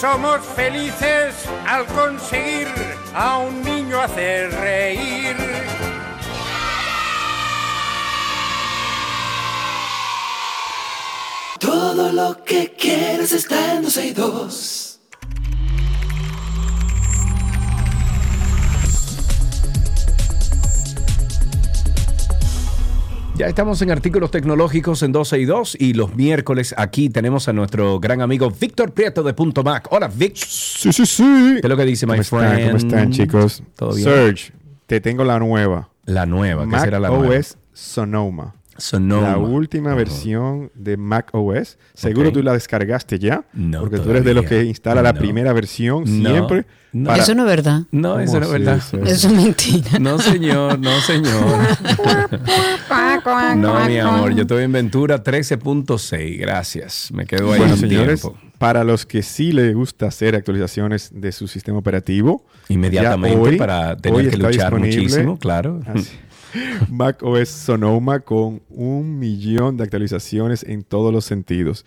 Somos 0.00 0.40
felices 0.56 1.34
al 1.66 1.84
conseguir 1.84 2.68
a 3.14 3.36
un 3.36 3.62
niño 3.62 4.00
hacer 4.00 4.50
reír. 4.50 5.36
Todo 11.58 12.12
lo 12.12 12.42
que 12.42 12.72
quieres 12.72 13.32
está 13.32 13.74
en 13.74 13.82
12 13.82 14.06
y 14.06 14.12
2. 14.12 14.89
Ya 23.40 23.46
estamos 23.46 23.80
en 23.80 23.90
artículos 23.90 24.30
tecnológicos 24.30 25.02
en 25.02 25.12
12 25.12 25.38
y 25.38 25.44
2 25.46 25.76
y 25.80 25.94
los 25.94 26.14
miércoles 26.14 26.74
aquí 26.76 27.08
tenemos 27.08 27.48
a 27.48 27.54
nuestro 27.54 27.98
gran 27.98 28.20
amigo 28.20 28.50
Víctor 28.50 28.92
Prieto 28.92 29.22
de 29.22 29.32
Punto 29.32 29.62
Mac. 29.62 29.88
Hola, 29.90 30.08
Vic. 30.14 30.36
Sí, 30.36 30.92
sí, 30.92 31.06
sí. 31.06 31.54
¿Qué 31.54 31.60
es 31.62 31.68
lo 31.70 31.74
que 31.74 31.86
dice, 31.86 32.04
my 32.04 32.10
¿Cómo 32.10 32.20
están? 32.20 32.38
friend? 32.50 32.66
¿Cómo 32.66 32.76
están, 32.76 33.10
chicos? 33.10 33.62
¿Todo 33.76 33.94
bien? 33.94 34.04
Serge, 34.04 34.52
te 34.84 35.00
tengo 35.00 35.24
la 35.24 35.38
nueva. 35.38 35.88
La 36.04 36.26
nueva, 36.26 36.64
¿qué 36.64 36.66
Mac 36.66 36.84
será 36.84 37.00
la 37.00 37.08
nueva? 37.08 37.34
OS 37.38 37.56
Sonoma. 37.72 38.56
Sonoma. 38.76 39.28
La 39.28 39.38
última 39.38 39.94
versión 39.94 40.70
de 40.74 40.98
Mac 40.98 41.30
OS. 41.32 41.78
Seguro 41.94 42.32
tú 42.32 42.42
la 42.42 42.52
descargaste 42.52 43.18
ya. 43.18 43.46
No, 43.54 43.80
porque 43.80 44.00
tú 44.00 44.10
eres 44.10 44.22
de 44.22 44.34
los 44.34 44.44
que 44.44 44.64
instala 44.64 45.00
la 45.00 45.14
primera 45.14 45.54
versión 45.54 46.06
siempre. 46.06 46.58
no. 46.58 46.79
Para- 47.04 47.22
Eso 47.22 47.34
no 47.34 47.42
es 47.42 47.48
verdad. 47.48 47.82
No, 47.90 48.12
¿Cómo 48.12 48.20
eso 48.24 48.40
no 48.40 48.46
es 48.46 48.52
verdad. 48.52 48.76
Eso 48.78 48.96
Eso 49.04 49.28
es 49.28 49.34
mentira. 49.34 49.98
No, 50.00 50.18
señor, 50.18 50.78
no, 50.78 51.00
señor. 51.00 51.44
No, 53.56 53.86
mi 53.86 53.98
amor, 53.98 54.34
yo 54.34 54.42
estoy 54.42 54.64
en 54.64 54.72
Ventura 54.72 55.22
13.6. 55.22 56.38
Gracias. 56.38 57.10
Me 57.12 57.26
quedo 57.26 57.52
ahí 57.52 57.58
Bueno, 57.58 57.74
un 57.74 57.80
señores, 57.80 58.20
tiempo. 58.22 58.38
para 58.58 58.84
los 58.84 59.06
que 59.06 59.22
sí 59.22 59.52
les 59.52 59.74
gusta 59.74 60.06
hacer 60.06 60.34
actualizaciones 60.34 61.10
de 61.14 61.32
su 61.32 61.48
sistema 61.48 61.78
operativo, 61.78 62.44
Inmediatamente 62.68 63.38
hoy- 63.38 63.56
para 63.56 63.96
tener 63.96 64.18
hoy 64.18 64.24
que 64.28 64.36
está 64.36 64.48
luchar 64.48 64.78
muchísimo, 64.78 65.38
claro. 65.38 65.80
así, 65.86 66.08
Mac 66.90 67.22
OS 67.22 67.48
Sonoma 67.48 68.20
con 68.20 68.62
un 68.70 69.18
millón 69.18 69.76
de 69.76 69.84
actualizaciones 69.84 70.64
en 70.64 70.82
todos 70.82 71.12
los 71.12 71.24
sentidos. 71.24 71.84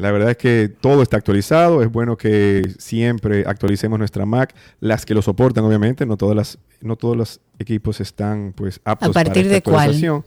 La 0.00 0.10
verdad 0.12 0.30
es 0.30 0.36
que 0.38 0.70
todo 0.80 1.02
está 1.02 1.18
actualizado. 1.18 1.82
Es 1.82 1.92
bueno 1.92 2.16
que 2.16 2.62
siempre 2.78 3.44
actualicemos 3.46 3.98
nuestra 3.98 4.24
Mac, 4.24 4.54
las 4.80 5.04
que 5.04 5.14
lo 5.14 5.20
soportan, 5.20 5.64
obviamente. 5.64 6.06
No 6.06 6.16
todas 6.16 6.34
las, 6.34 6.58
no 6.80 6.96
todos 6.96 7.16
los 7.16 7.40
equipos 7.58 8.00
están 8.00 8.54
pues 8.56 8.80
aptos 8.84 9.10
¿A 9.10 9.12
partir 9.12 9.32
para 9.32 9.40
esta 9.40 9.54
de 9.54 9.62
cuál? 9.62 9.90
actualización. 9.90 10.24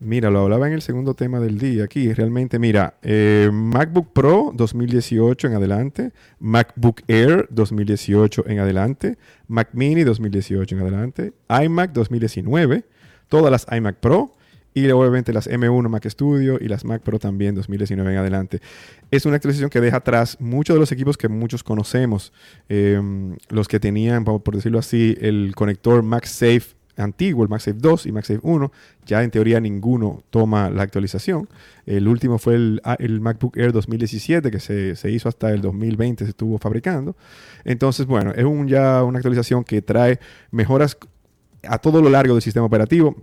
Mira, 0.00 0.30
lo 0.30 0.40
hablaba 0.40 0.68
en 0.68 0.74
el 0.74 0.82
segundo 0.82 1.14
tema 1.14 1.40
del 1.40 1.58
día 1.58 1.84
aquí. 1.84 2.12
Realmente, 2.12 2.58
mira, 2.58 2.98
eh, 3.02 3.50
MacBook 3.52 4.12
Pro 4.12 4.52
2018 4.54 5.48
en 5.48 5.54
adelante, 5.54 6.12
MacBook 6.38 7.02
Air 7.08 7.48
2018 7.50 8.44
en 8.46 8.60
adelante, 8.60 9.18
Mac 9.48 9.70
Mini 9.72 10.04
2018 10.04 10.74
en 10.76 10.82
adelante, 10.82 11.32
iMac 11.48 11.92
2019, 11.92 12.84
todas 13.28 13.50
las 13.50 13.66
iMac 13.76 13.96
Pro 13.96 14.34
y 14.86 14.90
obviamente 14.90 15.32
las 15.32 15.48
M1 15.48 15.88
Mac 15.88 16.08
Studio 16.08 16.58
y 16.60 16.68
las 16.68 16.84
Mac 16.84 17.02
Pro 17.02 17.18
también 17.18 17.54
2019 17.54 18.12
en 18.12 18.18
adelante. 18.18 18.60
Es 19.10 19.26
una 19.26 19.36
actualización 19.36 19.70
que 19.70 19.80
deja 19.80 19.98
atrás 19.98 20.36
muchos 20.40 20.74
de 20.74 20.80
los 20.80 20.92
equipos 20.92 21.16
que 21.16 21.28
muchos 21.28 21.62
conocemos, 21.62 22.32
eh, 22.68 23.00
los 23.48 23.68
que 23.68 23.80
tenían, 23.80 24.24
por 24.24 24.54
decirlo 24.54 24.78
así, 24.78 25.16
el 25.20 25.52
conector 25.54 26.02
MagSafe 26.02 26.78
antiguo, 27.02 27.44
el 27.44 27.48
MagSafe 27.48 27.78
2 27.78 28.06
y 28.06 28.12
MagSafe 28.12 28.40
1, 28.42 28.72
ya 29.06 29.22
en 29.22 29.30
teoría 29.30 29.60
ninguno 29.60 30.22
toma 30.30 30.70
la 30.70 30.82
actualización. 30.82 31.48
El 31.86 32.08
último 32.08 32.38
fue 32.38 32.56
el, 32.56 32.80
ah, 32.84 32.96
el 32.98 33.20
MacBook 33.20 33.56
Air 33.56 33.72
2017, 33.72 34.50
que 34.50 34.60
se, 34.60 34.96
se 34.96 35.10
hizo 35.10 35.28
hasta 35.28 35.50
el 35.50 35.60
2020, 35.60 36.24
se 36.24 36.30
estuvo 36.30 36.58
fabricando. 36.58 37.16
Entonces, 37.64 38.06
bueno, 38.06 38.32
es 38.34 38.44
un, 38.44 38.68
ya 38.68 39.02
una 39.04 39.18
actualización 39.18 39.64
que 39.64 39.82
trae 39.82 40.18
mejoras 40.50 40.98
a 41.62 41.78
todo 41.78 42.02
lo 42.02 42.10
largo 42.10 42.34
del 42.34 42.42
sistema 42.42 42.66
operativo. 42.66 43.16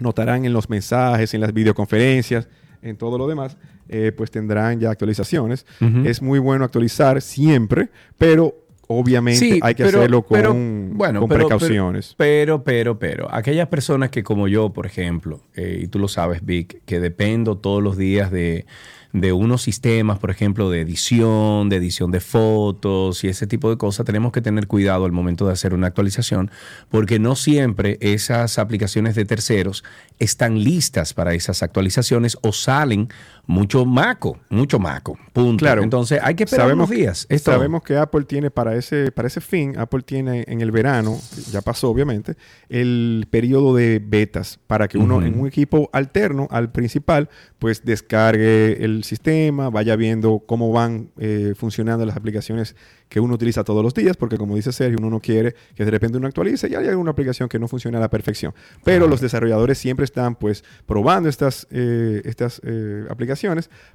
Notarán 0.00 0.44
en 0.44 0.52
los 0.52 0.68
mensajes, 0.70 1.34
en 1.34 1.40
las 1.40 1.52
videoconferencias, 1.52 2.48
en 2.82 2.96
todo 2.96 3.18
lo 3.18 3.26
demás, 3.26 3.56
eh, 3.88 4.12
pues 4.16 4.30
tendrán 4.30 4.78
ya 4.80 4.90
actualizaciones. 4.90 5.66
Es 6.04 6.22
muy 6.22 6.38
bueno 6.38 6.64
actualizar 6.64 7.20
siempre, 7.22 7.88
pero 8.16 8.54
obviamente 8.86 9.38
Sí, 9.40 9.60
hay 9.62 9.74
que 9.74 9.84
pero- 9.84 9.98
hacerlo 9.98 10.22
con, 10.22 10.36
pero, 10.38 10.54
bueno, 10.54 11.20
con 11.20 11.28
pero- 11.28 11.46
precauciones. 11.48 12.14
Pero, 12.16 12.62
pero, 12.64 12.98
pero, 12.98 13.28
aquellas 13.34 13.68
personas 13.68 14.10
que 14.10 14.22
como 14.22 14.48
yo, 14.48 14.72
por 14.72 14.86
ejemplo, 14.86 15.40
eh, 15.54 15.80
y 15.82 15.88
tú 15.88 15.98
lo 15.98 16.08
sabes, 16.08 16.44
Vic, 16.44 16.82
que 16.86 17.00
dependo 17.00 17.58
todos 17.58 17.82
los 17.82 17.96
días 17.98 18.30
de, 18.30 18.64
de 19.12 19.32
unos 19.32 19.62
sistemas, 19.62 20.18
por 20.18 20.30
ejemplo, 20.30 20.70
de 20.70 20.80
edición, 20.80 21.68
de 21.68 21.76
edición 21.76 22.10
de 22.10 22.20
fotos 22.20 23.24
y 23.24 23.28
ese 23.28 23.46
tipo 23.46 23.70
de 23.70 23.78
cosas, 23.78 24.04
tenemos 24.04 24.32
que 24.32 24.42
tener 24.42 24.66
cuidado 24.66 25.04
al 25.04 25.12
momento 25.12 25.46
de 25.46 25.52
hacer 25.52 25.72
una 25.74 25.86
actualización, 25.86 26.50
porque 26.90 27.18
no 27.18 27.34
siempre 27.34 27.96
esas 28.00 28.58
aplicaciones 28.58 29.14
de 29.14 29.24
terceros 29.24 29.84
están 30.18 30.62
listas 30.62 31.14
para 31.14 31.34
esas 31.34 31.62
actualizaciones 31.62 32.36
o 32.42 32.52
salen 32.52 33.08
mucho 33.48 33.86
maco, 33.86 34.38
mucho 34.50 34.78
maco. 34.78 35.18
Punto. 35.32 35.62
Claro. 35.62 35.82
Entonces 35.82 36.20
hay 36.22 36.34
que 36.34 36.44
esperar 36.44 36.66
sabemos 36.66 36.90
unos 36.90 36.98
días. 36.98 37.26
Sabemos 37.42 37.82
que 37.82 37.96
Apple 37.96 38.24
tiene 38.24 38.50
para 38.50 38.76
ese, 38.76 39.10
para 39.10 39.26
ese 39.26 39.40
fin, 39.40 39.78
Apple 39.78 40.02
tiene 40.02 40.44
en 40.48 40.60
el 40.60 40.70
verano, 40.70 41.18
ya 41.50 41.62
pasó 41.62 41.88
obviamente, 41.88 42.36
el 42.68 43.26
periodo 43.30 43.74
de 43.74 44.02
betas 44.04 44.60
para 44.66 44.86
que 44.86 44.98
uno 44.98 45.22
en 45.22 45.40
un 45.40 45.46
equipo 45.46 45.88
alterno 45.94 46.46
al 46.50 46.70
principal, 46.70 47.30
pues 47.58 47.86
descargue 47.86 48.84
el 48.84 49.02
sistema, 49.02 49.70
vaya 49.70 49.96
viendo 49.96 50.42
cómo 50.46 50.70
van 50.70 51.08
eh, 51.16 51.54
funcionando 51.56 52.04
las 52.04 52.16
aplicaciones 52.16 52.76
que 53.08 53.18
uno 53.18 53.32
utiliza 53.32 53.64
todos 53.64 53.82
los 53.82 53.94
días, 53.94 54.18
porque 54.18 54.36
como 54.36 54.56
dice 54.56 54.70
Sergio, 54.72 54.98
uno 54.98 55.08
no 55.08 55.20
quiere 55.20 55.54
que 55.74 55.86
de 55.86 55.90
repente 55.90 56.18
uno 56.18 56.26
actualice 56.26 56.68
y 56.68 56.74
hay 56.74 56.88
alguna 56.88 57.12
aplicación 57.12 57.48
que 57.48 57.58
no 57.58 57.66
funciona 57.66 57.96
a 57.96 58.00
la 58.02 58.10
perfección. 58.10 58.52
Pero 58.84 59.08
los 59.08 59.22
desarrolladores 59.22 59.78
siempre 59.78 60.04
están 60.04 60.34
pues 60.34 60.62
probando 60.84 61.30
estas, 61.30 61.66
eh, 61.70 62.20
estas 62.26 62.60
eh, 62.62 63.06
aplicaciones 63.08 63.37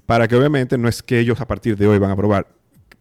para 0.06 0.28
que 0.28 0.36
obviamente 0.36 0.78
no 0.78 0.88
es 0.88 1.02
que 1.04 1.20
ellos 1.20 1.40
a 1.42 1.48
partir 1.48 1.78
de 1.78 1.88
hoy 1.88 1.98
van 2.00 2.12
a 2.12 2.16
probar. 2.16 2.48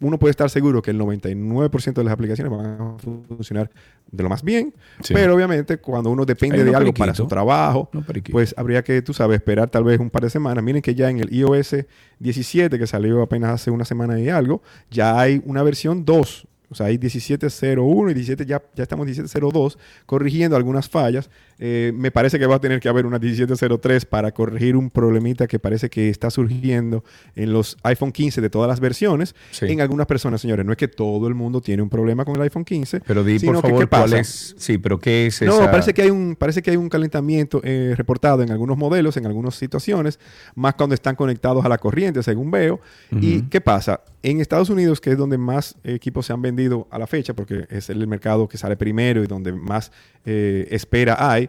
Uno 0.01 0.19
puede 0.19 0.33
estar 0.33 0.51
seguro 0.51 0.83
que 0.83 0.91
el 0.91 0.99
99% 0.99 1.93
de 1.95 2.03
las 2.05 2.13
aplicaciones 2.13 2.51
van 2.53 2.67
a 2.67 2.97
funcionar 2.99 3.71
de 4.11 4.23
lo 4.25 4.29
más 4.29 4.43
bien, 4.43 4.75
Sí. 5.01 5.15
pero 5.15 5.33
obviamente 5.35 5.79
cuando 5.79 6.11
uno 6.11 6.25
depende 6.25 6.65
de 6.65 6.75
algo 6.75 6.93
para 6.93 7.15
su 7.15 7.27
trabajo, 7.29 7.89
pues 8.33 8.53
habría 8.59 8.83
que, 8.83 9.01
tú 9.03 9.15
sabes, 9.15 9.37
esperar 9.37 9.71
tal 9.71 9.85
vez 9.85 10.01
un 10.01 10.11
par 10.11 10.23
de 10.23 10.31
semanas. 10.31 10.65
Miren 10.65 10.83
que 10.83 10.95
ya 10.97 11.09
en 11.09 11.21
el 11.21 11.33
iOS 11.33 11.77
17, 12.19 12.79
que 12.81 12.87
salió 12.89 13.23
apenas 13.23 13.51
hace 13.53 13.71
una 13.71 13.85
semana 13.85 14.19
y 14.19 14.29
algo, 14.29 14.61
ya 14.91 15.21
hay 15.21 15.41
una 15.45 15.63
versión 15.63 16.05
2. 16.05 16.49
O 16.69 16.75
sea, 16.75 16.87
hay 16.87 16.97
17.01 16.97 18.11
y 18.11 18.15
17, 18.15 18.47
ya, 18.47 18.63
ya 18.75 18.83
estamos 18.83 19.07
en 19.07 19.15
17.02, 19.15 19.77
corrigiendo 20.07 20.57
algunas 20.57 20.89
fallas. 20.89 21.31
Eh, 21.59 21.93
me 21.95 22.11
parece 22.11 22.39
que 22.39 22.47
va 22.47 22.57
a 22.57 22.61
tener 22.61 22.81
que 22.81 22.89
haber 22.89 23.07
una 23.07 23.19
17.03 23.21 24.05
para 24.07 24.33
corregir 24.33 24.77
un 24.77 24.91
problemita 24.91 25.47
que 25.47 25.59
parece 25.59 25.89
que 25.91 26.09
está 26.09 26.31
surgiendo 26.31 27.05
en 27.37 27.53
los 27.53 27.77
iPhone 27.83 28.13
15 28.13 28.41
de 28.41 28.51
todas 28.51 28.69
las 28.69 28.81
versiones. 28.81 29.35
Sí. 29.51 29.67
En 29.67 29.81
algunas 29.81 30.07
personas, 30.07 30.41
señores, 30.41 30.65
no 30.67 30.73
es 30.73 30.79
que 30.79 30.89
todo 30.89 31.29
el 31.29 31.35
mundo 31.35 31.61
tiene 31.61 31.83
un 31.83 31.89
problema 31.89 32.25
con 32.25 32.37
el 32.37 32.43
iPhone 32.43 32.65
15. 32.65 33.01
Pero 33.07 33.23
di, 33.25 33.39
sino 33.39 33.53
por 33.55 33.63
que, 33.63 33.69
favor, 33.69 33.83
¿qué 33.83 33.87
pasa? 33.87 34.05
cuál 34.09 34.21
es. 34.21 34.55
Sí, 34.59 34.79
pero 34.79 34.99
¿qué 34.99 35.27
es 35.27 35.43
No, 35.43 35.55
esa- 35.55 35.71
parece 35.71 35.95
que 35.95 36.03
hay 36.03 36.11
un 36.11 36.37
parece 36.37 36.63
que 36.63 36.71
hay 36.71 36.77
un 36.77 36.89
calentamiento 36.89 37.61
eh, 37.65 37.95
reportado 37.97 38.43
en 38.43 38.51
algunos 38.51 38.77
modelos, 38.77 39.17
en 39.17 39.27
algunas 39.27 39.55
situaciones, 39.55 40.19
más 40.55 40.75
cuando 40.75 40.95
están 40.95 41.15
conectados 41.17 41.65
a 41.65 41.69
la 41.69 41.79
corriente, 41.79 42.23
según 42.23 42.51
veo. 42.51 42.81
¿Y 43.11 43.43
qué 43.43 43.61
pasa? 43.61 44.01
En 44.25 44.41
Estados 44.41 44.71
Unidos, 44.71 45.01
que 45.01 45.11
es 45.11 45.19
donde 45.19 45.37
más 45.39 45.77
equipos 45.85 46.27
se 46.27 46.33
han 46.33 46.41
vendido 46.43 46.87
a 46.91 46.99
la 46.99 47.07
fecha, 47.07 47.35
porque 47.35 47.67
es 47.71 47.91
el 47.91 48.07
mercado 48.07 48.49
que 48.49 48.57
sale 48.57 48.77
primero 48.77 49.23
y 49.23 49.27
donde 49.27 49.53
más 49.53 49.91
eh, 50.25 50.69
espera 50.71 51.17
hay, 51.19 51.42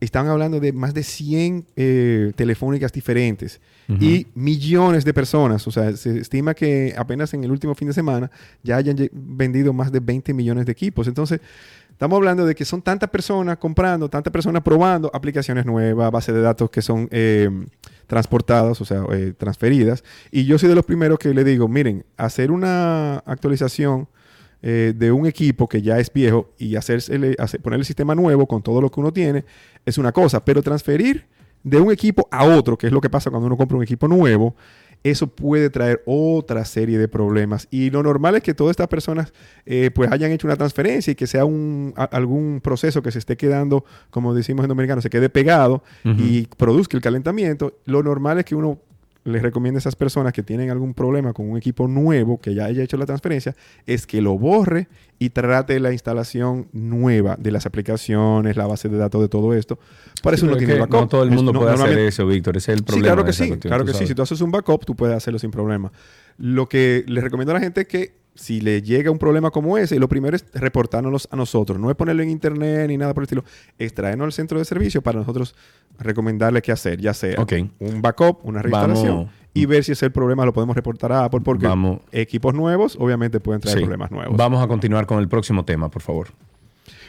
están 0.00 0.28
hablando 0.28 0.60
de 0.60 0.72
más 0.72 0.94
de 0.94 1.02
100 1.02 1.66
eh, 1.76 2.32
telefónicas 2.34 2.92
diferentes 2.92 3.60
y 4.00 4.28
millones 4.36 5.04
de 5.04 5.12
personas. 5.12 5.66
O 5.66 5.72
sea, 5.72 5.96
se 5.96 6.18
estima 6.18 6.54
que 6.54 6.94
apenas 6.96 7.34
en 7.34 7.42
el 7.42 7.50
último 7.50 7.74
fin 7.74 7.88
de 7.88 7.94
semana 7.94 8.30
ya 8.62 8.76
hayan 8.76 8.96
vendido 9.12 9.72
más 9.72 9.90
de 9.90 9.98
20 9.98 10.32
millones 10.32 10.64
de 10.64 10.72
equipos. 10.72 11.08
Entonces, 11.08 11.40
estamos 11.90 12.16
hablando 12.16 12.46
de 12.46 12.54
que 12.54 12.64
son 12.64 12.82
tantas 12.82 13.10
personas 13.10 13.58
comprando, 13.58 14.08
tantas 14.08 14.32
personas 14.32 14.62
probando 14.62 15.10
aplicaciones 15.12 15.66
nuevas, 15.66 16.10
bases 16.12 16.34
de 16.34 16.40
datos 16.40 16.70
que 16.70 16.82
son 16.82 17.08
eh, 17.10 17.50
transportadas, 18.06 18.80
o 18.80 18.84
sea, 18.84 19.04
eh, 19.12 19.34
transferidas. 19.36 20.04
Y 20.30 20.44
yo 20.44 20.56
soy 20.56 20.68
de 20.68 20.76
los 20.76 20.84
primeros 20.86 21.18
que 21.18 21.34
le 21.34 21.42
digo, 21.42 21.66
miren, 21.66 22.04
hacer 22.16 22.52
una 22.52 23.18
actualización 23.26 24.08
eh, 24.62 24.92
de 24.96 25.10
un 25.12 25.26
equipo 25.26 25.68
que 25.68 25.80
ya 25.82 25.98
es 25.98 26.12
viejo 26.12 26.50
y 26.58 26.76
hacerse, 26.76 27.34
hacer- 27.38 27.60
poner 27.62 27.78
el 27.80 27.84
sistema 27.86 28.14
nuevo 28.14 28.46
con 28.46 28.62
todo 28.62 28.80
lo 28.80 28.90
que 28.90 29.00
uno 29.00 29.12
tiene 29.12 29.44
es 29.86 29.96
una 29.98 30.12
cosa, 30.12 30.44
pero 30.44 30.62
transferir 30.62 31.26
de 31.62 31.78
un 31.78 31.90
equipo 31.92 32.26
a 32.30 32.44
otro, 32.44 32.76
que 32.78 32.86
es 32.86 32.92
lo 32.92 33.00
que 33.00 33.10
pasa 33.10 33.30
cuando 33.30 33.46
uno 33.46 33.56
compra 33.56 33.76
un 33.76 33.82
equipo 33.82 34.08
nuevo, 34.08 34.54
eso 35.02 35.28
puede 35.28 35.70
traer 35.70 36.02
otra 36.04 36.62
serie 36.66 36.98
de 36.98 37.08
problemas. 37.08 37.66
Y 37.70 37.88
lo 37.88 38.02
normal 38.02 38.34
es 38.36 38.42
que 38.42 38.52
todas 38.52 38.72
estas 38.72 38.88
personas 38.88 39.32
eh, 39.64 39.90
pues 39.94 40.12
hayan 40.12 40.30
hecho 40.30 40.46
una 40.46 40.56
transferencia 40.56 41.10
y 41.10 41.14
que 41.14 41.26
sea 41.26 41.46
un, 41.46 41.94
a- 41.96 42.04
algún 42.04 42.60
proceso 42.62 43.00
que 43.02 43.10
se 43.10 43.18
esté 43.18 43.36
quedando, 43.38 43.84
como 44.10 44.34
decimos 44.34 44.62
en 44.64 44.68
dominicano, 44.68 45.00
se 45.00 45.08
quede 45.08 45.30
pegado 45.30 45.82
y 46.18 46.46
produzca 46.58 46.98
el 46.98 47.02
calentamiento. 47.02 47.78
Lo 47.86 48.02
normal 48.02 48.38
es 48.40 48.44
que 48.44 48.54
uno 48.54 48.78
les 49.24 49.42
recomienda 49.42 49.78
a 49.78 49.80
esas 49.80 49.96
personas 49.96 50.32
que 50.32 50.42
tienen 50.42 50.70
algún 50.70 50.94
problema 50.94 51.32
con 51.32 51.50
un 51.50 51.56
equipo 51.58 51.86
nuevo 51.88 52.40
que 52.40 52.54
ya 52.54 52.64
haya 52.64 52.82
hecho 52.82 52.96
la 52.96 53.04
transferencia, 53.06 53.54
es 53.86 54.06
que 54.06 54.22
lo 54.22 54.38
borre 54.38 54.88
y 55.18 55.28
trate 55.30 55.78
la 55.78 55.92
instalación 55.92 56.68
nueva 56.72 57.36
de 57.38 57.50
las 57.50 57.66
aplicaciones, 57.66 58.56
la 58.56 58.66
base 58.66 58.88
de 58.88 58.96
datos 58.96 59.20
de 59.20 59.28
todo 59.28 59.52
esto. 59.54 59.78
Por 60.22 60.32
eso 60.34 60.46
uno 60.46 60.54
pero 60.56 60.66
tiene 60.66 60.80
backup. 60.80 61.00
No 61.00 61.08
todo 61.08 61.22
el 61.24 61.28
Es- 61.30 61.34
mundo 61.36 61.52
no- 61.52 61.60
puede 61.60 61.74
hacer 61.74 61.98
eso, 61.98 62.26
Víctor. 62.26 62.56
Ese 62.56 62.72
es 62.72 62.78
el 62.78 62.84
problema. 62.84 63.02
Sí, 63.04 63.06
claro 63.12 63.24
que 63.24 63.32
sí, 63.32 63.48
cuestión, 63.48 63.70
claro 63.70 63.84
que 63.84 63.92
sí. 63.94 64.06
Si 64.06 64.14
tú 64.14 64.22
haces 64.22 64.40
un 64.40 64.50
backup, 64.50 64.84
tú 64.86 64.96
puedes 64.96 65.14
hacerlo 65.16 65.38
sin 65.38 65.50
problema. 65.50 65.92
Lo 66.38 66.66
que 66.68 67.04
les 67.06 67.22
recomiendo 67.22 67.50
a 67.52 67.54
la 67.54 67.60
gente 67.60 67.82
es 67.82 67.86
que 67.88 68.19
si 68.40 68.62
le 68.62 68.80
llega 68.80 69.10
un 69.10 69.18
problema 69.18 69.50
como 69.50 69.76
ese, 69.76 69.98
lo 69.98 70.08
primero 70.08 70.34
es 70.34 70.46
reportárnoslos 70.54 71.28
a 71.30 71.36
nosotros. 71.36 71.78
No 71.78 71.90
es 71.90 71.96
ponerlo 71.96 72.22
en 72.22 72.30
internet 72.30 72.88
ni 72.88 72.96
nada 72.96 73.12
por 73.12 73.22
el 73.22 73.24
estilo. 73.24 73.44
Es 73.78 73.92
traernos 73.92 74.24
al 74.24 74.32
centro 74.32 74.58
de 74.58 74.64
servicio 74.64 75.02
para 75.02 75.18
nosotros 75.18 75.54
recomendarle 75.98 76.62
qué 76.62 76.72
hacer, 76.72 76.98
ya 77.00 77.12
sea 77.12 77.36
un 77.78 78.00
backup, 78.00 78.38
una 78.44 78.62
reinstalación 78.62 79.16
Vamos. 79.16 79.30
y 79.52 79.66
ver 79.66 79.84
si 79.84 79.92
ese 79.92 80.06
el 80.06 80.12
problema 80.12 80.46
lo 80.46 80.54
podemos 80.54 80.74
reportar 80.74 81.12
a 81.12 81.24
Apple 81.24 81.40
porque 81.44 81.66
Vamos. 81.66 82.00
equipos 82.12 82.54
nuevos 82.54 82.96
obviamente 82.98 83.40
pueden 83.40 83.60
traer 83.60 83.76
Sí. 83.76 83.84
problemas 83.84 84.10
nuevos. 84.10 84.34
Vamos 84.38 84.64
a 84.64 84.66
continuar 84.68 85.04
con 85.06 85.18
el 85.18 85.28
próximo 85.28 85.66
tema, 85.66 85.90
por 85.90 86.00
favor. 86.00 86.28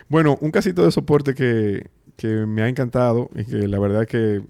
Bueno, 0.09 0.37
un 0.41 0.51
casito 0.51 0.83
de 0.83 0.91
soporte 0.91 1.33
que, 1.33 1.87
que 2.17 2.27
me 2.27 2.61
ha 2.61 2.67
encantado 2.67 3.29
y 3.35 3.45
que 3.45 3.67
la 3.69 3.79
verdad 3.79 4.01
es 4.01 4.07
que 4.09 4.41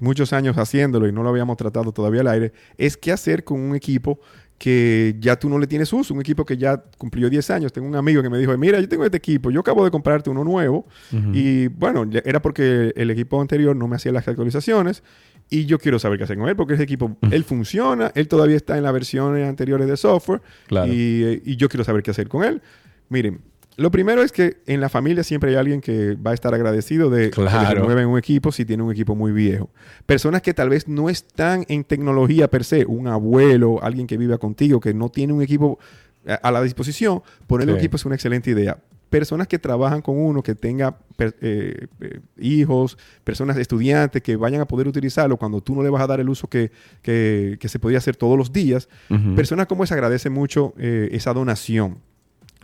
muchos 0.00 0.32
años 0.32 0.58
haciéndolo 0.58 1.06
y 1.06 1.12
no 1.12 1.22
lo 1.22 1.28
habíamos 1.28 1.56
tratado 1.56 1.92
todavía 1.92 2.22
al 2.22 2.28
aire, 2.28 2.52
es 2.76 2.96
qué 2.96 3.12
hacer 3.12 3.44
con 3.44 3.60
un 3.60 3.76
equipo 3.76 4.18
que 4.64 5.14
ya 5.20 5.36
tú 5.38 5.50
no 5.50 5.58
le 5.58 5.66
tienes 5.66 5.92
uso, 5.92 6.14
un 6.14 6.20
equipo 6.20 6.46
que 6.46 6.56
ya 6.56 6.82
cumplió 6.96 7.28
10 7.28 7.50
años. 7.50 7.70
Tengo 7.70 7.86
un 7.86 7.96
amigo 7.96 8.22
que 8.22 8.30
me 8.30 8.38
dijo, 8.38 8.56
mira, 8.56 8.80
yo 8.80 8.88
tengo 8.88 9.04
este 9.04 9.18
equipo, 9.18 9.50
yo 9.50 9.60
acabo 9.60 9.84
de 9.84 9.90
comprarte 9.90 10.30
uno 10.30 10.42
nuevo 10.42 10.86
y 11.34 11.66
bueno, 11.68 12.08
era 12.24 12.40
porque 12.40 12.90
el 12.96 13.10
equipo 13.10 13.38
anterior 13.42 13.76
no 13.76 13.86
me 13.88 13.96
hacía 13.96 14.10
las 14.10 14.26
actualizaciones 14.26 15.02
y 15.50 15.66
yo 15.66 15.78
quiero 15.78 15.98
saber 15.98 16.16
qué 16.16 16.24
hacer 16.24 16.38
con 16.38 16.48
él 16.48 16.56
porque 16.56 16.72
ese 16.74 16.82
equipo, 16.84 17.14
él 17.30 17.44
funciona, 17.44 18.10
él 18.14 18.26
todavía 18.26 18.56
está 18.56 18.78
en 18.78 18.84
las 18.84 18.92
versiones 18.94 19.46
anteriores 19.46 19.86
de 19.86 19.98
software 19.98 20.40
Claro. 20.66 20.90
y, 20.90 21.42
y 21.44 21.56
yo 21.56 21.68
quiero 21.68 21.84
saber 21.84 22.02
qué 22.02 22.12
hacer 22.12 22.28
con 22.28 22.42
él. 22.42 22.62
Miren, 23.10 23.42
lo 23.76 23.90
primero 23.90 24.22
es 24.22 24.30
que 24.32 24.58
en 24.66 24.80
la 24.80 24.88
familia 24.88 25.24
siempre 25.24 25.50
hay 25.50 25.56
alguien 25.56 25.80
que 25.80 26.14
va 26.14 26.30
a 26.30 26.34
estar 26.34 26.54
agradecido 26.54 27.10
de 27.10 27.30
que 27.68 27.74
renueven 27.74 28.06
un 28.08 28.18
equipo 28.18 28.52
si 28.52 28.64
tiene 28.64 28.82
un 28.82 28.92
equipo 28.92 29.14
muy 29.14 29.32
viejo. 29.32 29.70
Personas 30.06 30.42
que 30.42 30.54
tal 30.54 30.68
vez 30.68 30.86
no 30.88 31.08
están 31.10 31.64
en 31.68 31.84
tecnología 31.84 32.48
per 32.48 32.64
se, 32.64 32.84
un 32.86 33.08
abuelo, 33.08 33.82
alguien 33.82 34.06
que 34.06 34.16
viva 34.16 34.38
contigo, 34.38 34.80
que 34.80 34.94
no 34.94 35.08
tiene 35.08 35.32
un 35.32 35.42
equipo 35.42 35.78
a, 36.26 36.34
a 36.34 36.50
la 36.52 36.62
disposición, 36.62 37.22
ponerle 37.46 37.72
un 37.72 37.78
equipo 37.80 37.96
es 37.96 38.04
una 38.04 38.14
excelente 38.14 38.50
idea. 38.50 38.78
Personas 39.10 39.46
que 39.46 39.58
trabajan 39.60 40.02
con 40.02 40.18
uno, 40.18 40.42
que 40.42 40.54
tenga 40.56 40.96
eh, 41.18 41.86
eh, 42.00 42.20
hijos, 42.38 42.98
personas 43.22 43.56
estudiantes 43.56 44.22
que 44.22 44.34
vayan 44.34 44.60
a 44.60 44.66
poder 44.66 44.88
utilizarlo 44.88 45.36
cuando 45.36 45.60
tú 45.60 45.74
no 45.76 45.82
le 45.84 45.90
vas 45.90 46.02
a 46.02 46.06
dar 46.08 46.18
el 46.20 46.28
uso 46.28 46.48
que, 46.48 46.72
que- 47.02 47.56
que 47.60 47.68
se 47.68 47.78
podía 47.78 47.98
hacer 47.98 48.16
todos 48.16 48.36
los 48.36 48.52
días. 48.52 48.88
Personas 49.36 49.66
como 49.66 49.84
esa 49.84 49.94
agradecen 49.94 50.32
mucho 50.32 50.74
eh, 50.78 51.10
esa 51.12 51.32
donación. 51.32 51.98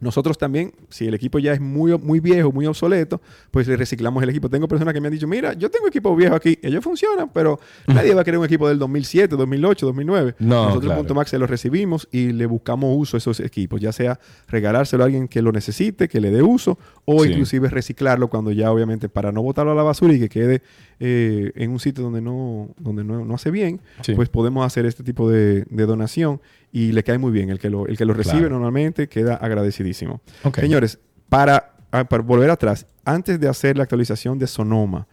Nosotros 0.00 0.38
también, 0.38 0.72
si 0.88 1.06
el 1.06 1.14
equipo 1.14 1.38
ya 1.38 1.52
es 1.52 1.60
muy, 1.60 1.96
muy 1.98 2.20
viejo, 2.20 2.50
muy 2.52 2.66
obsoleto, 2.66 3.20
pues 3.50 3.66
le 3.68 3.76
reciclamos 3.76 4.22
el 4.22 4.30
equipo. 4.30 4.48
Tengo 4.48 4.66
personas 4.68 4.94
que 4.94 5.00
me 5.00 5.08
han 5.08 5.12
dicho, 5.12 5.26
mira, 5.28 5.52
yo 5.52 5.70
tengo 5.70 5.88
equipo 5.88 6.14
viejo 6.16 6.34
aquí, 6.34 6.58
ellos 6.62 6.82
funcionan, 6.82 7.30
pero 7.32 7.60
nadie 7.86 8.14
va 8.14 8.22
a 8.22 8.24
querer 8.24 8.38
un 8.38 8.44
equipo 8.46 8.68
del 8.68 8.78
2007, 8.78 9.36
2008, 9.36 9.86
2009. 9.86 10.34
No, 10.38 10.54
Nosotros 10.64 10.80
claro. 10.80 10.92
en 10.92 10.98
Punto 11.00 11.14
Max 11.14 11.30
se 11.30 11.38
los 11.38 11.50
recibimos 11.50 12.08
y 12.10 12.32
le 12.32 12.46
buscamos 12.46 12.94
uso 12.98 13.16
a 13.16 13.18
esos 13.18 13.40
equipos, 13.40 13.80
ya 13.80 13.92
sea 13.92 14.18
regalárselo 14.48 15.02
a 15.02 15.06
alguien 15.06 15.28
que 15.28 15.42
lo 15.42 15.52
necesite, 15.52 16.08
que 16.08 16.20
le 16.20 16.30
dé 16.30 16.42
uso, 16.42 16.78
o 17.04 17.22
Sí. 17.24 17.30
inclusive 17.30 17.68
reciclarlo 17.68 18.28
cuando 18.28 18.50
ya 18.52 18.72
obviamente 18.72 19.08
para 19.08 19.32
no 19.32 19.42
botarlo 19.42 19.72
a 19.72 19.74
la 19.74 19.82
basura 19.82 20.14
y 20.14 20.20
que 20.20 20.28
quede 20.28 20.62
eh, 21.00 21.50
en 21.54 21.70
un 21.70 21.80
sitio 21.80 22.04
donde 22.04 22.20
no, 22.20 22.68
donde 22.78 23.02
no, 23.04 23.24
no 23.24 23.34
hace 23.34 23.50
bien, 23.50 23.80
Sí. 24.02 24.12
pues 24.14 24.28
podemos 24.28 24.64
hacer 24.66 24.84
este 24.86 25.02
tipo 25.02 25.30
de, 25.30 25.64
de 25.70 25.86
donación 25.86 26.40
y 26.72 26.92
le 26.92 27.02
cae 27.02 27.16
muy 27.18 27.32
bien. 27.32 27.48
El 27.50 27.58
que 27.58 27.70
lo, 27.70 27.86
el 27.86 27.96
que 27.96 28.04
lo 28.04 28.12
recibe 28.14 28.40
Claro. 28.40 28.54
normalmente 28.56 29.08
queda 29.08 29.34
agradecidísimo. 29.36 30.20
Señores, 30.54 30.98
para, 31.30 31.72
ah, 31.90 32.04
para 32.04 32.22
volver 32.22 32.50
atrás, 32.50 32.86
antes 33.04 33.40
de 33.40 33.48
hacer 33.48 33.76
la 33.78 33.84
actualización 33.84 34.38
de 34.38 34.46
Sonoma, 34.46 35.06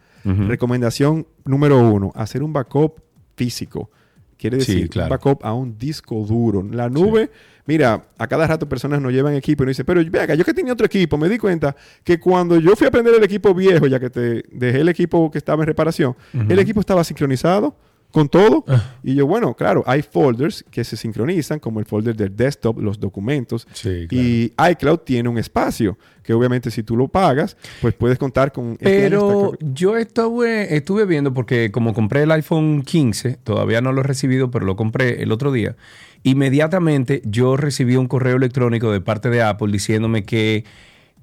recomendación 0.46 1.26
número 1.44 1.78
uno, 1.90 2.12
hacer 2.14 2.42
un 2.42 2.52
backup 2.52 3.00
físico. 3.36 3.90
Quiere 4.36 4.60
Sí, 4.60 4.72
decir, 4.74 4.90
claro. 4.90 5.06
un 5.06 5.10
backup 5.10 5.44
a 5.44 5.52
un 5.52 5.76
disco 5.78 6.24
duro. 6.24 6.62
La 6.62 6.88
nube, 6.88 7.30
mira, 7.68 8.02
a 8.16 8.26
cada 8.26 8.46
rato 8.46 8.66
personas 8.66 8.98
nos 9.02 9.12
llevan 9.12 9.34
equipo 9.34 9.62
y 9.62 9.66
nos 9.66 9.76
dicen, 9.76 9.84
pero 9.84 10.02
ve 10.10 10.20
acá, 10.20 10.34
yo 10.34 10.42
que 10.42 10.54
tenía 10.54 10.72
otro 10.72 10.86
equipo, 10.86 11.18
me 11.18 11.28
di 11.28 11.36
cuenta 11.36 11.76
que 12.02 12.18
cuando 12.18 12.58
yo 12.58 12.74
fui 12.74 12.86
a 12.86 12.88
aprender 12.88 13.14
el 13.14 13.22
equipo 13.22 13.54
viejo, 13.54 13.86
ya 13.86 14.00
que 14.00 14.08
te 14.08 14.42
dejé 14.50 14.80
el 14.80 14.88
equipo 14.88 15.30
que 15.30 15.36
estaba 15.36 15.62
en 15.64 15.66
reparación, 15.66 16.16
el 16.48 16.58
equipo 16.58 16.80
estaba 16.80 17.04
sincronizado 17.04 17.76
con 18.10 18.26
todo. 18.30 18.64
Y 19.02 19.14
yo, 19.14 19.26
bueno, 19.26 19.54
claro, 19.54 19.84
hay 19.86 20.00
folders 20.00 20.64
que 20.70 20.82
se 20.82 20.96
sincronizan, 20.96 21.58
como 21.58 21.78
el 21.78 21.84
folder 21.84 22.16
del 22.16 22.34
desktop, 22.34 22.78
los 22.80 22.98
documentos. 22.98 23.68
Y 23.84 24.52
iCloud 24.70 25.00
tiene 25.00 25.28
un 25.28 25.36
espacio, 25.36 25.98
que 26.22 26.32
obviamente 26.32 26.70
si 26.70 26.82
tú 26.82 26.96
lo 26.96 27.08
pagas, 27.08 27.56
pues 27.82 27.92
puedes 27.94 28.18
contar 28.18 28.50
con... 28.50 28.78
Pero 28.80 29.58
yo 29.60 29.98
estuve, 29.98 30.74
estuve 30.74 31.04
viendo 31.04 31.34
porque 31.34 31.70
como 31.70 31.92
compré 31.92 32.22
el 32.22 32.30
iPhone 32.30 32.82
15, 32.82 33.40
todavía 33.44 33.82
no 33.82 33.92
lo 33.92 34.00
he 34.00 34.04
recibido, 34.04 34.50
pero 34.50 34.64
lo 34.64 34.74
compré 34.74 35.22
el 35.22 35.32
otro 35.32 35.52
día. 35.52 35.76
Inmediatamente 36.24 37.22
yo 37.24 37.56
recibí 37.56 37.96
un 37.96 38.06
correo 38.08 38.36
electrónico 38.36 38.90
de 38.92 39.00
parte 39.00 39.30
de 39.30 39.42
Apple 39.42 39.72
diciéndome 39.72 40.24
que 40.24 40.64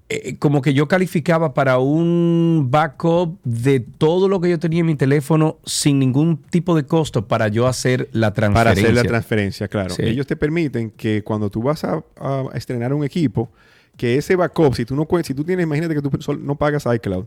eh, 0.08 0.38
como 0.38 0.62
que 0.62 0.74
yo 0.76 0.88
calificaba 0.88 1.54
para 1.56 1.80
un 1.80 2.68
backup 2.70 3.40
de 3.44 3.80
todo 3.80 4.28
lo 4.30 4.40
que 4.40 4.50
yo 4.52 4.60
tenía 4.60 4.82
en 4.82 4.86
mi 4.86 4.96
teléfono 4.96 5.58
sin 5.66 5.98
ningún 5.98 6.38
tipo 6.38 6.76
de 6.76 6.86
costo 6.86 7.28
para 7.28 7.48
yo 7.48 7.66
hacer 7.68 8.08
la 8.12 8.32
Para 8.34 8.34
transferencia. 8.52 8.84
hacer 8.84 8.96
la 8.96 9.04
transferencia, 9.04 9.68
claro. 9.68 9.96
Sí. 9.96 10.04
Ellos 10.04 10.28
te 10.28 10.36
permiten 10.36 10.92
que 10.92 11.24
cuando 11.24 11.50
tú 11.50 11.64
vas 11.64 11.84
a, 11.84 12.04
a 12.18 12.46
estrenar 12.54 12.94
un 12.94 13.04
equipo, 13.04 13.52
que 13.98 14.18
ese 14.18 14.36
backup, 14.36 14.76
si 14.76 14.86
tú 14.86 14.96
no 14.96 15.08
si 15.24 15.34
tú 15.34 15.44
tienes, 15.44 15.64
imagínate 15.64 15.96
que 15.96 16.02
tú 16.02 16.12
no 16.40 16.56
pagas 16.56 16.86
iCloud, 16.86 17.26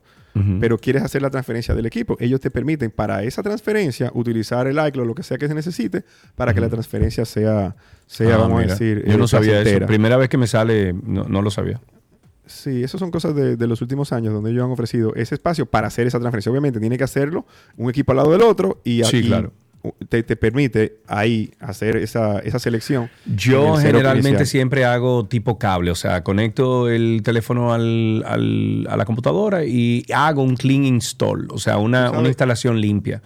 pero 0.61 0.79
quieres 0.79 1.03
hacer 1.03 1.21
la 1.21 1.31
transferencia 1.31 1.75
del 1.75 1.87
equipo, 1.87 2.17
ellos 2.21 2.41
te 2.41 2.51
permiten 2.51 2.91
para 2.93 3.25
esa 3.25 3.43
transferencia 3.43 4.11
utilizar 4.15 4.67
el 4.69 4.79
iCloud, 4.87 5.07
lo 5.07 5.15
que 5.15 5.23
sea 5.25 5.37
que 5.37 5.49
se 5.49 5.55
necesite, 5.55 6.05
para 6.37 6.55
que 6.55 6.61
la 6.61 6.69
transferencia 6.69 7.25
sea, 7.25 7.75
sea 8.07 8.35
Ah, 8.35 8.39
vamos 8.39 8.61
mira, 8.61 8.73
a 8.73 8.77
decir, 8.77 9.05
Yo 9.05 9.15
eh, 9.15 9.19
no 9.19 9.27
sabía 9.27 9.61
eso. 9.61 9.87
Primera 9.87 10.17
vez 10.17 10.29
que 10.29 10.39
me 10.39 10.47
sale, 10.47 10.93
no, 10.93 11.25
no 11.25 11.43
lo 11.43 11.51
sabía. 11.51 11.81
Sí, 12.47 12.83
esas 12.83 12.99
son 12.99 13.11
cosas 13.11 13.35
de, 13.35 13.57
de 13.57 13.67
los 13.67 13.83
últimos 13.83 14.13
años 14.13 14.33
donde 14.33 14.51
ellos 14.51 14.65
han 14.65 14.71
ofrecido 14.71 15.15
ese 15.15 15.35
espacio 15.35 15.67
para 15.67 15.89
hacer 15.89 16.07
esa 16.07 16.19
transferencia. 16.19 16.51
Obviamente 16.51 16.81
tiene 16.81 16.97
que 16.97 17.05
hacerlo 17.05 17.47
un 17.77 17.91
equipo 17.91 18.13
al 18.13 18.17
lado 18.17 18.31
del 18.33 18.43
otro 18.43 18.81
y, 18.85 19.03
Sí, 19.05 19.19
y 19.19 19.27
claro. 19.27 19.53
Te, 20.09 20.23
te 20.23 20.37
permite 20.37 20.99
ahí 21.07 21.51
hacer 21.61 21.97
esa, 21.97 22.39
esa 22.41 22.59
selección. 22.59 23.11
Yo 23.27 23.77
generalmente 23.77 24.29
inicial. 24.31 24.47
siempre 24.47 24.85
hago 24.85 25.27
tipo 25.27 25.59
cable, 25.59 25.91
o 25.91 25.95
sea, 25.95 26.23
conecto 26.25 26.89
el 26.89 27.21
teléfono 27.23 27.73
al, 27.73 28.25
al- 28.27 28.87
a 28.91 28.97
la 28.97 29.05
computadora 29.05 29.65
y 29.65 30.05
hago 30.15 30.43
un 30.43 30.57
clean 30.57 30.85
install, 30.85 31.49
o 31.51 31.59
sea, 31.59 31.79
una, 31.79 32.11
una 32.11 32.29
instalación 32.29 32.81
limpia. 32.81 33.23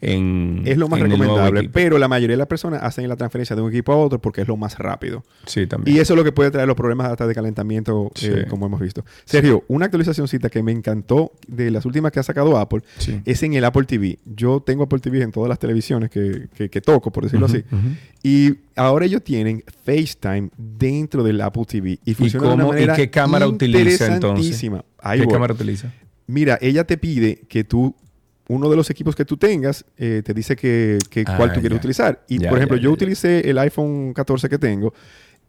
En, 0.00 0.62
Es 0.66 0.76
lo 0.76 0.88
más 0.88 1.00
recomendable, 1.00 1.68
pero 1.70 1.98
la 1.98 2.06
mayoría 2.08 2.34
de 2.34 2.38
las 2.38 2.46
personas 2.46 2.82
hacen 2.82 3.08
la 3.08 3.16
transferencia 3.16 3.56
de 3.56 3.62
un 3.62 3.70
equipo 3.70 3.92
a 3.92 3.96
otro 3.96 4.20
porque 4.20 4.42
es 4.42 4.48
lo 4.48 4.56
más 4.56 4.78
rápido. 4.78 5.24
Sí, 5.46 5.66
también. 5.66 5.96
Y 5.96 6.00
eso 6.00 6.12
es 6.12 6.16
lo 6.18 6.24
que 6.24 6.32
puede 6.32 6.50
traer 6.50 6.68
los 6.68 6.76
problemas 6.76 7.08
hasta 7.10 7.26
de 7.26 7.34
calentamiento, 7.34 8.10
Sí. 8.14 8.26
eh, 8.30 8.44
como 8.48 8.66
hemos 8.66 8.80
visto. 8.80 9.04
Sergio, 9.24 9.64
una 9.68 9.86
actualizacióncita 9.86 10.50
que 10.50 10.62
me 10.62 10.72
encantó 10.72 11.32
de 11.48 11.70
las 11.70 11.86
últimas 11.86 12.12
que 12.12 12.20
ha 12.20 12.22
sacado 12.22 12.58
Apple 12.58 12.82
Sí. 12.98 13.20
es 13.24 13.42
en 13.42 13.54
el 13.54 13.64
Apple 13.64 13.84
TV. 13.84 14.18
Yo 14.26 14.60
tengo 14.60 14.84
Apple 14.84 14.98
TV 15.00 15.22
en 15.22 15.32
todas 15.32 15.48
las 15.48 15.58
televisiones 15.58 16.10
que, 16.10 16.48
que- 16.54 16.68
que 16.68 16.80
toco, 16.80 17.10
por 17.10 17.24
decirlo 17.24 17.46
así. 17.46 17.64
Y 18.22 18.54
ahora 18.74 19.06
ellos 19.06 19.22
tienen 19.22 19.62
FaceTime 19.84 20.50
dentro 20.56 21.22
del 21.22 21.40
Apple 21.40 21.64
TV. 21.66 21.98
Y 22.04 22.14
funciona 22.14 22.46
de 22.46 22.50
cómo- 22.50 22.68
una 22.68 22.76
y 22.78 22.80
manera 22.82 22.96
qué 22.96 23.08
cámara 23.10 23.46
utiliza, 23.48 24.12
entonces? 24.14 24.60
¿Qué 24.60 24.68
voy. 25.24 25.28
cámara 25.28 25.54
utiliza? 25.54 25.92
Mira, 26.26 26.58
ella 26.60 26.84
te 26.84 26.96
pide 26.98 27.42
que 27.48 27.62
tú, 27.62 27.94
uno 28.48 28.68
de 28.68 28.76
los 28.76 28.88
equipos 28.90 29.14
que 29.16 29.24
tú 29.24 29.36
tengas, 29.36 29.84
eh, 29.96 30.22
te 30.24 30.32
dice 30.34 30.54
que, 30.56 30.98
que 31.10 31.24
Ah, 31.26 31.36
cuál 31.36 31.52
tú 31.52 31.60
quieres 31.60 31.76
ya. 31.76 31.80
utilizar. 31.80 32.24
Y 32.28 32.38
por 32.40 32.58
ejemplo, 32.58 32.76
yo 32.76 32.92
utilicé 32.92 33.48
el 33.50 33.58
iPhone 33.58 34.12
14 34.14 34.48
que 34.48 34.58
tengo 34.58 34.92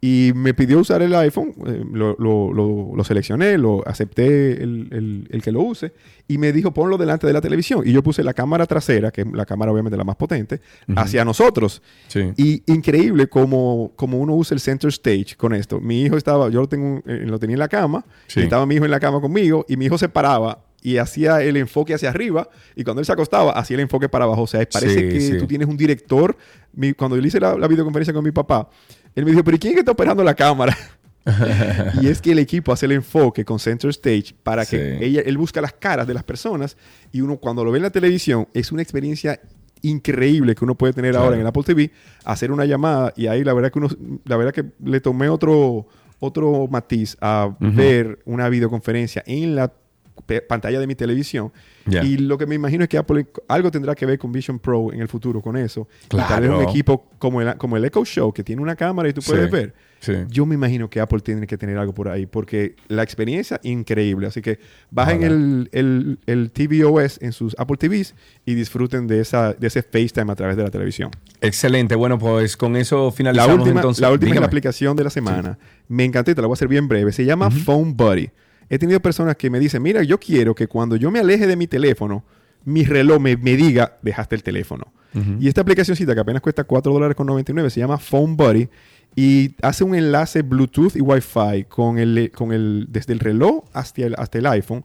y 0.00 0.30
me 0.36 0.54
pidió 0.54 0.78
usar 0.78 1.02
el 1.02 1.12
iPhone, 1.16 1.54
eh, 1.66 1.82
lo, 1.92 2.14
lo- 2.20 2.52
lo- 2.52 2.92
lo 2.94 3.04
seleccioné, 3.04 3.58
lo 3.58 3.82
acepté 3.86 4.62
el, 4.62 4.88
el- 4.92 5.28
el 5.30 5.42
que 5.42 5.50
lo 5.50 5.60
use 5.62 5.92
y 6.28 6.38
me 6.38 6.52
dijo 6.52 6.72
ponlo 6.72 6.96
delante 6.98 7.26
de 7.26 7.32
la 7.32 7.40
televisión. 7.40 7.82
Y 7.84 7.90
yo 7.92 8.00
puse 8.02 8.22
la 8.22 8.32
cámara 8.32 8.64
trasera, 8.66 9.10
que 9.10 9.22
es 9.22 9.26
la 9.32 9.44
cámara 9.44 9.72
obviamente 9.72 9.96
la 9.96 10.04
más 10.04 10.14
potente, 10.14 10.60
Ujú. 10.88 11.00
hacia 11.00 11.24
nosotros. 11.24 11.82
Sí. 12.06 12.32
Y 12.36 12.62
increíble 12.72 13.26
como, 13.28 13.90
como 13.96 14.18
uno 14.18 14.34
usa 14.36 14.54
el 14.54 14.60
center 14.60 14.88
stage 14.90 15.34
con 15.36 15.52
esto. 15.52 15.80
Mi 15.80 16.02
hijo 16.02 16.16
estaba, 16.16 16.48
yo 16.48 16.60
lo, 16.60 16.68
tengo, 16.68 17.02
eh, 17.04 17.24
lo 17.26 17.38
tenía 17.40 17.54
en 17.54 17.60
la 17.60 17.68
cama, 17.68 18.04
Sí. 18.28 18.38
y 18.40 18.42
estaba 18.44 18.66
mi 18.66 18.76
hijo 18.76 18.84
en 18.84 18.92
la 18.92 19.00
cama 19.00 19.20
conmigo, 19.20 19.64
y 19.68 19.76
mi 19.76 19.86
hijo 19.86 19.98
se 19.98 20.08
paraba 20.08 20.64
y 20.82 20.98
hacía 20.98 21.42
el 21.42 21.56
enfoque 21.56 21.94
hacia 21.94 22.10
arriba, 22.10 22.48
y 22.76 22.84
cuando 22.84 23.00
él 23.00 23.06
se 23.06 23.12
acostaba, 23.12 23.52
hacía 23.52 23.74
el 23.76 23.80
enfoque 23.80 24.08
para 24.08 24.24
abajo. 24.26 24.42
O 24.42 24.46
sea, 24.46 24.66
parece 24.72 24.94
Sí, 24.94 25.08
que 25.08 25.20
sí. 25.20 25.38
tú 25.38 25.46
tienes 25.46 25.66
un 25.68 25.76
director. 25.76 26.36
Mi- 26.72 26.92
cuando 26.92 27.16
yo 27.16 27.22
hice 27.26 27.40
la, 27.40 27.56
la 27.56 27.66
videoconferencia 27.66 28.14
con 28.14 28.22
mi 28.24 28.30
papá, 28.30 28.68
él 29.14 29.24
me 29.24 29.32
dijo, 29.32 29.42
pero 29.42 29.56
¿y 29.56 29.58
quién 29.58 29.72
es 29.72 29.74
que 29.76 29.80
está 29.80 29.92
operando 29.92 30.22
la 30.22 30.34
cámara? 30.34 30.76
y 32.00 32.06
es 32.08 32.22
que 32.22 32.32
el 32.32 32.38
equipo 32.38 32.72
hace 32.72 32.86
el 32.86 32.92
enfoque 32.92 33.44
con 33.44 33.58
Center 33.58 33.90
Stage 33.90 34.34
para 34.42 34.64
que 34.64 34.98
Sí. 34.98 35.04
ella, 35.04 35.20
él 35.26 35.36
busca 35.36 35.60
las 35.60 35.72
caras 35.74 36.06
de 36.06 36.14
las 36.14 36.24
personas 36.24 36.76
y 37.12 37.20
uno 37.20 37.36
cuando 37.36 37.64
lo 37.64 37.70
ve 37.70 37.78
en 37.78 37.82
la 37.82 37.90
televisión 37.90 38.48
es 38.54 38.72
una 38.72 38.80
experiencia 38.82 39.40
increíble 39.82 40.54
que 40.54 40.64
uno 40.64 40.74
puede 40.76 40.92
tener 40.92 41.10
Claro. 41.12 41.24
ahora 41.26 41.36
en 41.36 41.42
el 41.42 41.46
Apple 41.46 41.62
TV, 41.64 41.90
hacer 42.24 42.50
una 42.50 42.64
llamada 42.64 43.12
y 43.16 43.26
ahí 43.26 43.44
la 43.44 43.52
verdad 43.52 43.70
que 43.70 43.78
uno, 43.78 43.88
la 44.24 44.36
verdad 44.36 44.52
que 44.52 44.64
le 44.84 45.00
tomé 45.00 45.28
otro, 45.28 45.86
otro 46.18 46.66
matiz 46.68 47.16
a 47.20 47.54
Ujú. 47.60 47.72
ver 47.76 48.18
una 48.24 48.48
videoconferencia 48.48 49.22
en 49.26 49.54
la 49.54 49.72
pantalla 50.48 50.78
de 50.80 50.86
mi 50.86 50.94
televisión. 50.94 51.52
Y 52.02 52.18
lo 52.18 52.36
que 52.36 52.46
me 52.46 52.54
imagino 52.54 52.82
es 52.82 52.88
que 52.88 52.98
Apple 52.98 53.26
algo 53.48 53.70
tendrá 53.70 53.94
que 53.94 54.04
ver 54.04 54.18
con 54.18 54.30
Vision 54.30 54.58
Pro 54.58 54.92
en 54.92 55.00
el 55.00 55.08
futuro 55.08 55.40
con 55.40 55.56
eso. 55.56 55.88
Y 56.12 56.16
tal 56.16 56.42
vez 56.42 56.50
un 56.50 56.56
Claro. 56.56 56.70
equipo 56.70 57.06
como 57.18 57.40
el, 57.40 57.56
como 57.56 57.76
el 57.78 57.84
Echo 57.86 58.04
Show 58.04 58.32
que 58.32 58.44
tiene 58.44 58.60
una 58.60 58.76
cámara 58.76 59.08
y 59.08 59.12
tú 59.14 59.22
puedes 59.22 59.46
Sí. 59.46 59.50
ver. 59.50 59.74
Sí. 60.00 60.12
Yo 60.28 60.46
me 60.46 60.54
imagino 60.54 60.88
que 60.88 61.00
Apple 61.00 61.18
tiene 61.20 61.46
que 61.46 61.56
tener 61.58 61.76
algo 61.76 61.92
por 61.92 62.08
ahí 62.08 62.26
porque 62.26 62.76
la 62.88 63.02
experiencia 63.02 63.58
increíble. 63.64 64.26
Así 64.28 64.40
que 64.42 64.60
bajen 64.90 65.22
el, 65.24 65.68
el, 65.72 66.18
el 66.26 66.50
tvOS 66.52 67.18
en 67.20 67.32
sus 67.32 67.56
Apple 67.58 67.76
TVs 67.78 68.14
y 68.44 68.54
disfruten 68.54 69.06
de, 69.08 69.20
esa, 69.20 69.54
de 69.54 69.66
ese 69.66 69.82
FaceTime 69.82 70.30
a 70.30 70.36
través 70.36 70.56
de 70.56 70.62
la 70.62 70.70
televisión. 70.70 71.10
Excelente. 71.40 71.94
Bueno, 71.96 72.16
pues 72.18 72.56
con 72.56 72.76
eso 72.76 73.06
La 73.06 73.12
finalizamos 73.12 73.58
última, 73.60 73.80
entonces. 73.80 74.02
la 74.02 74.12
última 74.12 74.34
es 74.34 74.40
la 74.40 74.46
aplicación 74.46 74.94
de 74.96 75.04
la 75.04 75.10
semana. 75.10 75.58
Me 75.88 76.04
encantó 76.04 76.30
y 76.30 76.34
te 76.34 76.42
la 76.42 76.46
voy 76.46 76.52
a 76.52 76.56
hacer 76.56 76.68
bien 76.68 76.86
breve. 76.86 77.10
Se 77.12 77.24
llama 77.24 77.50
Phone 77.50 77.96
Buddy. 77.96 78.30
He 78.70 78.78
tenido 78.78 79.00
personas 79.00 79.36
que 79.36 79.50
me 79.50 79.58
dicen, 79.60 79.82
mira, 79.82 80.02
yo 80.02 80.18
quiero 80.18 80.54
que 80.54 80.66
cuando 80.68 80.96
yo 80.96 81.10
me 81.10 81.20
aleje 81.20 81.46
de 81.46 81.56
mi 81.56 81.66
teléfono, 81.66 82.24
mi 82.64 82.84
reloj 82.84 83.20
me, 83.20 83.36
me 83.36 83.56
diga, 83.56 83.96
dejaste 84.02 84.34
el 84.36 84.42
teléfono. 84.42 84.92
Y 85.40 85.48
esta 85.48 85.62
aplicacióncita 85.62 86.14
que 86.14 86.20
apenas 86.20 86.42
cuesta 86.42 86.62
4 86.64 86.92
dólares 86.92 87.16
con 87.16 87.26
99 87.26 87.70
se 87.70 87.80
llama 87.80 87.98
Phone 87.98 88.36
Buddy 88.36 88.68
y 89.16 89.54
hace 89.62 89.82
un 89.82 89.94
enlace 89.96 90.42
Bluetooth 90.42 90.94
y 90.94 91.00
Wi-Fi 91.00 91.64
con 91.68 91.98
el, 91.98 92.30
con 92.32 92.52
el, 92.52 92.86
desde 92.88 93.14
el 93.14 93.18
reloj 93.18 93.64
hasta 93.72 94.02
el, 94.02 94.14
hasta 94.16 94.38
el 94.38 94.46
iPhone. 94.46 94.84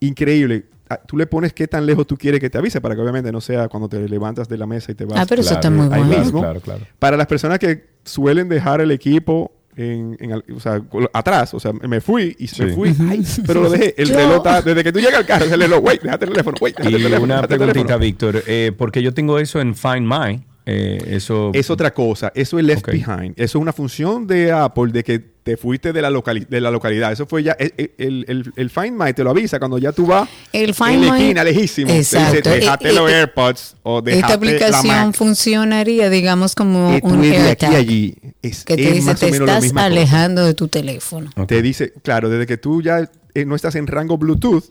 Increíble. 0.00 0.64
Ah, 0.88 0.98
Tú 1.06 1.16
le 1.18 1.26
pones 1.26 1.52
qué 1.52 1.68
tan 1.68 1.84
lejos 1.86 2.06
tú 2.06 2.16
quieres 2.16 2.40
que 2.40 2.48
te 2.50 2.56
avise 2.58 2.80
para 2.80 2.94
que 2.94 3.02
obviamente 3.02 3.30
no 3.30 3.40
sea 3.40 3.68
cuando 3.68 3.88
te 3.88 4.08
levantas 4.08 4.48
de 4.48 4.56
la 4.56 4.66
mesa 4.66 4.90
y 4.90 4.94
te 4.94 5.04
vas 5.04 5.18
Ah, 5.20 5.26
pero 5.28 5.42
eso 5.42 5.54
está 5.54 5.70
muy 5.70 5.84
ahí 5.92 6.02
bueno. 6.02 6.18
mismo. 6.18 6.40
Claro, 6.40 6.60
claro. 6.60 6.86
Para 6.98 7.16
las 7.16 7.26
personas 7.26 7.58
que 7.58 7.84
suelen 8.04 8.48
dejar 8.48 8.80
el 8.80 8.90
equipo 8.90 9.52
en, 9.78 10.16
en 10.20 10.32
o 10.54 10.60
sea, 10.60 10.82
atrás, 11.12 11.54
o 11.54 11.60
sea, 11.60 11.72
me 11.72 12.00
fui 12.00 12.36
y 12.38 12.42
me 12.42 12.48
Sí. 12.48 12.74
fui, 12.74 12.94
ay, 13.08 13.24
pero 13.46 13.62
lo 13.62 13.70
dejé. 13.70 13.94
El 13.96 14.08
Yo- 14.08 14.16
reloj 14.16 14.36
está, 14.38 14.60
desde 14.60 14.84
que 14.84 14.92
tú 14.92 14.98
llegas 14.98 15.14
al 15.20 15.26
carro, 15.26 15.44
el 15.46 15.50
reloj, 15.60 15.82
wait, 15.82 16.02
déjate 16.02 16.24
el 16.26 16.30
teléfono, 16.32 16.56
wait, 16.60 16.76
déjate 16.76 16.94
el 16.96 17.00
Y 17.00 17.04
teléfono. 17.04 17.24
una 17.24 17.34
déjate 17.36 17.54
el 17.54 17.60
preguntita. 17.70 17.96
Víctor, 17.96 18.42
eh, 18.46 18.72
porque 18.76 19.02
yo 19.02 19.14
tengo 19.14 19.38
eso 19.38 19.60
en 19.60 19.74
Find 19.74 20.06
My. 20.06 20.44
eh, 20.70 21.02
eso 21.16 21.50
Es 21.54 21.70
otra 21.70 21.94
cosa, 21.94 22.30
eso 22.34 22.58
es 22.58 22.64
left 22.66 22.86
behind. 22.88 23.32
Eso 23.36 23.56
es 23.58 23.62
una 23.62 23.72
función 23.72 24.26
de 24.26 24.52
Apple 24.52 24.92
de 24.92 25.02
que 25.02 25.24
te 25.48 25.56
fuiste 25.56 25.94
de 25.94 26.02
la, 26.02 26.10
locali- 26.10 26.46
de 26.46 26.60
la 26.60 26.70
localidad. 26.70 27.10
Eso 27.10 27.24
fue 27.26 27.42
ya, 27.42 27.52
el, 27.52 27.72
el- 27.96 28.24
el- 28.28 28.52
el 28.54 28.68
Find 28.68 29.02
My 29.02 29.14
te 29.14 29.24
lo 29.24 29.30
avisa 29.30 29.58
cuando 29.58 29.78
ya 29.78 29.92
tú 29.92 30.04
vas 30.04 30.28
El 30.52 30.68
en 30.68 30.74
Find 30.74 31.04
la 31.06 31.12
My- 31.14 31.20
esquina, 31.22 31.42
lejísimo. 31.42 31.90
Te 31.90 31.98
Exacto. 32.00 32.36
dice, 32.50 32.50
déjate 32.60 32.90
Eh, 32.90 32.92
los 32.92 33.10
eh, 33.10 33.14
AirPods 33.14 33.76
o 33.82 34.02
Esta 34.04 34.28
la 34.28 34.34
aplicación 34.34 35.06
Mac. 35.06 35.14
funcionaría, 35.14 36.10
digamos, 36.10 36.54
como 36.54 36.92
Eh, 36.92 37.00
un 37.02 37.22
AirTag. 37.22 37.74
allí. 37.74 38.14
Es, 38.42 38.62
que 38.66 38.76
te 38.76 38.88
es 38.88 38.92
dice, 38.96 39.06
más 39.06 39.16
o 39.16 39.18
te 39.24 39.32
menos 39.32 39.46
la 39.46 39.56
estás 39.58 39.72
cosa. 39.72 39.84
alejando 39.86 40.44
de 40.44 40.52
tu 40.52 40.68
teléfono. 40.68 41.30
Te 41.46 41.62
dice, 41.62 41.94
claro, 42.02 42.28
desde 42.28 42.46
que 42.46 42.58
tú 42.58 42.82
ya 42.82 43.10
eh, 43.34 43.44
no 43.46 43.54
estás 43.56 43.74
en 43.76 43.86
rango 43.86 44.18
Bluetooth, 44.18 44.64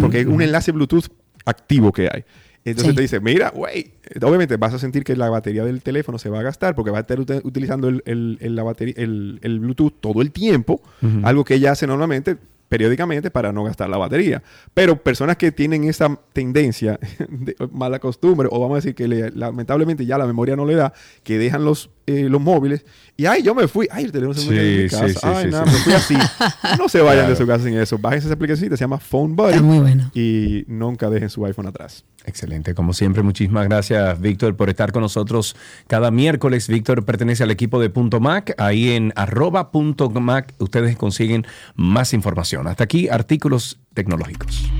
porque 0.00 0.22
es 0.22 0.26
un 0.26 0.42
enlace 0.42 0.72
Bluetooth 0.72 1.04
activo 1.44 1.92
que 1.92 2.08
hay. 2.12 2.24
Entonces 2.64 2.90
Sí. 2.90 2.96
te 2.96 3.02
dice, 3.02 3.20
mira, 3.20 3.50
güey, 3.50 3.92
obviamente 4.22 4.56
vas 4.58 4.74
a 4.74 4.78
sentir 4.78 5.02
que 5.02 5.16
la 5.16 5.30
batería 5.30 5.64
del 5.64 5.82
teléfono 5.82 6.18
se 6.18 6.28
va 6.28 6.40
a 6.40 6.42
gastar 6.42 6.74
porque 6.74 6.90
va 6.90 6.98
a 6.98 7.00
estar 7.02 7.18
ut- 7.18 7.40
utilizando 7.44 7.88
el, 7.88 8.02
el- 8.04 8.36
el- 8.40 8.54
la 8.56 8.62
batería, 8.62 8.94
el, 8.98 9.38
el 9.42 9.60
Bluetooth 9.60 9.94
todo 10.00 10.20
el 10.20 10.30
tiempo, 10.30 10.82
algo 11.22 11.44
que 11.44 11.54
ella 11.54 11.72
hace 11.72 11.86
normalmente 11.86 12.36
periódicamente 12.68 13.32
para 13.32 13.50
no 13.52 13.64
gastar 13.64 13.88
la 13.90 13.96
batería. 13.96 14.44
Pero 14.74 15.02
personas 15.02 15.36
que 15.36 15.50
tienen 15.50 15.82
esa 15.84 16.16
tendencia 16.32 17.00
de 17.28 17.56
mala 17.72 17.98
costumbre, 17.98 18.46
o 18.50 18.60
vamos 18.60 18.74
a 18.74 18.78
decir 18.78 18.94
que 18.94 19.08
le- 19.08 19.30
lamentablemente 19.32 20.06
ya 20.06 20.16
la 20.18 20.26
memoria 20.26 20.54
no 20.54 20.64
le 20.66 20.74
da, 20.76 20.92
que 21.24 21.36
dejan 21.38 21.64
los, 21.64 21.90
eh, 22.06 22.28
los 22.28 22.40
móviles 22.40 22.84
y, 23.16 23.26
ay, 23.26 23.42
yo 23.42 23.54
me 23.56 23.66
fui, 23.66 23.88
ay, 23.90 24.04
el 24.04 24.12
teléfono 24.12 24.38
se 24.38 24.48
me 24.50 24.60
en 24.76 24.82
mi 24.84 24.88
casa, 24.88 25.08
sí, 25.08 25.14
sí, 25.14 25.20
ay, 25.24 25.44
sí, 25.46 25.50
nada, 25.50 25.64
me 25.64 25.72
fui 25.72 25.92
así. 25.94 26.14
No 26.78 26.88
se 26.88 27.00
vayan 27.00 27.28
de 27.28 27.34
su 27.36 27.44
casa 27.46 27.64
sin 27.64 27.76
eso. 27.76 27.98
Bájense 27.98 28.28
esa 28.28 28.34
aplicación, 28.34 28.70
se 28.70 28.76
llama 28.76 28.98
Phone 28.98 29.34
Buddy. 29.34 29.50
Está 29.54 29.62
muy 29.62 29.78
bueno. 29.80 30.10
Y 30.14 30.64
nunca 30.68 31.10
dejen 31.10 31.28
su 31.28 31.44
iPhone 31.44 31.66
atrás. 31.66 32.04
Excelente, 32.26 32.74
como 32.74 32.92
siempre, 32.92 33.22
muchísimas 33.22 33.66
gracias, 33.66 34.20
Víctor, 34.20 34.54
por 34.56 34.68
estar 34.68 34.92
con 34.92 35.02
nosotros 35.02 35.56
cada 35.86 36.10
miércoles. 36.10 36.68
Víctor 36.68 37.04
pertenece 37.04 37.42
al 37.42 37.50
equipo 37.50 37.80
de 37.80 37.90
Punto 37.90 38.20
Mac. 38.20 38.54
Ahí 38.58 38.90
en 38.90 39.12
arroba 39.16 39.70
punto 39.70 40.10
Mac 40.10 40.54
ustedes 40.58 40.96
consiguen 40.96 41.46
más 41.74 42.12
información. 42.12 42.66
Hasta 42.66 42.84
aquí, 42.84 43.08
artículos 43.08 43.80
tecnológicos. 43.94 44.70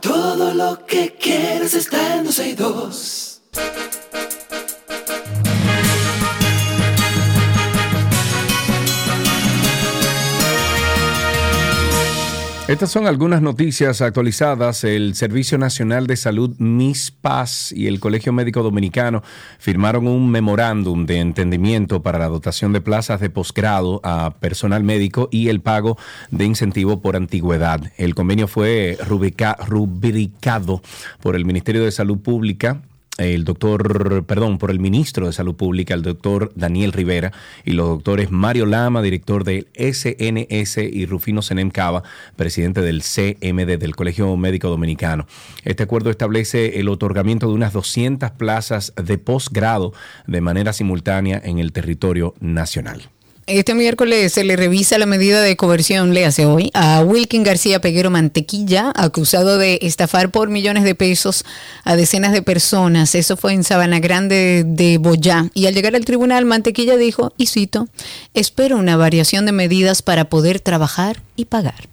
Todo 0.00 0.52
lo 0.52 0.84
que 0.86 1.16
quieres 1.18 1.74
está 1.74 2.16
en 2.16 2.24
12 2.24 2.48
y 2.48 2.54
2. 2.54 3.42
Estas 12.72 12.90
son 12.90 13.06
algunas 13.06 13.42
noticias 13.42 14.00
actualizadas. 14.00 14.82
El 14.84 15.14
Servicio 15.14 15.58
Nacional 15.58 16.06
de 16.06 16.16
Salud 16.16 16.56
MISPAS 16.56 17.70
y 17.72 17.86
el 17.86 18.00
Colegio 18.00 18.32
Médico 18.32 18.62
Dominicano 18.62 19.22
firmaron 19.58 20.08
un 20.08 20.30
memorándum 20.30 21.04
de 21.04 21.18
entendimiento 21.18 22.02
para 22.02 22.18
la 22.18 22.28
dotación 22.28 22.72
de 22.72 22.80
plazas 22.80 23.20
de 23.20 23.28
posgrado 23.28 24.00
a 24.04 24.36
personal 24.40 24.84
médico 24.84 25.28
y 25.30 25.48
el 25.48 25.60
pago 25.60 25.98
de 26.30 26.46
incentivo 26.46 27.02
por 27.02 27.14
antigüedad. 27.14 27.92
El 27.98 28.14
convenio 28.14 28.48
fue 28.48 28.96
rubrica- 29.06 29.58
rubricado 29.68 30.80
por 31.20 31.36
el 31.36 31.44
Ministerio 31.44 31.84
de 31.84 31.92
Salud 31.92 32.20
Pública 32.20 32.80
el 33.18 33.44
doctor, 33.44 34.24
perdón, 34.24 34.58
por 34.58 34.70
el 34.70 34.80
ministro 34.80 35.26
de 35.26 35.32
Salud 35.32 35.54
Pública, 35.54 35.94
el 35.94 36.02
doctor 36.02 36.52
Daniel 36.54 36.92
Rivera, 36.92 37.32
y 37.64 37.72
los 37.72 37.88
doctores 37.88 38.30
Mario 38.30 38.66
Lama, 38.66 39.02
director 39.02 39.44
del 39.44 39.68
SNS, 39.74 40.78
y 40.78 41.06
Rufino 41.06 41.42
Senem 41.42 41.70
Cava, 41.70 42.02
presidente 42.36 42.80
del 42.80 43.02
CMD, 43.02 43.78
del 43.78 43.96
Colegio 43.96 44.34
Médico 44.36 44.68
Dominicano. 44.68 45.26
Este 45.64 45.82
acuerdo 45.82 46.10
establece 46.10 46.80
el 46.80 46.88
otorgamiento 46.88 47.48
de 47.48 47.54
unas 47.54 47.72
200 47.72 48.30
plazas 48.32 48.94
de 48.96 49.18
posgrado 49.18 49.92
de 50.26 50.40
manera 50.40 50.72
simultánea 50.72 51.40
en 51.44 51.58
el 51.58 51.72
territorio 51.72 52.34
nacional. 52.40 53.10
Este 53.54 53.74
miércoles 53.74 54.32
se 54.32 54.44
le 54.44 54.56
revisa 54.56 54.96
la 54.96 55.04
medida 55.04 55.42
de 55.42 55.58
coerción, 55.58 56.14
le 56.14 56.24
hace 56.24 56.46
hoy, 56.46 56.70
a 56.72 57.02
Wilkin 57.02 57.42
García 57.42 57.82
Peguero 57.82 58.10
Mantequilla, 58.10 58.90
acusado 58.96 59.58
de 59.58 59.78
estafar 59.82 60.30
por 60.30 60.48
millones 60.48 60.84
de 60.84 60.94
pesos 60.94 61.44
a 61.84 61.94
decenas 61.94 62.32
de 62.32 62.40
personas. 62.40 63.14
Eso 63.14 63.36
fue 63.36 63.52
en 63.52 63.62
Sabana 63.62 64.00
Grande 64.00 64.64
de 64.66 64.96
Boyá. 64.96 65.50
Y 65.52 65.66
al 65.66 65.74
llegar 65.74 65.94
al 65.94 66.06
tribunal, 66.06 66.46
Mantequilla 66.46 66.96
dijo, 66.96 67.34
y 67.36 67.44
cito, 67.44 67.88
espero 68.32 68.78
una 68.78 68.96
variación 68.96 69.44
de 69.44 69.52
medidas 69.52 70.00
para 70.00 70.30
poder 70.30 70.58
trabajar 70.58 71.22
y 71.36 71.44
pagar. 71.44 71.90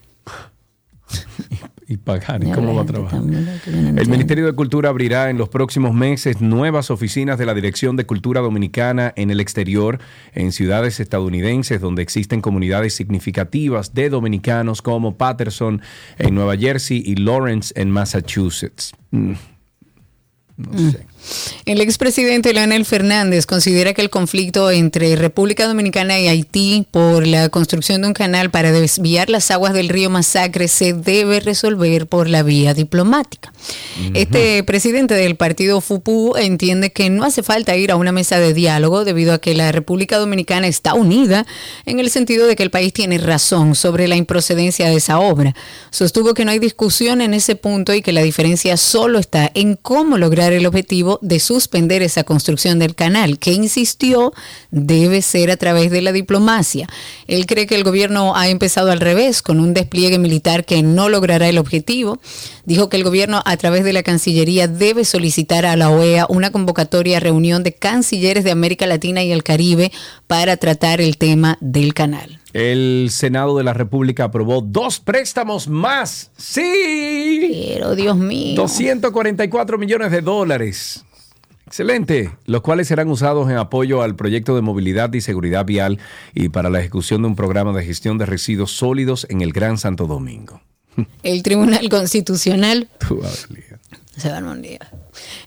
y 1.89 1.97
pagar. 1.97 2.43
¿Y 2.43 2.51
cómo 2.51 2.75
va 2.75 2.83
a 2.83 2.85
trabajar? 2.85 3.19
El. 3.65 4.07
Ministerio 4.07 4.45
de 4.45 4.53
Cultura 4.53 4.89
abrirá 4.89 5.31
en 5.31 5.39
los 5.39 5.49
próximos 5.49 5.93
meses 5.93 6.39
nuevas 6.39 6.91
oficinas 6.91 7.39
de 7.39 7.47
la 7.47 7.55
Dirección 7.55 7.95
de 7.95 8.05
Cultura 8.05 8.41
Dominicana 8.41 9.11
en 9.15 9.31
el 9.31 9.39
exterior, 9.39 9.99
en 10.33 10.51
ciudades 10.51 10.99
estadounidenses 10.99 11.81
donde 11.81 12.03
existen 12.03 12.41
comunidades 12.41 12.93
significativas 12.93 13.95
de 13.95 14.11
dominicanos 14.11 14.83
como 14.83 15.17
Patterson 15.17 15.81
en 16.19 16.35
Nueva 16.35 16.55
Jersey 16.55 17.01
y 17.03 17.15
Lawrence 17.15 17.73
en 17.75 17.89
Massachusetts. 17.89 18.93
Mm. 19.09 19.33
No 20.59 20.91
sé. 20.91 21.05
El 21.65 21.81
expresidente 21.81 22.53
Leonel 22.53 22.85
Fernández 22.85 23.45
considera 23.45 23.93
que 23.93 24.01
el 24.01 24.09
conflicto 24.09 24.71
entre 24.71 25.15
República 25.15 25.67
Dominicana 25.67 26.19
y 26.19 26.27
Haití 26.27 26.87
por 26.89 27.27
la 27.27 27.49
construcción 27.49 28.01
de 28.01 28.07
un 28.07 28.13
canal 28.13 28.49
para 28.49 28.71
desviar 28.71 29.29
las 29.29 29.51
aguas 29.51 29.73
del 29.73 29.89
río 29.89 30.09
Masacre 30.09 30.67
se 30.67 30.93
debe 30.93 31.39
resolver 31.39 32.07
por 32.07 32.27
la 32.27 32.41
vía 32.41 32.73
diplomática. 32.73 33.53
Este 34.13 34.63
presidente 34.63 35.13
del 35.13 35.35
partido 35.35 35.81
FUPU 35.81 36.35
entiende 36.37 36.91
que 36.91 37.09
no 37.09 37.23
hace 37.23 37.43
falta 37.43 37.75
ir 37.75 37.91
a 37.91 37.97
una 37.97 38.11
mesa 38.11 38.39
de 38.39 38.53
diálogo 38.53 39.05
debido 39.05 39.33
a 39.33 39.39
que 39.39 39.53
la 39.53 39.71
República 39.71 40.17
Dominicana 40.17 40.67
está 40.67 40.93
unida 40.93 41.45
en 41.85 41.99
el 41.99 42.09
sentido 42.09 42.47
de 42.47 42.55
que 42.55 42.63
el 42.63 42.71
país 42.71 42.93
tiene 42.93 43.17
razón 43.17 43.75
sobre 43.75 44.07
la 44.07 44.15
improcedencia 44.15 44.87
de 44.87 44.95
esa 44.95 45.19
obra. 45.19 45.53
Sostuvo 45.91 46.33
que 46.33 46.45
no 46.45 46.51
hay 46.51 46.59
discusión 46.59 47.21
en 47.21 47.33
ese 47.33 47.55
punto 47.55 47.93
y 47.93 48.01
que 48.01 48.13
la 48.13 48.23
diferencia 48.23 48.77
solo 48.77 49.19
está 49.19 49.51
en 49.53 49.75
cómo 49.75 50.17
lograr 50.17 50.48
el 50.53 50.65
objetivo 50.65 51.19
de 51.21 51.39
suspender 51.39 52.01
esa 52.01 52.23
construcción 52.23 52.79
del 52.79 52.95
canal, 52.95 53.39
que 53.39 53.53
insistió 53.53 54.33
debe 54.71 55.21
ser 55.21 55.51
a 55.51 55.57
través 55.57 55.91
de 55.91 56.01
la 56.01 56.11
diplomacia. 56.11 56.87
Él 57.27 57.45
cree 57.45 57.67
que 57.67 57.75
el 57.75 57.83
gobierno 57.83 58.35
ha 58.35 58.49
empezado 58.49 58.91
al 58.91 58.99
revés, 58.99 59.41
con 59.41 59.59
un 59.59 59.73
despliegue 59.73 60.19
militar 60.19 60.65
que 60.65 60.83
no 60.83 61.09
logrará 61.09 61.47
el 61.49 61.57
objetivo. 61.57 62.19
Dijo 62.65 62.89
que 62.89 62.97
el 62.97 63.03
gobierno 63.03 63.41
a 63.45 63.57
través 63.57 63.83
de 63.83 63.93
la 63.93 64.03
Cancillería 64.03 64.67
debe 64.67 65.05
solicitar 65.05 65.65
a 65.65 65.75
la 65.75 65.89
OEA 65.89 66.25
una 66.29 66.51
convocatoria 66.51 67.17
a 67.17 67.19
reunión 67.19 67.63
de 67.63 67.73
cancilleres 67.73 68.43
de 68.43 68.51
América 68.51 68.87
Latina 68.87 69.23
y 69.23 69.31
el 69.31 69.43
Caribe 69.43 69.91
para 70.27 70.57
tratar 70.57 71.01
el 71.01 71.17
tema 71.17 71.57
del 71.61 71.93
canal. 71.93 72.38
El 72.53 73.09
Senado 73.11 73.57
de 73.57 73.63
la 73.63 73.73
República 73.73 74.25
aprobó 74.25 74.61
dos 74.61 74.99
préstamos 74.99 75.67
más. 75.67 76.31
Sí. 76.37 77.73
Pero 77.73 77.95
Dios 77.95 78.17
mío. 78.17 78.55
244 78.55 79.77
millones 79.77 80.11
de 80.11 80.21
dólares. 80.21 81.05
Excelente, 81.67 82.31
los 82.45 82.61
cuales 82.61 82.87
serán 82.87 83.09
usados 83.09 83.47
en 83.51 83.57
apoyo 83.57 84.01
al 84.01 84.15
proyecto 84.15 84.55
de 84.55 84.61
movilidad 84.61 85.13
y 85.13 85.21
seguridad 85.21 85.65
vial 85.65 85.99
y 86.33 86.49
para 86.49 86.71
la 86.71 86.79
ejecución 86.79 87.21
de 87.21 87.27
un 87.27 87.35
programa 87.35 87.73
de 87.73 87.85
gestión 87.85 88.17
de 88.17 88.25
residuos 88.25 88.71
sólidos 88.71 89.27
en 89.29 89.41
el 89.41 89.53
Gran 89.53 89.77
Santo 89.77 90.07
Domingo. 90.07 90.61
El 91.21 91.43
Tribunal 91.43 91.87
Constitucional 91.89 92.89
Tú. 93.07 93.21
Se 94.17 94.31
van 94.31 94.47
un 94.47 94.63
día. 94.63 94.79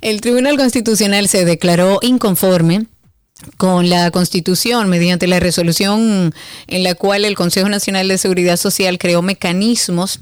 El 0.00 0.20
Tribunal 0.20 0.56
Constitucional 0.56 1.26
se 1.26 1.44
declaró 1.44 1.98
inconforme 2.02 2.86
con 3.56 3.88
la 3.88 4.10
Constitución 4.10 4.88
mediante 4.88 5.26
la 5.26 5.40
resolución 5.40 6.34
en 6.66 6.82
la 6.82 6.94
cual 6.94 7.24
el 7.24 7.34
Consejo 7.34 7.68
Nacional 7.68 8.08
de 8.08 8.18
Seguridad 8.18 8.56
Social 8.56 8.98
creó 8.98 9.22
mecanismos 9.22 10.20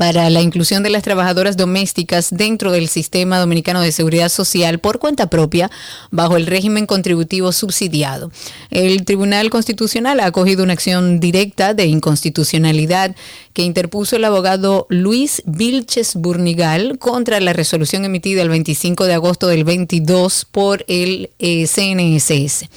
para 0.00 0.30
la 0.30 0.40
inclusión 0.40 0.82
de 0.82 0.88
las 0.88 1.02
trabajadoras 1.02 1.58
domésticas 1.58 2.30
dentro 2.30 2.72
del 2.72 2.88
sistema 2.88 3.38
dominicano 3.38 3.82
de 3.82 3.92
seguridad 3.92 4.30
social 4.30 4.78
por 4.78 4.98
cuenta 4.98 5.26
propia 5.26 5.70
bajo 6.10 6.38
el 6.38 6.46
régimen 6.46 6.86
contributivo 6.86 7.52
subsidiado. 7.52 8.32
El 8.70 9.04
Tribunal 9.04 9.50
Constitucional 9.50 10.20
ha 10.20 10.24
acogido 10.24 10.64
una 10.64 10.72
acción 10.72 11.20
directa 11.20 11.74
de 11.74 11.84
inconstitucionalidad 11.84 13.14
que 13.52 13.62
interpuso 13.62 14.16
el 14.16 14.24
abogado 14.24 14.86
Luis 14.88 15.42
Vilches 15.44 16.14
Burnigal 16.14 16.98
contra 16.98 17.38
la 17.38 17.52
resolución 17.52 18.06
emitida 18.06 18.40
el 18.40 18.48
25 18.48 19.04
de 19.04 19.12
agosto 19.12 19.48
del 19.48 19.64
22 19.64 20.46
por 20.50 20.82
el 20.88 21.28
eh, 21.38 21.66
CNSS. 21.66 22.70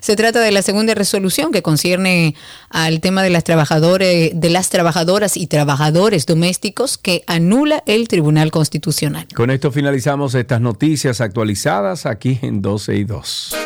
Se 0.00 0.14
trata 0.14 0.40
de 0.40 0.52
la 0.52 0.62
segunda 0.62 0.94
resolución 0.94 1.50
que 1.50 1.62
concierne 1.62 2.36
al 2.70 3.00
tema 3.00 3.22
de 3.22 3.30
las 3.30 3.44
trabajadores, 3.44 4.32
de 4.34 4.50
las 4.50 4.68
trabajadoras 4.70 5.36
y 5.36 5.46
trabajadores 5.46 6.26
domésticos 6.26 6.98
que 6.98 7.22
anula 7.26 7.82
el 7.86 8.08
Tribunal 8.08 8.50
Constitucional. 8.50 9.26
Con 9.34 9.50
esto 9.50 9.72
finalizamos 9.72 10.34
estas 10.34 10.60
noticias 10.60 11.20
actualizadas 11.20 12.06
aquí 12.06 12.38
en 12.42 12.62
12 12.62 12.96
y 12.96 13.04
2. 13.04 13.56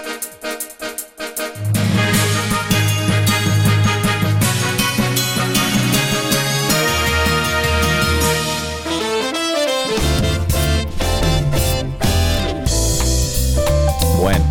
Bueno, 14.20 14.44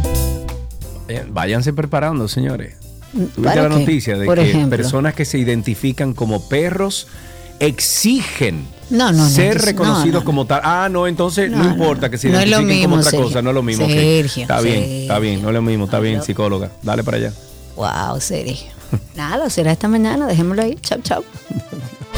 eh, 1.08 1.26
váyanse 1.30 1.72
preparando, 1.72 2.28
señores. 2.28 2.91
Tuviste 3.12 3.42
¿Para 3.42 3.64
la 3.64 3.70
qué? 3.70 3.80
noticia 3.80 4.18
de 4.18 4.26
Por 4.26 4.38
que 4.38 4.50
ejemplo. 4.50 4.78
personas 4.78 5.14
que 5.14 5.26
se 5.26 5.38
identifican 5.38 6.14
como 6.14 6.48
perros 6.48 7.08
exigen 7.60 8.66
No, 8.90 9.12
no, 9.12 9.20
no, 9.20 9.30
ser 9.30 9.58
no, 9.58 9.66
reconocidos 9.66 10.14
no, 10.14 10.20
no. 10.20 10.26
como 10.26 10.46
tal. 10.46 10.62
Ah, 10.64 10.88
no, 10.90 11.08
entonces 11.08 11.52
no, 11.52 11.64
importa 11.64 12.10
que 12.10 12.18
se 12.18 12.30
identifiquen 12.30 12.66
como 12.68 12.68
mismo, 12.74 12.96
otra 12.98 13.12
Sergio. 13.12 13.28
cosa, 13.28 13.42
no 13.42 13.50
es 13.50 13.56
lo 13.56 13.64
mismo. 13.64 13.86
Sergio, 13.88 14.42
Está 14.44 14.62
bien, 14.62 14.76
Sergio. 14.80 15.02
está 15.02 15.20
bien, 15.20 15.42
no 15.42 15.48
es 15.50 15.54
lo 15.54 15.62
mismo, 15.62 15.86
está 15.86 16.00
bien, 16.00 16.24
psicóloga. 16.24 16.72
Dale 16.82 17.04
para 17.04 17.18
allá. 17.18 17.34
Wow, 17.76 18.20
Sergio. 18.20 18.72
Nada, 19.16 19.50
será 19.50 19.72
esta 19.72 19.88
mañana. 19.88 20.26
Dejémoslo 20.28 20.64
ahí. 20.64 20.78
Chao, 20.82 21.00
chao. 21.04 21.24